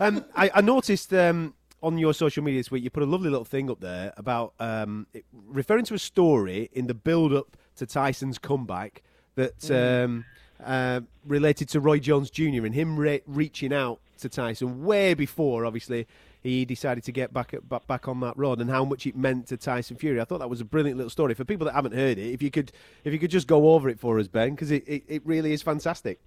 Um, 0.00 0.24
I, 0.34 0.50
I 0.54 0.60
noticed 0.60 1.12
um, 1.14 1.54
on 1.82 1.98
your 1.98 2.12
social 2.14 2.42
media 2.42 2.60
this 2.60 2.70
week 2.70 2.84
you 2.84 2.90
put 2.90 3.02
a 3.02 3.06
lovely 3.06 3.30
little 3.30 3.44
thing 3.44 3.70
up 3.70 3.80
there 3.80 4.12
about 4.16 4.52
um, 4.60 5.06
it, 5.12 5.24
referring 5.48 5.84
to 5.84 5.94
a 5.94 5.98
story 5.98 6.68
in 6.72 6.86
the 6.86 6.94
build-up 6.94 7.56
to 7.76 7.86
Tyson's 7.86 8.38
comeback 8.38 9.02
that 9.36 9.70
um, 9.70 10.24
uh, 10.64 11.00
related 11.24 11.68
to 11.70 11.80
Roy 11.80 11.98
Jones 11.98 12.30
Jr. 12.30 12.64
and 12.64 12.74
him 12.74 12.98
re- 12.98 13.22
reaching 13.26 13.72
out 13.72 14.00
to 14.18 14.28
Tyson 14.28 14.84
way 14.84 15.14
before, 15.14 15.64
obviously, 15.64 16.06
he 16.42 16.64
decided 16.64 17.04
to 17.04 17.12
get 17.12 17.32
back, 17.32 17.54
back 17.68 17.86
back 17.86 18.08
on 18.08 18.20
that 18.20 18.36
road 18.36 18.60
and 18.60 18.70
how 18.70 18.84
much 18.84 19.06
it 19.06 19.16
meant 19.16 19.46
to 19.48 19.56
Tyson 19.56 19.96
Fury. 19.96 20.20
I 20.20 20.24
thought 20.24 20.38
that 20.38 20.48
was 20.48 20.60
a 20.60 20.64
brilliant 20.64 20.96
little 20.96 21.10
story 21.10 21.34
for 21.34 21.44
people 21.44 21.66
that 21.66 21.74
haven't 21.74 21.94
heard 21.94 22.18
it. 22.18 22.32
If 22.32 22.42
you 22.42 22.50
could, 22.50 22.72
if 23.04 23.12
you 23.12 23.18
could 23.18 23.30
just 23.30 23.46
go 23.46 23.72
over 23.72 23.88
it 23.88 23.98
for 23.98 24.18
us, 24.18 24.28
Ben, 24.28 24.50
because 24.50 24.70
it, 24.70 24.84
it, 24.86 25.04
it 25.06 25.22
really 25.24 25.52
is 25.52 25.62
fantastic. 25.62 26.20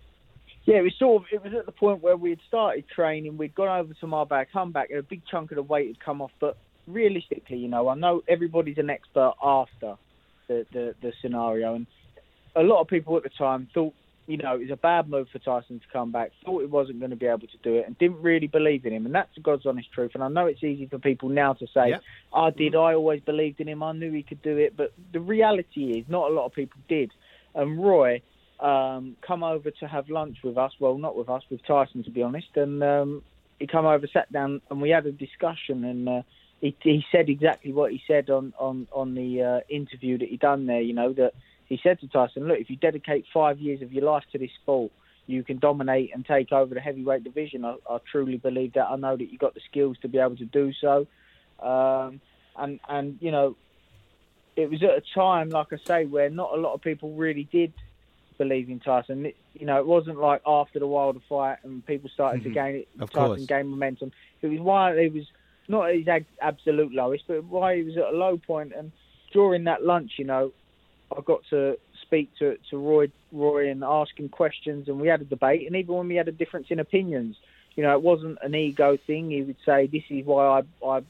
Yeah, 0.66 0.78
it 0.78 0.84
was 0.84 0.93
sort 0.97 1.24
of. 1.24 1.28
It 1.32 1.43
was 1.43 1.53
at 1.53 1.66
the 1.66 1.72
point 1.74 2.01
where 2.01 2.16
we 2.16 2.30
had 2.30 2.39
started 2.47 2.86
training. 2.88 3.38
We'd 3.38 3.55
gone 3.55 3.68
over 3.68 3.93
to 3.93 4.07
Marbella 4.07 4.45
comeback, 4.51 4.89
and 4.91 4.99
a 4.99 5.03
big 5.03 5.22
chunk 5.30 5.51
of 5.51 5.55
the 5.55 5.64
weight 5.64 5.88
had 5.88 5.99
come 5.99 6.22
off. 6.22 6.32
But 6.39 6.57
realistically, 6.88 7.57
you 7.57 7.68
know, 7.68 7.89
I 7.89 7.95
know 7.95 8.24
everybody's 8.28 8.78
an 8.78 8.89
expert 8.89 9.34
after 9.43 9.95
the 10.47 10.66
the, 10.72 10.95
the 11.01 11.14
scenario, 11.22 11.76
and 11.76 11.88
a 12.55 12.64
lot 12.64 12.82
of 12.82 12.88
people 12.88 13.18
at 13.18 13.24
the 13.24 13.30
time 13.30 13.68
thought, 13.74 13.93
you 14.26 14.38
know, 14.38 14.55
it 14.55 14.61
was 14.61 14.70
a 14.72 14.78
bad 14.78 15.09
move 15.09 15.28
for 15.34 15.39
Tyson 15.39 15.80
to 15.80 15.86
come 15.91 16.14
back. 16.14 16.32
Thought 16.45 16.61
he 16.61 16.68
wasn't 16.68 16.99
going 16.99 17.11
to 17.11 17.18
be 17.18 17.26
able 17.26 17.47
to 17.47 17.57
do 17.61 17.76
it, 17.76 17.86
and 17.86 17.97
didn't 17.97 18.22
really 18.22 18.47
believe 18.47 18.86
in 18.86 18.93
him. 18.93 19.05
And 19.05 19.14
that's 19.14 19.36
the 19.36 19.41
God's 19.41 19.66
honest 19.66 19.91
truth. 19.91 20.11
And 20.14 20.24
I 20.24 20.30
know 20.30 20.45
it's 20.45 20.64
easy 20.64 20.86
for 20.86 20.97
people 20.97 21.28
now 21.28 21.51
to 21.53 21.68
say, 21.74 21.89
Yeah. 21.89 21.99
"I 22.34 22.51
did. 22.51 22.74
I 22.74 22.93
always 22.93 23.20
believed 23.20 23.59
in 23.59 23.68
him. 23.68 23.84
I 23.84 23.91
knew 23.91 24.14
he 24.14 24.24
could 24.24 24.41
do 24.41 24.55
it." 24.55 24.78
But 24.78 24.93
the 25.11 25.20
reality 25.20 25.99
is, 25.99 26.05
not 26.07 26.32
a 26.32 26.34
lot 26.34 26.45
of 26.45 26.53
people 26.53 26.80
did. 26.88 27.11
And 27.53 27.84
Roy 27.84 28.22
um, 28.64 29.18
come 29.22 29.43
over 29.43 29.70
to 29.70 29.88
have 29.88 30.09
lunch 30.09 30.38
with 30.43 30.57
us. 30.57 30.72
Well, 30.80 30.97
not 30.97 31.18
with 31.18 31.30
us, 31.30 31.43
with 31.51 31.64
Tyson, 31.68 32.03
to 32.05 32.09
be 32.09 32.24
honest. 32.24 32.55
And 32.55 32.82
um, 32.82 33.22
he 33.59 33.68
come 33.68 33.86
over, 33.86 34.07
sat 34.07 34.32
down, 34.32 34.61
and 34.72 34.82
we 34.82 34.89
had 34.89 35.05
a 35.05 35.11
discussion. 35.11 35.84
And 35.84 36.09
uh, 36.09 36.22
he, 36.61 36.76
he 36.82 37.05
said 37.11 37.30
exactly 37.30 37.74
what 37.74 37.91
he 37.91 38.01
said 38.07 38.30
on 38.30 38.53
on 38.57 38.88
on 38.93 39.14
the 39.16 39.41
uh, 39.41 39.59
interview 39.70 40.18
that 40.18 40.30
he 40.30 40.38
done 40.38 40.66
there. 40.66 40.82
You 40.82 40.93
know 40.93 41.11
that 41.14 41.34
he 41.68 41.78
said 41.84 41.99
to 41.99 42.07
Tyson, 42.07 42.47
"Look, 42.47 42.59
if 42.59 42.70
you 42.70 42.78
dedicate 42.78 43.26
five 43.34 43.59
years 43.59 43.82
of 43.82 43.91
your 43.91 44.05
life 44.05 44.24
to 44.32 44.39
this 44.39 44.51
sport." 44.61 44.91
You 45.26 45.41
can 45.41 45.57
dominate 45.57 46.14
and 46.14 46.26
take 46.26 46.51
over 46.51 46.76
the 46.76 46.82
heavyweight 46.82 47.24
division. 47.24 47.64
I, 47.64 47.78
I 47.89 47.99
truly 48.11 48.36
believe 48.36 48.74
that. 48.74 48.88
I 48.88 48.97
know 48.97 49.16
that 49.16 49.32
you 49.32 49.38
got 49.38 49.53
the 49.53 49.61
skills 49.70 49.95
to 50.01 50.09
be 50.09 50.18
able 50.18 50.36
to 50.36 50.43
do 50.43 50.74
so, 50.74 51.07
um, 51.66 52.20
and 52.57 52.82
and 52.89 53.18
you 53.22 53.32
know, 53.32 53.55
it 54.57 54.70
was 54.70 54.84
at 54.84 54.89
a 54.89 55.01
time, 55.16 55.49
like 55.49 55.68
I 55.72 55.78
say, 55.88 56.03
where 56.03 56.30
not 56.30 56.51
a 56.53 56.59
lot 56.59 56.74
of 56.74 56.82
people 56.82 57.14
really 57.14 57.47
did 57.49 57.72
believe 58.38 58.69
in 58.69 58.79
Tyson. 58.79 59.25
It, 59.25 59.36
you 59.53 59.65
know, 59.65 59.77
it 59.77 59.86
wasn't 59.86 60.19
like 60.19 60.41
after 60.45 60.79
the 60.79 60.88
Wilder 60.88 61.19
fight 61.27 61.57
and 61.63 61.86
people 61.86 62.09
started 62.09 62.43
to 62.43 62.49
Mhm. 62.49 62.53
gain 62.53 62.75
it, 62.75 62.88
Of 62.99 63.11
Tyson 63.11 63.27
course. 63.27 63.45
gained 63.45 63.69
momentum. 63.69 64.11
It 64.41 64.47
was 64.47 64.59
while 64.59 64.95
he 64.97 65.09
was 65.09 65.27
not 65.67 65.89
at 65.89 65.95
his 65.95 66.25
absolute 66.41 66.93
lowest, 66.93 67.25
but 67.27 67.43
why 67.45 67.77
he 67.77 67.84
was 67.84 67.97
at 67.97 68.13
a 68.13 68.17
low 68.17 68.38
point. 68.38 68.73
And 68.75 68.91
during 69.31 69.63
that 69.65 69.84
lunch, 69.84 70.13
you 70.17 70.25
know, 70.25 70.51
I 71.15 71.21
got 71.21 71.41
to 71.51 71.77
speak 72.01 72.31
to 72.39 72.57
to 72.69 72.77
Roy 72.77 73.07
Roy 73.31 73.69
and 73.69 73.84
ask 73.84 74.17
him 74.19 74.29
questions, 74.29 74.88
and 74.88 74.99
we 74.99 75.07
had 75.07 75.21
a 75.21 75.25
debate. 75.25 75.67
And 75.67 75.75
even 75.75 75.95
when 75.95 76.07
we 76.07 76.15
had 76.15 76.27
a 76.27 76.31
difference 76.31 76.67
in 76.69 76.79
opinions, 76.79 77.38
you 77.75 77.84
know, 77.84 77.93
it 77.93 78.01
wasn't 78.01 78.38
an 78.41 78.55
ego 78.55 78.97
thing. 79.05 79.29
He 79.31 79.43
would 79.43 79.57
say, 79.65 79.88
"This 79.88 80.03
is 80.09 80.25
why 80.25 80.59
I, 80.59 80.88
I 80.88 81.01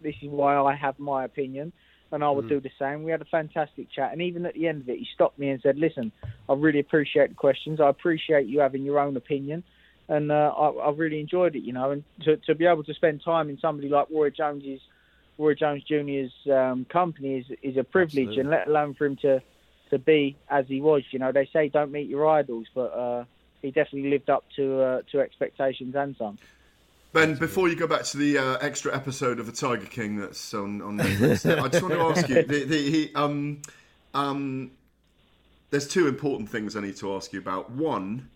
this 0.00 0.14
is 0.22 0.28
why 0.28 0.56
I 0.56 0.74
have 0.74 0.98
my 0.98 1.24
opinion." 1.24 1.72
And 2.10 2.24
I 2.24 2.30
would 2.30 2.46
Mm. 2.46 2.48
do 2.48 2.60
the 2.60 2.70
same. 2.78 3.02
We 3.02 3.10
had 3.10 3.20
a 3.20 3.26
fantastic 3.26 3.90
chat, 3.90 4.12
and 4.12 4.22
even 4.22 4.46
at 4.46 4.54
the 4.54 4.66
end 4.66 4.80
of 4.80 4.88
it, 4.88 4.98
he 4.98 5.06
stopped 5.12 5.38
me 5.38 5.50
and 5.50 5.60
said, 5.60 5.78
"Listen, 5.78 6.10
I 6.48 6.54
really 6.54 6.80
appreciate 6.80 7.28
the 7.30 7.34
questions. 7.34 7.80
I 7.80 7.88
appreciate 7.88 8.46
you 8.46 8.60
having 8.60 8.82
your 8.82 8.98
own 8.98 9.16
opinion, 9.16 9.62
and 10.08 10.32
uh, 10.32 10.52
I, 10.56 10.68
I 10.68 10.90
really 10.90 11.20
enjoyed 11.20 11.56
it. 11.56 11.62
You 11.62 11.72
know, 11.72 11.90
and 11.90 12.04
to, 12.24 12.36
to 12.38 12.54
be 12.54 12.66
able 12.66 12.84
to 12.84 12.94
spend 12.94 13.22
time 13.24 13.50
in 13.50 13.58
somebody 13.58 13.88
like 13.88 14.08
Roy 14.10 14.30
Jones's, 14.30 14.80
Roy 15.36 15.54
Jones 15.54 15.84
Jr.'s 15.84 16.32
um, 16.50 16.86
company 16.86 17.38
is 17.38 17.46
is 17.62 17.76
a 17.76 17.84
privilege, 17.84 18.28
Absolutely. 18.28 18.40
and 18.40 18.50
let 18.50 18.68
alone 18.68 18.94
for 18.94 19.06
him 19.06 19.16
to 19.16 19.42
to 19.90 19.98
be 19.98 20.36
as 20.48 20.66
he 20.66 20.80
was. 20.80 21.02
You 21.10 21.18
know, 21.18 21.32
they 21.32 21.48
say 21.52 21.68
don't 21.68 21.92
meet 21.92 22.08
your 22.08 22.28
idols, 22.28 22.66
but 22.74 22.92
uh, 22.92 23.24
he 23.62 23.70
definitely 23.70 24.10
lived 24.10 24.30
up 24.30 24.44
to 24.56 24.80
uh, 24.80 25.02
to 25.12 25.20
expectations 25.20 25.94
and 25.94 26.16
some. 26.16 26.38
Ben, 27.12 27.34
before 27.36 27.68
you 27.68 27.76
go 27.76 27.86
back 27.86 28.02
to 28.04 28.18
the 28.18 28.36
uh, 28.36 28.58
extra 28.58 28.94
episode 28.94 29.40
of 29.40 29.46
the 29.46 29.52
Tiger 29.52 29.86
King 29.86 30.16
that's 30.16 30.52
on, 30.52 30.82
on 30.82 30.98
Netflix, 30.98 31.50
I 31.50 31.68
just 31.68 31.82
want 31.82 31.94
to 31.94 32.00
ask 32.00 32.28
you: 32.28 32.42
the, 32.42 32.64
the, 32.64 32.76
he, 32.76 33.14
um, 33.14 33.62
um, 34.12 34.72
there's 35.70 35.86
two 35.86 36.08
important 36.08 36.48
things 36.48 36.76
I 36.76 36.80
need 36.80 36.96
to 36.96 37.14
ask 37.14 37.32
you 37.32 37.38
about. 37.38 37.70
One, 37.70 38.28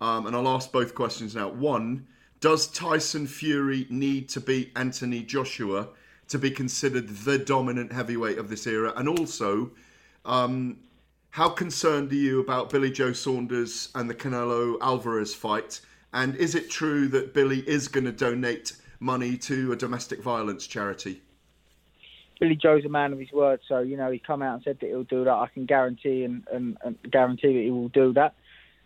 um, 0.00 0.26
and 0.26 0.34
I'll 0.34 0.48
ask 0.48 0.72
both 0.72 0.94
questions 0.94 1.34
now. 1.34 1.48
One, 1.48 2.06
does 2.40 2.66
Tyson 2.66 3.26
Fury 3.26 3.86
need 3.88 4.28
to 4.30 4.40
beat 4.40 4.72
Anthony 4.74 5.22
Joshua 5.22 5.88
to 6.28 6.38
be 6.38 6.50
considered 6.50 7.08
the 7.08 7.38
dominant 7.38 7.92
heavyweight 7.92 8.38
of 8.38 8.48
this 8.48 8.66
era? 8.66 8.92
And 8.96 9.08
also, 9.08 9.70
um, 10.24 10.78
how 11.30 11.48
concerned 11.48 12.10
are 12.10 12.16
you 12.16 12.40
about 12.40 12.68
Billy 12.68 12.90
Joe 12.90 13.12
Saunders 13.12 13.90
and 13.94 14.10
the 14.10 14.14
Canelo 14.14 14.76
Alvarez 14.80 15.34
fight? 15.34 15.80
And 16.12 16.34
is 16.36 16.54
it 16.54 16.68
true 16.68 17.08
that 17.08 17.32
Billy 17.32 17.60
is 17.60 17.88
going 17.88 18.04
to 18.04 18.12
donate 18.12 18.72
money 18.98 19.36
to 19.38 19.72
a 19.72 19.76
domestic 19.76 20.20
violence 20.20 20.66
charity? 20.66 21.22
Billy 22.42 22.56
Joe's 22.56 22.84
a 22.84 22.88
man 22.88 23.12
of 23.12 23.20
his 23.20 23.30
word, 23.30 23.60
so 23.68 23.78
you 23.78 23.96
know 23.96 24.10
he 24.10 24.18
come 24.18 24.42
out 24.42 24.54
and 24.54 24.64
said 24.64 24.78
that 24.80 24.88
he'll 24.88 25.04
do 25.04 25.22
that. 25.22 25.30
I 25.30 25.46
can 25.46 25.64
guarantee 25.64 26.24
and, 26.24 26.42
and, 26.52 26.76
and 26.84 26.98
guarantee 27.08 27.52
that 27.52 27.62
he 27.62 27.70
will 27.70 27.88
do 27.88 28.12
that. 28.14 28.34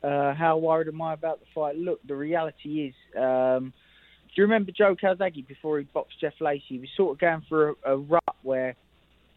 Uh, 0.05 0.35
how 0.35 0.59
worried 0.59 0.89
am 0.89 1.01
I 1.01 1.15
about 1.15 1.41
the 1.41 1.47
fight? 1.55 1.75
Look, 1.75 2.07
the 2.07 2.15
reality 2.15 2.89
is, 2.89 2.95
um, 3.19 3.73
do 4.29 4.33
you 4.35 4.43
remember 4.43 4.73
Joe 4.73 4.95
Calzaghe 4.95 5.49
before 5.49 5.79
he 5.79 5.85
boxed 5.85 6.21
Jeff 6.21 6.35
Lacey? 6.39 6.65
He 6.69 6.79
was 6.81 6.91
sort 6.95 7.13
of 7.13 7.19
going 7.19 7.45
for 7.49 7.71
a, 7.71 7.95
a 7.95 7.97
rut 7.97 8.37
where 8.43 8.75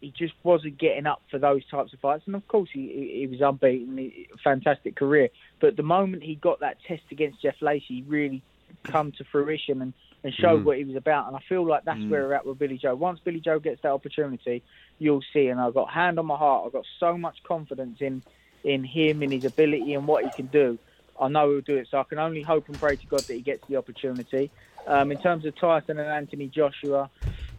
he 0.02 0.12
just 0.12 0.34
wasn't 0.44 0.78
getting 0.78 1.08
up 1.08 1.22
for 1.32 1.40
those 1.40 1.66
types 1.72 1.94
of 1.94 2.00
fights. 2.02 2.24
And 2.26 2.36
of 2.36 2.46
course, 2.50 2.68
he, 2.74 2.90
he, 2.90 3.20
he 3.22 3.28
was 3.28 3.40
unbeaten, 3.40 3.98
he, 3.98 4.28
fantastic 4.44 4.98
career. 4.98 5.30
But 5.62 5.78
the 5.78 5.84
moment 5.84 6.24
he 6.24 6.36
got 6.36 6.60
that 6.60 6.76
test 6.86 7.04
against 7.10 7.42
Jeff 7.42 7.56
Lacey, 7.62 7.86
he 7.88 8.04
really 8.06 8.44
come 8.84 9.14
to 9.14 9.24
fruition 9.24 9.82
and, 9.82 9.94
and 10.24 10.34
showed 10.34 10.62
Mm. 10.62 10.66
what 10.66 10.78
he 10.78 10.84
was 10.84 10.96
about. 10.96 11.28
And 11.28 11.36
I 11.36 11.40
feel 11.48 11.66
like 11.66 11.84
that's 11.86 12.02
Mm. 12.02 12.10
where 12.10 12.28
we're 12.28 12.34
at 12.34 12.46
with 12.46 12.60
Billy 12.60 12.78
Joe. 12.78 12.96
Once 12.96 13.20
Billy 13.22 13.40
Joe 13.40 13.60
gets 13.60 13.82
that 13.82 13.92
opportunity, 13.92 14.64
you'll 14.98 15.24
see. 15.34 15.48
And 15.48 15.60
I've 15.60 15.74
got 15.74 15.90
hand 15.90 16.20
on 16.20 16.26
my 16.26 16.36
heart. 16.36 16.66
I've 16.66 16.74
got 16.74 16.86
so 17.00 17.18
much 17.18 17.42
confidence 17.44 18.02
in 18.02 18.22
in 18.66 18.84
him, 18.84 19.22
and 19.24 19.32
his 19.32 19.46
ability, 19.46 19.94
and 19.94 20.06
what 20.06 20.26
he 20.26 20.32
can 20.32 20.48
do. 20.48 20.78
I 21.18 21.30
know 21.30 21.50
he'll 21.50 21.62
do 21.62 21.78
it. 21.78 21.88
So 21.90 21.98
I 21.98 22.04
can 22.04 22.20
only 22.20 22.42
hope 22.42 22.68
and 22.68 22.78
pray 22.78 22.98
to 22.98 23.08
God 23.08 23.24
that 23.28 23.34
he 23.36 23.42
gets 23.42 23.66
the 23.68 23.78
opportunity. 23.78 24.52
Um, 24.86 25.14
in 25.14 25.18
terms 25.18 25.46
of 25.46 25.56
Tyson 25.56 25.98
and 25.98 26.10
Anthony 26.10 26.50
Joshua, 26.50 27.10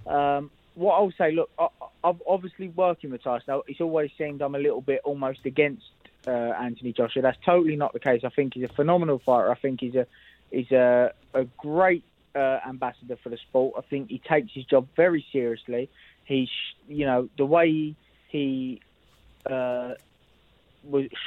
um, 0.06 0.50
what 0.74 0.94
I'll 0.96 1.12
say, 1.16 1.32
look, 1.32 1.50
I, 1.58 1.68
I've 2.04 2.20
obviously 2.28 2.68
working 2.68 3.10
with 3.10 3.22
Tyson. 3.22 3.62
It's 3.66 3.80
always 3.80 4.10
seemed 4.18 4.42
I'm 4.42 4.54
a 4.54 4.58
little 4.58 4.82
bit 4.82 5.00
almost 5.04 5.40
against 5.46 5.84
uh, 6.26 6.30
Anthony 6.30 6.92
Joshua. 6.92 7.22
That's 7.22 7.38
totally 7.44 7.76
not 7.76 7.92
the 7.94 8.00
case. 8.00 8.20
I 8.24 8.30
think 8.30 8.54
he's 8.54 8.64
a 8.64 8.68
phenomenal 8.76 9.20
fighter. 9.24 9.50
I 9.50 9.58
think 9.58 9.80
he's 9.80 9.94
a 9.94 10.06
he's 10.50 10.70
a, 10.70 11.12
a 11.34 11.44
great 11.58 12.04
uh, 12.34 12.58
ambassador 12.68 13.16
for 13.22 13.28
the 13.28 13.38
sport. 13.48 13.74
I 13.78 13.82
think 13.82 14.08
he 14.08 14.18
takes 14.18 14.52
his 14.52 14.64
job 14.64 14.88
very 14.96 15.24
seriously. 15.32 15.90
He's, 16.24 16.48
you 16.88 17.06
know, 17.06 17.28
the 17.36 17.46
way 17.46 17.68
he, 17.68 17.96
he 18.28 18.80
uh, 19.50 19.94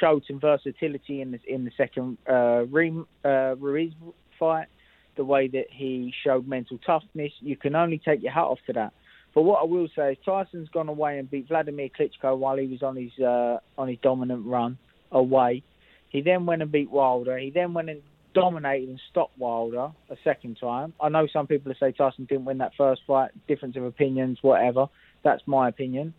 showed 0.00 0.24
some 0.26 0.40
versatility 0.40 1.20
in 1.20 1.32
the 1.32 1.40
in 1.46 1.64
the 1.64 1.70
second 1.76 2.18
uh, 2.28 2.64
uh, 3.28 3.54
Ruiz 3.56 3.92
fight. 4.38 4.68
The 5.16 5.24
way 5.24 5.46
that 5.46 5.66
he 5.70 6.12
showed 6.24 6.48
mental 6.48 6.78
toughness, 6.84 7.32
you 7.38 7.56
can 7.56 7.76
only 7.76 7.98
take 7.98 8.22
your 8.22 8.32
hat 8.32 8.44
off 8.44 8.58
to 8.66 8.72
that. 8.72 8.92
But 9.32 9.42
what 9.42 9.60
I 9.60 9.64
will 9.64 9.88
say 9.94 10.12
is 10.12 10.18
Tyson's 10.24 10.68
gone 10.70 10.88
away 10.88 11.18
and 11.18 11.30
beat 11.30 11.48
Vladimir 11.48 11.88
Klitschko 11.88 12.36
while 12.36 12.56
he 12.56 12.66
was 12.66 12.82
on 12.82 12.96
his 12.96 13.12
uh, 13.20 13.58
on 13.78 13.88
his 13.88 13.98
dominant 14.02 14.46
run 14.46 14.78
away. 15.12 15.62
He 16.08 16.20
then 16.20 16.46
went 16.46 16.62
and 16.62 16.70
beat 16.70 16.90
Wilder. 16.90 17.36
He 17.38 17.50
then 17.50 17.74
went 17.74 17.90
and 17.90 18.02
dominated 18.34 18.88
and 18.88 19.00
stopped 19.10 19.38
Wilder 19.38 19.90
a 20.10 20.16
second 20.22 20.58
time. 20.60 20.92
I 21.00 21.08
know 21.08 21.26
some 21.26 21.46
people 21.46 21.72
say 21.78 21.92
Tyson 21.92 22.26
didn't 22.26 22.44
win 22.44 22.58
that 22.58 22.72
first 22.76 23.02
fight. 23.06 23.30
Difference 23.48 23.76
of 23.76 23.84
opinions, 23.84 24.38
whatever. 24.42 24.88
That's 25.22 25.42
my 25.46 25.68
opinion. 25.68 26.14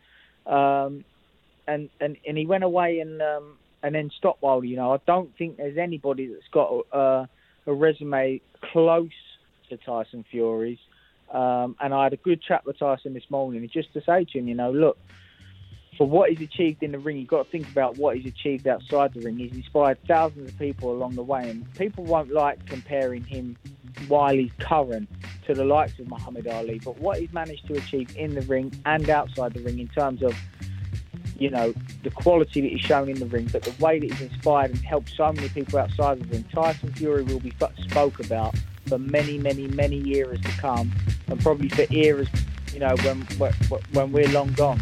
Um, 0.45 1.03
and, 1.68 1.89
and 1.99 2.18
and 2.28 2.38
he 2.38 2.45
went 2.45 2.63
away 2.63 2.99
and 2.99 3.22
um, 3.22 3.57
and 3.84 3.93
then 3.93 4.11
stopped 4.18 4.41
Wilder. 4.41 4.66
You 4.66 4.78
know, 4.78 4.93
I 4.93 4.97
don't 5.05 5.36
think 5.38 5.57
there's 5.57 5.78
anybody 5.78 6.28
that's 6.28 6.47
got 6.51 6.86
uh, 6.91 7.26
a 7.68 7.74
resume 7.74 8.41
close 8.72 9.09
to 9.70 9.78
Tyson 9.78 10.26
Fury's. 10.30 10.80
Um, 11.32 11.76
and 11.80 11.93
I 11.93 12.03
had 12.03 12.13
a 12.13 12.18
good 12.18 12.41
chat 12.41 12.66
with 12.66 12.78
Tyson 12.78 13.13
this 13.13 13.30
morning, 13.30 13.68
just 13.74 13.91
to 13.93 14.01
say 14.01 14.26
to 14.26 14.39
him, 14.39 14.47
you 14.47 14.53
know, 14.53 14.72
look, 14.72 14.97
for 15.97 16.07
what 16.07 16.29
he's 16.29 16.41
achieved 16.41 16.83
in 16.83 16.91
the 16.91 16.99
ring, 16.99 17.17
you've 17.17 17.27
got 17.27 17.45
to 17.45 17.51
think 17.51 17.69
about 17.69 17.97
what 17.97 18.17
he's 18.17 18.25
achieved 18.25 18.67
outside 18.67 19.13
the 19.13 19.21
ring. 19.21 19.37
He's 19.37 19.53
inspired 19.53 19.97
thousands 20.07 20.51
of 20.51 20.59
people 20.59 20.91
along 20.91 21.15
the 21.15 21.23
way, 21.23 21.49
and 21.49 21.71
people 21.75 22.03
won't 22.03 22.31
like 22.31 22.65
comparing 22.65 23.23
him 23.23 23.57
while 24.07 24.35
he's 24.35 24.51
current 24.59 25.09
to 25.45 25.53
the 25.53 25.63
likes 25.63 25.97
of 25.99 26.09
Muhammad 26.09 26.47
Ali. 26.47 26.79
But 26.83 26.99
what 26.99 27.19
he's 27.19 27.31
managed 27.31 27.67
to 27.67 27.75
achieve 27.75 28.15
in 28.17 28.35
the 28.35 28.41
ring 28.41 28.73
and 28.85 29.09
outside 29.09 29.53
the 29.53 29.61
ring, 29.61 29.79
in 29.79 29.87
terms 29.87 30.21
of 30.21 30.35
you 31.37 31.49
know 31.49 31.73
the 32.03 32.09
quality 32.09 32.61
that 32.61 32.71
he's 32.71 32.81
shown 32.81 33.09
in 33.09 33.19
the 33.19 33.25
ring, 33.25 33.47
but 33.51 33.63
the 33.63 33.83
way 33.83 33.99
that 33.99 34.11
he's 34.11 34.21
inspired 34.21 34.71
and 34.71 34.79
helped 34.79 35.09
so 35.15 35.31
many 35.31 35.47
people 35.49 35.79
outside 35.79 36.19
of 36.19 36.29
the 36.29 36.35
ring, 36.35 36.45
Tyson 36.53 36.91
Fury 36.93 37.23
will 37.23 37.39
be 37.39 37.53
spoke 37.89 38.19
about 38.19 38.55
for 38.87 38.99
many, 38.99 39.37
many, 39.37 39.67
many 39.67 39.97
years 39.97 40.39
to 40.41 40.49
come, 40.49 40.91
and 41.27 41.39
probably 41.39 41.69
for 41.69 41.85
eras, 41.91 42.27
you 42.73 42.79
know, 42.79 42.95
when 43.03 43.21
when, 43.37 43.53
when 43.93 44.11
we're 44.11 44.27
long 44.29 44.51
gone. 44.53 44.81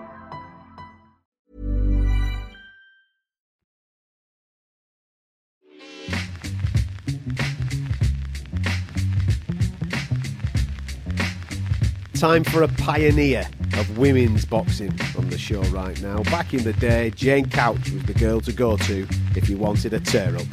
Time 12.21 12.43
for 12.43 12.61
a 12.61 12.67
pioneer 12.67 13.49
of 13.73 13.97
women's 13.97 14.45
boxing 14.45 14.91
on 15.17 15.27
the 15.31 15.39
show 15.39 15.63
right 15.71 15.99
now. 16.03 16.21
Back 16.25 16.53
in 16.53 16.63
the 16.63 16.73
day, 16.73 17.09
Jane 17.09 17.49
Couch 17.49 17.89
was 17.89 18.03
the 18.03 18.13
girl 18.13 18.39
to 18.41 18.53
go 18.53 18.77
to 18.77 19.07
if 19.35 19.49
you 19.49 19.57
wanted 19.57 19.95
a 19.95 19.99
tear 19.99 20.37
up. 20.37 20.45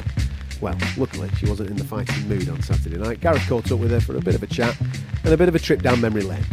Well, 0.61 0.75
luckily, 0.97 1.29
she 1.37 1.47
wasn't 1.47 1.69
in 1.69 1.75
the 1.75 1.83
fighting 1.83 2.27
mood 2.27 2.49
on 2.49 2.59
Saturday 2.63 2.97
night. 2.97 3.19
Gareth 3.19 3.47
caught 3.47 3.71
up 3.71 3.77
with 3.77 3.91
her 3.91 4.01
for 4.01 4.17
a 4.17 4.19
bit 4.19 4.33
of 4.33 4.41
a 4.41 4.47
chat 4.47 4.75
and 5.23 5.31
a 5.31 5.37
bit 5.37 5.47
of 5.47 5.53
a 5.53 5.59
trip 5.59 5.83
down 5.83 6.01
memory 6.01 6.23
lane. 6.23 6.43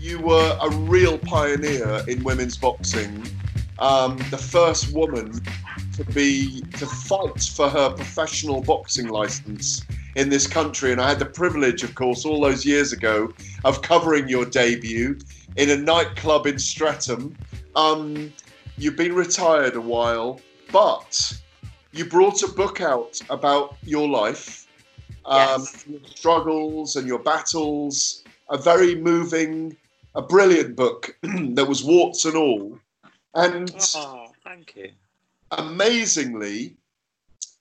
You 0.00 0.20
were 0.20 0.56
a 0.62 0.70
real 0.70 1.18
pioneer 1.18 2.04
in 2.06 2.22
women's 2.22 2.56
boxing. 2.56 3.26
Um, 3.80 4.16
the 4.30 4.38
first 4.38 4.94
woman 4.94 5.40
to 5.96 6.04
be 6.12 6.60
to 6.78 6.86
fight 6.86 7.42
for 7.42 7.68
her 7.68 7.90
professional 7.90 8.60
boxing 8.60 9.08
license 9.08 9.84
in 10.16 10.30
this 10.30 10.46
country, 10.46 10.92
and 10.92 11.00
I 11.00 11.10
had 11.10 11.18
the 11.18 11.26
privilege, 11.26 11.82
of 11.84 11.94
course, 11.94 12.24
all 12.24 12.40
those 12.40 12.64
years 12.64 12.92
ago, 12.92 13.32
of 13.64 13.82
covering 13.82 14.28
your 14.28 14.46
debut 14.46 15.18
in 15.56 15.70
a 15.70 15.76
nightclub 15.76 16.46
in 16.46 16.58
Streatham. 16.58 17.36
Um, 17.76 18.32
you've 18.78 18.96
been 18.96 19.14
retired 19.14 19.76
a 19.76 19.80
while, 19.80 20.40
but 20.72 21.32
you 21.92 22.06
brought 22.06 22.42
a 22.42 22.48
book 22.48 22.80
out 22.80 23.20
about 23.30 23.76
your 23.82 24.08
life, 24.08 24.66
um, 25.26 25.60
Yes. 25.60 25.84
your 25.86 26.00
struggles 26.06 26.96
and 26.96 27.06
your 27.06 27.18
battles. 27.20 28.24
A 28.48 28.56
very 28.56 28.94
moving, 28.94 29.76
a 30.14 30.22
brilliant 30.22 30.76
book 30.76 31.14
that 31.22 31.66
was 31.68 31.84
warts 31.84 32.24
and 32.24 32.36
all. 32.36 32.78
And 33.34 33.74
Oh, 33.96 34.28
thank 34.44 34.74
you. 34.76 34.92
amazingly, 35.50 36.76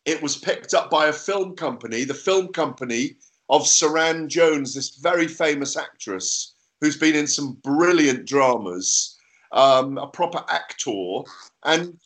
it 0.05 0.21
was 0.21 0.37
picked 0.37 0.73
up 0.73 0.89
by 0.89 1.07
a 1.07 1.13
film 1.13 1.55
company, 1.55 2.03
the 2.03 2.13
film 2.13 2.49
company 2.49 3.15
of 3.49 3.63
Suranne 3.63 4.27
Jones, 4.27 4.73
this 4.73 4.97
very 4.97 5.27
famous 5.27 5.75
actress 5.75 6.53
who's 6.79 6.97
been 6.97 7.15
in 7.15 7.27
some 7.27 7.53
brilliant 7.63 8.25
dramas, 8.25 9.17
um, 9.51 9.97
a 9.97 10.07
proper 10.07 10.43
actor, 10.49 11.21
and 11.63 11.97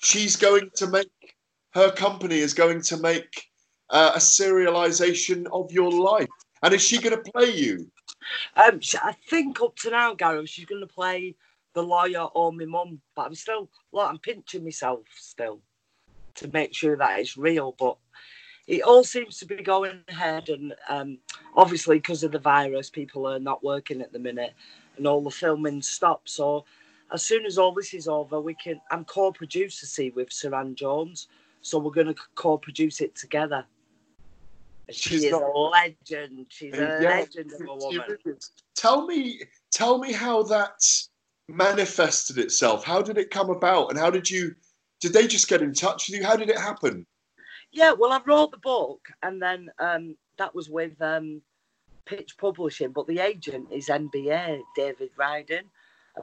she's 0.00 0.36
going 0.36 0.70
to 0.76 0.86
make 0.86 1.08
her 1.72 1.90
company 1.90 2.38
is 2.38 2.54
going 2.54 2.80
to 2.80 2.96
make 2.96 3.44
uh, 3.90 4.12
a 4.14 4.18
serialization 4.18 5.46
of 5.52 5.70
your 5.70 5.90
life. 5.90 6.28
And 6.62 6.74
is 6.74 6.82
she 6.82 6.98
going 6.98 7.16
to 7.16 7.30
play 7.30 7.50
you? 7.50 7.90
Um, 8.56 8.80
I 9.02 9.14
think 9.28 9.60
up 9.60 9.76
to 9.76 9.90
now, 9.90 10.14
Gareth, 10.14 10.48
she's 10.48 10.64
going 10.64 10.80
to 10.80 10.92
play 10.92 11.36
the 11.74 11.82
lawyer 11.82 12.24
or 12.34 12.52
my 12.52 12.64
mum, 12.64 13.00
but 13.14 13.26
I'm 13.26 13.34
still 13.34 13.70
like 13.92 14.08
I'm 14.08 14.18
pinching 14.18 14.64
myself 14.64 15.00
still 15.14 15.60
to 16.38 16.48
make 16.52 16.74
sure 16.74 16.96
that 16.96 17.18
it's 17.18 17.36
real. 17.36 17.74
But 17.78 17.96
it 18.66 18.82
all 18.82 19.04
seems 19.04 19.38
to 19.38 19.46
be 19.46 19.56
going 19.56 20.00
ahead, 20.08 20.48
and 20.48 20.74
um, 20.88 21.18
obviously 21.56 21.98
because 21.98 22.22
of 22.24 22.32
the 22.32 22.38
virus, 22.38 22.90
people 22.90 23.26
are 23.26 23.38
not 23.38 23.64
working 23.64 24.00
at 24.00 24.12
the 24.12 24.18
minute, 24.18 24.54
and 24.96 25.06
all 25.06 25.22
the 25.22 25.30
filming 25.30 25.82
stopped. 25.82 26.30
So 26.30 26.64
as 27.12 27.22
soon 27.22 27.46
as 27.46 27.58
all 27.58 27.72
this 27.72 27.94
is 27.94 28.08
over, 28.08 28.40
we 28.40 28.54
can. 28.54 28.80
I'm 28.90 29.04
co-producer, 29.04 29.86
see, 29.86 30.10
with 30.10 30.28
Suranne 30.30 30.74
Jones, 30.74 31.28
so 31.62 31.78
we're 31.78 31.90
going 31.90 32.14
to 32.14 32.16
co-produce 32.34 33.00
it 33.00 33.14
together. 33.14 33.64
She 34.90 35.10
She's 35.10 35.24
is 35.24 35.32
not- 35.32 35.42
a 35.42 35.58
legend. 35.58 36.46
She's 36.48 36.72
a 36.74 36.96
Yeah, 37.00 37.18
legend 37.20 37.52
of 37.52 37.60
a 37.60 37.74
woman. 37.76 38.18
Tell 38.74 39.06
me, 39.06 39.42
tell 39.72 39.98
me 39.98 40.12
how 40.12 40.42
that 40.44 40.80
manifested 41.48 42.38
itself. 42.38 42.84
How 42.84 43.02
did 43.02 43.18
it 43.18 43.30
come 43.30 43.50
about, 43.50 43.90
and 43.90 43.98
how 43.98 44.10
did 44.10 44.30
you? 44.30 44.54
Did 45.00 45.12
they 45.12 45.26
just 45.26 45.48
get 45.48 45.62
in 45.62 45.72
touch 45.72 46.08
with 46.08 46.18
you? 46.18 46.26
How 46.26 46.36
did 46.36 46.50
it 46.50 46.58
happen? 46.58 47.06
Yeah, 47.70 47.92
well, 47.92 48.12
I 48.12 48.20
wrote 48.24 48.50
the 48.50 48.58
book, 48.58 49.08
and 49.22 49.40
then 49.40 49.68
um, 49.78 50.16
that 50.38 50.54
was 50.54 50.70
with 50.70 51.00
um, 51.02 51.42
Pitch 52.06 52.36
Publishing, 52.38 52.92
but 52.92 53.06
the 53.06 53.20
agent 53.20 53.68
is 53.70 53.88
MBA, 53.88 54.60
David 54.74 55.10
Ryden. 55.18 55.64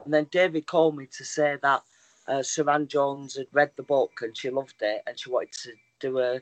And 0.04 0.12
then 0.12 0.26
David 0.30 0.66
called 0.66 0.96
me 0.96 1.06
to 1.16 1.24
say 1.24 1.56
that 1.62 1.82
uh, 2.28 2.42
Suranne 2.42 2.88
Jones 2.88 3.36
had 3.36 3.46
read 3.52 3.70
the 3.76 3.82
book 3.82 4.10
and 4.20 4.36
she 4.36 4.50
loved 4.50 4.74
it, 4.80 5.02
and 5.06 5.18
she 5.18 5.30
wanted 5.30 5.52
to 5.52 5.72
do 6.00 6.18
a 6.18 6.40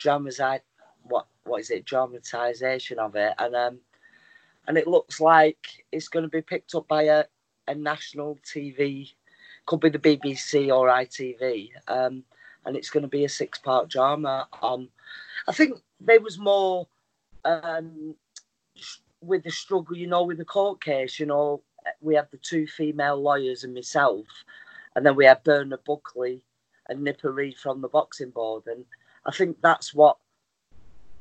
dramatize 0.00 0.60
what 1.04 1.26
what 1.44 1.60
is 1.60 1.70
it 1.70 1.84
dramatization 1.84 2.98
of 2.98 3.16
it, 3.16 3.32
and 3.38 3.54
um, 3.54 3.78
and 4.66 4.76
it 4.76 4.86
looks 4.86 5.20
like 5.20 5.84
it's 5.92 6.08
going 6.08 6.24
to 6.24 6.28
be 6.28 6.42
picked 6.42 6.74
up 6.74 6.86
by 6.88 7.04
a, 7.04 7.24
a 7.68 7.74
national 7.74 8.38
TV, 8.44 9.12
could 9.70 9.80
be 9.80 9.88
the 9.88 9.98
BBC 9.98 10.68
or 10.76 10.88
ITV. 10.88 11.70
Um, 11.86 12.24
and 12.66 12.76
it's 12.76 12.90
going 12.90 13.02
to 13.02 13.08
be 13.08 13.24
a 13.24 13.28
six 13.28 13.58
part 13.58 13.88
drama 13.88 14.48
on 14.62 14.88
i 15.48 15.52
think 15.52 15.78
there 16.00 16.20
was 16.20 16.38
more 16.38 16.86
um 17.44 18.14
with 19.22 19.42
the 19.44 19.50
struggle 19.50 19.96
you 19.96 20.06
know 20.06 20.22
with 20.22 20.38
the 20.38 20.44
court 20.44 20.82
case 20.82 21.18
you 21.18 21.26
know 21.26 21.62
we 22.00 22.14
had 22.14 22.28
the 22.30 22.38
two 22.38 22.66
female 22.66 23.20
lawyers 23.20 23.64
and 23.64 23.74
myself 23.74 24.26
and 24.94 25.04
then 25.04 25.16
we 25.16 25.24
had 25.24 25.42
bernard 25.44 25.82
buckley 25.84 26.44
and 26.88 27.02
nipper 27.02 27.32
read 27.32 27.56
from 27.56 27.80
the 27.80 27.88
boxing 27.88 28.30
board 28.30 28.62
and 28.66 28.84
i 29.26 29.30
think 29.30 29.56
that's 29.62 29.94
what 29.94 30.16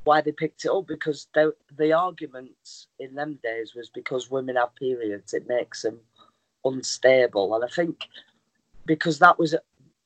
why 0.06 0.22
they 0.22 0.32
picked 0.32 0.66
it 0.66 0.72
up 0.72 0.88
because 0.88 1.28
the 1.34 1.94
arguments 1.94 2.88
in 3.00 3.14
them 3.16 3.38
days 3.44 3.76
was 3.76 3.90
because 3.90 4.32
women 4.32 4.56
have 4.56 4.74
periods 4.76 5.34
it 5.34 5.48
makes 5.48 5.82
them 5.84 6.00
unstable 6.66 7.54
and 7.56 7.64
i 7.64 7.68
think 7.68 8.08
because 8.90 9.20
that 9.20 9.38
was 9.38 9.54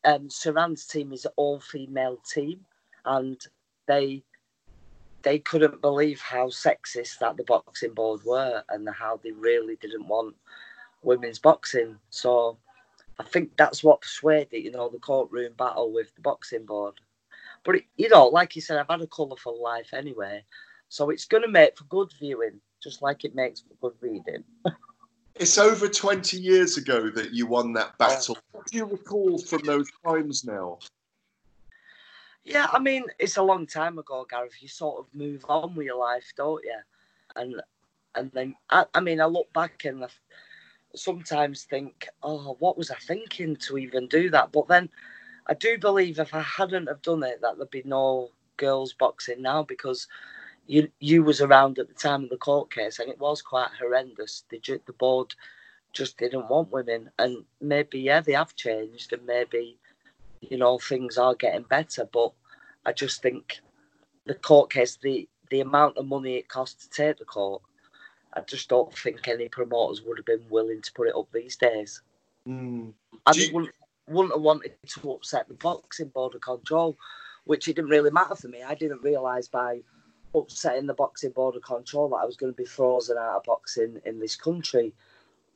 um, 0.03 0.27
Suranne's 0.27 0.85
team 0.85 1.13
is 1.13 1.23
an 1.23 1.31
all-female 1.37 2.17
team, 2.29 2.59
and 3.05 3.41
they 3.87 4.21
they 5.21 5.39
couldn't 5.39 5.79
believe 5.79 6.19
how 6.19 6.47
sexist 6.47 7.19
that 7.19 7.37
the 7.37 7.45
boxing 7.45 7.93
board 7.93 8.19
were, 8.25 8.61
and 8.67 8.89
how 8.89 9.21
they 9.23 9.31
really 9.31 9.77
didn't 9.77 10.05
want 10.05 10.35
women's 11.01 11.39
boxing. 11.39 11.97
So 12.09 12.57
I 13.17 13.23
think 13.23 13.51
that's 13.55 13.85
what 13.85 14.01
persuaded 14.01 14.59
you 14.59 14.71
know 14.71 14.89
the 14.89 14.99
courtroom 14.99 15.53
battle 15.57 15.93
with 15.93 16.13
the 16.15 16.21
boxing 16.21 16.65
board. 16.65 16.95
But 17.63 17.75
it, 17.75 17.85
you 17.95 18.09
know, 18.09 18.27
like 18.27 18.53
you 18.57 18.61
said, 18.61 18.77
I've 18.77 18.89
had 18.89 19.01
a 19.01 19.07
colourful 19.07 19.63
life 19.63 19.93
anyway, 19.93 20.43
so 20.89 21.09
it's 21.09 21.23
going 21.23 21.43
to 21.43 21.49
make 21.49 21.77
for 21.77 21.85
good 21.85 22.11
viewing, 22.19 22.59
just 22.83 23.01
like 23.01 23.23
it 23.23 23.33
makes 23.33 23.61
for 23.61 23.75
good 23.89 23.97
reading. 24.01 24.43
It's 25.35 25.57
over 25.57 25.87
twenty 25.87 26.37
years 26.37 26.77
ago 26.77 27.09
that 27.09 27.33
you 27.33 27.47
won 27.47 27.73
that 27.73 27.97
battle. 27.97 28.37
What 28.51 28.67
do 28.67 28.77
you 28.77 28.85
recall 28.85 29.39
from 29.39 29.63
those 29.63 29.89
times 30.05 30.45
now? 30.45 30.79
Yeah, 32.43 32.67
I 32.71 32.79
mean, 32.79 33.05
it's 33.19 33.37
a 33.37 33.43
long 33.43 33.65
time 33.65 33.97
ago, 33.97 34.27
Gareth. 34.29 34.61
You 34.61 34.67
sort 34.67 34.99
of 34.99 35.15
move 35.15 35.45
on 35.49 35.75
with 35.75 35.85
your 35.85 35.97
life, 35.97 36.31
don't 36.35 36.63
you? 36.63 36.77
And 37.35 37.61
and 38.15 38.31
then, 38.31 38.55
I, 38.69 38.85
I 38.93 38.99
mean, 38.99 39.19
I 39.19 39.25
look 39.25 39.51
back 39.53 39.85
and 39.85 40.03
I 40.05 40.07
sometimes 40.93 41.63
think, 41.63 42.07
oh, 42.21 42.55
what 42.59 42.77
was 42.77 42.91
I 42.91 42.95
thinking 42.95 43.55
to 43.55 43.77
even 43.79 44.07
do 44.07 44.29
that? 44.29 44.51
But 44.51 44.67
then 44.67 44.87
I 45.47 45.55
do 45.55 45.79
believe 45.79 46.19
if 46.19 46.33
I 46.33 46.41
hadn't 46.41 46.87
have 46.87 47.01
done 47.01 47.23
it, 47.23 47.41
that 47.41 47.57
there'd 47.57 47.71
be 47.71 47.81
no 47.85 48.29
girls 48.57 48.93
boxing 48.93 49.41
now 49.41 49.63
because 49.63 50.07
you 50.67 50.89
you 50.99 51.23
was 51.23 51.41
around 51.41 51.79
at 51.79 51.87
the 51.87 51.93
time 51.93 52.23
of 52.23 52.29
the 52.29 52.37
court 52.37 52.73
case 52.73 52.99
and 52.99 53.09
it 53.09 53.19
was 53.19 53.41
quite 53.41 53.69
horrendous. 53.79 54.43
The 54.49 54.59
the 54.85 54.93
board 54.93 55.33
just 55.93 56.17
didn't 56.17 56.49
want 56.49 56.71
women, 56.71 57.11
and 57.19 57.45
maybe 57.61 57.99
yeah, 57.99 58.19
they 58.19 58.33
have 58.33 58.55
changed, 58.55 59.13
and 59.13 59.25
maybe 59.25 59.77
you 60.41 60.57
know 60.57 60.79
things 60.79 61.17
are 61.17 61.35
getting 61.35 61.63
better. 61.63 62.07
But 62.11 62.33
I 62.85 62.91
just 62.91 63.21
think 63.21 63.59
the 64.25 64.35
court 64.35 64.71
case, 64.71 64.97
the 65.01 65.29
the 65.49 65.61
amount 65.61 65.97
of 65.97 66.07
money 66.07 66.35
it 66.35 66.49
costs 66.49 66.87
to 66.87 66.89
take 66.89 67.19
the 67.19 67.25
court, 67.25 67.61
I 68.33 68.41
just 68.41 68.69
don't 68.69 68.95
think 68.97 69.27
any 69.27 69.47
promoters 69.49 70.01
would 70.01 70.17
have 70.17 70.25
been 70.25 70.45
willing 70.49 70.81
to 70.81 70.93
put 70.93 71.07
it 71.07 71.15
up 71.15 71.27
these 71.31 71.55
days. 71.55 72.01
Mm. 72.47 72.93
And 73.27 73.35
they 73.35 73.51
wouldn't, 73.51 73.73
wouldn't 74.07 74.33
have 74.33 74.41
wanted 74.41 74.73
to 74.85 75.11
upset 75.11 75.47
the 75.47 75.53
boxing 75.53 76.09
board 76.09 76.35
of 76.35 76.41
control, 76.41 76.97
which 77.45 77.67
it 77.67 77.75
didn't 77.75 77.91
really 77.91 78.11
matter 78.11 78.35
for 78.35 78.47
me. 78.47 78.63
I 78.63 78.75
didn't 78.75 79.03
realise 79.03 79.47
by 79.47 79.81
upsetting 80.35 80.87
the 80.87 80.93
boxing 80.93 81.31
board 81.31 81.55
of 81.55 81.61
control 81.63 82.09
that 82.09 82.17
I 82.17 82.25
was 82.25 82.37
going 82.37 82.51
to 82.51 82.57
be 82.57 82.65
frozen 82.65 83.17
out 83.17 83.37
of 83.37 83.43
boxing 83.43 84.01
in 84.05 84.19
this 84.19 84.35
country. 84.35 84.93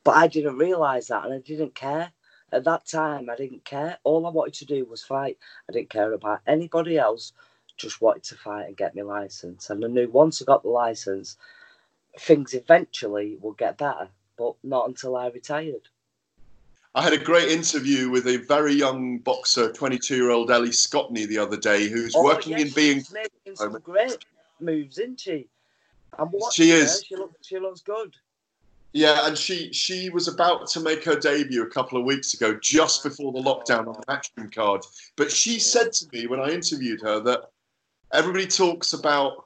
But 0.04 0.16
I 0.16 0.28
didn't 0.28 0.58
realise 0.58 1.08
that 1.08 1.26
and 1.26 1.34
I 1.34 1.40
didn't 1.40 1.76
care. 1.76 2.12
At 2.52 2.64
that 2.64 2.86
time, 2.86 3.30
I 3.30 3.36
didn't 3.36 3.66
care. 3.66 3.98
All 4.04 4.26
I 4.26 4.30
wanted 4.30 4.54
to 4.56 4.66
do 4.66 4.86
was 4.86 5.04
fight. 5.04 5.38
I 5.70 5.74
didn't 5.74 5.90
care 5.90 6.14
about 6.14 6.42
anybody 6.48 6.98
else, 6.98 7.34
just 7.76 8.00
wanted 8.02 8.24
to 8.24 8.36
fight 8.36 8.68
and 8.68 8.78
get 8.78 8.96
my 8.96 9.02
licence. 9.02 9.70
And 9.70 9.84
I 9.84 9.88
knew 9.90 10.10
once 10.10 10.42
I 10.42 10.46
got 10.46 10.64
the 10.64 10.70
licence, 10.70 11.38
things 12.20 12.54
eventually 12.54 13.38
would 13.42 13.58
get 13.58 13.78
better, 13.78 14.08
but 14.38 14.54
not 14.64 14.88
until 14.88 15.18
I 15.18 15.28
retired. 15.28 15.90
I 16.96 17.04
had 17.04 17.14
a 17.14 17.18
great 17.18 17.50
interview 17.50 18.10
with 18.10 18.26
a 18.28 18.38
very 18.38 18.74
young 18.74 19.20
boxer, 19.20 19.72
22 19.72 20.16
year 20.16 20.32
old 20.32 20.50
Ellie 20.50 20.70
Scotney, 20.70 21.28
the 21.28 21.38
other 21.38 21.58
day, 21.58 21.90
who's 21.90 22.16
Oh, 22.16 22.24
working 22.24 22.54
yeah, 22.54 22.60
in 22.60 22.70
being. 22.72 23.04
making 23.14 23.56
some 23.56 23.78
great 23.84 24.26
moves, 24.60 24.98
isn't 24.98 25.20
she? 25.20 25.48
I'm 26.18 26.30
watching 26.32 26.66
She 26.66 26.72
her, 26.72 26.78
is. 26.78 27.04
She 27.08 27.16
looks, 27.16 27.48
she 27.48 27.60
looks 27.60 27.82
good. 27.82 28.16
Yeah, 28.94 29.28
and 29.28 29.38
she 29.38 29.72
she 29.74 30.10
was 30.10 30.28
about 30.28 30.68
to 30.70 30.80
make 30.80 31.04
her 31.04 31.16
debut 31.16 31.62
a 31.64 31.70
couple 31.70 32.00
of 32.00 32.06
weeks 32.06 32.34
ago, 32.34 32.58
just 32.62 33.04
before 33.04 33.32
the 33.32 33.40
lockdown 33.40 33.88
on 33.88 33.94
the 33.94 34.06
matchroom 34.08 34.54
card. 34.54 34.82
But 35.16 35.32
she 35.32 35.60
said 35.60 35.92
to 35.94 36.06
me 36.12 36.26
when 36.28 36.40
I 36.40 36.50
interviewed 36.50 37.02
her 37.02 37.20
that 37.20 37.52
everybody 38.14 38.48
talks 38.48 38.94
about, 38.94 39.46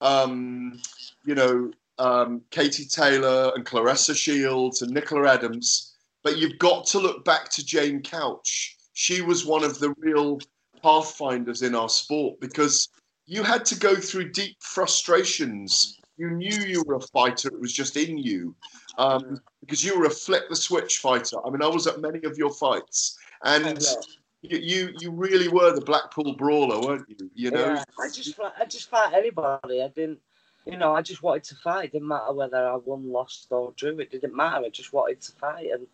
um, 0.00 0.80
you 1.24 1.34
know, 1.34 1.70
um, 1.98 2.42
Katie 2.50 2.84
Taylor 2.84 3.52
and 3.54 3.64
Claressa 3.64 4.14
Shields 4.14 4.82
and 4.82 4.92
Nicola 4.92 5.32
Adams, 5.32 5.94
but 6.22 6.38
you've 6.38 6.58
got 6.58 6.84
to 6.86 6.98
look 6.98 7.24
back 7.24 7.48
to 7.50 7.64
Jane 7.64 8.02
Couch. 8.02 8.76
She 8.92 9.22
was 9.22 9.46
one 9.46 9.64
of 9.64 9.78
the 9.78 9.94
real 9.98 10.40
pathfinders 10.82 11.62
in 11.62 11.74
our 11.74 11.88
sport 11.88 12.40
because 12.40 12.88
you 13.26 13.42
had 13.42 13.64
to 13.66 13.78
go 13.78 13.94
through 13.96 14.30
deep 14.32 14.56
frustrations. 14.60 15.98
You 16.16 16.30
knew 16.30 16.58
you 16.66 16.84
were 16.86 16.94
a 16.94 17.00
fighter; 17.00 17.48
it 17.48 17.60
was 17.60 17.72
just 17.72 17.96
in 17.96 18.18
you, 18.18 18.54
um, 18.98 19.40
because 19.60 19.84
you 19.84 19.98
were 19.98 20.06
a 20.06 20.10
flip 20.10 20.48
the 20.48 20.56
switch 20.56 20.98
fighter. 20.98 21.36
I 21.44 21.50
mean, 21.50 21.62
I 21.62 21.66
was 21.66 21.86
at 21.86 22.00
many 22.00 22.22
of 22.24 22.38
your 22.38 22.52
fights, 22.52 23.18
and 23.42 23.84
you 24.42 24.58
you, 24.58 24.94
you 25.00 25.10
really 25.10 25.48
were 25.48 25.74
the 25.74 25.80
Blackpool 25.80 26.34
brawler, 26.34 26.80
weren't 26.80 27.06
you? 27.08 27.30
You 27.34 27.50
know, 27.50 27.74
Yeah, 27.74 27.84
I 27.98 28.08
just 28.08 28.38
I 28.38 28.64
just 28.66 28.90
fight 28.90 29.12
anybody. 29.14 29.82
I 29.82 29.88
didn't, 29.88 30.20
you 30.66 30.76
know, 30.76 30.94
I 30.94 31.02
just 31.02 31.22
wanted 31.22 31.44
to 31.44 31.56
fight. 31.56 31.86
It 31.86 31.92
didn't 31.92 32.08
matter 32.08 32.32
whether 32.32 32.68
I 32.68 32.76
won, 32.76 33.10
lost, 33.10 33.48
or 33.50 33.72
drew. 33.76 33.98
It 33.98 34.10
didn't 34.10 34.36
matter. 34.36 34.66
I 34.66 34.68
just 34.68 34.92
wanted 34.92 35.20
to 35.22 35.32
fight 35.32 35.68
and 35.72 35.86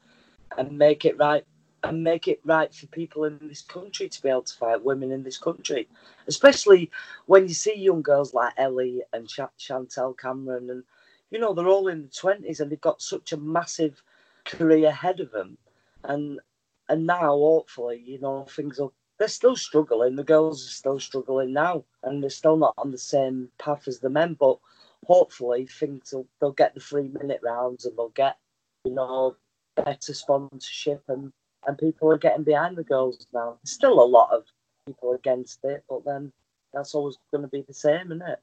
and 0.59 0.77
make 0.77 1.05
it 1.05 1.16
right 1.16 1.44
and 1.85 2.05
make 2.05 2.28
it 2.28 2.40
right 2.44 2.74
for 2.74 2.86
people 2.89 3.24
in 3.24 3.39
this 3.43 3.62
country 3.62 4.09
to 4.09 4.23
be 4.23 4.28
able 4.28 4.43
to 4.43 4.57
fight 4.57 4.85
women 4.85 5.12
in 5.12 5.23
this 5.23 5.39
country, 5.39 5.89
especially 6.28 6.90
when 7.27 7.48
you 7.48 7.55
see 7.55 7.74
young 7.77 8.02
girls 8.02 8.35
like 8.35 8.55
Ellie 8.57 9.02
and 9.12 9.28
Ch- 9.28 9.40
Chantelle 9.59 10.15
Cameron, 10.15 10.70
and 10.70 10.85
you 11.31 11.39
know 11.39 11.55
they're 11.55 11.69
all 11.69 11.89
in 11.89 12.02
the 12.02 12.09
twenties 12.09 12.61
and 12.61 12.70
they've 12.70 12.81
got 12.81 13.02
such 13.02 13.32
a 13.32 13.36
massive 13.39 14.02
career 14.44 14.89
ahead 14.89 15.20
of 15.20 15.31
them, 15.32 15.59
and 16.05 16.40
and 16.89 17.07
now 17.07 17.31
hopefully 17.31 18.02
you 18.05 18.20
know 18.20 18.44
things 18.44 18.78
will 18.78 18.94
they're 19.19 19.28
still 19.28 19.57
struggling. 19.57 20.16
The 20.16 20.24
girls 20.24 20.66
are 20.66 20.70
still 20.70 20.98
struggling 21.01 21.52
now, 21.52 21.85
and 22.02 22.23
they're 22.23 22.31
still 22.31 22.57
not 22.57 22.74
on 22.78 22.90
the 22.90 22.98
same 22.98 23.51
path 23.59 23.86
as 23.86 24.01
the 24.01 24.11
men. 24.11 24.36
But 24.39 24.59
hopefully, 25.07 25.66
things 25.66 26.12
will 26.12 26.27
they'll 26.40 26.52
get 26.52 26.74
the 26.74 26.81
three 26.81 27.09
minute 27.09 27.40
rounds, 27.43 27.85
and 27.85 27.97
they'll 27.97 28.11
get 28.11 28.39
you 28.85 28.93
know 28.94 29.36
better 29.77 30.15
sponsorship, 30.15 31.05
and 31.09 31.32
and 31.66 31.78
people 31.78 32.11
are 32.11 32.19
getting 32.19 32.45
behind 32.45 32.77
the 32.77 32.85
girls 32.85 33.27
now. 33.32 33.57
There's 33.62 33.74
still 33.74 34.03
a 34.03 34.05
lot 34.05 34.31
of 34.32 34.45
people 34.87 35.12
against 35.12 35.65
it, 35.65 35.85
but 35.89 36.05
then 36.05 36.32
that's 36.73 36.95
always 36.95 37.16
going 37.31 37.43
to 37.43 37.49
be 37.49 37.62
the 37.62 37.74
same, 37.74 38.07
isn't 38.07 38.23
it? 38.23 38.41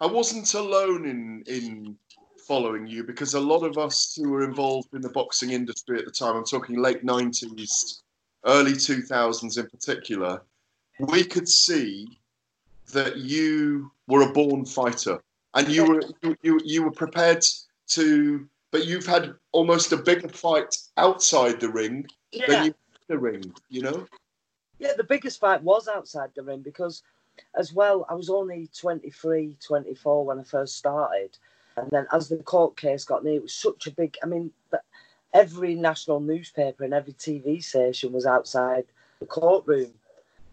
I 0.00 0.06
wasn't 0.06 0.52
alone 0.54 1.06
in 1.06 1.42
in 1.46 1.96
following 2.46 2.86
you 2.86 3.02
because 3.02 3.34
a 3.34 3.40
lot 3.40 3.64
of 3.64 3.76
us 3.76 4.14
who 4.14 4.30
were 4.30 4.44
involved 4.44 4.94
in 4.94 5.00
the 5.00 5.08
boxing 5.08 5.50
industry 5.50 5.98
at 5.98 6.04
the 6.04 6.10
time, 6.12 6.36
I'm 6.36 6.44
talking 6.44 6.80
late 6.80 7.04
90s, 7.04 8.02
early 8.44 8.72
2000s 8.72 9.58
in 9.58 9.66
particular, 9.68 10.42
we 11.00 11.24
could 11.24 11.48
see 11.48 12.20
that 12.92 13.16
you 13.16 13.90
were 14.06 14.22
a 14.22 14.32
born 14.32 14.64
fighter 14.64 15.20
and 15.54 15.68
you 15.68 15.84
were 15.84 16.02
you, 16.22 16.36
you, 16.42 16.60
you 16.64 16.82
were 16.84 16.92
prepared 16.92 17.44
to 17.88 18.48
but 18.70 18.86
you've 18.86 19.06
had 19.06 19.34
almost 19.52 19.92
a 19.92 19.96
bigger 19.96 20.28
fight 20.28 20.74
outside 20.96 21.58
the 21.60 21.68
ring 21.68 22.06
Yeah. 22.32 22.46
than 22.48 22.64
you 22.66 22.74
the 23.08 23.18
ring, 23.18 23.52
you 23.68 23.82
know? 23.82 24.06
Yeah, 24.78 24.92
the 24.96 25.04
biggest 25.04 25.40
fight 25.40 25.62
was 25.62 25.88
outside 25.88 26.30
the 26.34 26.42
ring 26.42 26.60
because, 26.60 27.02
as 27.54 27.72
well, 27.72 28.04
I 28.08 28.14
was 28.14 28.28
only 28.28 28.68
23, 28.78 29.56
24 29.64 30.24
when 30.24 30.40
I 30.40 30.42
first 30.42 30.76
started. 30.76 31.38
And 31.76 31.90
then 31.90 32.06
as 32.12 32.28
the 32.28 32.38
court 32.38 32.76
case 32.76 33.04
got 33.04 33.24
near, 33.24 33.36
it 33.36 33.42
was 33.42 33.54
such 33.54 33.86
a 33.86 33.90
big. 33.90 34.16
I 34.22 34.26
mean, 34.26 34.50
but 34.70 34.82
every 35.34 35.74
national 35.74 36.20
newspaper 36.20 36.84
and 36.84 36.94
every 36.94 37.12
TV 37.12 37.62
station 37.62 38.12
was 38.12 38.26
outside 38.26 38.84
the 39.20 39.26
courtroom. 39.26 39.92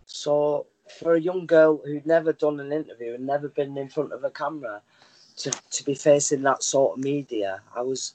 So 0.06 0.68
for 1.00 1.16
a 1.16 1.22
young 1.22 1.46
girl 1.46 1.82
who'd 1.84 2.06
never 2.06 2.34
done 2.34 2.60
an 2.60 2.72
interview 2.72 3.14
and 3.14 3.26
never 3.26 3.48
been 3.48 3.78
in 3.78 3.90
front 3.90 4.12
of 4.12 4.24
a 4.24 4.30
camera, 4.30 4.82
to, 5.38 5.52
to 5.72 5.84
be 5.84 5.96
facing 5.96 6.44
that 6.44 6.64
sort 6.64 6.98
of 6.98 7.04
media, 7.04 7.62
I 7.76 7.82
was 7.82 8.14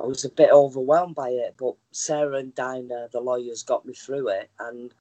I 0.00 0.06
was 0.06 0.24
a 0.24 0.30
bit 0.30 0.50
overwhelmed 0.50 1.14
by 1.14 1.30
it. 1.30 1.54
But 1.58 1.74
Sarah 1.92 2.38
and 2.38 2.54
Dinah, 2.54 3.08
the 3.12 3.20
lawyers, 3.20 3.62
got 3.62 3.84
me 3.84 3.94
through 3.94 4.28
it, 4.28 4.50
and 4.58 4.92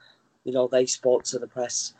you 0.43 0.51
know 0.51 0.67
they 0.67 0.85
spoke 0.85 1.23
to 1.25 1.39
the 1.39 1.47
press 1.47 1.93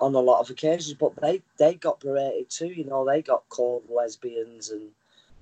on 0.00 0.14
a 0.14 0.20
lot 0.20 0.40
of 0.40 0.50
occasions. 0.50 0.94
But 0.94 1.16
they 1.20 1.42
they 1.58 1.74
got 1.74 2.00
berated 2.00 2.48
too. 2.50 2.68
You 2.68 2.84
know 2.84 3.04
they 3.04 3.22
got 3.22 3.48
called 3.48 3.84
lesbians 3.90 4.70
and 4.70 4.90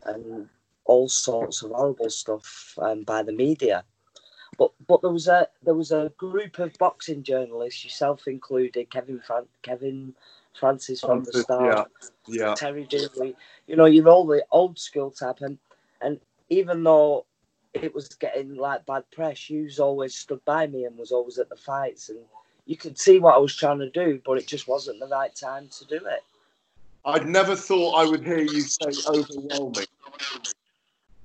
and 0.05 0.49
all 0.85 1.09
sorts 1.09 1.63
of 1.63 1.71
horrible 1.71 2.11
stuff 2.11 2.75
um, 2.81 3.03
by 3.05 3.23
the 3.23 3.33
media. 3.33 3.85
But 4.59 4.73
but 4.87 5.03
there 5.03 5.11
was 5.11 5.29
a 5.29 5.49
there 5.63 5.75
was 5.75 5.93
a 5.93 6.13
group 6.17 6.59
of 6.59 6.73
boxing 6.79 7.23
journalists, 7.23 7.85
yourself 7.85 8.27
included, 8.27 8.91
Kevin 8.91 9.21
Fran- 9.21 9.49
Kevin 9.63 10.15
Francis 10.59 11.01
from 11.01 11.25
the 11.25 11.33
start, 11.33 11.91
yeah, 12.29 12.47
yeah. 12.47 12.55
Terry 12.55 12.85
Dooley. 12.85 13.35
You 13.67 13.77
know, 13.77 13.87
you're 13.87 14.09
all 14.09 14.27
the 14.27 14.45
old 14.51 14.79
school 14.79 15.11
type, 15.11 15.41
and 15.41 15.59
and 16.01 16.21
even 16.59 16.85
though 16.85 17.27
it 17.73 17.95
was 17.95 18.09
getting 18.09 18.57
like 18.57 18.87
bad 18.87 19.05
press, 19.11 19.51
you 19.51 19.69
always 19.81 20.15
stood 20.15 20.45
by 20.45 20.67
me 20.67 20.85
and 20.85 20.97
was 20.97 21.11
always 21.11 21.39
at 21.39 21.49
the 21.49 21.57
fights, 21.57 22.09
and 22.09 22.21
you 22.67 22.77
could 22.77 22.99
see 22.99 23.19
what 23.19 23.35
I 23.35 23.39
was 23.39 23.55
trying 23.55 23.81
to 23.81 23.91
do, 23.91 24.21
but 24.25 24.39
it 24.39 24.47
just 24.47 24.69
wasn't 24.69 25.01
the 25.01 25.09
right 25.09 25.35
time 25.35 25.69
to 25.79 25.85
do 25.87 25.97
it. 25.97 26.25
I'd 27.05 27.27
never 27.27 27.55
thought 27.55 27.95
I 27.95 28.09
would 28.09 28.25
hear 28.25 28.39
you 28.39 28.61
say 28.61 28.91
overwhelming. 29.07 29.87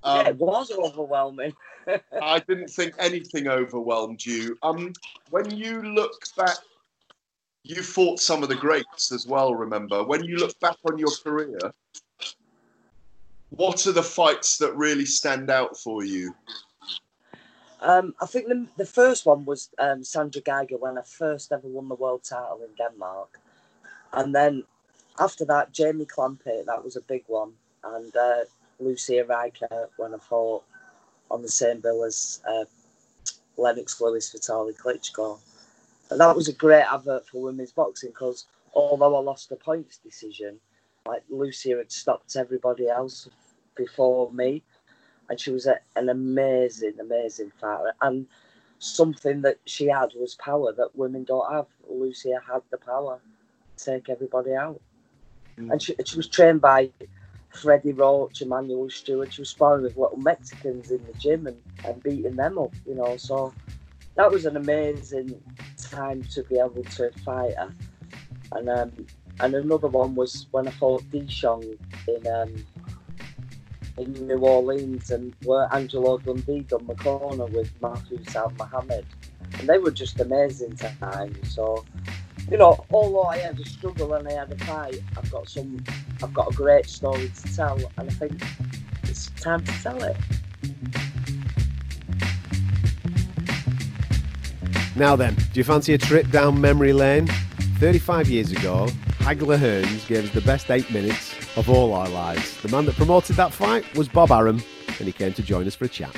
Um, 0.04 0.18
yeah, 0.18 0.30
it 0.30 0.38
was 0.38 0.72
overwhelming. 0.72 1.54
I 2.22 2.40
didn't 2.40 2.70
think 2.70 2.96
anything 3.00 3.48
overwhelmed 3.48 4.26
you. 4.26 4.58
Um, 4.64 4.94
when 5.30 5.56
you 5.56 5.82
look 5.82 6.12
back, 6.36 6.58
you 7.64 7.84
fought 7.84 8.20
some 8.20 8.44
of 8.44 8.50
the 8.50 8.56
greats 8.56 9.12
as 9.12 9.28
well. 9.28 9.54
Remember, 9.54 10.04
when 10.04 10.24
you 10.24 10.38
look 10.38 10.60
back 10.60 10.78
on 10.86 10.98
your 10.98 11.12
career, 11.24 11.60
what 13.50 13.86
are 13.88 13.92
the 13.92 14.04
fights 14.04 14.58
that 14.58 14.76
really 14.76 15.06
stand 15.06 15.50
out 15.50 15.78
for 15.78 16.04
you? 16.04 16.34
Um, 17.82 18.14
I 18.22 18.26
think 18.26 18.48
the, 18.48 18.68
the 18.78 18.86
first 18.86 19.26
one 19.26 19.46
was 19.46 19.70
um, 19.80 20.04
Sandra 20.04 20.42
Geiger 20.42 20.78
when 20.78 20.98
I 20.98 21.02
first 21.02 21.52
ever 21.52 21.68
won 21.68 21.88
the 21.88 21.96
world 21.96 22.24
title 22.24 22.62
in 22.62 22.76
Denmark, 22.78 23.40
and 24.12 24.36
then 24.36 24.64
after 25.18 25.46
that 25.46 25.72
Jamie 25.72 26.06
Clampitt 26.06 26.66
that 26.66 26.84
was 26.84 26.98
a 26.98 27.02
big 27.02 27.24
one, 27.28 27.54
and 27.84 28.14
uh, 28.16 28.40
Lucia 28.80 29.24
Rijker 29.24 29.88
when 29.96 30.14
I 30.14 30.18
fought 30.18 30.64
on 31.32 31.42
the 31.42 31.50
same 31.50 31.80
bill 31.80 32.04
as 32.04 32.42
uh, 32.48 32.66
Lennox 33.56 34.02
Lewis 34.02 34.34
Vitaly 34.34 34.76
Klitschko, 34.78 35.40
and 36.10 36.20
that 36.20 36.36
was 36.36 36.50
a 36.50 36.54
great 36.54 36.86
advert 36.92 37.28
for 37.28 37.42
women's 37.42 37.72
boxing 37.72 38.10
because 38.10 38.46
although 38.74 39.16
I 39.16 39.20
lost 39.22 39.48
the 39.48 39.56
points 39.56 39.98
decision, 39.98 40.60
like 41.10 41.24
Lucia 41.30 41.78
had 41.78 41.92
stopped 41.92 42.36
everybody 42.38 42.90
else 42.90 43.30
before 43.76 44.32
me 44.34 44.64
and 45.30 45.40
she 45.40 45.52
was 45.52 45.66
a, 45.68 45.80
an 45.96 46.10
amazing, 46.10 46.94
amazing 47.00 47.52
fighter. 47.60 47.94
And 48.02 48.28
something 48.80 49.42
that 49.44 49.58
she 49.66 49.88
had 49.88 50.12
was 50.16 50.36
power 50.36 50.74
that 50.74 50.96
women 50.96 51.24
don't 51.24 51.52
have. 51.52 51.68
Lucia 51.90 52.40
had 52.48 52.62
the 52.72 52.78
power 52.78 53.22
to 53.78 53.86
take 53.86 54.10
everybody 54.10 54.54
out. 54.54 54.82
And 55.70 55.82
she, 55.82 55.96
she 56.06 56.18
was 56.18 56.30
trained 56.30 56.62
by 56.62 56.92
Freddie 57.50 57.94
Roach, 57.94 58.42
Emmanuel 58.42 58.90
Stewart. 58.90 59.34
She 59.34 59.42
was 59.42 59.52
sparring 59.52 59.84
with 59.84 59.98
little 59.98 60.18
Mexicans 60.18 60.92
in 60.92 61.06
the 61.08 61.14
gym 61.14 61.48
and, 61.48 61.58
and 61.86 62.04
beating 62.04 62.38
them 62.38 62.60
up, 62.60 62.74
you 62.86 62.96
know. 62.96 63.18
So 63.18 63.56
that 64.18 64.32
was 64.32 64.46
an 64.46 64.58
amazing 64.58 65.42
time 65.78 66.26
to 66.32 66.44
be 66.44 66.58
able 66.60 66.86
to 66.98 67.12
fight 67.26 67.56
her. 67.58 67.76
And 68.54 68.70
um, 68.70 68.92
and 69.40 69.56
another 69.56 69.88
one 69.88 70.16
was 70.16 70.48
when 70.52 70.68
I 70.68 70.72
fought 70.72 71.04
Dishong 71.12 71.78
in 72.08 72.28
um, 72.28 72.66
in 73.98 74.14
New 74.28 74.38
Orleans 74.38 75.12
and 75.12 75.34
where 75.44 75.68
Angelo 75.74 76.18
Dundee 76.18 76.62
done 76.62 76.88
the 76.88 76.96
corner 76.96 77.46
with 77.46 77.70
Matthew 77.82 78.24
Saad 78.30 78.58
Muhammad. 78.58 79.06
And 79.60 79.68
they 79.68 79.78
were 79.78 79.92
just 79.92 80.20
amazing 80.22 80.78
times. 80.78 81.54
So, 81.54 81.84
you 82.50 82.58
know, 82.58 82.86
although 82.92 83.24
I 83.24 83.38
had 83.38 83.60
a 83.60 83.66
struggle 83.66 84.14
and 84.14 84.28
I 84.28 84.34
had 84.34 84.52
a 84.52 84.58
fight, 84.64 85.02
I've 85.18 85.30
got 85.30 85.50
some 85.50 85.84
I've 86.24 86.34
got 86.34 86.52
a 86.52 86.56
great 86.56 86.88
story 86.88 87.32
to 87.44 87.56
tell 87.56 87.78
and 87.98 88.10
I 88.10 88.14
think 88.14 88.42
it's 89.04 89.30
time 89.32 89.64
to 89.66 89.72
tell 89.84 90.02
it. 90.04 90.18
Now 94.96 95.16
then, 95.16 95.36
do 95.36 95.60
you 95.60 95.64
fancy 95.64 95.94
a 95.94 95.98
trip 95.98 96.30
down 96.30 96.60
memory 96.60 96.94
lane? 96.94 97.28
35 97.80 98.30
years 98.30 98.52
ago, 98.52 98.90
Hagler 99.20 99.58
Hearns 99.58 100.08
gave 100.08 100.26
us 100.26 100.32
the 100.32 100.42
best 100.42 100.72
eight 100.72 100.90
minutes 100.92 101.36
of 101.58 101.70
all 101.70 101.94
our 101.94 102.10
lives. 102.10 102.60
The 102.62 102.70
man 102.70 102.86
that 102.86 102.96
promoted 102.96 103.36
that 103.36 103.54
fight 103.54 103.86
was 103.96 104.08
Bob 104.08 104.32
Arum, 104.32 104.64
and 104.98 105.08
he 105.08 105.12
came 105.12 105.34
to 105.34 105.44
join 105.44 105.68
us 105.68 105.76
for 105.76 105.86
a 105.86 105.90
chat. 105.90 106.16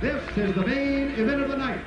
This 0.00 0.22
is 0.36 0.54
the 0.54 0.66
main 0.66 1.10
event 1.10 1.42
of 1.42 1.50
the 1.50 1.56
night. 1.56 1.80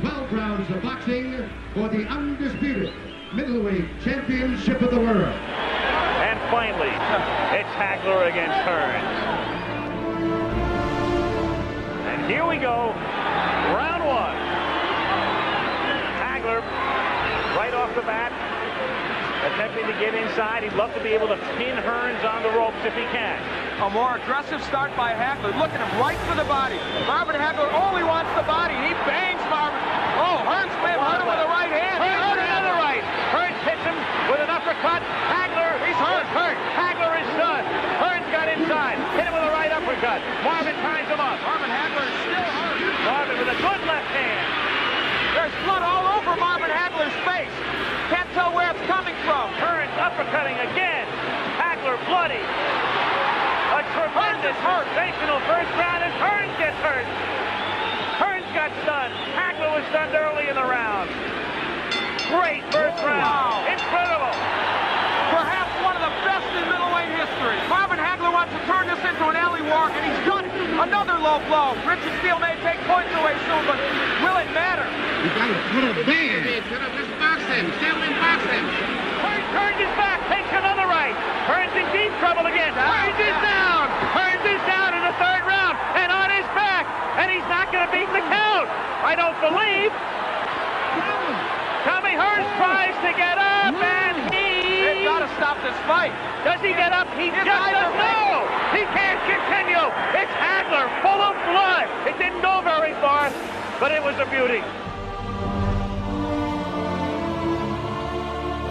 12 0.00 0.32
rounds 0.32 0.70
of 0.70 0.82
boxing 0.82 1.48
for 1.74 1.88
the 1.88 2.06
undisputed 2.06 2.92
middleweight 3.34 3.84
championship 4.02 4.80
of 4.80 4.90
the 4.90 5.00
world. 5.00 5.34
And 5.34 6.38
finally, 6.50 6.88
it's 6.88 7.68
Hagler 7.74 8.28
against 8.30 8.58
Hearns. 8.64 9.02
And 12.06 12.30
here 12.30 12.46
we 12.46 12.56
go, 12.56 12.92
round 13.74 14.06
one. 14.06 14.36
Hagler, 16.16 16.62
right 18.08 18.32
off 18.32 18.32
the 18.32 18.72
bat, 18.80 19.52
attempting 19.52 19.84
to 19.84 19.96
get 20.00 20.16
inside. 20.16 20.64
He'd 20.64 20.72
love 20.80 20.92
to 20.96 21.02
be 21.04 21.12
able 21.12 21.28
to 21.28 21.36
pin 21.60 21.76
Hearns 21.76 22.24
on 22.24 22.40
the 22.40 22.52
ropes 22.56 22.80
if 22.88 22.96
he 22.96 23.04
can. 23.12 23.36
A 23.84 23.90
more 23.92 24.16
aggressive 24.16 24.64
start 24.64 24.96
by 24.96 25.12
Hagler. 25.12 25.52
Look 25.60 25.70
at 25.70 25.78
him, 25.78 25.92
right 26.00 26.18
for 26.26 26.34
the 26.34 26.48
body. 26.48 26.80
Marvin 27.06 27.36
Hagler 27.36 27.68
only 27.76 28.02
wants 28.02 28.32
the 28.34 28.42
body. 28.48 28.74
He 28.74 28.96
bangs 29.04 29.44
Marvin. 29.52 29.78
Oh, 30.18 30.40
Hearns 30.42 30.72
may 30.82 30.96
have 30.96 31.04
hurt 31.04 31.20
him 31.22 31.28
with 31.30 31.38
the 31.38 31.52
right 31.52 31.70
hand. 31.70 32.00
Hearns 32.00 32.22
hurt 32.26 32.40
another 32.42 32.74
right. 32.80 33.04
Hearns 33.30 33.60
hits 33.62 33.84
him 33.86 33.96
with 34.32 34.40
an 34.42 34.50
uppercut. 34.50 35.04
Hagler, 35.30 35.78
he's 35.86 36.00
hurt. 36.00 36.26
hurt. 36.32 36.58
Hagler 36.74 37.12
is 37.22 37.30
done. 37.38 37.62
Hearns 38.02 38.26
got 38.34 38.50
inside. 38.50 38.98
Hit 39.14 39.30
him 39.30 39.34
with 39.36 39.46
a 39.46 39.52
right 39.54 39.70
uppercut. 39.70 40.24
Marvin 40.42 40.74
ties 40.82 41.06
him 41.06 41.20
up. 41.22 41.38
Marvin 41.46 41.70
Hagler 41.70 42.02
is 42.08 42.16
still 42.26 42.50
hurt. 42.56 42.78
Marvin 43.06 43.36
with 43.38 43.52
a 43.52 43.58
good 43.62 43.80
left 43.86 44.10
hand. 44.10 44.68
There's 45.38 45.54
blood 45.62 45.86
all 45.86 46.18
over 46.18 46.34
Marvin 46.34 46.66
Hagler's 46.66 47.14
face. 47.22 47.67
Can't 48.08 48.28
tell 48.32 48.54
where 48.56 48.70
it's 48.72 48.80
coming 48.88 49.14
from. 49.28 49.52
Hearns 49.60 49.92
uppercutting 50.00 50.56
again. 50.72 51.04
Hagler 51.60 52.00
bloody. 52.08 52.40
A 52.40 53.84
tremendous, 53.92 54.56
sensational 54.64 55.40
first 55.44 55.68
round, 55.76 56.00
and 56.04 56.14
Hearns 56.16 56.56
gets 56.56 56.76
hurt. 56.80 57.04
Hearns 58.16 58.48
got 58.56 58.72
stunned. 58.80 59.12
Hagler 59.36 59.76
was 59.76 59.84
stunned 59.92 60.14
early 60.16 60.48
in 60.48 60.56
the 60.56 60.64
round. 60.64 61.10
Great 62.32 62.64
first 62.72 62.96
round. 63.04 63.28
Wow. 63.28 63.76
Incredible. 63.76 64.32
Perhaps 65.36 65.72
one 65.84 65.92
of 65.92 66.00
the 66.00 66.06
best 66.26 66.48
in 66.54 66.64
middleweight 66.68 67.12
history. 67.14 67.58
Marvin 67.68 67.98
Hagler 67.98 68.32
wants 68.32 68.54
to 68.54 68.60
turn 68.66 68.86
this 68.86 69.00
into 69.04 69.24
an 69.28 69.36
alley 69.36 69.62
war, 69.62 69.90
and 69.90 70.02
he's 70.02 70.22
done 70.26 70.44
it. 70.44 70.52
Another 70.78 71.18
low 71.18 71.42
blow. 71.50 71.74
Richard 71.82 72.14
Steele 72.22 72.38
may 72.38 72.54
take 72.62 72.78
points 72.86 73.10
away 73.18 73.34
soon, 73.46 73.62
but 73.66 73.78
will 74.22 74.38
it 74.38 74.50
matter? 74.54 74.86
You 75.22 75.30
got 75.34 75.50
to 75.50 75.58
put 75.74 75.84
a 75.84 75.94
band. 76.06 76.46
Shut 76.70 76.82
up, 76.82 76.94
let's 76.94 77.10
box 77.18 77.42
him. 77.50 77.66
Settle 77.82 78.02
and 78.02 78.16
box 78.22 78.40
him. 78.46 78.64
Hearns 79.18 79.46
turns 79.50 79.78
his 79.82 79.92
back, 79.98 80.22
takes 80.30 80.50
another 80.54 80.86
right. 80.86 81.16
Hearns 81.50 81.74
in 81.74 81.86
deep 81.90 82.14
trouble 82.22 82.46
again. 82.46 82.70
Hearns 82.78 83.18
is 83.18 83.36
down. 83.42 83.90
Hearns 84.14 84.44
is 84.46 84.62
down 84.70 84.94
in 84.94 85.02
the 85.02 85.14
third 85.18 85.42
round 85.46 85.74
and 85.98 86.14
on 86.14 86.30
his 86.30 86.46
back, 86.54 86.86
and 87.18 87.26
he's 87.34 87.46
not 87.50 87.74
going 87.74 87.82
to 87.82 87.90
beat 87.90 88.06
the 88.14 88.22
count. 88.30 88.70
I 89.02 89.18
don't 89.18 89.38
believe. 89.42 89.90
Tommy 91.86 92.14
Hearns 92.14 92.50
tries 92.58 92.94
to 93.02 93.10
get 93.16 93.38
up, 93.38 93.74
and 93.74 94.34
he. 94.34 94.82
They've 94.84 95.06
got 95.06 95.20
to 95.24 95.27
stop 95.38 95.56
this 95.62 95.78
fight. 95.86 96.12
Does 96.44 96.60
he 96.60 96.74
get 96.74 96.92
up? 96.92 97.06
He 97.14 97.30
It's 97.30 97.36
just 97.36 97.48
either 97.48 97.86
does 97.86 97.94
no. 97.94 98.42
He 98.74 98.82
can't 98.92 99.22
continue. 99.24 99.86
It's 100.18 100.34
Hagler, 100.36 100.86
full 101.00 101.20
of 101.22 101.34
blood. 101.48 101.86
It 102.10 102.18
didn't 102.18 102.42
go 102.42 102.60
very 102.62 102.92
far, 103.00 103.30
but 103.80 103.92
it 103.92 104.02
was 104.02 104.18
a 104.18 104.26
beauty. 104.28 104.62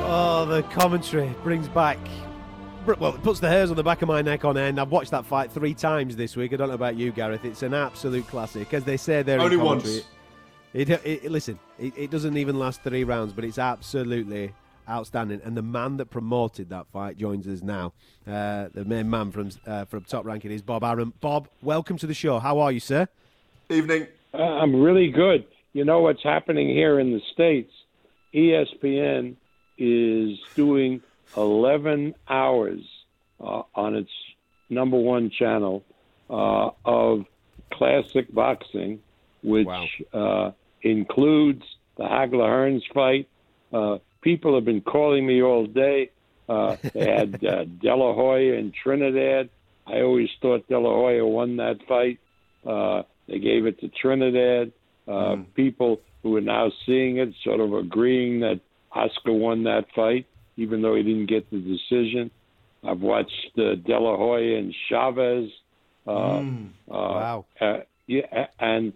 Oh, 0.10 0.46
the 0.46 0.64
commentary 0.64 1.34
brings 1.44 1.68
back. 1.68 1.98
Well, 2.86 3.16
it 3.16 3.24
puts 3.24 3.42
the 3.42 3.50
hairs 3.50 3.70
on 3.70 3.76
the 3.76 3.84
back 3.84 4.02
of 4.02 4.08
my 4.08 4.22
neck 4.22 4.46
on 4.46 4.56
end. 4.58 4.80
I've 4.80 4.92
watched 4.92 5.12
that 5.12 5.26
fight 5.26 5.52
three 5.52 5.74
times 5.74 6.16
this 6.16 6.38
week. 6.38 6.54
I 6.54 6.56
don't 6.56 6.70
know 6.70 6.76
about 6.76 6.96
you, 6.96 7.12
Gareth. 7.12 7.44
It's 7.44 7.62
an 7.64 7.74
absolute 7.74 8.26
classic. 8.28 8.74
As 8.74 8.86
they 8.86 8.96
say 8.96 9.22
there 9.24 9.42
Only 9.42 9.56
in 9.58 9.62
once. 9.64 10.04
It, 10.74 10.90
it, 10.90 11.02
it- 11.04 11.32
listen, 11.32 11.60
it, 11.78 11.94
it 11.98 12.12
doesn't 12.12 12.38
even 12.38 12.58
last 12.58 12.82
three 12.84 13.04
rounds, 13.04 13.34
but 13.34 13.44
it's 13.44 13.58
absolutely 13.58 14.54
outstanding. 14.90 15.42
And 15.44 15.56
the 15.56 15.62
man 15.62 15.98
that 15.98 16.10
promoted 16.10 16.70
that 16.70 16.88
fight 16.88 17.18
joins 17.18 17.48
us 17.48 17.62
now. 17.62 17.94
Uh, 18.26 18.70
the 18.74 18.86
main 18.86 19.10
man 19.10 19.32
from 19.32 19.50
uh, 19.66 19.86
from 19.86 20.04
Top 20.04 20.26
Ranking 20.26 20.52
is 20.52 20.62
Bob 20.62 20.84
Arum. 20.84 21.14
Bob, 21.22 21.48
welcome 21.62 21.98
to 21.98 22.08
the 22.08 22.14
show. 22.14 22.40
How 22.40 22.60
are 22.60 22.72
you, 22.72 22.80
sir? 22.80 23.08
Evening. 23.70 24.08
Uh, 24.34 24.38
I'm 24.38 24.82
really 24.82 25.10
good. 25.10 25.46
You 25.74 25.86
know 25.86 26.00
what's 26.00 26.24
happening 26.24 26.70
here 26.70 27.00
in 27.00 27.12
the 27.12 27.22
States? 27.34 27.72
ESPN 28.34 29.36
is 29.78 30.38
doing 30.56 31.02
11 31.36 32.16
hours 32.28 32.82
uh, 33.40 33.64
on 33.76 33.96
its 33.96 34.12
number 34.70 34.98
one 34.98 35.30
channel 35.30 35.84
uh, 36.30 36.70
of 36.86 37.26
classic 37.72 38.34
boxing, 38.34 39.00
which 39.44 39.68
uh, 40.14 40.52
includes 40.82 41.64
the 41.98 42.04
Hagler 42.04 42.48
Hearns 42.48 42.82
fight. 42.94 43.28
Uh, 43.72 43.98
people 44.28 44.56
have 44.56 44.66
been 44.66 44.82
calling 44.82 45.26
me 45.26 45.42
all 45.42 45.66
day. 45.66 46.12
Uh, 46.50 46.76
they 46.94 47.10
had 47.10 47.36
uh, 47.46 47.64
De 47.64 47.96
La 47.96 48.14
Hoya 48.14 48.58
and 48.58 48.74
Trinidad. 48.74 49.50
I 49.86 50.02
always 50.02 50.28
thought 50.42 50.68
De 50.68 50.78
La 50.78 50.90
Hoya 50.90 51.26
won 51.26 51.56
that 51.58 51.78
fight. 51.88 52.20
Uh, 52.66 53.04
they 53.30 53.40
gave 53.40 53.66
it 53.66 53.80
to 53.80 53.88
Trinidad. 53.88 54.74
Uh, 55.08 55.38
People 55.56 56.02
who 56.22 56.36
are 56.36 56.42
now 56.42 56.70
seeing 56.86 57.18
it 57.18 57.30
sort 57.46 57.62
of 57.62 57.72
agreeing 57.74 58.42
that 58.42 58.60
Oscar 58.92 59.32
won 59.32 59.64
that 59.64 59.86
fight, 59.96 60.26
even 60.58 60.82
though 60.82 60.96
he 60.96 61.04
didn't 61.04 61.28
get 61.28 61.50
the 61.50 61.60
decision. 61.60 62.30
I've 62.86 63.00
watched 63.00 63.52
uh, 63.58 63.76
De 63.76 63.98
La 63.98 64.18
Hoya 64.18 64.58
and 64.58 64.76
Chavez. 64.90 65.50
Uh, 66.06 66.44
wow. 66.88 67.46
Uh, 67.62 67.78
yeah, 68.08 68.48
and 68.60 68.92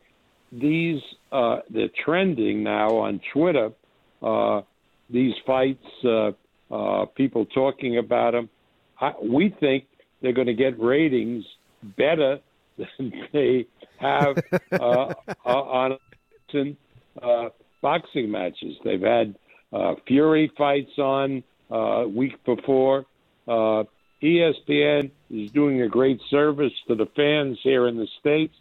these 0.52 1.02
uh, 1.32 1.60
they're 1.70 1.96
trending 2.04 2.64
now 2.64 2.98
on 2.98 3.22
Twitter. 3.34 3.72
Uh, 4.22 4.62
these 5.12 5.34
fights, 5.46 5.86
uh, 6.04 6.32
uh, 6.72 7.06
people 7.16 7.46
talking 7.46 7.98
about 7.98 8.32
them. 8.32 8.50
I, 9.00 9.14
we 9.22 9.56
think 9.60 9.86
they're 10.22 10.34
going 10.34 10.48
to 10.48 10.54
get 10.54 10.80
ratings 10.80 11.46
better 11.98 12.40
than 12.78 13.14
they 13.34 13.68
have 14.00 14.38
uh, 14.72 15.14
uh, 15.46 15.50
on 15.50 15.98
uh, 17.22 17.50
boxing 17.82 18.32
matches. 18.32 18.76
They've 18.84 19.02
had 19.02 19.36
uh, 19.74 19.96
Fury 20.08 20.52
fights 20.58 20.98
on 20.98 21.44
uh, 21.70 22.06
week 22.08 22.44
before. 22.46 23.06
Uh, 23.48 23.84
ESPN 24.22 25.10
is 25.30 25.52
doing 25.52 25.82
a 25.82 25.88
great 25.88 26.20
service 26.30 26.74
to 26.88 26.96
the 26.96 27.08
fans 27.16 27.58
here 27.64 27.88
in 27.88 27.98
the 27.98 28.08
states, 28.20 28.54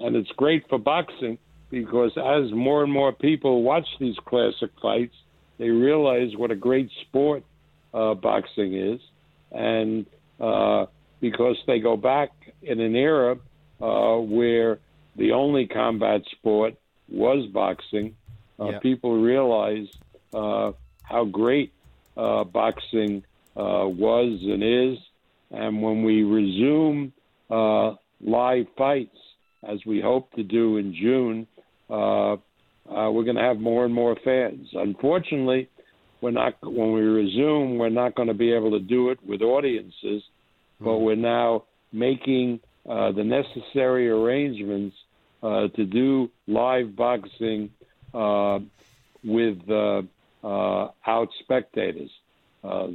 and 0.00 0.14
it's 0.16 0.30
great 0.36 0.68
for 0.68 0.78
boxing 0.78 1.38
because 1.70 2.12
as 2.16 2.52
more 2.52 2.82
and 2.82 2.92
more 2.92 3.12
people 3.12 3.62
watch 3.62 3.86
these 3.98 4.16
classic 4.26 4.70
fights, 4.80 5.14
they 5.58 5.68
realize 5.70 6.36
what 6.36 6.50
a 6.50 6.56
great 6.56 6.90
sport 7.02 7.42
uh, 7.94 8.14
boxing 8.14 8.74
is, 8.74 9.00
and 9.52 10.06
uh, 10.40 10.86
because 11.20 11.56
they 11.66 11.80
go 11.80 11.96
back 11.96 12.30
in 12.62 12.80
an 12.80 12.94
era 12.94 13.36
uh, 13.80 14.16
where 14.16 14.78
the 15.16 15.32
only 15.32 15.66
combat 15.66 16.22
sport 16.32 16.74
was 17.10 17.46
boxing, 17.52 18.14
uh, 18.60 18.70
Yeah. 18.70 18.78
people 18.80 19.20
realize 19.20 19.88
uh, 20.32 20.72
how 21.02 21.24
great 21.24 21.72
uh, 22.16 22.44
boxing 22.44 23.24
uh, 23.56 23.86
was 23.88 24.40
and 24.42 24.62
is. 24.62 24.98
And 25.50 25.82
when 25.82 26.02
we 26.04 26.22
resume 26.24 27.12
uh, 27.50 27.94
live 28.20 28.66
fights, 28.76 29.16
as 29.66 29.78
we 29.86 30.00
hope 30.00 30.32
to 30.34 30.42
do 30.42 30.76
in 30.76 30.94
June, 30.94 31.46
uh, 32.90 33.10
we're 33.10 33.24
going 33.24 33.36
to 33.36 33.42
have 33.42 33.58
more 33.58 33.84
and 33.84 33.94
more 33.94 34.16
fans. 34.24 34.68
Unfortunately, 34.72 35.68
we're 36.20 36.30
not. 36.30 36.54
When 36.62 36.92
we 36.92 37.00
resume, 37.00 37.78
we're 37.78 37.90
not 37.90 38.14
going 38.14 38.28
to 38.28 38.34
be 38.34 38.52
able 38.52 38.70
to 38.72 38.80
do 38.80 39.10
it 39.10 39.18
with 39.26 39.42
audiences, 39.42 40.22
but 40.80 40.98
we're 40.98 41.14
now 41.16 41.64
making 41.92 42.60
uh, 42.88 43.12
the 43.12 43.24
necessary 43.24 44.08
arrangements 44.08 44.96
uh, 45.42 45.68
to 45.76 45.84
do 45.84 46.30
live 46.46 46.96
boxing 46.96 47.70
uh, 48.14 48.58
with 49.24 49.58
uh, 49.70 50.02
uh, 50.42 50.90
out 51.06 51.28
spectators. 51.40 52.10
Uh, 52.64 52.86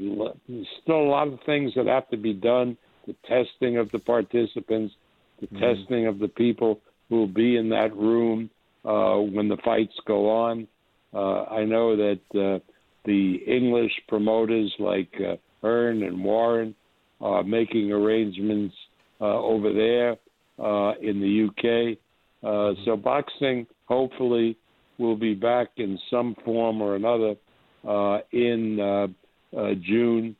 still 0.82 1.02
a 1.02 1.10
lot 1.10 1.28
of 1.28 1.40
things 1.46 1.72
that 1.76 1.88
have 1.88 2.10
to 2.10 2.18
be 2.18 2.34
done. 2.34 2.78
The 3.08 3.16
testing 3.28 3.78
of 3.78 3.92
the 3.92 4.00
participants, 4.00 4.94
the 5.40 5.48
Mm-hmm. 5.48 5.60
testing 5.60 6.08
of 6.08 6.20
the 6.20 6.30
people 6.30 6.80
who 7.10 7.18
will 7.18 7.28
be 7.28 7.58
in 7.58 7.70
that 7.70 7.94
room 7.96 8.50
uh, 8.86 9.18
when 9.18 9.48
the 9.48 9.58
fights 9.64 9.94
go 10.06 10.30
on. 10.30 10.68
Uh, 11.14 11.44
I 11.44 11.64
know 11.64 11.96
that 11.96 12.20
uh, 12.34 12.60
the 13.06 13.36
English 13.48 13.92
promoters 14.08 14.74
like 14.80 15.14
uh, 15.20 15.36
Hearn 15.62 16.04
and 16.04 16.24
Warren 16.24 16.76
are 17.22 17.44
making 17.44 17.92
arrangements 17.92 18.76
uh, 19.22 19.40
over 19.40 19.72
there 19.74 20.18
uh, 20.60 20.94
in 21.02 21.20
the 21.22 21.48
UK. 21.48 21.98
Uh, 22.44 22.74
so 22.86 22.98
boxing, 22.98 23.66
hopefully, 23.86 24.58
will 24.98 25.16
be 25.16 25.34
back 25.34 25.70
in 25.78 25.98
some 26.10 26.36
form 26.44 26.82
or 26.82 26.96
another 26.96 27.36
uh, 27.88 28.20
in 28.32 28.80
uh, 28.80 29.08
uh, 29.58 29.74
June. 29.82 30.36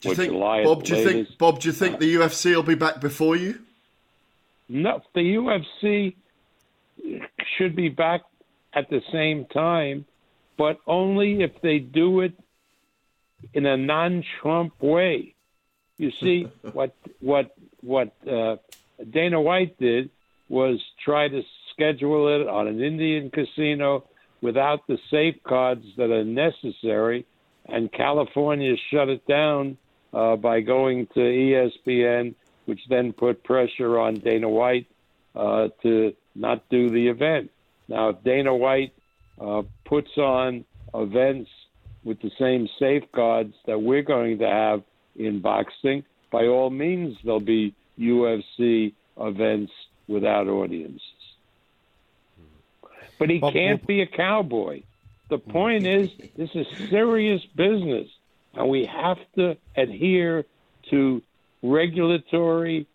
Do 0.00 0.10
you 0.10 0.14
think, 0.14 0.32
July 0.32 0.64
Bob? 0.64 0.84
Do 0.84 0.96
you 0.96 1.04
think, 1.04 1.16
latest. 1.16 1.38
Bob? 1.38 1.60
Do 1.60 1.68
you 1.68 1.72
think 1.72 1.98
the 1.98 2.14
UFC 2.14 2.54
will 2.54 2.62
be 2.62 2.74
back 2.74 3.00
before 3.00 3.36
you? 3.36 3.60
No, 4.68 5.00
the 5.14 5.20
UFC 5.20 6.14
should 7.56 7.76
be 7.76 7.88
back 7.88 8.22
at 8.72 8.88
the 8.90 9.00
same 9.12 9.46
time, 9.46 10.04
but 10.56 10.78
only 10.86 11.42
if 11.42 11.52
they 11.62 11.78
do 11.78 12.20
it 12.20 12.32
in 13.52 13.66
a 13.66 13.76
non-Trump 13.76 14.80
way. 14.80 15.34
You 15.96 16.10
see, 16.20 16.48
what 16.72 16.94
what 17.20 17.54
what 17.80 18.14
uh, 18.28 18.56
Dana 19.10 19.40
White 19.40 19.78
did 19.78 20.10
was 20.48 20.80
try 21.04 21.28
to 21.28 21.42
schedule 21.72 22.40
it 22.40 22.48
on 22.48 22.66
an 22.66 22.82
Indian 22.82 23.30
casino 23.30 24.04
without 24.40 24.86
the 24.86 24.98
safeguards 25.10 25.86
that 25.96 26.10
are 26.10 26.24
necessary, 26.24 27.26
and 27.66 27.90
California 27.92 28.74
shut 28.90 29.08
it 29.08 29.26
down 29.26 29.76
uh, 30.12 30.36
by 30.36 30.60
going 30.60 31.06
to 31.14 31.20
ESPN, 31.20 32.34
which 32.66 32.80
then 32.88 33.12
put 33.12 33.42
pressure 33.42 33.98
on 33.98 34.14
Dana 34.14 34.48
White 34.48 34.86
uh, 35.34 35.68
to 35.82 36.14
not 36.34 36.68
do 36.68 36.90
the 36.90 37.08
event. 37.08 37.50
Now, 37.88 38.10
if 38.10 38.22
Dana 38.24 38.54
White 38.54 38.92
uh, 39.40 39.62
puts 39.84 40.16
on 40.16 40.64
events 40.94 41.50
with 42.04 42.20
the 42.20 42.30
same 42.38 42.68
safeguards 42.78 43.54
that 43.66 43.80
we're 43.80 44.02
going 44.02 44.38
to 44.38 44.48
have 44.48 44.82
in 45.16 45.40
boxing, 45.40 46.04
by 46.30 46.46
all 46.46 46.70
means, 46.70 47.16
there'll 47.24 47.40
be 47.40 47.74
UFC 47.98 48.92
events 49.18 49.72
without 50.08 50.48
audiences. 50.48 51.00
But 53.18 53.30
he 53.30 53.40
can't 53.40 53.86
be 53.86 54.02
a 54.02 54.06
cowboy. 54.06 54.82
The 55.30 55.38
point 55.38 55.86
is, 55.86 56.10
this 56.36 56.50
is 56.54 56.66
serious 56.90 57.42
business, 57.56 58.08
and 58.54 58.68
we 58.68 58.84
have 58.86 59.18
to 59.36 59.56
adhere 59.76 60.44
to 60.90 61.22
regulatory 61.62 62.86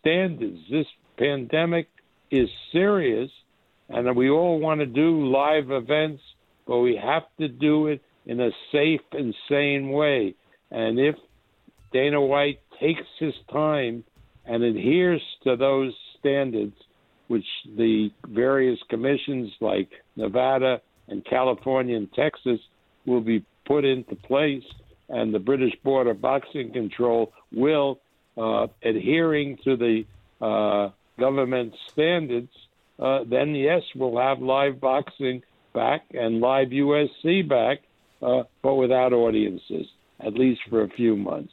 standards. 0.00 0.60
This 0.70 0.86
pandemic 1.18 1.88
is 2.34 2.48
serious, 2.72 3.30
and 3.88 4.16
we 4.16 4.30
all 4.30 4.58
want 4.58 4.80
to 4.80 4.86
do 4.86 5.30
live 5.30 5.70
events, 5.70 6.22
but 6.66 6.78
we 6.78 6.96
have 6.96 7.24
to 7.38 7.48
do 7.48 7.86
it 7.88 8.02
in 8.26 8.40
a 8.40 8.50
safe 8.72 9.00
and 9.12 9.34
sane 9.48 9.90
way. 9.90 10.34
And 10.70 10.98
if 10.98 11.14
Dana 11.92 12.20
White 12.20 12.60
takes 12.80 13.06
his 13.18 13.34
time 13.52 14.04
and 14.44 14.62
adheres 14.62 15.22
to 15.44 15.56
those 15.56 15.92
standards, 16.18 16.74
which 17.28 17.46
the 17.76 18.10
various 18.28 18.78
commissions 18.90 19.52
like 19.60 19.88
Nevada 20.16 20.80
and 21.08 21.24
California 21.24 21.96
and 21.96 22.12
Texas 22.12 22.60
will 23.06 23.20
be 23.20 23.44
put 23.66 23.84
into 23.84 24.16
place, 24.16 24.64
and 25.08 25.34
the 25.34 25.38
British 25.38 25.74
Board 25.84 26.06
of 26.06 26.20
Boxing 26.20 26.72
Control 26.72 27.32
will, 27.52 28.00
uh, 28.36 28.66
adhering 28.82 29.58
to 29.64 29.76
the 29.76 30.04
uh, 30.40 30.90
government 31.18 31.74
standards, 31.92 32.50
uh, 32.98 33.24
then 33.26 33.54
yes, 33.54 33.82
we'll 33.94 34.18
have 34.18 34.40
live 34.40 34.80
boxing 34.80 35.42
back 35.72 36.02
and 36.12 36.40
live 36.40 36.68
UFC 36.68 37.46
back, 37.46 37.78
uh, 38.22 38.44
but 38.62 38.74
without 38.76 39.12
audiences, 39.12 39.86
at 40.20 40.34
least 40.34 40.60
for 40.70 40.82
a 40.82 40.88
few 40.88 41.16
months. 41.16 41.52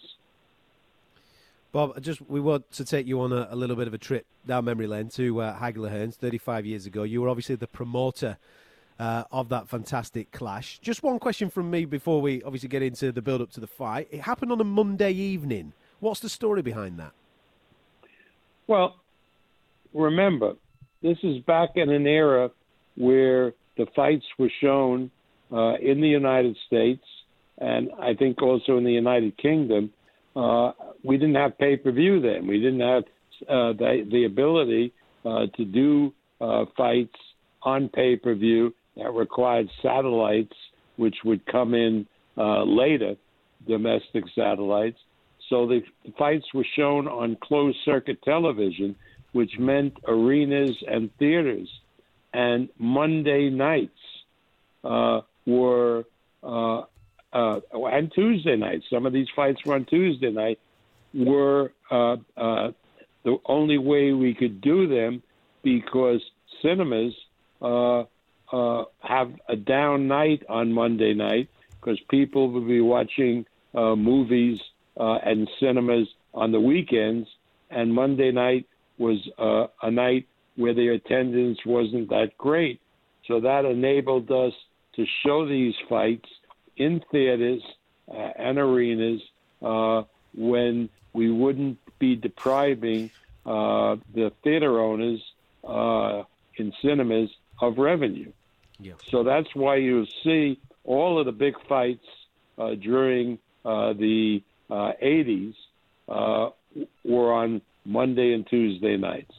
Bob, 1.72 2.02
just 2.02 2.22
we 2.30 2.42
want 2.42 2.70
to 2.74 2.84
take 2.84 3.08
you 3.08 3.22
on 3.22 3.32
a, 3.32 3.48
a 3.50 3.56
little 3.56 3.78
bit 3.78 3.88
of 3.88 3.94
a 3.94 3.98
trip 3.98 4.26
down 4.46 4.66
memory 4.66 4.88
lane 4.88 5.08
to 5.10 5.42
uh, 5.42 5.58
Hagler 5.58 5.90
Hearns 5.90 6.16
35 6.16 6.66
years 6.66 6.86
ago. 6.86 7.04
You 7.04 7.22
were 7.22 7.30
obviously 7.30 7.56
the 7.56 7.68
promoter 7.68 8.38
uh, 9.00 9.24
of 9.32 9.50
that 9.50 9.70
fantastic 9.70 10.32
clash. 10.32 10.80
Just 10.80 11.02
one 11.02 11.18
question 11.18 11.50
from 11.50 11.72
me 11.72 11.86
before 11.86 12.22
we 12.22 12.44
obviously 12.44 12.70
get 12.70 12.84
into 12.84 13.12
the 13.12 13.22
build 13.22 13.42
up 13.42 13.52
to 13.52 13.60
the 13.60 13.68
fight. 13.68 14.08
It 14.12 14.22
happened 14.22 14.52
on 14.52 14.60
a 14.60 14.66
Monday 14.66 15.12
evening. 15.12 15.72
What's 16.02 16.20
the 16.20 16.30
story 16.30 16.62
behind 16.62 17.00
that? 17.00 17.14
Well, 18.68 19.01
remember, 19.94 20.54
this 21.02 21.18
is 21.24 21.42
back 21.44 21.72
in 21.76 21.90
an 21.90 22.06
era 22.06 22.50
where 22.96 23.54
the 23.78 23.86
fights 23.96 24.26
were 24.38 24.52
shown 24.62 25.10
uh, 25.52 25.76
in 25.76 26.02
the 26.02 26.08
United 26.08 26.56
States 26.68 27.04
and 27.58 27.90
I 28.00 28.14
think 28.16 28.42
also 28.42 28.78
in 28.78 28.84
the 28.84 28.92
United 28.92 29.38
Kingdom 29.38 29.92
uh, 30.36 30.72
we 31.04 31.18
didn't 31.18 31.36
have 31.36 31.58
pay 31.58 31.78
per 31.78 31.92
view 31.92 32.22
then. 32.22 32.48
We 32.48 32.60
didn't 32.60 32.80
have 32.80 33.04
uh, 33.50 33.74
the, 33.74 34.08
the 34.12 34.26
ability 34.26 34.94
uh, 35.26 35.48
to 35.58 35.66
do 35.66 36.14
uh, 36.40 36.66
fights 36.76 37.16
on 37.64 37.90
pay 37.90 38.16
per 38.16 38.34
view 38.34 38.74
that 38.98 39.12
required 39.14 39.68
satellites, 39.82 40.56
which 40.98 41.16
would 41.24 41.46
come 41.46 41.74
in 41.74 42.06
uh, 42.38 42.64
later, 42.64 43.16
domestic 43.68 44.24
satellites. 44.36 44.98
So 45.50 45.68
the, 45.68 45.82
the 46.06 46.14
fights 46.18 46.46
were 46.54 46.66
shown 46.76 47.08
on 47.08 47.38
closed 47.44 47.78
circuit 47.84 48.22
television, 48.24 48.96
which 49.32 49.58
meant 49.60 49.98
arenas 50.08 50.76
and 50.88 51.16
theaters. 51.18 51.70
And 52.34 52.70
Monday 52.78 53.50
nights 53.50 54.00
uh, 54.84 55.22
were 55.46 56.06
uh, 56.44 56.82
uh, 57.34 57.60
and 57.74 58.12
Tuesday 58.14 58.56
nights. 58.56 58.86
Some 58.90 59.06
of 59.06 59.14
these 59.14 59.28
fights 59.36 59.64
were 59.66 59.76
on 59.76 59.86
Tuesday 59.86 60.32
night. 60.32 60.60
Were 61.14 61.72
uh, 61.90 62.18
uh, 62.38 62.72
the 63.24 63.38
only 63.46 63.78
way 63.78 64.12
we 64.12 64.34
could 64.34 64.62
do 64.62 64.88
them 64.88 65.22
because 65.64 66.22
cinemas 66.62 67.14
uh, 67.62 68.04
have 69.02 69.32
a 69.48 69.56
down 69.56 70.08
night 70.08 70.44
on 70.50 70.74
Monday 70.74 71.14
night 71.14 71.50
because 71.80 72.00
people 72.10 72.50
will 72.52 72.68
be 72.68 72.82
watching 72.82 73.46
movies 73.74 74.60
and 74.96 75.50
cinemas 75.60 76.08
on 76.34 76.52
the 76.52 76.60
weekends, 76.60 77.28
and 77.70 77.94
Monday 77.94 78.32
night 78.32 78.66
was 79.02 79.18
uh, 79.40 79.68
a 79.82 79.90
night 79.90 80.28
where 80.56 80.74
the 80.74 80.90
attendance 80.90 81.60
wasn't 81.66 82.10
that 82.10 82.38
great. 82.38 82.80
So 83.28 83.40
that 83.42 83.66
enabled 83.66 84.32
us 84.32 84.54
to 84.96 85.06
show 85.26 85.48
these 85.48 85.74
fights 85.90 86.30
in 86.78 87.02
theaters 87.12 87.64
uh, 88.08 88.30
and 88.38 88.60
arenas 88.60 89.22
uh, 89.62 90.04
when 90.36 90.90
we 91.14 91.32
wouldn't 91.32 91.80
be 92.00 92.16
depriving 92.16 93.10
uh, 93.46 93.96
the 94.14 94.32
theater 94.44 94.80
owners 94.80 95.22
uh, 95.68 96.24
in 96.58 96.72
cinemas 96.82 97.30
of 97.60 97.78
revenue. 97.78 98.32
Yeah. 98.80 98.94
So 99.10 99.24
that's 99.24 99.54
why 99.56 99.78
you 99.78 100.06
see 100.24 100.60
all 100.84 101.20
of 101.20 101.26
the 101.26 101.32
big 101.32 101.56
fights 101.68 102.06
uh, 102.58 102.76
during 102.76 103.40
uh, 103.66 103.94
the 103.94 104.44
80s 104.70 105.56
were 107.04 107.34
on 107.34 107.62
Monday 107.86 108.34
and 108.34 108.46
Tuesday 108.48 108.98
nights. 108.98 109.34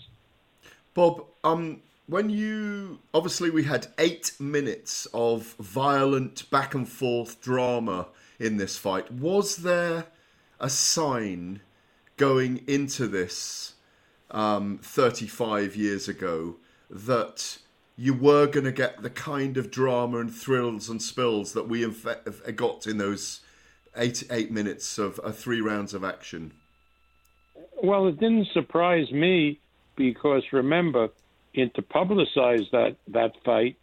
Bob, 0.95 1.25
um, 1.45 1.81
when 2.07 2.29
you 2.31 2.99
obviously 3.15 3.51
we 3.51 3.65
had 3.65 3.87
eight 3.99 4.33
minutes 4.39 5.07
of 5.15 5.55
violent 5.59 6.51
back 6.51 6.75
and 6.75 6.89
forth 6.89 7.41
drama 7.41 8.09
in 8.39 8.57
this 8.57 8.77
fight. 8.77 9.11
Was 9.13 9.59
there 9.59 10.07
a 10.61 10.69
sign 10.69 11.61
going 12.17 12.63
into 12.67 13.07
this 13.09 13.75
um, 14.31 14.79
35 14.83 15.77
years 15.77 16.09
ago 16.09 16.57
that 16.91 17.59
you 17.97 18.15
were 18.15 18.47
going 18.47 18.65
to 18.65 18.73
get 18.73 19.03
the 19.03 19.11
kind 19.11 19.57
of 19.57 19.71
drama 19.71 20.19
and 20.19 20.35
thrills 20.35 20.89
and 20.89 21.01
spills 21.01 21.53
that 21.53 21.69
we 21.69 21.83
have 21.83 22.07
got 22.57 22.87
in 22.87 22.99
those 22.99 23.41
eight 23.97 24.25
eight 24.31 24.51
minutes 24.51 24.99
of 24.99 25.21
uh, 25.23 25.31
three 25.31 25.61
rounds 25.61 25.95
of 25.95 26.05
action? 26.05 26.53
Well, 27.83 28.07
it 28.07 28.21
didn't 28.21 28.49
surprise 28.55 29.11
me 29.11 29.59
because 29.97 30.43
remember 30.53 31.11
and 31.55 31.75
to 31.75 31.83
publicize 31.83 32.71
that 32.71 32.97
that 33.09 33.33
fight, 33.45 33.77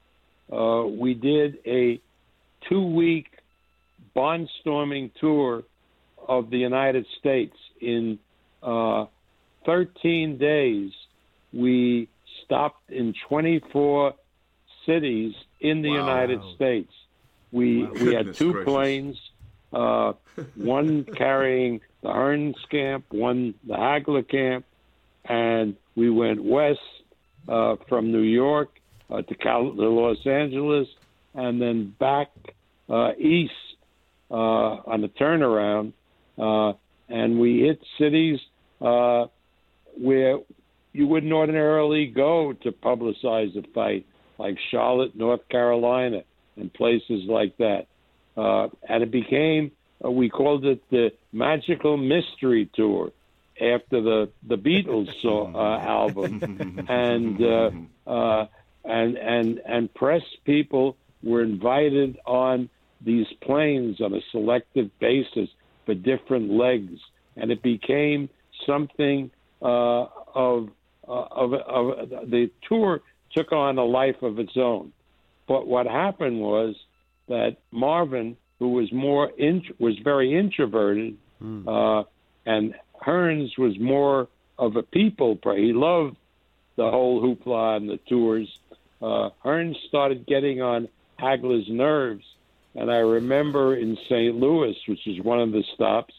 uh, 0.51 0.83
we 0.87 1.13
did 1.13 1.59
a 1.65 2.01
two-week 2.67 3.27
barnstorming 4.15 5.11
tour 5.19 5.63
of 6.27 6.49
the 6.49 6.57
United 6.57 7.05
States. 7.19 7.55
In 7.79 8.19
uh, 8.63 9.05
13 9.65 10.37
days, 10.37 10.91
we 11.53 12.09
stopped 12.43 12.89
in 12.89 13.13
24 13.27 14.13
cities 14.85 15.33
in 15.59 15.81
the 15.81 15.89
wow. 15.89 15.95
United 15.95 16.41
States. 16.55 16.91
We 17.51 17.83
wow. 17.83 17.91
we 17.93 18.13
had 18.13 18.33
two 18.33 18.51
gracious. 18.51 18.65
planes, 18.65 19.28
uh, 19.73 20.13
one 20.55 21.03
carrying 21.17 21.81
the 22.01 22.09
Hearns 22.09 22.55
camp, 22.69 23.05
one 23.09 23.53
the 23.67 23.73
Hagler 23.73 24.27
camp, 24.27 24.65
and 25.25 25.75
we 25.95 26.09
went 26.09 26.43
west 26.43 26.79
uh, 27.47 27.75
from 27.87 28.11
New 28.11 28.21
York 28.21 28.69
uh, 29.09 29.21
to, 29.21 29.35
Cal- 29.35 29.73
to 29.73 29.89
Los 29.89 30.25
Angeles, 30.25 30.87
and 31.33 31.61
then 31.61 31.93
back 31.99 32.29
uh, 32.89 33.11
east 33.17 33.51
uh, 34.31 34.33
on 34.33 35.01
the 35.01 35.09
turnaround. 35.09 35.93
Uh, 36.37 36.73
and 37.09 37.39
we 37.39 37.61
hit 37.61 37.81
cities 37.97 38.39
uh, 38.81 39.25
where 39.97 40.39
you 40.93 41.07
wouldn't 41.07 41.33
ordinarily 41.33 42.07
go 42.07 42.53
to 42.63 42.71
publicize 42.71 43.55
a 43.57 43.67
fight, 43.73 44.05
like 44.37 44.57
Charlotte, 44.71 45.15
North 45.15 45.47
Carolina, 45.49 46.21
and 46.55 46.73
places 46.73 47.23
like 47.27 47.57
that. 47.57 47.87
Uh, 48.37 48.69
and 48.87 49.03
it 49.03 49.11
became, 49.11 49.71
uh, 50.03 50.09
we 50.09 50.29
called 50.29 50.65
it 50.65 50.81
the 50.89 51.11
Magical 51.31 51.97
Mystery 51.97 52.69
Tour 52.73 53.11
after 53.59 54.01
the 54.01 54.29
the 54.47 54.57
Beatles 54.57 55.09
saw, 55.21 55.51
uh, 55.53 55.79
album, 55.79 56.85
and 56.87 57.41
uh, 57.43 57.71
uh, 58.09 58.45
and 58.85 59.17
and 59.17 59.61
and 59.65 59.93
press 59.93 60.23
people 60.45 60.95
were 61.21 61.43
invited 61.43 62.17
on 62.25 62.69
these 63.01 63.27
planes 63.41 64.01
on 64.01 64.13
a 64.13 64.21
selective 64.31 64.89
basis 64.99 65.49
for 65.85 65.93
different 65.93 66.51
legs, 66.51 66.99
and 67.35 67.51
it 67.51 67.61
became 67.61 68.29
something 68.65 69.31
uh, 69.61 70.05
of, 70.35 70.69
uh, 71.07 71.11
of 71.11 71.53
of 71.53 72.09
the 72.29 72.49
tour 72.67 73.01
took 73.35 73.51
on 73.51 73.77
a 73.77 73.83
life 73.83 74.21
of 74.21 74.39
its 74.39 74.55
own. 74.55 74.91
But 75.47 75.67
what 75.67 75.87
happened 75.87 76.39
was 76.39 76.75
that 77.29 77.57
Marvin, 77.71 78.35
who 78.59 78.69
was 78.73 78.91
more 78.91 79.31
int- 79.37 79.79
was 79.79 79.97
very 79.99 80.37
introverted, 80.37 81.15
uh, 81.67 82.03
and 82.45 82.75
Hearns 83.01 83.57
was 83.57 83.79
more 83.79 84.27
of 84.57 84.75
a 84.75 84.83
people. 84.83 85.37
Pre- 85.37 85.67
he 85.67 85.73
loved 85.73 86.17
the 86.75 86.89
whole 86.89 87.21
hoopla 87.21 87.77
and 87.77 87.89
the 87.89 87.97
tours. 88.09 88.49
Uh, 89.01 89.29
Hearns 89.45 89.77
started 89.87 90.25
getting 90.25 90.61
on 90.61 90.89
Hagler's 91.17 91.69
nerves, 91.69 92.25
and 92.75 92.91
I 92.91 92.97
remember 92.97 93.75
in 93.75 93.97
St. 94.09 94.35
Louis, 94.35 94.75
which 94.87 95.07
is 95.07 95.21
one 95.21 95.39
of 95.39 95.51
the 95.51 95.63
stops, 95.75 96.13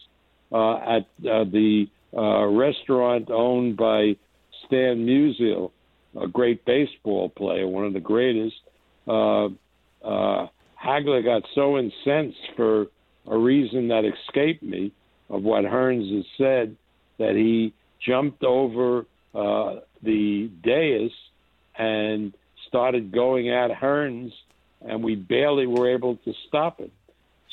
uh, 0.52 0.76
at 0.76 1.02
uh, 1.28 1.44
the 1.44 1.86
uh, 2.16 2.46
restaurant 2.46 3.30
owned 3.30 3.76
by 3.76 4.16
Stan 4.66 5.06
Musial, 5.06 5.70
a 6.20 6.26
great 6.26 6.64
baseball 6.64 7.28
player, 7.28 7.68
one 7.68 7.84
of 7.84 7.92
the 7.92 8.00
greatest. 8.00 8.56
Uh, 9.06 9.48
uh, 10.02 10.46
Hagler 10.82 11.24
got 11.24 11.42
so 11.54 11.78
incensed 11.78 12.38
for 12.56 12.86
a 13.26 13.36
reason 13.36 13.88
that 13.88 14.04
escaped 14.04 14.62
me 14.62 14.92
of 15.28 15.42
what 15.42 15.64
Hearns 15.64 16.14
has 16.16 16.24
said 16.38 16.76
that 17.18 17.34
he 17.36 17.74
jumped 18.04 18.42
over 18.42 19.06
uh, 19.34 19.80
the 20.02 20.50
dais 20.62 21.12
and 21.76 22.34
started 22.66 23.12
going 23.12 23.50
at 23.50 23.70
Hearns, 23.70 24.32
and 24.80 25.04
we 25.04 25.14
barely 25.14 25.66
were 25.66 25.92
able 25.92 26.16
to 26.16 26.32
stop 26.48 26.80
it. 26.80 26.92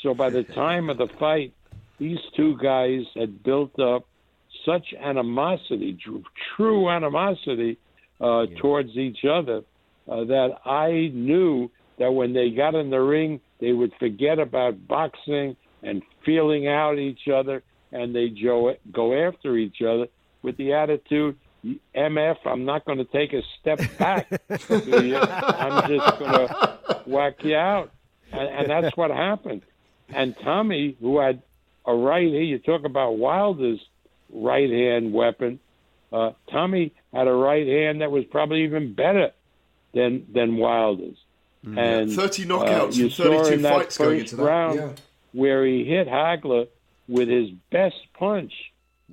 So 0.02 0.14
by 0.14 0.30
the 0.30 0.44
time 0.44 0.90
of 0.90 0.98
the 0.98 1.08
fight, 1.20 1.54
these 1.99 2.20
two 2.36 2.58
guys 2.58 3.02
had 3.16 3.44
built 3.44 3.78
up 3.80 4.06
such 4.66 4.94
animosity, 4.99 5.98
true 6.56 6.90
animosity 6.90 7.78
uh, 8.22 8.45
towards 8.60 8.95
each 8.95 9.26
other, 9.26 9.64
uh, 10.10 10.24
that 10.26 10.60
I 10.66 11.12
knew 11.14 11.70
that 11.99 12.11
when 12.14 12.34
they 12.34 12.49
got 12.52 12.76
in 12.76 12.90
the 12.90 13.02
ring, 13.02 13.41
they 13.60 13.72
would 13.72 13.94
forget 13.99 14.40
about 14.40 14.88
boxing 14.88 15.56
and 15.84 16.02
feeling 16.26 16.68
out 16.68 16.98
each 16.98 17.28
other, 17.28 17.64
and 17.91 18.15
they 18.15 18.30
jo- 18.30 18.76
go 18.91 19.28
after 19.28 19.56
each 19.57 19.82
other 19.82 20.07
with 20.41 20.57
the 20.57 20.74
attitude, 20.74 21.38
"MF, 21.95 22.38
I'm 22.45 22.65
not 22.65 22.86
going 22.86 22.99
to 22.99 23.06
take 23.06 23.34
a 23.34 23.41
step 23.60 23.80
back. 23.98 24.28
I'm 24.49 25.88
just 25.88 26.19
going 26.19 26.32
to 26.32 27.02
whack 27.06 27.44
you 27.44 27.56
out," 27.56 27.91
and, 28.32 28.48
and 28.48 28.69
that's 28.69 28.95
what 28.95 29.11
happened. 29.11 29.61
And 30.10 30.36
Tommy, 30.44 30.95
who 30.99 31.19
had 31.19 31.41
a 31.86 31.94
right 31.94 32.32
hand, 32.32 32.48
you 32.48 32.60
talk 32.60 32.86
about 32.86 33.18
Wilder's 33.18 33.80
right 34.32 34.69
hand 34.69 35.14
weapon. 35.14 35.60
Uh, 36.11 36.32
Tommy 36.52 36.94
had 37.14 37.28
a 37.28 37.34
right 37.34 37.68
hand 37.68 38.02
that 38.02 38.11
was 38.11 38.24
probably 38.26 38.64
even 38.64 38.94
better 38.94 39.32
than 39.94 40.28
than 40.34 40.57
Wilder's. 40.57 41.18
And 41.66 42.12
30 42.12 42.44
uh, 42.44 42.48
knockouts 42.48 42.96
you 42.96 43.06
and 43.06 43.14
saw 43.14 43.24
32 43.24 43.54
in 43.56 43.62
that 43.64 43.74
fights 43.74 43.98
going 43.98 44.20
first 44.20 44.34
into 44.34 44.36
that. 44.38 44.44
round 44.48 44.80
Yeah. 44.80 44.92
where 45.34 45.66
he 45.66 45.84
hit 45.84 46.08
Hagler 46.08 46.68
with 47.08 47.28
his 47.30 47.50
best 47.72 47.96
punch, 48.18 48.54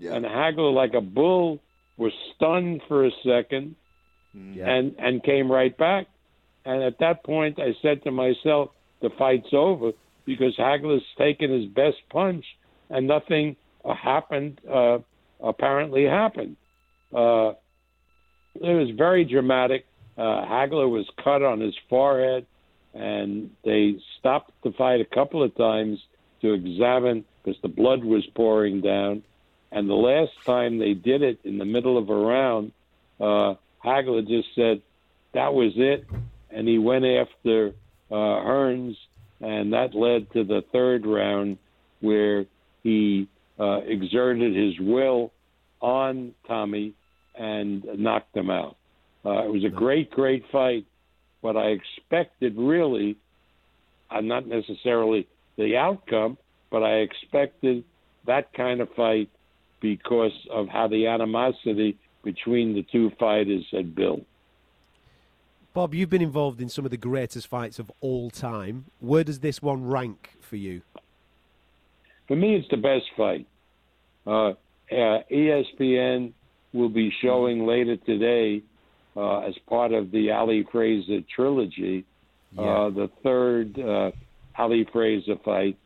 and 0.00 0.24
Hagler, 0.24 0.72
like 0.72 0.94
a 0.94 1.00
bull, 1.00 1.60
was 1.96 2.12
stunned 2.34 2.82
for 2.88 3.04
a 3.06 3.10
second, 3.24 3.76
and 4.34 4.94
and 4.98 5.22
came 5.22 5.50
right 5.50 5.76
back. 5.76 6.06
And 6.64 6.82
at 6.82 6.98
that 6.98 7.22
point, 7.24 7.58
I 7.60 7.74
said 7.82 8.02
to 8.04 8.10
myself, 8.10 8.70
"The 9.00 9.10
fight's 9.10 9.52
over 9.52 9.92
because 10.24 10.56
Hagler's 10.56 11.04
taken 11.18 11.50
his 11.50 11.66
best 11.66 11.98
punch, 12.10 12.44
and 12.90 13.06
nothing 13.06 13.56
uh, 13.84 13.94
happened. 13.94 14.60
Uh, 14.68 14.98
apparently, 15.42 16.04
happened. 16.04 16.56
Uh, 17.14 17.52
it 18.54 18.74
was 18.74 18.90
very 18.96 19.24
dramatic. 19.24 19.86
Uh, 20.16 20.44
Hagler 20.46 20.88
was 20.88 21.06
cut 21.22 21.42
on 21.42 21.60
his 21.60 21.74
forehead, 21.88 22.46
and 22.92 23.50
they 23.64 23.96
stopped 24.18 24.52
the 24.62 24.72
fight 24.72 25.00
a 25.00 25.04
couple 25.04 25.42
of 25.42 25.54
times 25.56 26.00
to 26.40 26.52
examine 26.52 27.24
because 27.42 27.60
the 27.62 27.68
blood 27.68 28.04
was 28.04 28.24
pouring 28.34 28.80
down. 28.80 29.22
And 29.72 29.88
the 29.88 29.94
last 29.94 30.32
time 30.44 30.78
they 30.78 30.94
did 30.94 31.22
it 31.22 31.40
in 31.42 31.58
the 31.58 31.64
middle 31.64 31.98
of 31.98 32.08
a 32.08 32.14
round, 32.14 32.72
uh, 33.20 33.54
Hagler 33.84 34.26
just 34.26 34.48
said 34.54 34.82
that 35.32 35.52
was 35.52 35.72
it, 35.76 36.06
and 36.50 36.68
he 36.68 36.78
went 36.78 37.04
after 37.04 37.74
uh, 38.10 38.14
Hearns, 38.14 38.96
and 39.40 39.72
that 39.72 39.94
led 39.94 40.32
to 40.32 40.44
the 40.44 40.62
third 40.72 41.04
round 41.06 41.58
where 42.00 42.46
he 42.84 43.28
uh, 43.58 43.80
exerted 43.84 44.54
his 44.54 44.78
will 44.78 45.32
on 45.80 46.34
Tommy 46.46 46.94
and 47.34 47.84
knocked 47.98 48.36
him 48.36 48.50
out. 48.50 48.76
Uh, 49.24 49.44
it 49.44 49.52
was 49.52 49.64
a 49.64 49.70
great, 49.70 50.10
great 50.10 50.44
fight, 50.52 50.84
but 51.42 51.56
I 51.56 51.68
expected 51.68 52.54
really, 52.56 53.16
uh, 54.10 54.20
not 54.20 54.46
necessarily 54.46 55.26
the 55.56 55.76
outcome, 55.76 56.36
but 56.70 56.82
I 56.82 56.96
expected 56.96 57.84
that 58.26 58.52
kind 58.52 58.80
of 58.80 58.88
fight 58.94 59.30
because 59.80 60.32
of 60.50 60.68
how 60.68 60.88
the 60.88 61.06
animosity 61.06 61.98
between 62.22 62.74
the 62.74 62.82
two 62.90 63.10
fighters 63.18 63.64
had 63.70 63.94
built. 63.94 64.22
Bob, 65.74 65.92
you've 65.92 66.08
been 66.08 66.22
involved 66.22 66.60
in 66.60 66.68
some 66.68 66.84
of 66.84 66.90
the 66.90 66.96
greatest 66.96 67.48
fights 67.48 67.78
of 67.78 67.90
all 68.00 68.30
time. 68.30 68.84
Where 69.00 69.24
does 69.24 69.40
this 69.40 69.60
one 69.60 69.84
rank 69.84 70.30
for 70.40 70.56
you? 70.56 70.82
For 72.28 72.36
me, 72.36 72.54
it's 72.54 72.68
the 72.70 72.76
best 72.76 73.04
fight. 73.16 73.46
Uh, 74.26 74.50
uh, 74.92 75.22
ESPN 75.30 76.32
will 76.72 76.88
be 76.88 77.12
showing 77.20 77.66
later 77.66 77.96
today, 77.96 78.62
uh, 79.16 79.40
as 79.40 79.54
part 79.68 79.92
of 79.92 80.10
the 80.10 80.30
Ali 80.30 80.66
Frazier 80.70 81.20
trilogy, 81.34 82.04
uh, 82.58 82.90
the 82.90 83.10
third 83.22 83.78
uh, 83.78 84.10
Ali 84.56 84.86
Frazier 84.92 85.36
fight, 85.44 85.76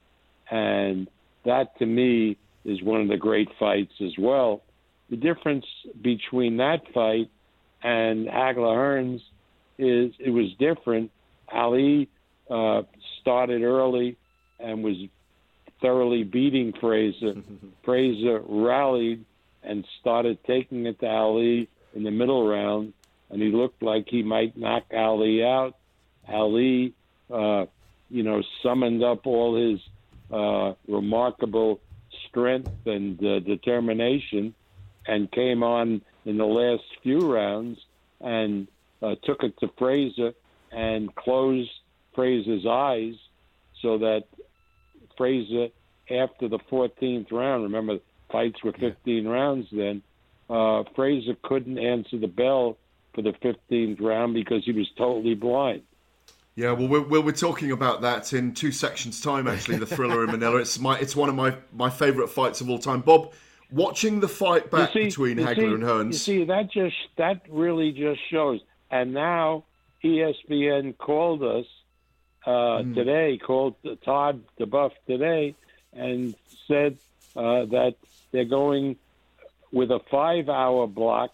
and 0.50 1.08
that 1.44 1.78
to 1.78 1.86
me 1.86 2.36
is 2.64 2.82
one 2.82 3.00
of 3.00 3.08
the 3.08 3.16
great 3.16 3.48
fights 3.58 3.92
as 4.04 4.12
well. 4.18 4.62
The 5.10 5.16
difference 5.16 5.64
between 6.02 6.58
that 6.58 6.80
fight 6.92 7.30
and 7.82 8.26
Hagler 8.26 8.76
Hearns 8.76 9.20
is 9.78 10.12
it 10.18 10.30
was 10.30 10.46
different. 10.58 11.10
Ali 11.52 12.08
uh, 12.50 12.82
started 13.20 13.62
early 13.62 14.16
and 14.58 14.82
was 14.82 14.96
thoroughly 15.80 16.24
beating 16.24 16.72
Frazier. 16.80 17.34
Frazier 17.84 18.42
rallied 18.46 19.24
and 19.62 19.84
started 20.00 20.38
taking 20.46 20.86
it 20.86 21.00
to 21.00 21.06
Ali 21.06 21.68
in 21.94 22.02
the 22.02 22.10
middle 22.10 22.48
round, 22.48 22.92
and 23.30 23.42
he 23.42 23.50
looked 23.50 23.82
like 23.82 24.08
he 24.08 24.22
might 24.22 24.56
knock 24.56 24.84
Ali 24.94 25.44
out. 25.44 25.76
Ali, 26.28 26.94
uh, 27.30 27.66
you 28.10 28.22
know, 28.22 28.42
summoned 28.62 29.02
up 29.02 29.26
all 29.26 29.56
his 29.56 29.80
uh, 30.32 30.74
remarkable 30.86 31.80
strength 32.28 32.86
and 32.86 33.22
uh, 33.24 33.40
determination 33.40 34.54
and 35.06 35.30
came 35.30 35.62
on 35.62 36.02
in 36.24 36.36
the 36.36 36.46
last 36.46 36.84
few 37.02 37.32
rounds 37.32 37.78
and 38.20 38.68
uh, 39.02 39.14
took 39.24 39.42
it 39.42 39.58
to 39.60 39.70
Frazier 39.78 40.32
and 40.70 41.14
closed 41.14 41.70
Frazier's 42.14 42.66
eyes 42.66 43.14
so 43.80 43.98
that 43.98 44.24
Frazier, 45.16 45.68
after 46.10 46.48
the 46.48 46.58
14th 46.70 47.30
round, 47.32 47.62
remember 47.62 47.98
fights 48.30 48.62
were 48.62 48.72
15 48.72 49.26
rounds 49.26 49.66
then, 49.72 50.02
uh, 50.50 50.82
Frazier 50.94 51.36
couldn't 51.42 51.78
answer 51.78 52.18
the 52.18 52.26
bell 52.26 52.76
for 53.18 53.22
the 53.22 53.32
15th 53.32 54.00
round 54.00 54.32
because 54.34 54.64
he 54.64 54.70
was 54.72 54.88
totally 54.96 55.34
blind. 55.34 55.82
Yeah, 56.54 56.72
well, 56.72 56.86
we're, 56.88 57.00
we're, 57.02 57.20
we're 57.20 57.32
talking 57.32 57.72
about 57.72 58.00
that 58.02 58.32
in 58.32 58.54
two 58.54 58.70
sections' 58.72 59.20
time. 59.20 59.46
Actually, 59.48 59.78
the 59.78 59.86
thriller 59.86 60.22
in 60.24 60.30
Manila. 60.30 60.56
It's 60.60 60.78
my 60.78 60.98
it's 60.98 61.14
one 61.14 61.28
of 61.28 61.34
my 61.36 61.54
my 61.72 61.88
favourite 61.90 62.30
fights 62.30 62.60
of 62.60 62.68
all 62.68 62.78
time. 62.80 63.00
Bob, 63.00 63.32
watching 63.70 64.18
the 64.20 64.26
fight 64.28 64.68
back 64.70 64.92
see- 64.92 65.04
between 65.04 65.36
Hagler 65.38 65.56
see- 65.56 65.64
and 65.66 65.82
Hearns. 65.84 66.06
You 66.06 66.12
see, 66.14 66.44
that 66.44 66.70
just 66.72 66.96
that 67.16 67.42
really 67.48 67.92
just 67.92 68.20
shows. 68.28 68.60
And 68.90 69.14
now 69.14 69.64
ESPN 70.04 70.96
called 70.98 71.42
us 71.44 71.66
uh, 72.46 72.82
Hmm. 72.82 72.94
today, 72.94 73.38
called 73.38 73.74
Todd 74.04 74.42
duBoef 74.58 74.92
today, 75.06 75.54
and 75.92 76.34
said 76.66 76.98
uh, 77.36 77.66
that 77.66 77.94
they're 78.32 78.44
going 78.44 78.96
with 79.70 79.90
a 79.92 80.00
five-hour 80.10 80.86
block 80.88 81.30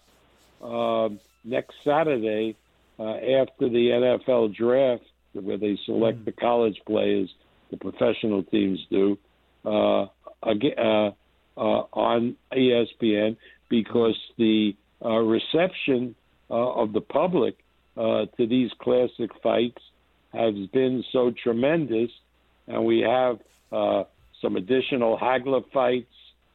uh, 0.61 1.09
next 1.45 1.75
Saturday 1.83 2.55
uh, 2.99 3.03
after 3.03 3.69
the 3.69 4.17
NFL 4.19 4.55
draft, 4.55 5.03
where 5.33 5.57
they 5.57 5.77
select 5.85 6.25
the 6.25 6.31
college 6.31 6.81
players, 6.85 7.29
the 7.71 7.77
professional 7.77 8.43
teams 8.43 8.79
do, 8.89 9.17
uh, 9.65 10.03
uh, 10.43 11.11
uh, 11.57 11.59
on 11.59 12.35
ESPN 12.53 13.37
because 13.69 14.17
the 14.37 14.75
uh, 15.03 15.09
reception 15.09 16.15
uh, 16.49 16.53
of 16.53 16.93
the 16.93 17.01
public 17.01 17.57
uh, 17.97 18.25
to 18.37 18.47
these 18.47 18.71
classic 18.79 19.31
fights 19.41 19.81
has 20.33 20.53
been 20.73 21.03
so 21.11 21.31
tremendous, 21.31 22.11
and 22.67 22.85
we 22.85 22.99
have 22.99 23.39
uh, 23.71 24.03
some 24.41 24.55
additional 24.55 25.17
Hagler 25.17 25.63
fights, 25.71 26.11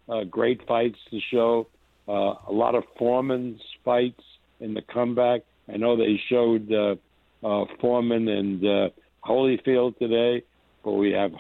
uh, 0.09 0.25
great 0.25 0.67
fights 0.67 0.99
to 1.11 1.19
show, 1.31 1.67
uh, 2.09 2.35
a 2.49 2.53
lot 2.53 2.75
of 2.75 2.85
Foreman's 2.99 3.61
fights 3.85 4.23
in 4.61 4.75
the 4.75 4.83
comeback. 4.83 5.43
I 5.73 5.77
know 5.77 5.97
they 5.97 6.21
showed 6.29 6.71
uh, 6.73 6.97
uh, 7.45 7.65
Foreman 7.81 8.29
and 8.29 8.65
uh, 8.65 8.89
Holyfield 9.25 9.99
today, 9.99 10.43
but 10.85 10.93
we 10.93 11.11
have 11.13 11.33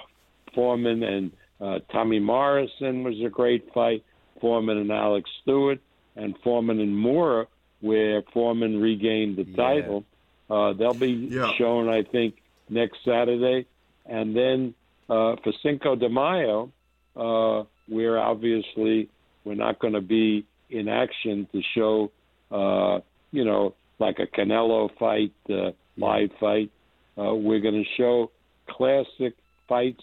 Foreman 0.55 1.03
and 1.03 1.31
uh, 1.61 1.79
Tommy 1.93 2.19
Morrison 2.19 3.03
was 3.05 3.15
a 3.25 3.29
great 3.29 3.73
fight. 3.75 4.03
Foreman 4.41 4.79
and 4.79 4.91
Alex 4.91 5.29
Stewart, 5.43 5.79
and 6.17 6.35
Foreman 6.43 6.81
and 6.81 6.97
Moorer, 6.97 7.47
where 7.81 8.23
Foreman 8.33 8.81
regained 8.81 9.37
the 9.37 9.45
title. 9.55 10.05
Uh, 10.49 10.73
they'll 10.73 10.95
be 10.95 11.29
Yeah. 11.31 11.53
shown, 11.59 11.89
I 11.91 12.03
think, 12.03 12.37
next 12.71 13.05
Saturday. 13.05 13.67
And 14.07 14.35
then 14.35 14.75
uh, 15.11 15.37
for 15.45 15.53
Cinco 15.63 15.95
de 15.95 16.09
Mayo, 16.09 16.73
uh, 17.17 17.65
we're 17.89 18.17
obviously 18.17 19.09
we're 19.45 19.55
not 19.57 19.79
going 19.79 19.93
to 19.95 20.01
be 20.01 20.47
in 20.71 20.89
action 20.89 21.47
to 21.53 21.61
show, 21.75 22.11
uh, 22.51 23.01
you 23.33 23.45
know, 23.45 23.75
like 23.99 24.19
a 24.19 24.27
Canelo 24.27 24.91
fight, 24.99 25.33
uh, 25.51 25.73
live 25.97 26.31
fight. 26.41 26.71
Uh, 27.19 27.35
we're 27.35 27.61
going 27.61 27.75
to 27.85 27.91
show 27.97 28.31
classic 28.69 29.35
fights 29.69 30.03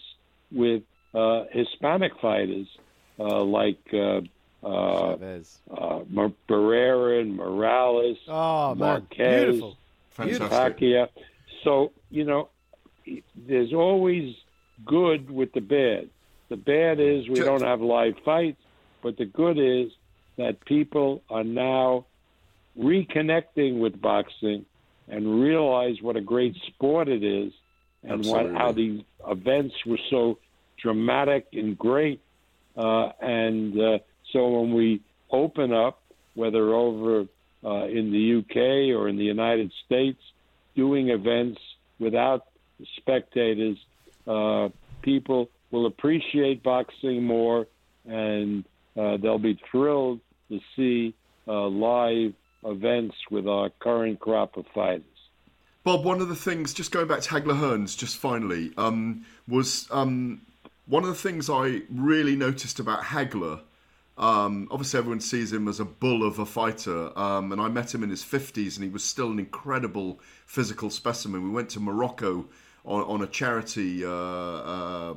with 0.52 0.82
uh, 1.14 1.44
Hispanic 1.50 2.12
fighters 2.20 2.66
uh, 3.18 3.42
like 3.42 3.78
uh, 3.92 4.20
uh, 4.62 5.12
uh, 5.14 6.00
Barrera 6.48 7.20
and 7.20 7.36
Morales, 7.36 8.18
Oh, 8.28 8.74
man. 8.74 8.78
Marquez, 8.78 9.44
Beautiful. 10.16 10.48
Pacquiao. 10.48 11.08
So 11.64 11.92
you 12.10 12.24
know, 12.24 12.48
there's 13.36 13.72
always 13.72 14.34
good 14.84 15.30
with 15.30 15.52
the 15.52 15.60
bad. 15.60 16.08
The 16.48 16.56
bad 16.56 16.98
is 17.00 17.28
we 17.28 17.40
don't 17.40 17.62
have 17.62 17.80
live 17.80 18.14
fights, 18.24 18.60
but 19.02 19.16
the 19.16 19.26
good 19.26 19.58
is 19.58 19.90
that 20.36 20.64
people 20.64 21.22
are 21.28 21.44
now 21.44 22.06
reconnecting 22.78 23.80
with 23.80 24.00
boxing 24.00 24.64
and 25.08 25.40
realize 25.40 25.96
what 26.02 26.16
a 26.16 26.20
great 26.20 26.54
sport 26.66 27.08
it 27.08 27.24
is 27.24 27.52
and 28.02 28.24
what 28.26 28.50
how 28.52 28.72
the 28.72 29.04
events 29.26 29.74
were 29.86 29.98
so 30.10 30.38
dramatic 30.80 31.46
and 31.52 31.76
great. 31.76 32.20
Uh, 32.76 33.08
and 33.20 33.78
uh, 33.80 33.98
so 34.32 34.60
when 34.60 34.72
we 34.72 35.00
open 35.30 35.72
up, 35.72 36.00
whether 36.34 36.72
over 36.74 37.26
uh, 37.64 37.84
in 37.86 38.12
the 38.12 38.38
UK 38.38 38.96
or 38.96 39.08
in 39.08 39.16
the 39.16 39.24
United 39.24 39.72
States, 39.84 40.20
doing 40.76 41.08
events 41.08 41.60
without 41.98 42.46
spectators, 42.96 43.76
uh, 44.28 44.68
people 45.02 45.48
will 45.72 45.86
appreciate 45.86 46.62
boxing 46.62 47.24
more, 47.24 47.66
and 48.06 48.64
uh, 48.96 49.16
they'll 49.16 49.38
be 49.38 49.58
thrilled 49.70 50.20
to 50.48 50.60
see 50.76 51.14
uh, 51.48 51.66
live 51.66 52.32
events 52.64 53.16
with 53.30 53.46
our 53.46 53.70
current 53.80 54.20
crop 54.20 54.56
of 54.56 54.66
fighters. 54.74 55.04
Bob, 55.84 56.04
one 56.04 56.20
of 56.20 56.28
the 56.28 56.36
things, 56.36 56.74
just 56.74 56.90
going 56.90 57.06
back 57.06 57.20
to 57.20 57.30
Hagler 57.30 57.58
Hearns, 57.58 57.96
just 57.96 58.16
finally, 58.16 58.72
um, 58.76 59.24
was 59.46 59.88
um, 59.90 60.42
one 60.86 61.02
of 61.02 61.08
the 61.08 61.14
things 61.14 61.48
I 61.48 61.82
really 61.90 62.36
noticed 62.36 62.78
about 62.78 63.00
Hagler. 63.00 63.60
Um, 64.18 64.68
obviously, 64.70 64.98
everyone 64.98 65.20
sees 65.20 65.52
him 65.52 65.68
as 65.68 65.78
a 65.80 65.84
bull 65.84 66.26
of 66.26 66.40
a 66.40 66.46
fighter, 66.46 67.16
um, 67.18 67.52
and 67.52 67.60
I 67.60 67.68
met 67.68 67.94
him 67.94 68.02
in 68.02 68.10
his 68.10 68.22
50s, 68.24 68.74
and 68.74 68.84
he 68.84 68.90
was 68.90 69.04
still 69.04 69.30
an 69.30 69.38
incredible 69.38 70.20
physical 70.44 70.90
specimen. 70.90 71.44
We 71.44 71.50
went 71.50 71.70
to 71.70 71.80
Morocco 71.80 72.46
on, 72.84 73.02
on 73.02 73.22
a 73.22 73.26
charity 73.26 74.04
uh, 74.04 74.10
uh, 74.10 75.14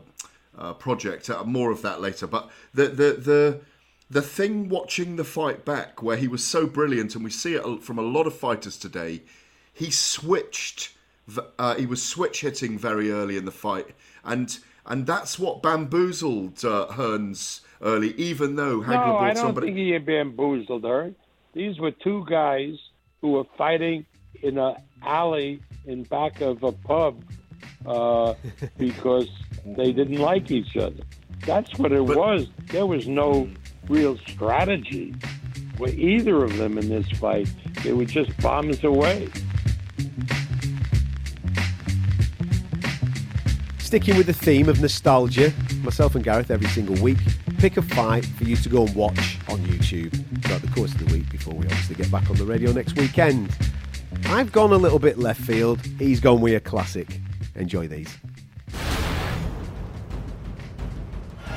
uh, 0.57 0.73
project. 0.73 1.29
Uh, 1.29 1.43
more 1.43 1.71
of 1.71 1.81
that 1.81 2.01
later. 2.01 2.27
But 2.27 2.49
the 2.73 2.87
the 2.87 3.13
the 3.13 3.61
the 4.11 4.21
thing 4.21 4.67
watching 4.67 5.15
the 5.15 5.23
fight 5.23 5.63
back, 5.63 6.03
where 6.03 6.17
he 6.17 6.27
was 6.27 6.43
so 6.43 6.67
brilliant, 6.67 7.15
and 7.15 7.23
we 7.23 7.29
see 7.31 7.55
it 7.55 7.81
from 7.81 7.97
a 7.97 8.01
lot 8.01 8.27
of 8.27 8.35
fighters 8.35 8.77
today, 8.77 9.21
he 9.73 9.89
switched. 9.89 10.93
Uh, 11.57 11.75
he 11.75 11.85
was 11.85 12.03
switch 12.03 12.41
hitting 12.41 12.77
very 12.77 13.09
early 13.09 13.37
in 13.37 13.45
the 13.45 13.51
fight, 13.51 13.87
and 14.25 14.59
and 14.85 15.07
that's 15.07 15.39
what 15.39 15.63
bamboozled 15.63 16.65
uh, 16.65 16.87
Hearns 16.91 17.61
early. 17.81 18.13
Even 18.15 18.57
though 18.57 18.81
Hagler 18.81 19.07
No, 19.07 19.17
I 19.17 19.27
don't 19.33 19.37
somebody. 19.37 19.67
think 19.67 19.77
he 19.77 19.97
bamboozled 19.97 20.83
her. 20.83 21.13
These 21.53 21.79
were 21.79 21.91
two 21.91 22.25
guys 22.29 22.73
who 23.21 23.31
were 23.31 23.45
fighting 23.57 24.05
in 24.43 24.57
a 24.57 24.75
alley 25.03 25.61
in 25.85 26.03
back 26.03 26.41
of 26.41 26.63
a 26.63 26.73
pub 26.73 27.23
uh, 27.85 28.33
because 28.77 29.29
they 29.65 29.93
didn't 29.93 30.19
like 30.19 30.51
each 30.51 30.75
other. 30.75 31.03
That's 31.45 31.77
what 31.79 31.93
it 31.93 32.03
was. 32.03 32.47
There 32.67 32.85
was 32.85 33.07
no 33.07 33.47
real 33.91 34.17
strategy 34.27 35.13
with 35.77 35.93
either 35.97 36.43
of 36.43 36.57
them 36.57 36.77
in 36.77 36.87
this 36.89 37.09
fight. 37.19 37.49
They 37.83 37.93
were 37.93 38.05
just 38.05 38.35
bombs 38.41 38.83
away. 38.83 39.29
Sticking 43.79 44.15
with 44.15 44.27
the 44.27 44.33
theme 44.33 44.69
of 44.69 44.79
nostalgia, 44.79 45.51
myself 45.83 46.15
and 46.15 46.23
Gareth 46.23 46.49
every 46.49 46.69
single 46.69 46.95
week 47.03 47.17
pick 47.57 47.75
a 47.77 47.81
fight 47.81 48.25
for 48.25 48.45
you 48.45 48.55
to 48.55 48.69
go 48.69 48.85
and 48.85 48.95
watch 48.95 49.37
on 49.49 49.59
YouTube 49.59 50.11
throughout 50.43 50.61
the 50.61 50.67
course 50.69 50.93
of 50.93 51.05
the 51.05 51.13
week 51.13 51.29
before 51.29 51.53
we 51.53 51.65
obviously 51.65 51.95
get 51.95 52.09
back 52.09 52.29
on 52.29 52.35
the 52.37 52.45
radio 52.45 52.71
next 52.71 52.95
weekend. 52.97 53.55
I've 54.25 54.51
gone 54.51 54.71
a 54.71 54.77
little 54.77 54.97
bit 54.97 55.19
left 55.19 55.41
field. 55.41 55.79
He's 55.99 56.19
gone 56.19 56.41
with 56.41 56.55
a 56.55 56.59
classic. 56.59 57.19
Enjoy 57.55 57.87
these. 57.87 58.07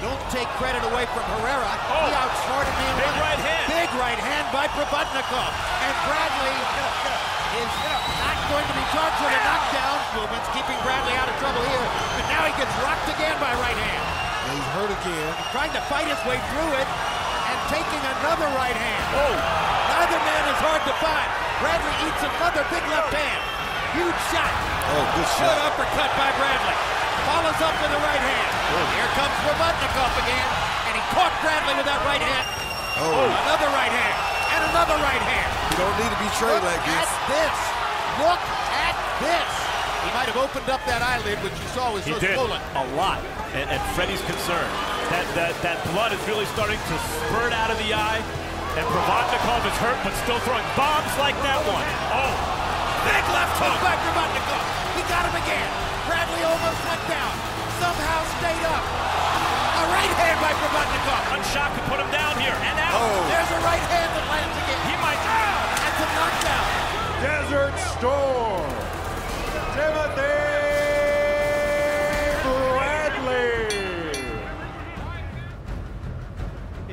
Don't 0.02 0.20
take 0.30 0.48
credit 0.58 0.82
away 0.84 1.06
from 1.06 1.22
Herrera. 1.22 1.72
Oh. 1.88 2.04
He 2.04 2.12
outsmarted 2.12 2.74
me 2.74 2.84
in 2.84 2.96
Big 2.96 3.06
running. 3.06 3.20
right 3.24 3.40
hand. 3.40 3.66
Big 3.72 3.90
right 4.00 4.18
hand 4.18 4.43
by 4.54 4.70
Provodnikov. 4.70 5.50
And 5.82 5.94
Bradley 6.06 6.54
is 7.58 7.74
uh, 7.74 7.90
not 8.22 8.38
going 8.46 8.62
to 8.70 8.74
be 8.78 8.86
charged 8.94 9.18
with 9.18 9.34
a 9.34 9.42
knockdown. 9.42 9.98
Movements 10.14 10.46
keeping 10.54 10.78
Bradley 10.86 11.18
out 11.18 11.26
of 11.26 11.34
trouble 11.42 11.58
here. 11.66 11.86
But 12.14 12.24
now 12.30 12.46
he 12.46 12.54
gets 12.54 12.70
rocked 12.86 13.10
again 13.10 13.34
by 13.42 13.50
right 13.58 13.74
hand. 13.74 14.02
he's 14.54 14.68
hurt 14.78 14.94
again. 14.94 15.30
Trying 15.50 15.74
to 15.74 15.82
fight 15.90 16.06
his 16.06 16.22
way 16.22 16.38
through 16.54 16.70
it 16.78 16.86
and 16.86 17.58
taking 17.66 17.98
another 18.22 18.46
right 18.54 18.78
hand. 18.78 19.04
Oh! 19.18 19.34
Neither 19.90 20.22
man 20.22 20.44
is 20.46 20.60
hard 20.62 20.82
to 20.86 20.94
find. 21.02 21.28
Bradley 21.58 21.94
eats 22.06 22.22
another 22.22 22.62
big 22.70 22.86
left 22.94 23.10
hand. 23.10 23.42
Huge 23.98 24.20
shot. 24.30 24.54
Oh, 24.94 25.02
good 25.18 25.30
shot. 25.34 25.50
Good 25.50 25.62
uppercut 25.66 26.10
by 26.14 26.30
Bradley. 26.38 26.78
Follows 27.26 27.58
up 27.58 27.74
with 27.82 27.90
a 27.90 28.00
right 28.06 28.22
hand. 28.22 28.50
Oh. 28.70 28.86
Here 28.94 29.10
comes 29.18 29.34
Provodnikov 29.42 30.14
again, 30.22 30.48
and 30.86 30.94
he 30.94 31.02
caught 31.10 31.34
Bradley 31.42 31.74
with 31.74 31.90
that 31.90 31.98
right 32.06 32.22
hand. 32.22 32.46
Oh. 33.02 33.26
Another 33.26 33.66
right 33.74 33.90
hand, 33.90 34.33
and 34.54 34.62
another 34.70 34.96
right 35.02 35.22
hand. 35.22 35.50
You 35.74 35.76
don't 35.82 35.96
need 35.98 36.12
to 36.14 36.20
be 36.22 36.30
trained 36.38 36.62
Look 36.62 36.70
like 36.70 36.82
this. 36.86 37.02
Look 37.02 37.10
at 37.10 37.26
this. 37.34 37.58
Look 38.22 38.42
at 38.86 38.96
this. 39.18 39.50
He 40.06 40.10
might 40.14 40.28
have 40.30 40.38
opened 40.38 40.68
up 40.70 40.84
that 40.86 41.00
eyelid, 41.02 41.40
which 41.42 41.56
you 41.58 41.68
saw 41.74 41.90
was 41.90 42.04
He 42.04 42.12
so 42.14 42.20
did 42.20 42.36
swollen. 42.36 42.60
a 42.76 42.84
lot, 42.94 43.18
and, 43.56 43.66
and 43.72 43.80
Freddie's 43.96 44.20
concerned 44.28 44.68
that, 45.10 45.24
that 45.32 45.56
that 45.64 45.80
blood 45.96 46.12
is 46.12 46.20
really 46.28 46.44
starting 46.52 46.76
to 46.76 46.96
spurt 47.24 47.56
out 47.56 47.72
of 47.72 47.78
the 47.80 47.90
eye, 47.96 48.20
and 48.76 48.84
Provodnikov 48.92 49.64
is 49.64 49.76
hurt, 49.80 49.96
but 50.04 50.12
still 50.22 50.36
throwing 50.44 50.64
bombs 50.76 51.08
like 51.16 51.34
that 51.40 51.56
one. 51.64 51.88
Oh, 52.12 52.32
Big 53.08 53.24
left 53.32 53.56
hook 53.60 53.76
by 53.80 53.96
Provodnikov. 54.00 54.64
He 54.96 55.02
got 55.08 55.24
him 55.28 55.36
again. 55.40 55.68
Bradley 56.04 56.42
almost 56.44 56.80
went 56.84 57.04
down. 57.08 57.32
Somehow 57.80 58.18
stayed 58.40 58.64
up. 58.68 58.84
A 60.04 60.06
right 60.06 60.20
hand 60.20 60.36
by 60.36 60.52
Provodnikov. 60.52 61.32
one 61.32 61.44
shot 61.48 61.72
could 61.72 61.84
put 61.88 61.98
him 61.98 62.10
down 62.12 62.36
here 62.36 62.52
and 62.52 62.78
out. 62.78 63.00
There's 63.24 63.50
a 63.56 63.60
right 63.64 63.80
hand 63.88 64.12
that 64.12 64.28
lands 64.28 64.52
again. 64.60 64.76
He 64.84 64.92
might. 65.00 65.16
That's 65.80 66.00
a 66.04 66.08
knockdown. 66.12 66.68
Desert 67.24 67.72
Storm. 67.96 68.68
Timothy 69.72 70.44
Bradley. 72.84 73.64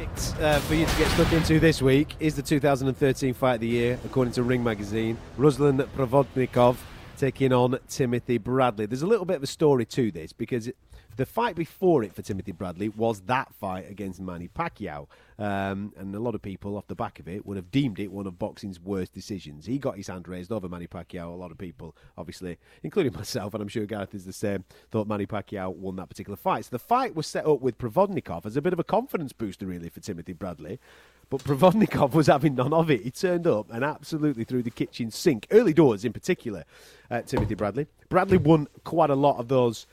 It's 0.01 0.33
uh, 0.35 0.59
for 0.61 0.75
you 0.75 0.85
to 0.85 0.97
get 0.97 1.11
stuck 1.11 1.33
into 1.33 1.59
this 1.59 1.81
week 1.81 2.15
is 2.21 2.35
the 2.35 2.41
2013 2.41 3.33
Fight 3.33 3.55
of 3.55 3.59
the 3.59 3.67
Year, 3.67 3.99
according 4.05 4.31
to 4.35 4.43
Ring 4.43 4.63
Magazine. 4.63 5.17
Ruslan 5.37 5.85
Provodnikov 5.97 6.77
taking 7.17 7.51
on 7.51 7.77
Timothy 7.89 8.37
Bradley. 8.37 8.85
There's 8.85 9.01
a 9.01 9.07
little 9.07 9.25
bit 9.25 9.35
of 9.35 9.43
a 9.43 9.47
story 9.47 9.85
to 9.85 10.11
this 10.11 10.31
because 10.31 10.67
it, 10.67 10.77
the 11.17 11.25
fight 11.25 11.55
before 11.55 12.03
it 12.03 12.13
for 12.13 12.21
Timothy 12.21 12.51
Bradley 12.51 12.89
was 12.89 13.21
that 13.21 13.53
fight 13.53 13.89
against 13.89 14.19
Manny 14.19 14.47
Pacquiao. 14.47 15.07
Um, 15.37 15.93
and 15.97 16.13
a 16.13 16.19
lot 16.19 16.35
of 16.35 16.41
people 16.41 16.77
off 16.77 16.87
the 16.87 16.95
back 16.95 17.19
of 17.19 17.27
it 17.27 17.45
would 17.45 17.57
have 17.57 17.71
deemed 17.71 17.99
it 17.99 18.11
one 18.11 18.27
of 18.27 18.37
boxing's 18.37 18.79
worst 18.79 19.13
decisions. 19.13 19.65
He 19.65 19.79
got 19.79 19.97
his 19.97 20.07
hand 20.07 20.27
raised 20.27 20.51
over 20.51 20.69
Manny 20.69 20.87
Pacquiao. 20.87 21.33
A 21.33 21.35
lot 21.35 21.51
of 21.51 21.57
people, 21.57 21.95
obviously, 22.17 22.57
including 22.83 23.13
myself, 23.15 23.53
and 23.53 23.61
I'm 23.61 23.67
sure 23.67 23.85
Gareth 23.85 24.13
is 24.13 24.25
the 24.25 24.33
same, 24.33 24.63
thought 24.91 25.07
Manny 25.07 25.25
Pacquiao 25.25 25.75
won 25.75 25.95
that 25.97 26.09
particular 26.09 26.37
fight. 26.37 26.65
So 26.65 26.69
the 26.71 26.79
fight 26.79 27.15
was 27.15 27.27
set 27.27 27.45
up 27.45 27.61
with 27.61 27.77
Provodnikov 27.77 28.45
as 28.45 28.55
a 28.55 28.61
bit 28.61 28.73
of 28.73 28.79
a 28.79 28.83
confidence 28.83 29.33
booster, 29.33 29.65
really, 29.65 29.89
for 29.89 29.99
Timothy 29.99 30.33
Bradley. 30.33 30.79
But 31.31 31.43
Provodnikov 31.43 32.11
was 32.13 32.27
having 32.27 32.55
none 32.55 32.73
of 32.73 32.91
it. 32.91 33.01
He 33.01 33.09
turned 33.09 33.47
up 33.47 33.67
and 33.71 33.83
absolutely 33.83 34.43
threw 34.43 34.61
the 34.61 34.69
kitchen 34.69 35.09
sink, 35.09 35.47
early 35.49 35.73
doors 35.73 36.05
in 36.05 36.13
particular, 36.13 36.65
uh, 37.09 37.21
Timothy 37.21 37.55
Bradley. 37.55 37.87
Bradley 38.09 38.37
won 38.37 38.67
quite 38.83 39.09
a 39.09 39.15
lot 39.15 39.37
of 39.37 39.47
those 39.47 39.87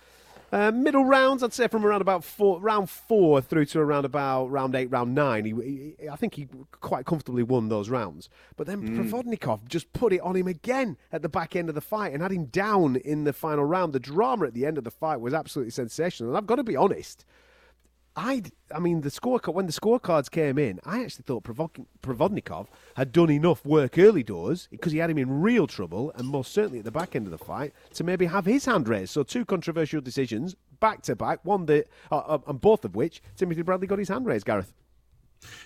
uh, 0.51 0.71
middle 0.71 1.05
rounds, 1.05 1.43
I'd 1.43 1.53
say 1.53 1.69
from 1.69 1.85
around 1.85 2.01
about 2.01 2.25
four, 2.25 2.61
round 2.61 2.89
four 2.89 3.41
through 3.41 3.67
to 3.67 3.81
around 3.81 4.05
about 4.05 4.47
round 4.47 4.75
eight, 4.75 4.91
round 4.91 5.15
nine. 5.15 5.45
He, 5.45 5.95
he 6.01 6.09
I 6.09 6.17
think 6.17 6.35
he 6.35 6.49
quite 6.73 7.05
comfortably 7.05 7.43
won 7.43 7.69
those 7.69 7.91
rounds. 7.91 8.29
But 8.57 8.67
then 8.67 8.83
mm. 8.83 8.97
Provodnikov 8.97 9.67
just 9.69 9.93
put 9.93 10.13
it 10.13 10.21
on 10.21 10.37
him 10.37 10.47
again 10.47 10.97
at 11.13 11.23
the 11.23 11.29
back 11.29 11.55
end 11.55 11.69
of 11.69 11.75
the 11.75 11.81
fight 11.81 12.13
and 12.13 12.23
had 12.23 12.33
him 12.33 12.47
down 12.47 12.97
in 12.97 13.25
the 13.25 13.33
final 13.33 13.65
round. 13.65 13.93
The 13.93 14.01
drama 14.01 14.47
at 14.47 14.55
the 14.55 14.65
end 14.65 14.79
of 14.79 14.85
the 14.85 14.91
fight 14.91 15.21
was 15.21 15.35
absolutely 15.35 15.73
sensational. 15.73 16.31
And 16.31 16.39
I've 16.39 16.47
got 16.47 16.57
to 16.57 16.65
be 16.65 16.77
honest, 16.77 17.25
I, 18.19 18.43
I 18.75 18.81
mean, 18.81 19.03
the 19.03 19.13
score 19.13 19.39
when 19.47 19.67
the 19.67 19.73
scorecards 19.73 20.29
came 20.29 20.59
in, 20.59 20.81
I 20.85 21.05
actually 21.05 21.23
thought 21.23 21.45
Provodnikov 21.45 22.67
had 22.97 23.13
done 23.13 23.31
enough 23.31 23.65
work 23.65 23.97
early 23.97 24.25
doors 24.25 24.67
because 24.73 24.91
he 24.91 24.99
had 24.99 25.09
him 25.09 25.19
in 25.19 25.41
real 25.41 25.69
trouble, 25.69 26.11
and 26.17 26.27
most 26.27 26.53
certainly 26.53 26.81
at 26.81 26.85
the 26.85 26.91
back 26.91 27.15
end 27.15 27.29
of 27.29 27.31
the 27.31 27.39
fight 27.39 27.73
to 27.95 28.03
maybe 28.03 28.27
have 28.27 28.45
his 28.45 28.65
hand 28.65 28.89
raised. 28.89 29.13
So 29.13 29.23
two 29.23 29.45
controversial 29.45 30.01
decisions 30.01 30.57
back 30.81 31.03
to 31.03 31.15
back, 31.15 31.45
one 31.45 31.67
that, 31.67 31.87
uh, 32.11 32.17
uh, 32.17 32.39
and 32.49 32.61
both 32.61 32.85
of 32.85 32.97
which 32.97 33.23
Timothy 33.37 33.63
Bradley 33.63 33.87
got 33.87 34.01
his 34.01 34.09
hand 34.09 34.27
raised. 34.27 34.45
Gareth. 34.45 34.73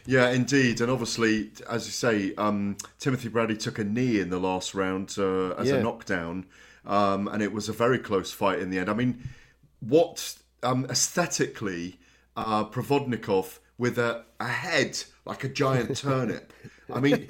Yeah, 0.04 0.28
indeed, 0.28 0.82
and 0.82 0.90
obviously, 0.90 1.52
as 1.70 1.86
you 1.86 1.92
say, 1.92 2.34
um, 2.34 2.76
Timothy 2.98 3.28
Bradley 3.30 3.56
took 3.56 3.78
a 3.78 3.84
knee 3.84 4.20
in 4.20 4.28
the 4.28 4.38
last 4.38 4.74
round 4.74 5.14
uh, 5.16 5.54
as 5.54 5.68
yeah. 5.68 5.76
a 5.76 5.82
knockdown, 5.82 6.44
um, 6.84 7.28
and 7.28 7.42
it 7.42 7.50
was 7.50 7.70
a 7.70 7.72
very 7.72 7.98
close 7.98 8.30
fight 8.30 8.58
in 8.58 8.68
the 8.68 8.78
end. 8.78 8.90
I 8.90 8.92
mean, 8.92 9.26
what 9.80 10.34
um, 10.62 10.84
aesthetically 10.90 11.98
uh, 12.36 12.64
Provodnikov 12.64 13.58
with 13.78 13.98
a, 13.98 14.24
a 14.40 14.48
head 14.48 15.02
like 15.24 15.44
a 15.44 15.48
giant 15.48 15.96
turnip. 15.98 16.52
I 16.92 17.00
mean, 17.00 17.28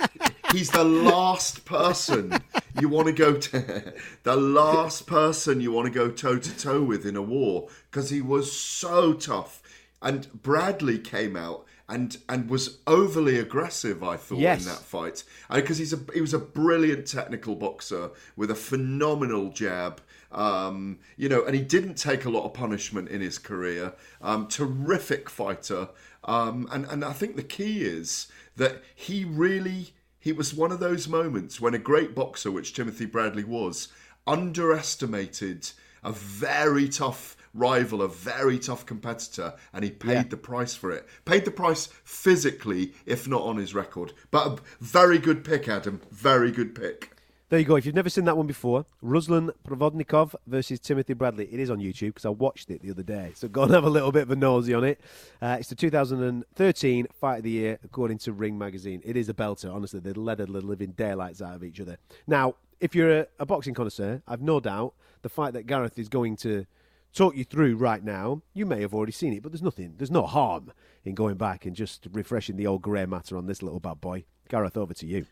he's 0.52 0.70
the 0.70 0.84
last 0.84 1.64
person 1.64 2.34
you 2.80 2.88
want 2.88 3.06
to 3.06 3.12
go 3.12 3.34
to, 3.34 3.94
the 4.22 4.36
last 4.36 5.06
person 5.06 5.60
you 5.60 5.72
want 5.72 5.86
to 5.86 5.92
go 5.92 6.10
toe 6.10 6.38
to 6.38 6.58
toe 6.58 6.82
with 6.82 7.06
in 7.06 7.16
a 7.16 7.22
war 7.22 7.68
because 7.90 8.10
he 8.10 8.20
was 8.20 8.52
so 8.52 9.12
tough. 9.12 9.62
And 10.00 10.42
Bradley 10.42 10.98
came 10.98 11.36
out 11.36 11.64
and 11.88 12.16
and 12.28 12.48
was 12.48 12.78
overly 12.86 13.38
aggressive. 13.38 14.02
I 14.02 14.16
thought 14.16 14.38
yes. 14.38 14.62
in 14.62 14.72
that 14.72 14.80
fight 14.80 15.24
because 15.52 15.78
he's 15.78 15.92
a 15.92 15.98
he 16.14 16.20
was 16.20 16.34
a 16.34 16.38
brilliant 16.38 17.06
technical 17.06 17.54
boxer 17.54 18.10
with 18.36 18.50
a 18.50 18.54
phenomenal 18.54 19.50
jab. 19.50 20.00
Um, 20.32 20.98
you 21.16 21.28
know, 21.28 21.44
and 21.44 21.54
he 21.54 21.62
didn't 21.62 21.94
take 21.94 22.24
a 22.24 22.30
lot 22.30 22.44
of 22.44 22.54
punishment 22.54 23.08
in 23.08 23.20
his 23.20 23.38
career. 23.38 23.92
Um, 24.20 24.48
terrific 24.48 25.28
fighter, 25.28 25.90
um, 26.24 26.68
and 26.72 26.86
and 26.86 27.04
I 27.04 27.12
think 27.12 27.36
the 27.36 27.42
key 27.42 27.82
is 27.82 28.28
that 28.56 28.82
he 28.94 29.24
really 29.24 29.92
he 30.18 30.32
was 30.32 30.54
one 30.54 30.70
of 30.70 30.80
those 30.80 31.08
moments 31.08 31.60
when 31.60 31.74
a 31.74 31.78
great 31.78 32.14
boxer, 32.14 32.50
which 32.50 32.74
Timothy 32.74 33.06
Bradley 33.06 33.44
was, 33.44 33.88
underestimated 34.26 35.70
a 36.04 36.12
very 36.12 36.88
tough 36.88 37.36
rival, 37.54 38.02
a 38.02 38.08
very 38.08 38.58
tough 38.58 38.86
competitor, 38.86 39.54
and 39.72 39.84
he 39.84 39.90
paid 39.90 40.12
yeah. 40.12 40.22
the 40.22 40.36
price 40.36 40.74
for 40.74 40.90
it. 40.90 41.06
Paid 41.24 41.44
the 41.44 41.50
price 41.50 41.88
physically, 42.04 42.94
if 43.04 43.28
not 43.28 43.42
on 43.42 43.56
his 43.56 43.74
record. 43.74 44.12
But 44.30 44.46
a 44.46 44.58
very 44.80 45.18
good 45.18 45.44
pick, 45.44 45.68
Adam. 45.68 46.00
Very 46.10 46.50
good 46.50 46.74
pick. 46.74 47.16
There 47.52 47.58
you 47.58 47.66
go. 47.66 47.76
If 47.76 47.84
you've 47.84 47.94
never 47.94 48.08
seen 48.08 48.24
that 48.24 48.36
one 48.38 48.46
before, 48.46 48.86
Ruslan 49.04 49.50
Provodnikov 49.68 50.34
versus 50.46 50.80
Timothy 50.80 51.12
Bradley. 51.12 51.52
It 51.52 51.60
is 51.60 51.68
on 51.68 51.80
YouTube 51.80 52.06
because 52.06 52.24
I 52.24 52.30
watched 52.30 52.70
it 52.70 52.80
the 52.80 52.90
other 52.90 53.02
day. 53.02 53.32
So 53.34 53.46
go 53.46 53.64
and 53.64 53.74
have 53.74 53.84
a 53.84 53.90
little 53.90 54.10
bit 54.10 54.22
of 54.22 54.30
a 54.30 54.36
nosy 54.36 54.72
on 54.72 54.84
it. 54.84 54.98
Uh, 55.42 55.58
it's 55.60 55.68
the 55.68 55.74
2013 55.74 57.08
Fight 57.12 57.36
of 57.36 57.42
the 57.42 57.50
Year, 57.50 57.78
according 57.84 58.16
to 58.20 58.32
Ring 58.32 58.56
Magazine. 58.56 59.02
It 59.04 59.18
is 59.18 59.28
a 59.28 59.34
belter. 59.34 59.70
Honestly, 59.70 60.00
they 60.00 60.14
led 60.14 60.38
the 60.38 60.46
living 60.46 60.92
daylights 60.92 61.42
out 61.42 61.54
of 61.54 61.62
each 61.62 61.78
other. 61.78 61.98
Now, 62.26 62.54
if 62.80 62.94
you're 62.94 63.20
a, 63.20 63.26
a 63.38 63.44
boxing 63.44 63.74
connoisseur, 63.74 64.22
I've 64.26 64.40
no 64.40 64.58
doubt 64.58 64.94
the 65.20 65.28
fight 65.28 65.52
that 65.52 65.66
Gareth 65.66 65.98
is 65.98 66.08
going 66.08 66.36
to 66.36 66.64
talk 67.12 67.36
you 67.36 67.44
through 67.44 67.76
right 67.76 68.02
now, 68.02 68.40
you 68.54 68.64
may 68.64 68.80
have 68.80 68.94
already 68.94 69.12
seen 69.12 69.34
it, 69.34 69.42
but 69.42 69.52
there's 69.52 69.60
nothing, 69.60 69.96
there's 69.98 70.10
no 70.10 70.24
harm 70.24 70.72
in 71.04 71.14
going 71.14 71.34
back 71.34 71.66
and 71.66 71.76
just 71.76 72.06
refreshing 72.12 72.56
the 72.56 72.66
old 72.66 72.80
grey 72.80 73.04
matter 73.04 73.36
on 73.36 73.44
this 73.44 73.62
little 73.62 73.78
bad 73.78 74.00
boy. 74.00 74.24
Gareth, 74.48 74.78
over 74.78 74.94
to 74.94 75.06
you 75.06 75.26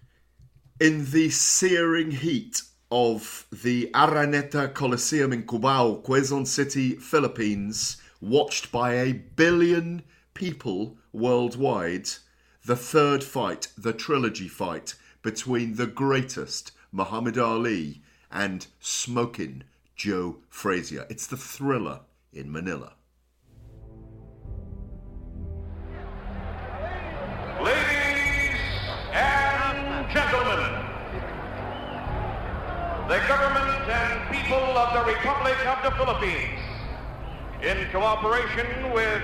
in 0.81 1.11
the 1.11 1.28
searing 1.28 2.11
heat 2.11 2.62
of 2.90 3.47
the 3.52 3.90
Araneta 3.93 4.73
Coliseum 4.73 5.31
in 5.31 5.43
Cubao, 5.43 6.02
Quezon 6.02 6.47
City, 6.47 6.97
Philippines, 6.97 7.98
watched 8.19 8.73
by 8.73 8.94
a 8.94 9.12
billion 9.12 10.02
people 10.32 10.97
worldwide, 11.12 12.09
the 12.65 12.77
third 12.77 13.23
fight, 13.23 13.69
the 13.77 13.93
trilogy 13.93 14.48
fight 14.48 14.94
between 15.20 15.77
the 15.77 15.86
greatest 15.86 16.73
Muhammad 16.93 17.36
Ali 17.36 18.01
and 18.32 18.66
smoking 18.81 19.65
Joe 19.94 20.39
Frazier. 20.48 21.05
It's 21.11 21.27
the 21.27 21.36
thriller 21.36 22.01
in 22.32 22.51
Manila. 22.51 22.94
The 33.11 33.19
government 33.28 33.89
and 33.89 34.31
people 34.35 34.57
of 34.57 34.93
the 34.93 35.12
Republic 35.12 35.55
of 35.66 35.82
the 35.85 35.91
Philippines, 35.97 36.61
in 37.62 37.87
cooperation 37.93 38.93
with 38.93 39.23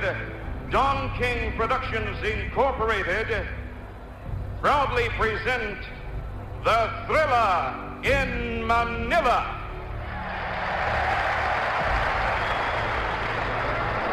Don 0.70 1.10
King 1.18 1.56
Productions 1.56 2.16
Incorporated, 2.22 3.46
proudly 4.60 5.08
present 5.10 5.78
The 6.64 6.90
Thriller 7.06 7.74
in 8.04 8.64
Manila. 8.66 9.62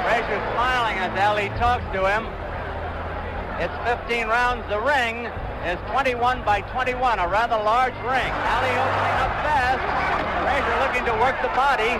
Frazier 0.04 0.42
smiling 0.54 0.98
as 0.98 1.20
Ali 1.20 1.50
talks 1.60 1.86
to 1.94 2.06
him. 2.10 2.26
It's 3.60 3.78
15 3.88 4.28
rounds 4.28 4.68
the 4.70 4.80
ring 4.80 5.30
is 5.64 5.80
21 5.96 6.44
by 6.44 6.60
21, 6.76 7.00
a 7.20 7.28
rather 7.32 7.56
large 7.56 7.96
ring. 8.04 8.32
Ali 8.52 8.72
opening 8.76 9.18
up 9.24 9.34
fast. 9.48 9.80
Frazier 10.44 10.78
looking 10.84 11.06
to 11.08 11.16
work 11.24 11.40
the 11.40 11.54
body. 11.56 11.96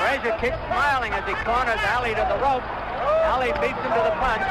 Frazier 0.00 0.32
keeps 0.40 0.56
smiling 0.72 1.12
as 1.12 1.20
he 1.28 1.36
corners 1.44 1.80
Ali 1.92 2.16
to 2.16 2.24
the 2.24 2.40
rope. 2.40 2.64
Ali 3.28 3.52
beats 3.60 3.76
him 3.76 3.92
to 3.92 4.02
the 4.08 4.16
punch. 4.16 4.48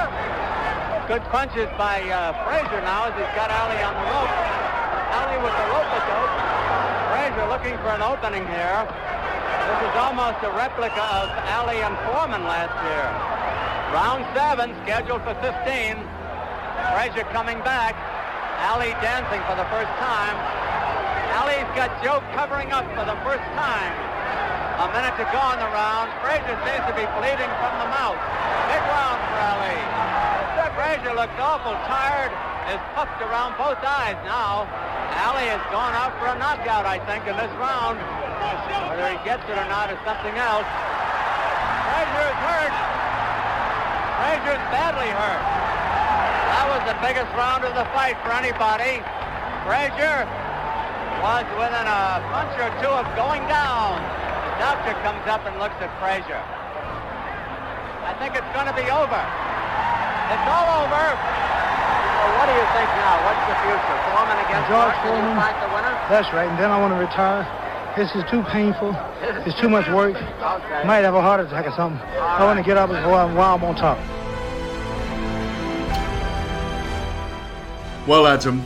Good 1.10 1.26
punches 1.34 1.66
by 1.82 2.06
uh, 2.14 2.38
Frazier 2.46 2.82
now 2.86 3.10
as 3.10 3.18
he's 3.18 3.34
got 3.34 3.50
Ali 3.50 3.82
on 3.82 3.94
the 3.98 4.06
rope. 4.06 4.34
Ali 5.18 5.38
with 5.42 5.56
the 5.58 5.68
rope 5.74 5.90
dope. 6.06 6.34
Frazier 7.10 7.48
looking 7.50 7.76
for 7.82 7.90
an 7.98 8.06
opening 8.06 8.46
here. 8.54 8.86
This 8.86 9.80
is 9.90 9.94
almost 9.98 10.38
a 10.46 10.54
replica 10.54 11.02
of 11.02 11.28
Ali 11.58 11.82
and 11.82 11.98
Foreman 12.06 12.46
last 12.46 12.78
year. 12.86 13.10
Round 13.98 14.22
seven, 14.38 14.78
scheduled 14.86 15.26
for 15.26 15.34
15. 15.42 15.98
Frazier 16.94 17.26
coming 17.34 17.58
back. 17.66 18.13
Ali 18.62 18.94
dancing 19.02 19.42
for 19.50 19.56
the 19.58 19.66
first 19.74 19.90
time. 19.98 20.36
Ali's 21.40 21.70
got 21.74 21.90
Joe 22.06 22.22
covering 22.38 22.70
up 22.70 22.86
for 22.94 23.06
the 23.06 23.18
first 23.26 23.46
time. 23.58 23.94
A 24.84 24.88
minute 24.94 25.16
to 25.18 25.26
go 25.34 25.42
in 25.54 25.60
the 25.62 25.72
round. 25.74 26.14
Frazier 26.22 26.58
seems 26.66 26.84
to 26.86 26.94
be 26.94 27.06
bleeding 27.18 27.52
from 27.58 27.74
the 27.82 27.90
mouth. 27.90 28.20
Big 28.70 28.84
round 28.90 29.18
for 29.18 29.38
Ali. 29.38 29.78
Frazier 30.74 31.14
looks 31.14 31.38
awful 31.38 31.78
tired, 31.86 32.34
is 32.74 32.82
puffed 32.98 33.22
around 33.22 33.54
both 33.62 33.78
eyes 33.86 34.18
now. 34.26 34.66
Ali 35.22 35.46
has 35.46 35.62
gone 35.70 35.94
out 35.94 36.18
for 36.18 36.34
a 36.34 36.38
knockout, 36.42 36.90
I 36.90 36.98
think, 37.06 37.30
in 37.30 37.38
this 37.38 37.54
round. 37.62 38.02
Whether 38.90 39.14
he 39.14 39.20
gets 39.22 39.46
it 39.46 39.54
or 39.54 39.70
not 39.70 39.94
is 39.94 40.02
something 40.02 40.34
else. 40.34 40.66
Frazier 41.94 42.26
is 42.26 42.40
hurt. 42.42 42.74
Frazier's 44.18 44.66
badly 44.74 45.10
hurt. 45.14 45.63
That 46.64 46.80
was 46.80 46.96
the 46.96 47.00
biggest 47.04 47.28
round 47.36 47.68
of 47.68 47.76
the 47.76 47.84
fight 47.92 48.16
for 48.24 48.32
anybody. 48.32 49.04
Frazier 49.68 50.24
was 51.20 51.44
within 51.60 51.84
a 51.92 52.24
punch 52.32 52.56
or 52.56 52.72
two 52.80 52.88
of 52.88 53.04
going 53.20 53.44
down. 53.52 54.00
The 54.00 54.72
doctor 54.72 54.96
comes 55.04 55.28
up 55.28 55.44
and 55.44 55.60
looks 55.60 55.76
at 55.84 55.92
Frazier. 56.00 56.40
I 56.40 58.16
think 58.16 58.40
it's 58.40 58.48
going 58.56 58.72
to 58.72 58.78
be 58.80 58.88
over. 58.88 59.22
It's 60.32 60.48
all 60.48 60.88
over. 60.88 61.04
Well, 61.04 62.32
what 62.40 62.48
do 62.48 62.56
you 62.56 62.68
think 62.72 62.88
now? 62.96 63.12
What's 63.28 63.44
the 63.44 63.58
future? 63.68 63.98
Foreman 64.16 64.40
against 64.48 64.66
George 64.72 64.96
Foreman. 65.04 65.36
fight 65.36 65.60
the 65.60 65.68
winner? 65.68 65.92
That's 66.08 66.32
right. 66.32 66.48
And 66.48 66.56
then 66.56 66.72
I 66.72 66.80
want 66.80 66.96
to 66.96 67.00
retire. 67.04 67.44
This 68.00 68.08
is 68.16 68.24
too 68.32 68.40
painful. 68.56 68.96
It's 69.44 69.60
too 69.60 69.68
much 69.68 69.92
work. 69.92 70.16
Okay. 70.44 70.88
Might 70.88 71.04
have 71.04 71.16
a 71.16 71.22
heart 71.22 71.44
attack 71.44 71.68
or 71.68 71.76
something. 71.76 72.00
All 72.00 72.40
I 72.40 72.46
want 72.48 72.56
to 72.56 72.64
get 72.64 72.80
up 72.80 72.88
while 72.90 73.56
I'm 73.56 73.64
on 73.64 73.76
top. 73.76 73.98
Well, 78.06 78.28
Adam, 78.28 78.62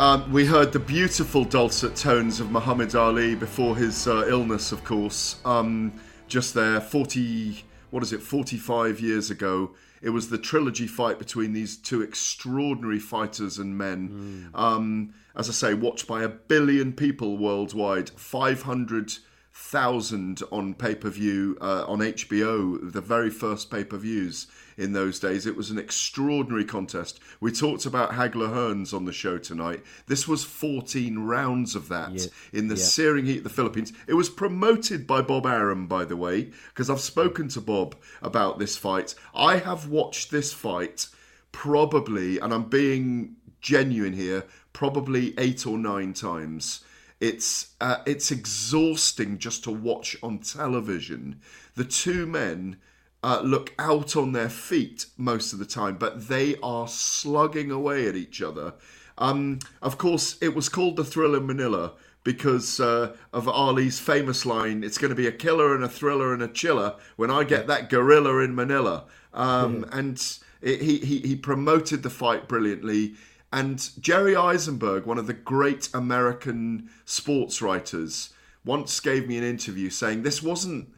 um, 0.00 0.32
we 0.32 0.44
heard 0.44 0.72
the 0.72 0.80
beautiful 0.80 1.44
dulcet 1.44 1.94
tones 1.94 2.40
of 2.40 2.50
Muhammad 2.50 2.96
Ali 2.96 3.36
before 3.36 3.76
his 3.76 4.08
uh, 4.08 4.26
illness, 4.26 4.72
of 4.72 4.82
course. 4.82 5.36
Um, 5.44 5.92
just 6.26 6.52
there, 6.52 6.80
40, 6.80 7.62
what 7.90 8.02
is 8.02 8.12
it, 8.12 8.20
45 8.20 8.98
years 8.98 9.30
ago 9.30 9.70
It 10.02 10.10
was 10.10 10.30
the 10.30 10.38
trilogy 10.38 10.88
fight 10.88 11.20
between 11.20 11.52
these 11.52 11.76
two 11.76 12.02
extraordinary 12.02 12.98
fighters 12.98 13.58
and 13.58 13.78
men. 13.78 14.50
Um, 14.52 15.14
as 15.36 15.48
I 15.48 15.52
say, 15.52 15.74
watched 15.74 16.08
by 16.08 16.24
a 16.24 16.28
billion 16.28 16.92
people 16.92 17.38
worldwide, 17.38 18.10
500,000 18.10 20.42
on 20.50 20.74
pay 20.74 20.96
per 20.96 21.10
view 21.10 21.56
uh, 21.60 21.84
on 21.86 22.00
HBO, 22.00 22.92
the 22.92 23.00
very 23.00 23.30
first 23.30 23.70
pay 23.70 23.84
per 23.84 23.96
views 23.96 24.48
in 24.78 24.92
those 24.92 25.18
days. 25.18 25.44
It 25.44 25.56
was 25.56 25.70
an 25.70 25.78
extraordinary 25.78 26.64
contest. 26.64 27.20
We 27.40 27.50
talked 27.50 27.84
about 27.84 28.12
Hagler 28.12 28.54
Hearns 28.54 28.94
on 28.94 29.04
the 29.04 29.12
show 29.12 29.36
tonight. 29.36 29.82
This 30.06 30.28
was 30.28 30.44
14 30.44 31.18
rounds 31.18 31.74
of 31.74 31.88
that 31.88 32.28
in 32.52 32.68
the 32.68 32.76
yeah. 32.76 32.82
searing 32.82 33.26
heat 33.26 33.38
of 33.38 33.44
the 33.44 33.50
Philippines. 33.50 33.92
It 34.06 34.14
was 34.14 34.30
promoted 34.30 35.06
by 35.06 35.20
Bob 35.20 35.44
Arum, 35.44 35.88
by 35.88 36.04
the 36.04 36.16
way, 36.16 36.52
because 36.68 36.88
I've 36.88 37.00
spoken 37.00 37.48
to 37.48 37.60
Bob 37.60 37.96
about 38.22 38.58
this 38.58 38.76
fight. 38.76 39.14
I 39.34 39.58
have 39.58 39.88
watched 39.88 40.30
this 40.30 40.52
fight 40.52 41.08
probably, 41.50 42.38
and 42.38 42.54
I'm 42.54 42.68
being 42.68 43.36
genuine 43.60 44.12
here, 44.12 44.44
probably 44.72 45.34
eight 45.38 45.66
or 45.66 45.76
nine 45.76 46.12
times. 46.12 46.84
It's 47.20 47.74
uh, 47.80 47.96
it's 48.06 48.30
exhausting 48.30 49.38
just 49.38 49.64
to 49.64 49.72
watch 49.72 50.16
on 50.22 50.38
television. 50.38 51.40
The 51.74 51.84
two 51.84 52.26
men 52.26 52.76
uh, 53.22 53.40
look 53.42 53.74
out 53.78 54.16
on 54.16 54.32
their 54.32 54.48
feet 54.48 55.06
most 55.16 55.52
of 55.52 55.58
the 55.58 55.64
time, 55.64 55.96
but 55.96 56.28
they 56.28 56.56
are 56.62 56.88
slugging 56.88 57.70
away 57.70 58.06
at 58.06 58.14
each 58.14 58.40
other. 58.40 58.74
Um, 59.16 59.58
of 59.82 59.98
course, 59.98 60.36
it 60.40 60.54
was 60.54 60.68
called 60.68 60.96
the 60.96 61.02
Thrilla 61.02 61.38
in 61.38 61.46
Manila 61.46 61.92
because 62.22 62.78
uh, 62.78 63.16
of 63.32 63.48
Ali's 63.48 63.98
famous 63.98 64.46
line, 64.46 64.84
"It's 64.84 64.98
going 64.98 65.10
to 65.10 65.16
be 65.16 65.26
a 65.26 65.32
killer 65.32 65.74
and 65.74 65.82
a 65.82 65.88
thriller 65.88 66.32
and 66.32 66.42
a 66.42 66.48
chiller 66.48 66.96
when 67.16 67.30
I 67.30 67.44
get 67.44 67.66
that 67.66 67.90
gorilla 67.90 68.38
in 68.38 68.54
Manila." 68.54 69.04
Um, 69.34 69.86
And 69.92 70.38
it, 70.60 70.82
he, 70.82 70.98
he 70.98 71.18
he 71.20 71.36
promoted 71.36 72.02
the 72.02 72.10
fight 72.10 72.48
brilliantly. 72.48 73.14
And 73.50 73.88
Jerry 73.98 74.34
Izenberg, 74.34 75.06
one 75.06 75.18
of 75.18 75.26
the 75.26 75.32
great 75.32 75.88
American 75.94 76.90
sports 77.06 77.62
writers, 77.62 78.30
once 78.64 79.00
gave 79.00 79.26
me 79.26 79.38
an 79.38 79.44
interview 79.44 79.88
saying 79.88 80.22
this 80.22 80.42
wasn't 80.42 80.90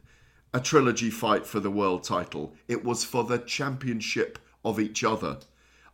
a 0.53 0.59
trilogy 0.59 1.09
fight 1.09 1.45
for 1.45 1.59
the 1.59 1.71
world 1.71 2.03
title. 2.03 2.53
It 2.67 2.83
was 2.83 3.03
for 3.03 3.23
the 3.23 3.39
championship 3.39 4.39
of 4.63 4.79
each 4.79 5.03
other. 5.03 5.39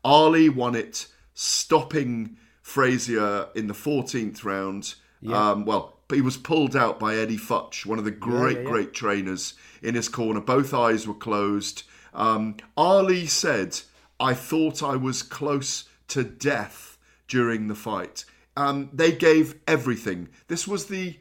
Ali 0.04 0.50
won 0.50 0.76
it, 0.76 1.08
stopping 1.34 2.38
Frazier 2.62 3.48
in 3.56 3.68
the 3.68 3.74
14th 3.74 4.44
round. 4.44 4.96
Yeah. 5.22 5.52
Um, 5.52 5.66
well, 5.66 6.00
he 6.10 6.22
was 6.22 6.38
pulled 6.38 6.76
out 6.76 7.00
by 7.00 7.16
Eddie 7.16 7.38
Futch, 7.38 7.86
one 7.86 8.00
of 8.00 8.06
the 8.06 8.12
great, 8.12 8.58
yeah, 8.58 8.64
yeah. 8.64 8.70
great 8.70 8.94
trainers 8.94 9.54
in 9.82 9.96
his 9.96 10.10
corner. 10.10 10.42
Both 10.42 10.74
eyes 10.74 11.08
were 11.08 11.14
closed. 11.14 11.84
Um, 12.14 12.58
Ali 12.76 13.28
said, 13.28 13.80
I 14.20 14.34
thought 14.34 14.82
I 14.82 14.96
was 14.96 15.22
close 15.22 15.86
to 16.10 16.24
death 16.24 16.98
during 17.28 17.68
the 17.68 17.76
fight. 17.76 18.26
Um, 18.56 18.90
they 18.92 19.12
gave 19.12 19.56
everything. 19.68 20.30
This 20.48 20.68
was 20.68 20.86
the 20.88 21.18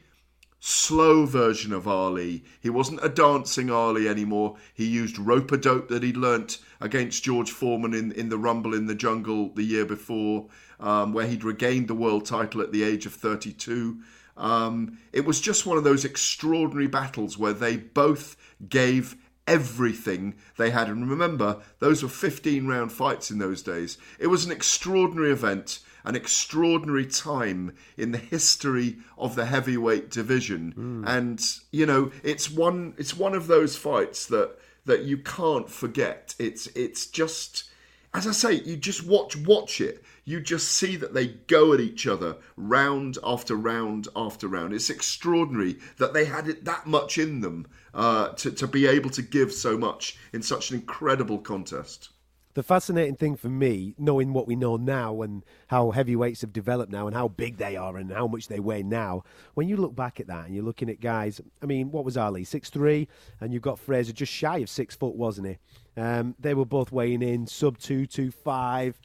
slow 0.67 1.25
version 1.25 1.71
of 1.71 1.87
Ali. 1.87 2.43
He 2.59 2.69
wasn't 2.69 2.99
a 3.01 3.07
dancing 3.07 3.71
Ali 3.71 4.05
anymore. 4.05 4.57
He 4.73 4.85
used 4.85 5.17
rope 5.17 5.53
a 5.53 5.57
dope 5.57 5.87
that 5.87 6.03
he'd 6.03 6.17
learnt 6.17 6.57
against 6.81 7.23
George 7.23 7.51
Foreman 7.51 7.93
in, 7.93 8.11
in 8.11 8.27
the 8.27 8.37
Rumble 8.37 8.73
in 8.73 8.85
the 8.85 8.93
Jungle 8.93 9.47
the 9.53 9.63
year 9.63 9.85
before, 9.85 10.47
um, 10.81 11.13
where 11.13 11.25
he'd 11.25 11.45
regained 11.45 11.87
the 11.87 11.95
world 11.95 12.25
title 12.25 12.59
at 12.59 12.73
the 12.73 12.83
age 12.83 13.05
of 13.05 13.13
32. 13.13 13.97
Um, 14.35 14.97
it 15.13 15.25
was 15.25 15.39
just 15.39 15.65
one 15.65 15.77
of 15.77 15.85
those 15.85 16.03
extraordinary 16.03 16.87
battles 16.87 17.37
where 17.37 17.53
they 17.53 17.77
both 17.77 18.35
gave 18.67 19.15
everything 19.47 20.35
they 20.57 20.71
had. 20.71 20.89
And 20.89 21.09
remember, 21.09 21.61
those 21.79 22.03
were 22.03 22.09
15 22.09 22.67
round 22.67 22.91
fights 22.91 23.31
in 23.31 23.37
those 23.37 23.63
days. 23.63 23.97
It 24.19 24.27
was 24.27 24.43
an 24.43 24.51
extraordinary 24.51 25.31
event, 25.31 25.79
an 26.07 26.15
extraordinary 26.15 27.05
time 27.05 27.75
in 27.97 28.13
the 28.13 28.17
history 28.17 28.97
of 29.17 29.35
the 29.35 29.45
heavyweight 29.45 30.09
division. 30.09 31.03
And, 31.05 31.43
you 31.71 31.85
know, 31.85 32.11
it's 32.23 32.49
one 32.49 32.93
it's 32.97 33.15
one 33.15 33.35
of 33.35 33.47
those 33.47 33.75
fights 33.75 34.25
that 34.27 34.57
that 34.85 35.03
you 35.03 35.17
can't 35.17 35.69
forget. 35.69 36.33
It's 36.39 36.67
it's 36.67 37.07
just 37.07 37.69
as 38.13 38.25
I 38.25 38.31
say, 38.31 38.53
you 38.53 38.77
just 38.77 39.05
watch 39.05 39.35
watch 39.35 39.81
it. 39.81 40.01
You 40.23 40.39
just 40.39 40.69
see 40.69 40.95
that 40.95 41.13
they 41.13 41.27
go 41.27 41.73
at 41.73 41.81
each 41.81 42.07
other 42.07 42.37
round 42.55 43.17
after 43.21 43.55
round 43.55 44.07
after 44.15 44.47
round. 44.47 44.73
It's 44.73 44.89
extraordinary 44.89 45.77
that 45.97 46.13
they 46.13 46.23
had 46.23 46.47
it 46.47 46.63
that 46.63 46.87
much 46.87 47.17
in 47.17 47.41
them 47.41 47.67
uh, 47.93 48.29
to 48.29 48.51
to 48.51 48.65
be 48.65 48.87
able 48.87 49.09
to 49.09 49.21
give 49.21 49.51
so 49.51 49.77
much 49.77 50.17
in 50.31 50.41
such 50.41 50.71
an 50.71 50.77
incredible 50.77 51.39
contest. 51.39 52.09
The 52.57 52.63
fascinating 52.63 53.17
thing 53.17 53.35
for 53.35 53.49
me, 53.49 53.93
knowing 53.99 54.33
what 54.33 54.47
we 54.47 54.55
know 54.55 54.77
now 54.77 55.21
and 55.21 55.45
how 55.67 55.91
heavyweights 55.91 56.41
have 56.41 56.51
developed 56.51 56.91
now 56.91 57.05
and 57.05 57.15
how 57.15 57.27
big 57.27 57.57
they 57.57 57.75
are 57.75 57.97
and 57.97 58.11
how 58.11 58.25
much 58.25 58.47
they 58.47 58.59
weigh 58.59 58.81
now, 58.81 59.21
when 59.53 59.69
you 59.69 59.77
look 59.77 59.95
back 59.95 60.19
at 60.19 60.25
that 60.25 60.47
and 60.47 60.55
you're 60.55 60.63
looking 60.63 60.89
at 60.89 60.99
guys, 60.99 61.39
I 61.61 61.67
mean, 61.67 61.91
what 61.91 62.03
was 62.03 62.17
Ali, 62.17 62.43
six 62.43 62.71
three, 62.71 63.09
and 63.41 63.53
you've 63.53 63.61
got 63.61 63.77
Frazier 63.77 64.11
just 64.11 64.33
shy 64.33 64.57
of 64.57 64.71
six 64.71 64.95
foot, 64.95 65.15
wasn't 65.15 65.49
he? 65.49 66.01
Um, 66.01 66.33
they 66.39 66.55
were 66.55 66.65
both 66.65 66.91
weighing 66.91 67.21
in 67.21 67.45
sub 67.45 67.77
two 67.77 68.07
two 68.07 68.31
five. 68.31 68.99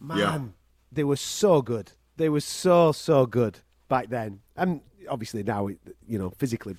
Man, 0.00 0.16
Yeah. 0.18 0.40
they 0.90 1.04
were 1.04 1.16
so 1.16 1.60
good. 1.60 1.92
They 2.16 2.30
were 2.30 2.40
so 2.40 2.92
so 2.92 3.26
good 3.26 3.58
back 3.86 4.08
then, 4.08 4.40
and 4.56 4.80
obviously 5.10 5.42
now, 5.42 5.68
you 5.68 6.18
know, 6.18 6.30
physically 6.30 6.76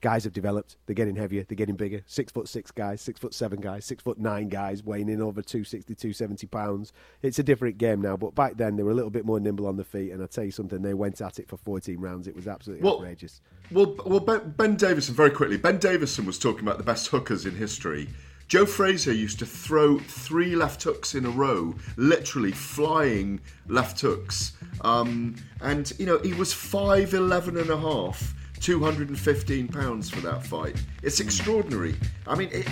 guys 0.00 0.24
have 0.24 0.32
developed. 0.32 0.76
They're 0.86 0.94
getting 0.94 1.16
heavier. 1.16 1.44
They're 1.44 1.56
getting 1.56 1.76
bigger. 1.76 2.02
Six 2.06 2.32
foot 2.32 2.48
six 2.48 2.70
guys, 2.70 3.00
six 3.00 3.18
foot 3.20 3.34
seven 3.34 3.60
guys, 3.60 3.84
six 3.84 4.02
foot 4.02 4.18
nine 4.18 4.48
guys 4.48 4.82
weighing 4.84 5.08
in 5.08 5.20
over 5.22 5.42
260, 5.42 5.94
270 5.94 6.46
pounds. 6.48 6.92
It's 7.22 7.38
a 7.38 7.42
different 7.42 7.78
game 7.78 8.00
now. 8.00 8.16
But 8.16 8.34
back 8.34 8.56
then, 8.56 8.76
they 8.76 8.82
were 8.82 8.90
a 8.90 8.94
little 8.94 9.10
bit 9.10 9.24
more 9.24 9.40
nimble 9.40 9.66
on 9.66 9.76
the 9.76 9.84
feet. 9.84 10.12
And 10.12 10.22
I 10.22 10.26
tell 10.26 10.44
you 10.44 10.50
something, 10.50 10.82
they 10.82 10.94
went 10.94 11.20
at 11.20 11.38
it 11.38 11.48
for 11.48 11.56
14 11.56 11.98
rounds. 11.98 12.28
It 12.28 12.36
was 12.36 12.46
absolutely 12.46 12.84
Well, 12.84 12.96
outrageous. 12.96 13.40
Well, 13.70 13.96
well, 14.04 14.20
Ben, 14.20 14.54
ben 14.56 14.76
Davison, 14.76 15.14
very 15.14 15.30
quickly. 15.30 15.56
Ben 15.56 15.78
Davison 15.78 16.26
was 16.26 16.38
talking 16.38 16.60
about 16.62 16.78
the 16.78 16.84
best 16.84 17.08
hookers 17.08 17.46
in 17.46 17.54
history. 17.54 18.08
Joe 18.46 18.66
Frazier 18.66 19.12
used 19.12 19.38
to 19.38 19.46
throw 19.46 19.98
three 19.98 20.54
left 20.54 20.82
hooks 20.82 21.14
in 21.14 21.24
a 21.24 21.30
row, 21.30 21.74
literally 21.96 22.52
flying 22.52 23.40
left 23.68 23.98
hooks. 24.02 24.52
Um, 24.82 25.36
and, 25.62 25.90
you 25.98 26.04
know, 26.04 26.18
he 26.18 26.34
was 26.34 26.52
5'11 26.52 27.58
and 27.58 27.70
a 27.70 27.78
half, 27.78 28.34
215 28.64 29.68
pounds 29.68 30.08
for 30.08 30.20
that 30.20 30.42
fight. 30.42 30.82
It's 31.02 31.18
hmm. 31.18 31.26
extraordinary. 31.26 31.94
I 32.26 32.34
mean, 32.34 32.48
it, 32.50 32.66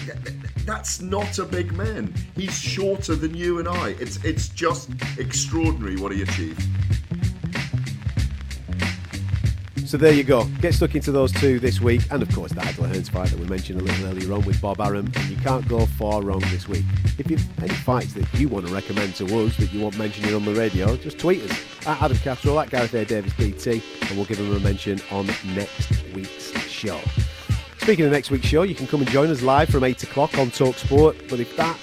that's 0.64 1.02
not 1.02 1.38
a 1.38 1.44
big 1.44 1.72
man. 1.72 2.14
He's 2.34 2.58
shorter 2.58 3.14
than 3.14 3.34
you 3.34 3.58
and 3.58 3.68
I. 3.68 3.90
It's, 4.00 4.16
it's 4.24 4.48
just 4.48 4.88
extraordinary 5.18 5.96
what 5.96 6.12
he 6.12 6.22
achieved. 6.22 6.66
So 9.92 9.98
there 9.98 10.14
you 10.14 10.24
go. 10.24 10.46
Get 10.62 10.72
stuck 10.72 10.94
into 10.94 11.12
those 11.12 11.32
two 11.32 11.60
this 11.60 11.78
week, 11.78 12.00
and 12.10 12.22
of 12.22 12.34
course 12.34 12.50
the 12.50 12.62
Hagler 12.62 12.90
Hearns 12.90 13.10
fight 13.10 13.28
that 13.28 13.38
we 13.38 13.44
mentioned 13.44 13.78
a 13.78 13.84
little 13.84 14.06
earlier 14.06 14.32
on 14.32 14.42
with 14.46 14.58
Bob 14.58 14.80
Arum. 14.80 15.12
And 15.14 15.28
you 15.28 15.36
can't 15.36 15.68
go 15.68 15.84
far 15.84 16.22
wrong 16.22 16.40
this 16.50 16.66
week. 16.66 16.86
If 17.18 17.30
you've 17.30 17.46
any 17.62 17.74
fights 17.74 18.14
that 18.14 18.32
you 18.32 18.48
want 18.48 18.66
to 18.66 18.72
recommend 18.72 19.16
to 19.16 19.26
us 19.26 19.54
that 19.58 19.70
you 19.70 19.82
want 19.82 19.98
mentioning 19.98 20.34
on 20.34 20.46
the 20.46 20.54
radio, 20.54 20.96
just 20.96 21.18
tweet 21.18 21.42
us 21.42 21.86
at 21.86 22.00
Adam 22.00 22.16
Catterall 22.16 22.60
at 22.60 22.70
Gareth 22.70 22.94
A 22.94 23.04
Davies 23.04 23.34
DT, 23.34 23.82
and 24.08 24.16
we'll 24.16 24.24
give 24.24 24.38
them 24.38 24.56
a 24.56 24.60
mention 24.60 24.98
on 25.10 25.26
next 25.54 26.02
week's 26.14 26.58
show. 26.70 26.98
Speaking 27.76 28.06
of 28.06 28.12
next 28.12 28.30
week's 28.30 28.46
show, 28.46 28.62
you 28.62 28.74
can 28.74 28.86
come 28.86 29.02
and 29.02 29.10
join 29.10 29.28
us 29.28 29.42
live 29.42 29.68
from 29.68 29.84
8 29.84 30.04
o'clock 30.04 30.38
on 30.38 30.50
Talk 30.50 30.76
Sport. 30.76 31.18
But 31.28 31.38
if 31.38 31.54
that 31.58 31.76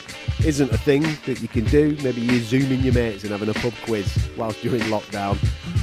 isn't 0.46 0.72
a 0.72 0.78
thing 0.78 1.02
that 1.26 1.42
you 1.42 1.48
can 1.48 1.66
do, 1.66 1.98
maybe 2.04 2.22
you 2.22 2.40
zoom 2.40 2.72
in 2.72 2.82
your 2.82 2.94
mates 2.94 3.24
and 3.24 3.32
having 3.32 3.50
a 3.50 3.54
pub 3.54 3.74
quiz 3.86 4.30
whilst 4.38 4.64
you're 4.64 4.76
in 4.76 4.82
lockdown, 4.84 5.38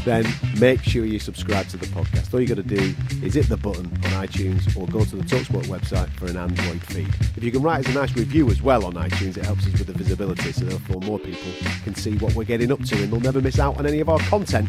then 0.05 0.25
make 0.59 0.83
sure 0.83 1.05
you 1.05 1.19
subscribe 1.19 1.69
to 1.69 1.77
the 1.77 1.87
podcast. 1.87 2.33
All 2.33 2.41
you 2.41 2.47
got 2.47 2.57
to 2.57 2.63
do 2.63 2.95
is 3.23 3.35
hit 3.35 3.49
the 3.49 3.57
button 3.57 3.87
on 3.87 4.27
iTunes 4.27 4.77
or 4.77 4.87
go 4.87 5.05
to 5.05 5.17
the 5.17 5.25
Talksport 5.25 5.67
website 5.67 6.09
for 6.11 6.27
an 6.27 6.37
Android 6.37 6.83
feed. 6.85 7.09
If 7.37 7.45
you 7.45 7.53
can 7.53 7.63
write 7.63 7.87
us 7.87 7.95
a 7.95 7.99
nice 7.99 8.15
review 8.15 8.49
as 8.51 8.63
well 8.63 8.85
on 8.85 8.95
iTunes, 8.95 9.37
it 9.37 9.45
helps 9.45 9.67
us 9.67 9.73
with 9.73 9.87
the 9.87 9.93
visibility, 9.93 10.53
so 10.53 10.65
therefore 10.65 11.01
more 11.03 11.19
people 11.19 11.53
can 11.85 11.95
see 11.95 12.17
what 12.19 12.35
we're 12.35 12.45
getting 12.45 12.73
up 12.73 12.83
to 12.85 13.03
and 13.03 13.13
they'll 13.13 13.21
never 13.21 13.41
miss 13.41 13.59
out 13.59 13.79
on 13.79 13.87
any 13.87 14.01
of 14.01 14.09
our 14.09 14.19
content. 14.21 14.69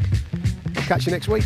I'll 0.76 0.84
catch 0.84 1.06
you 1.06 1.12
next 1.12 1.28
week. 1.28 1.46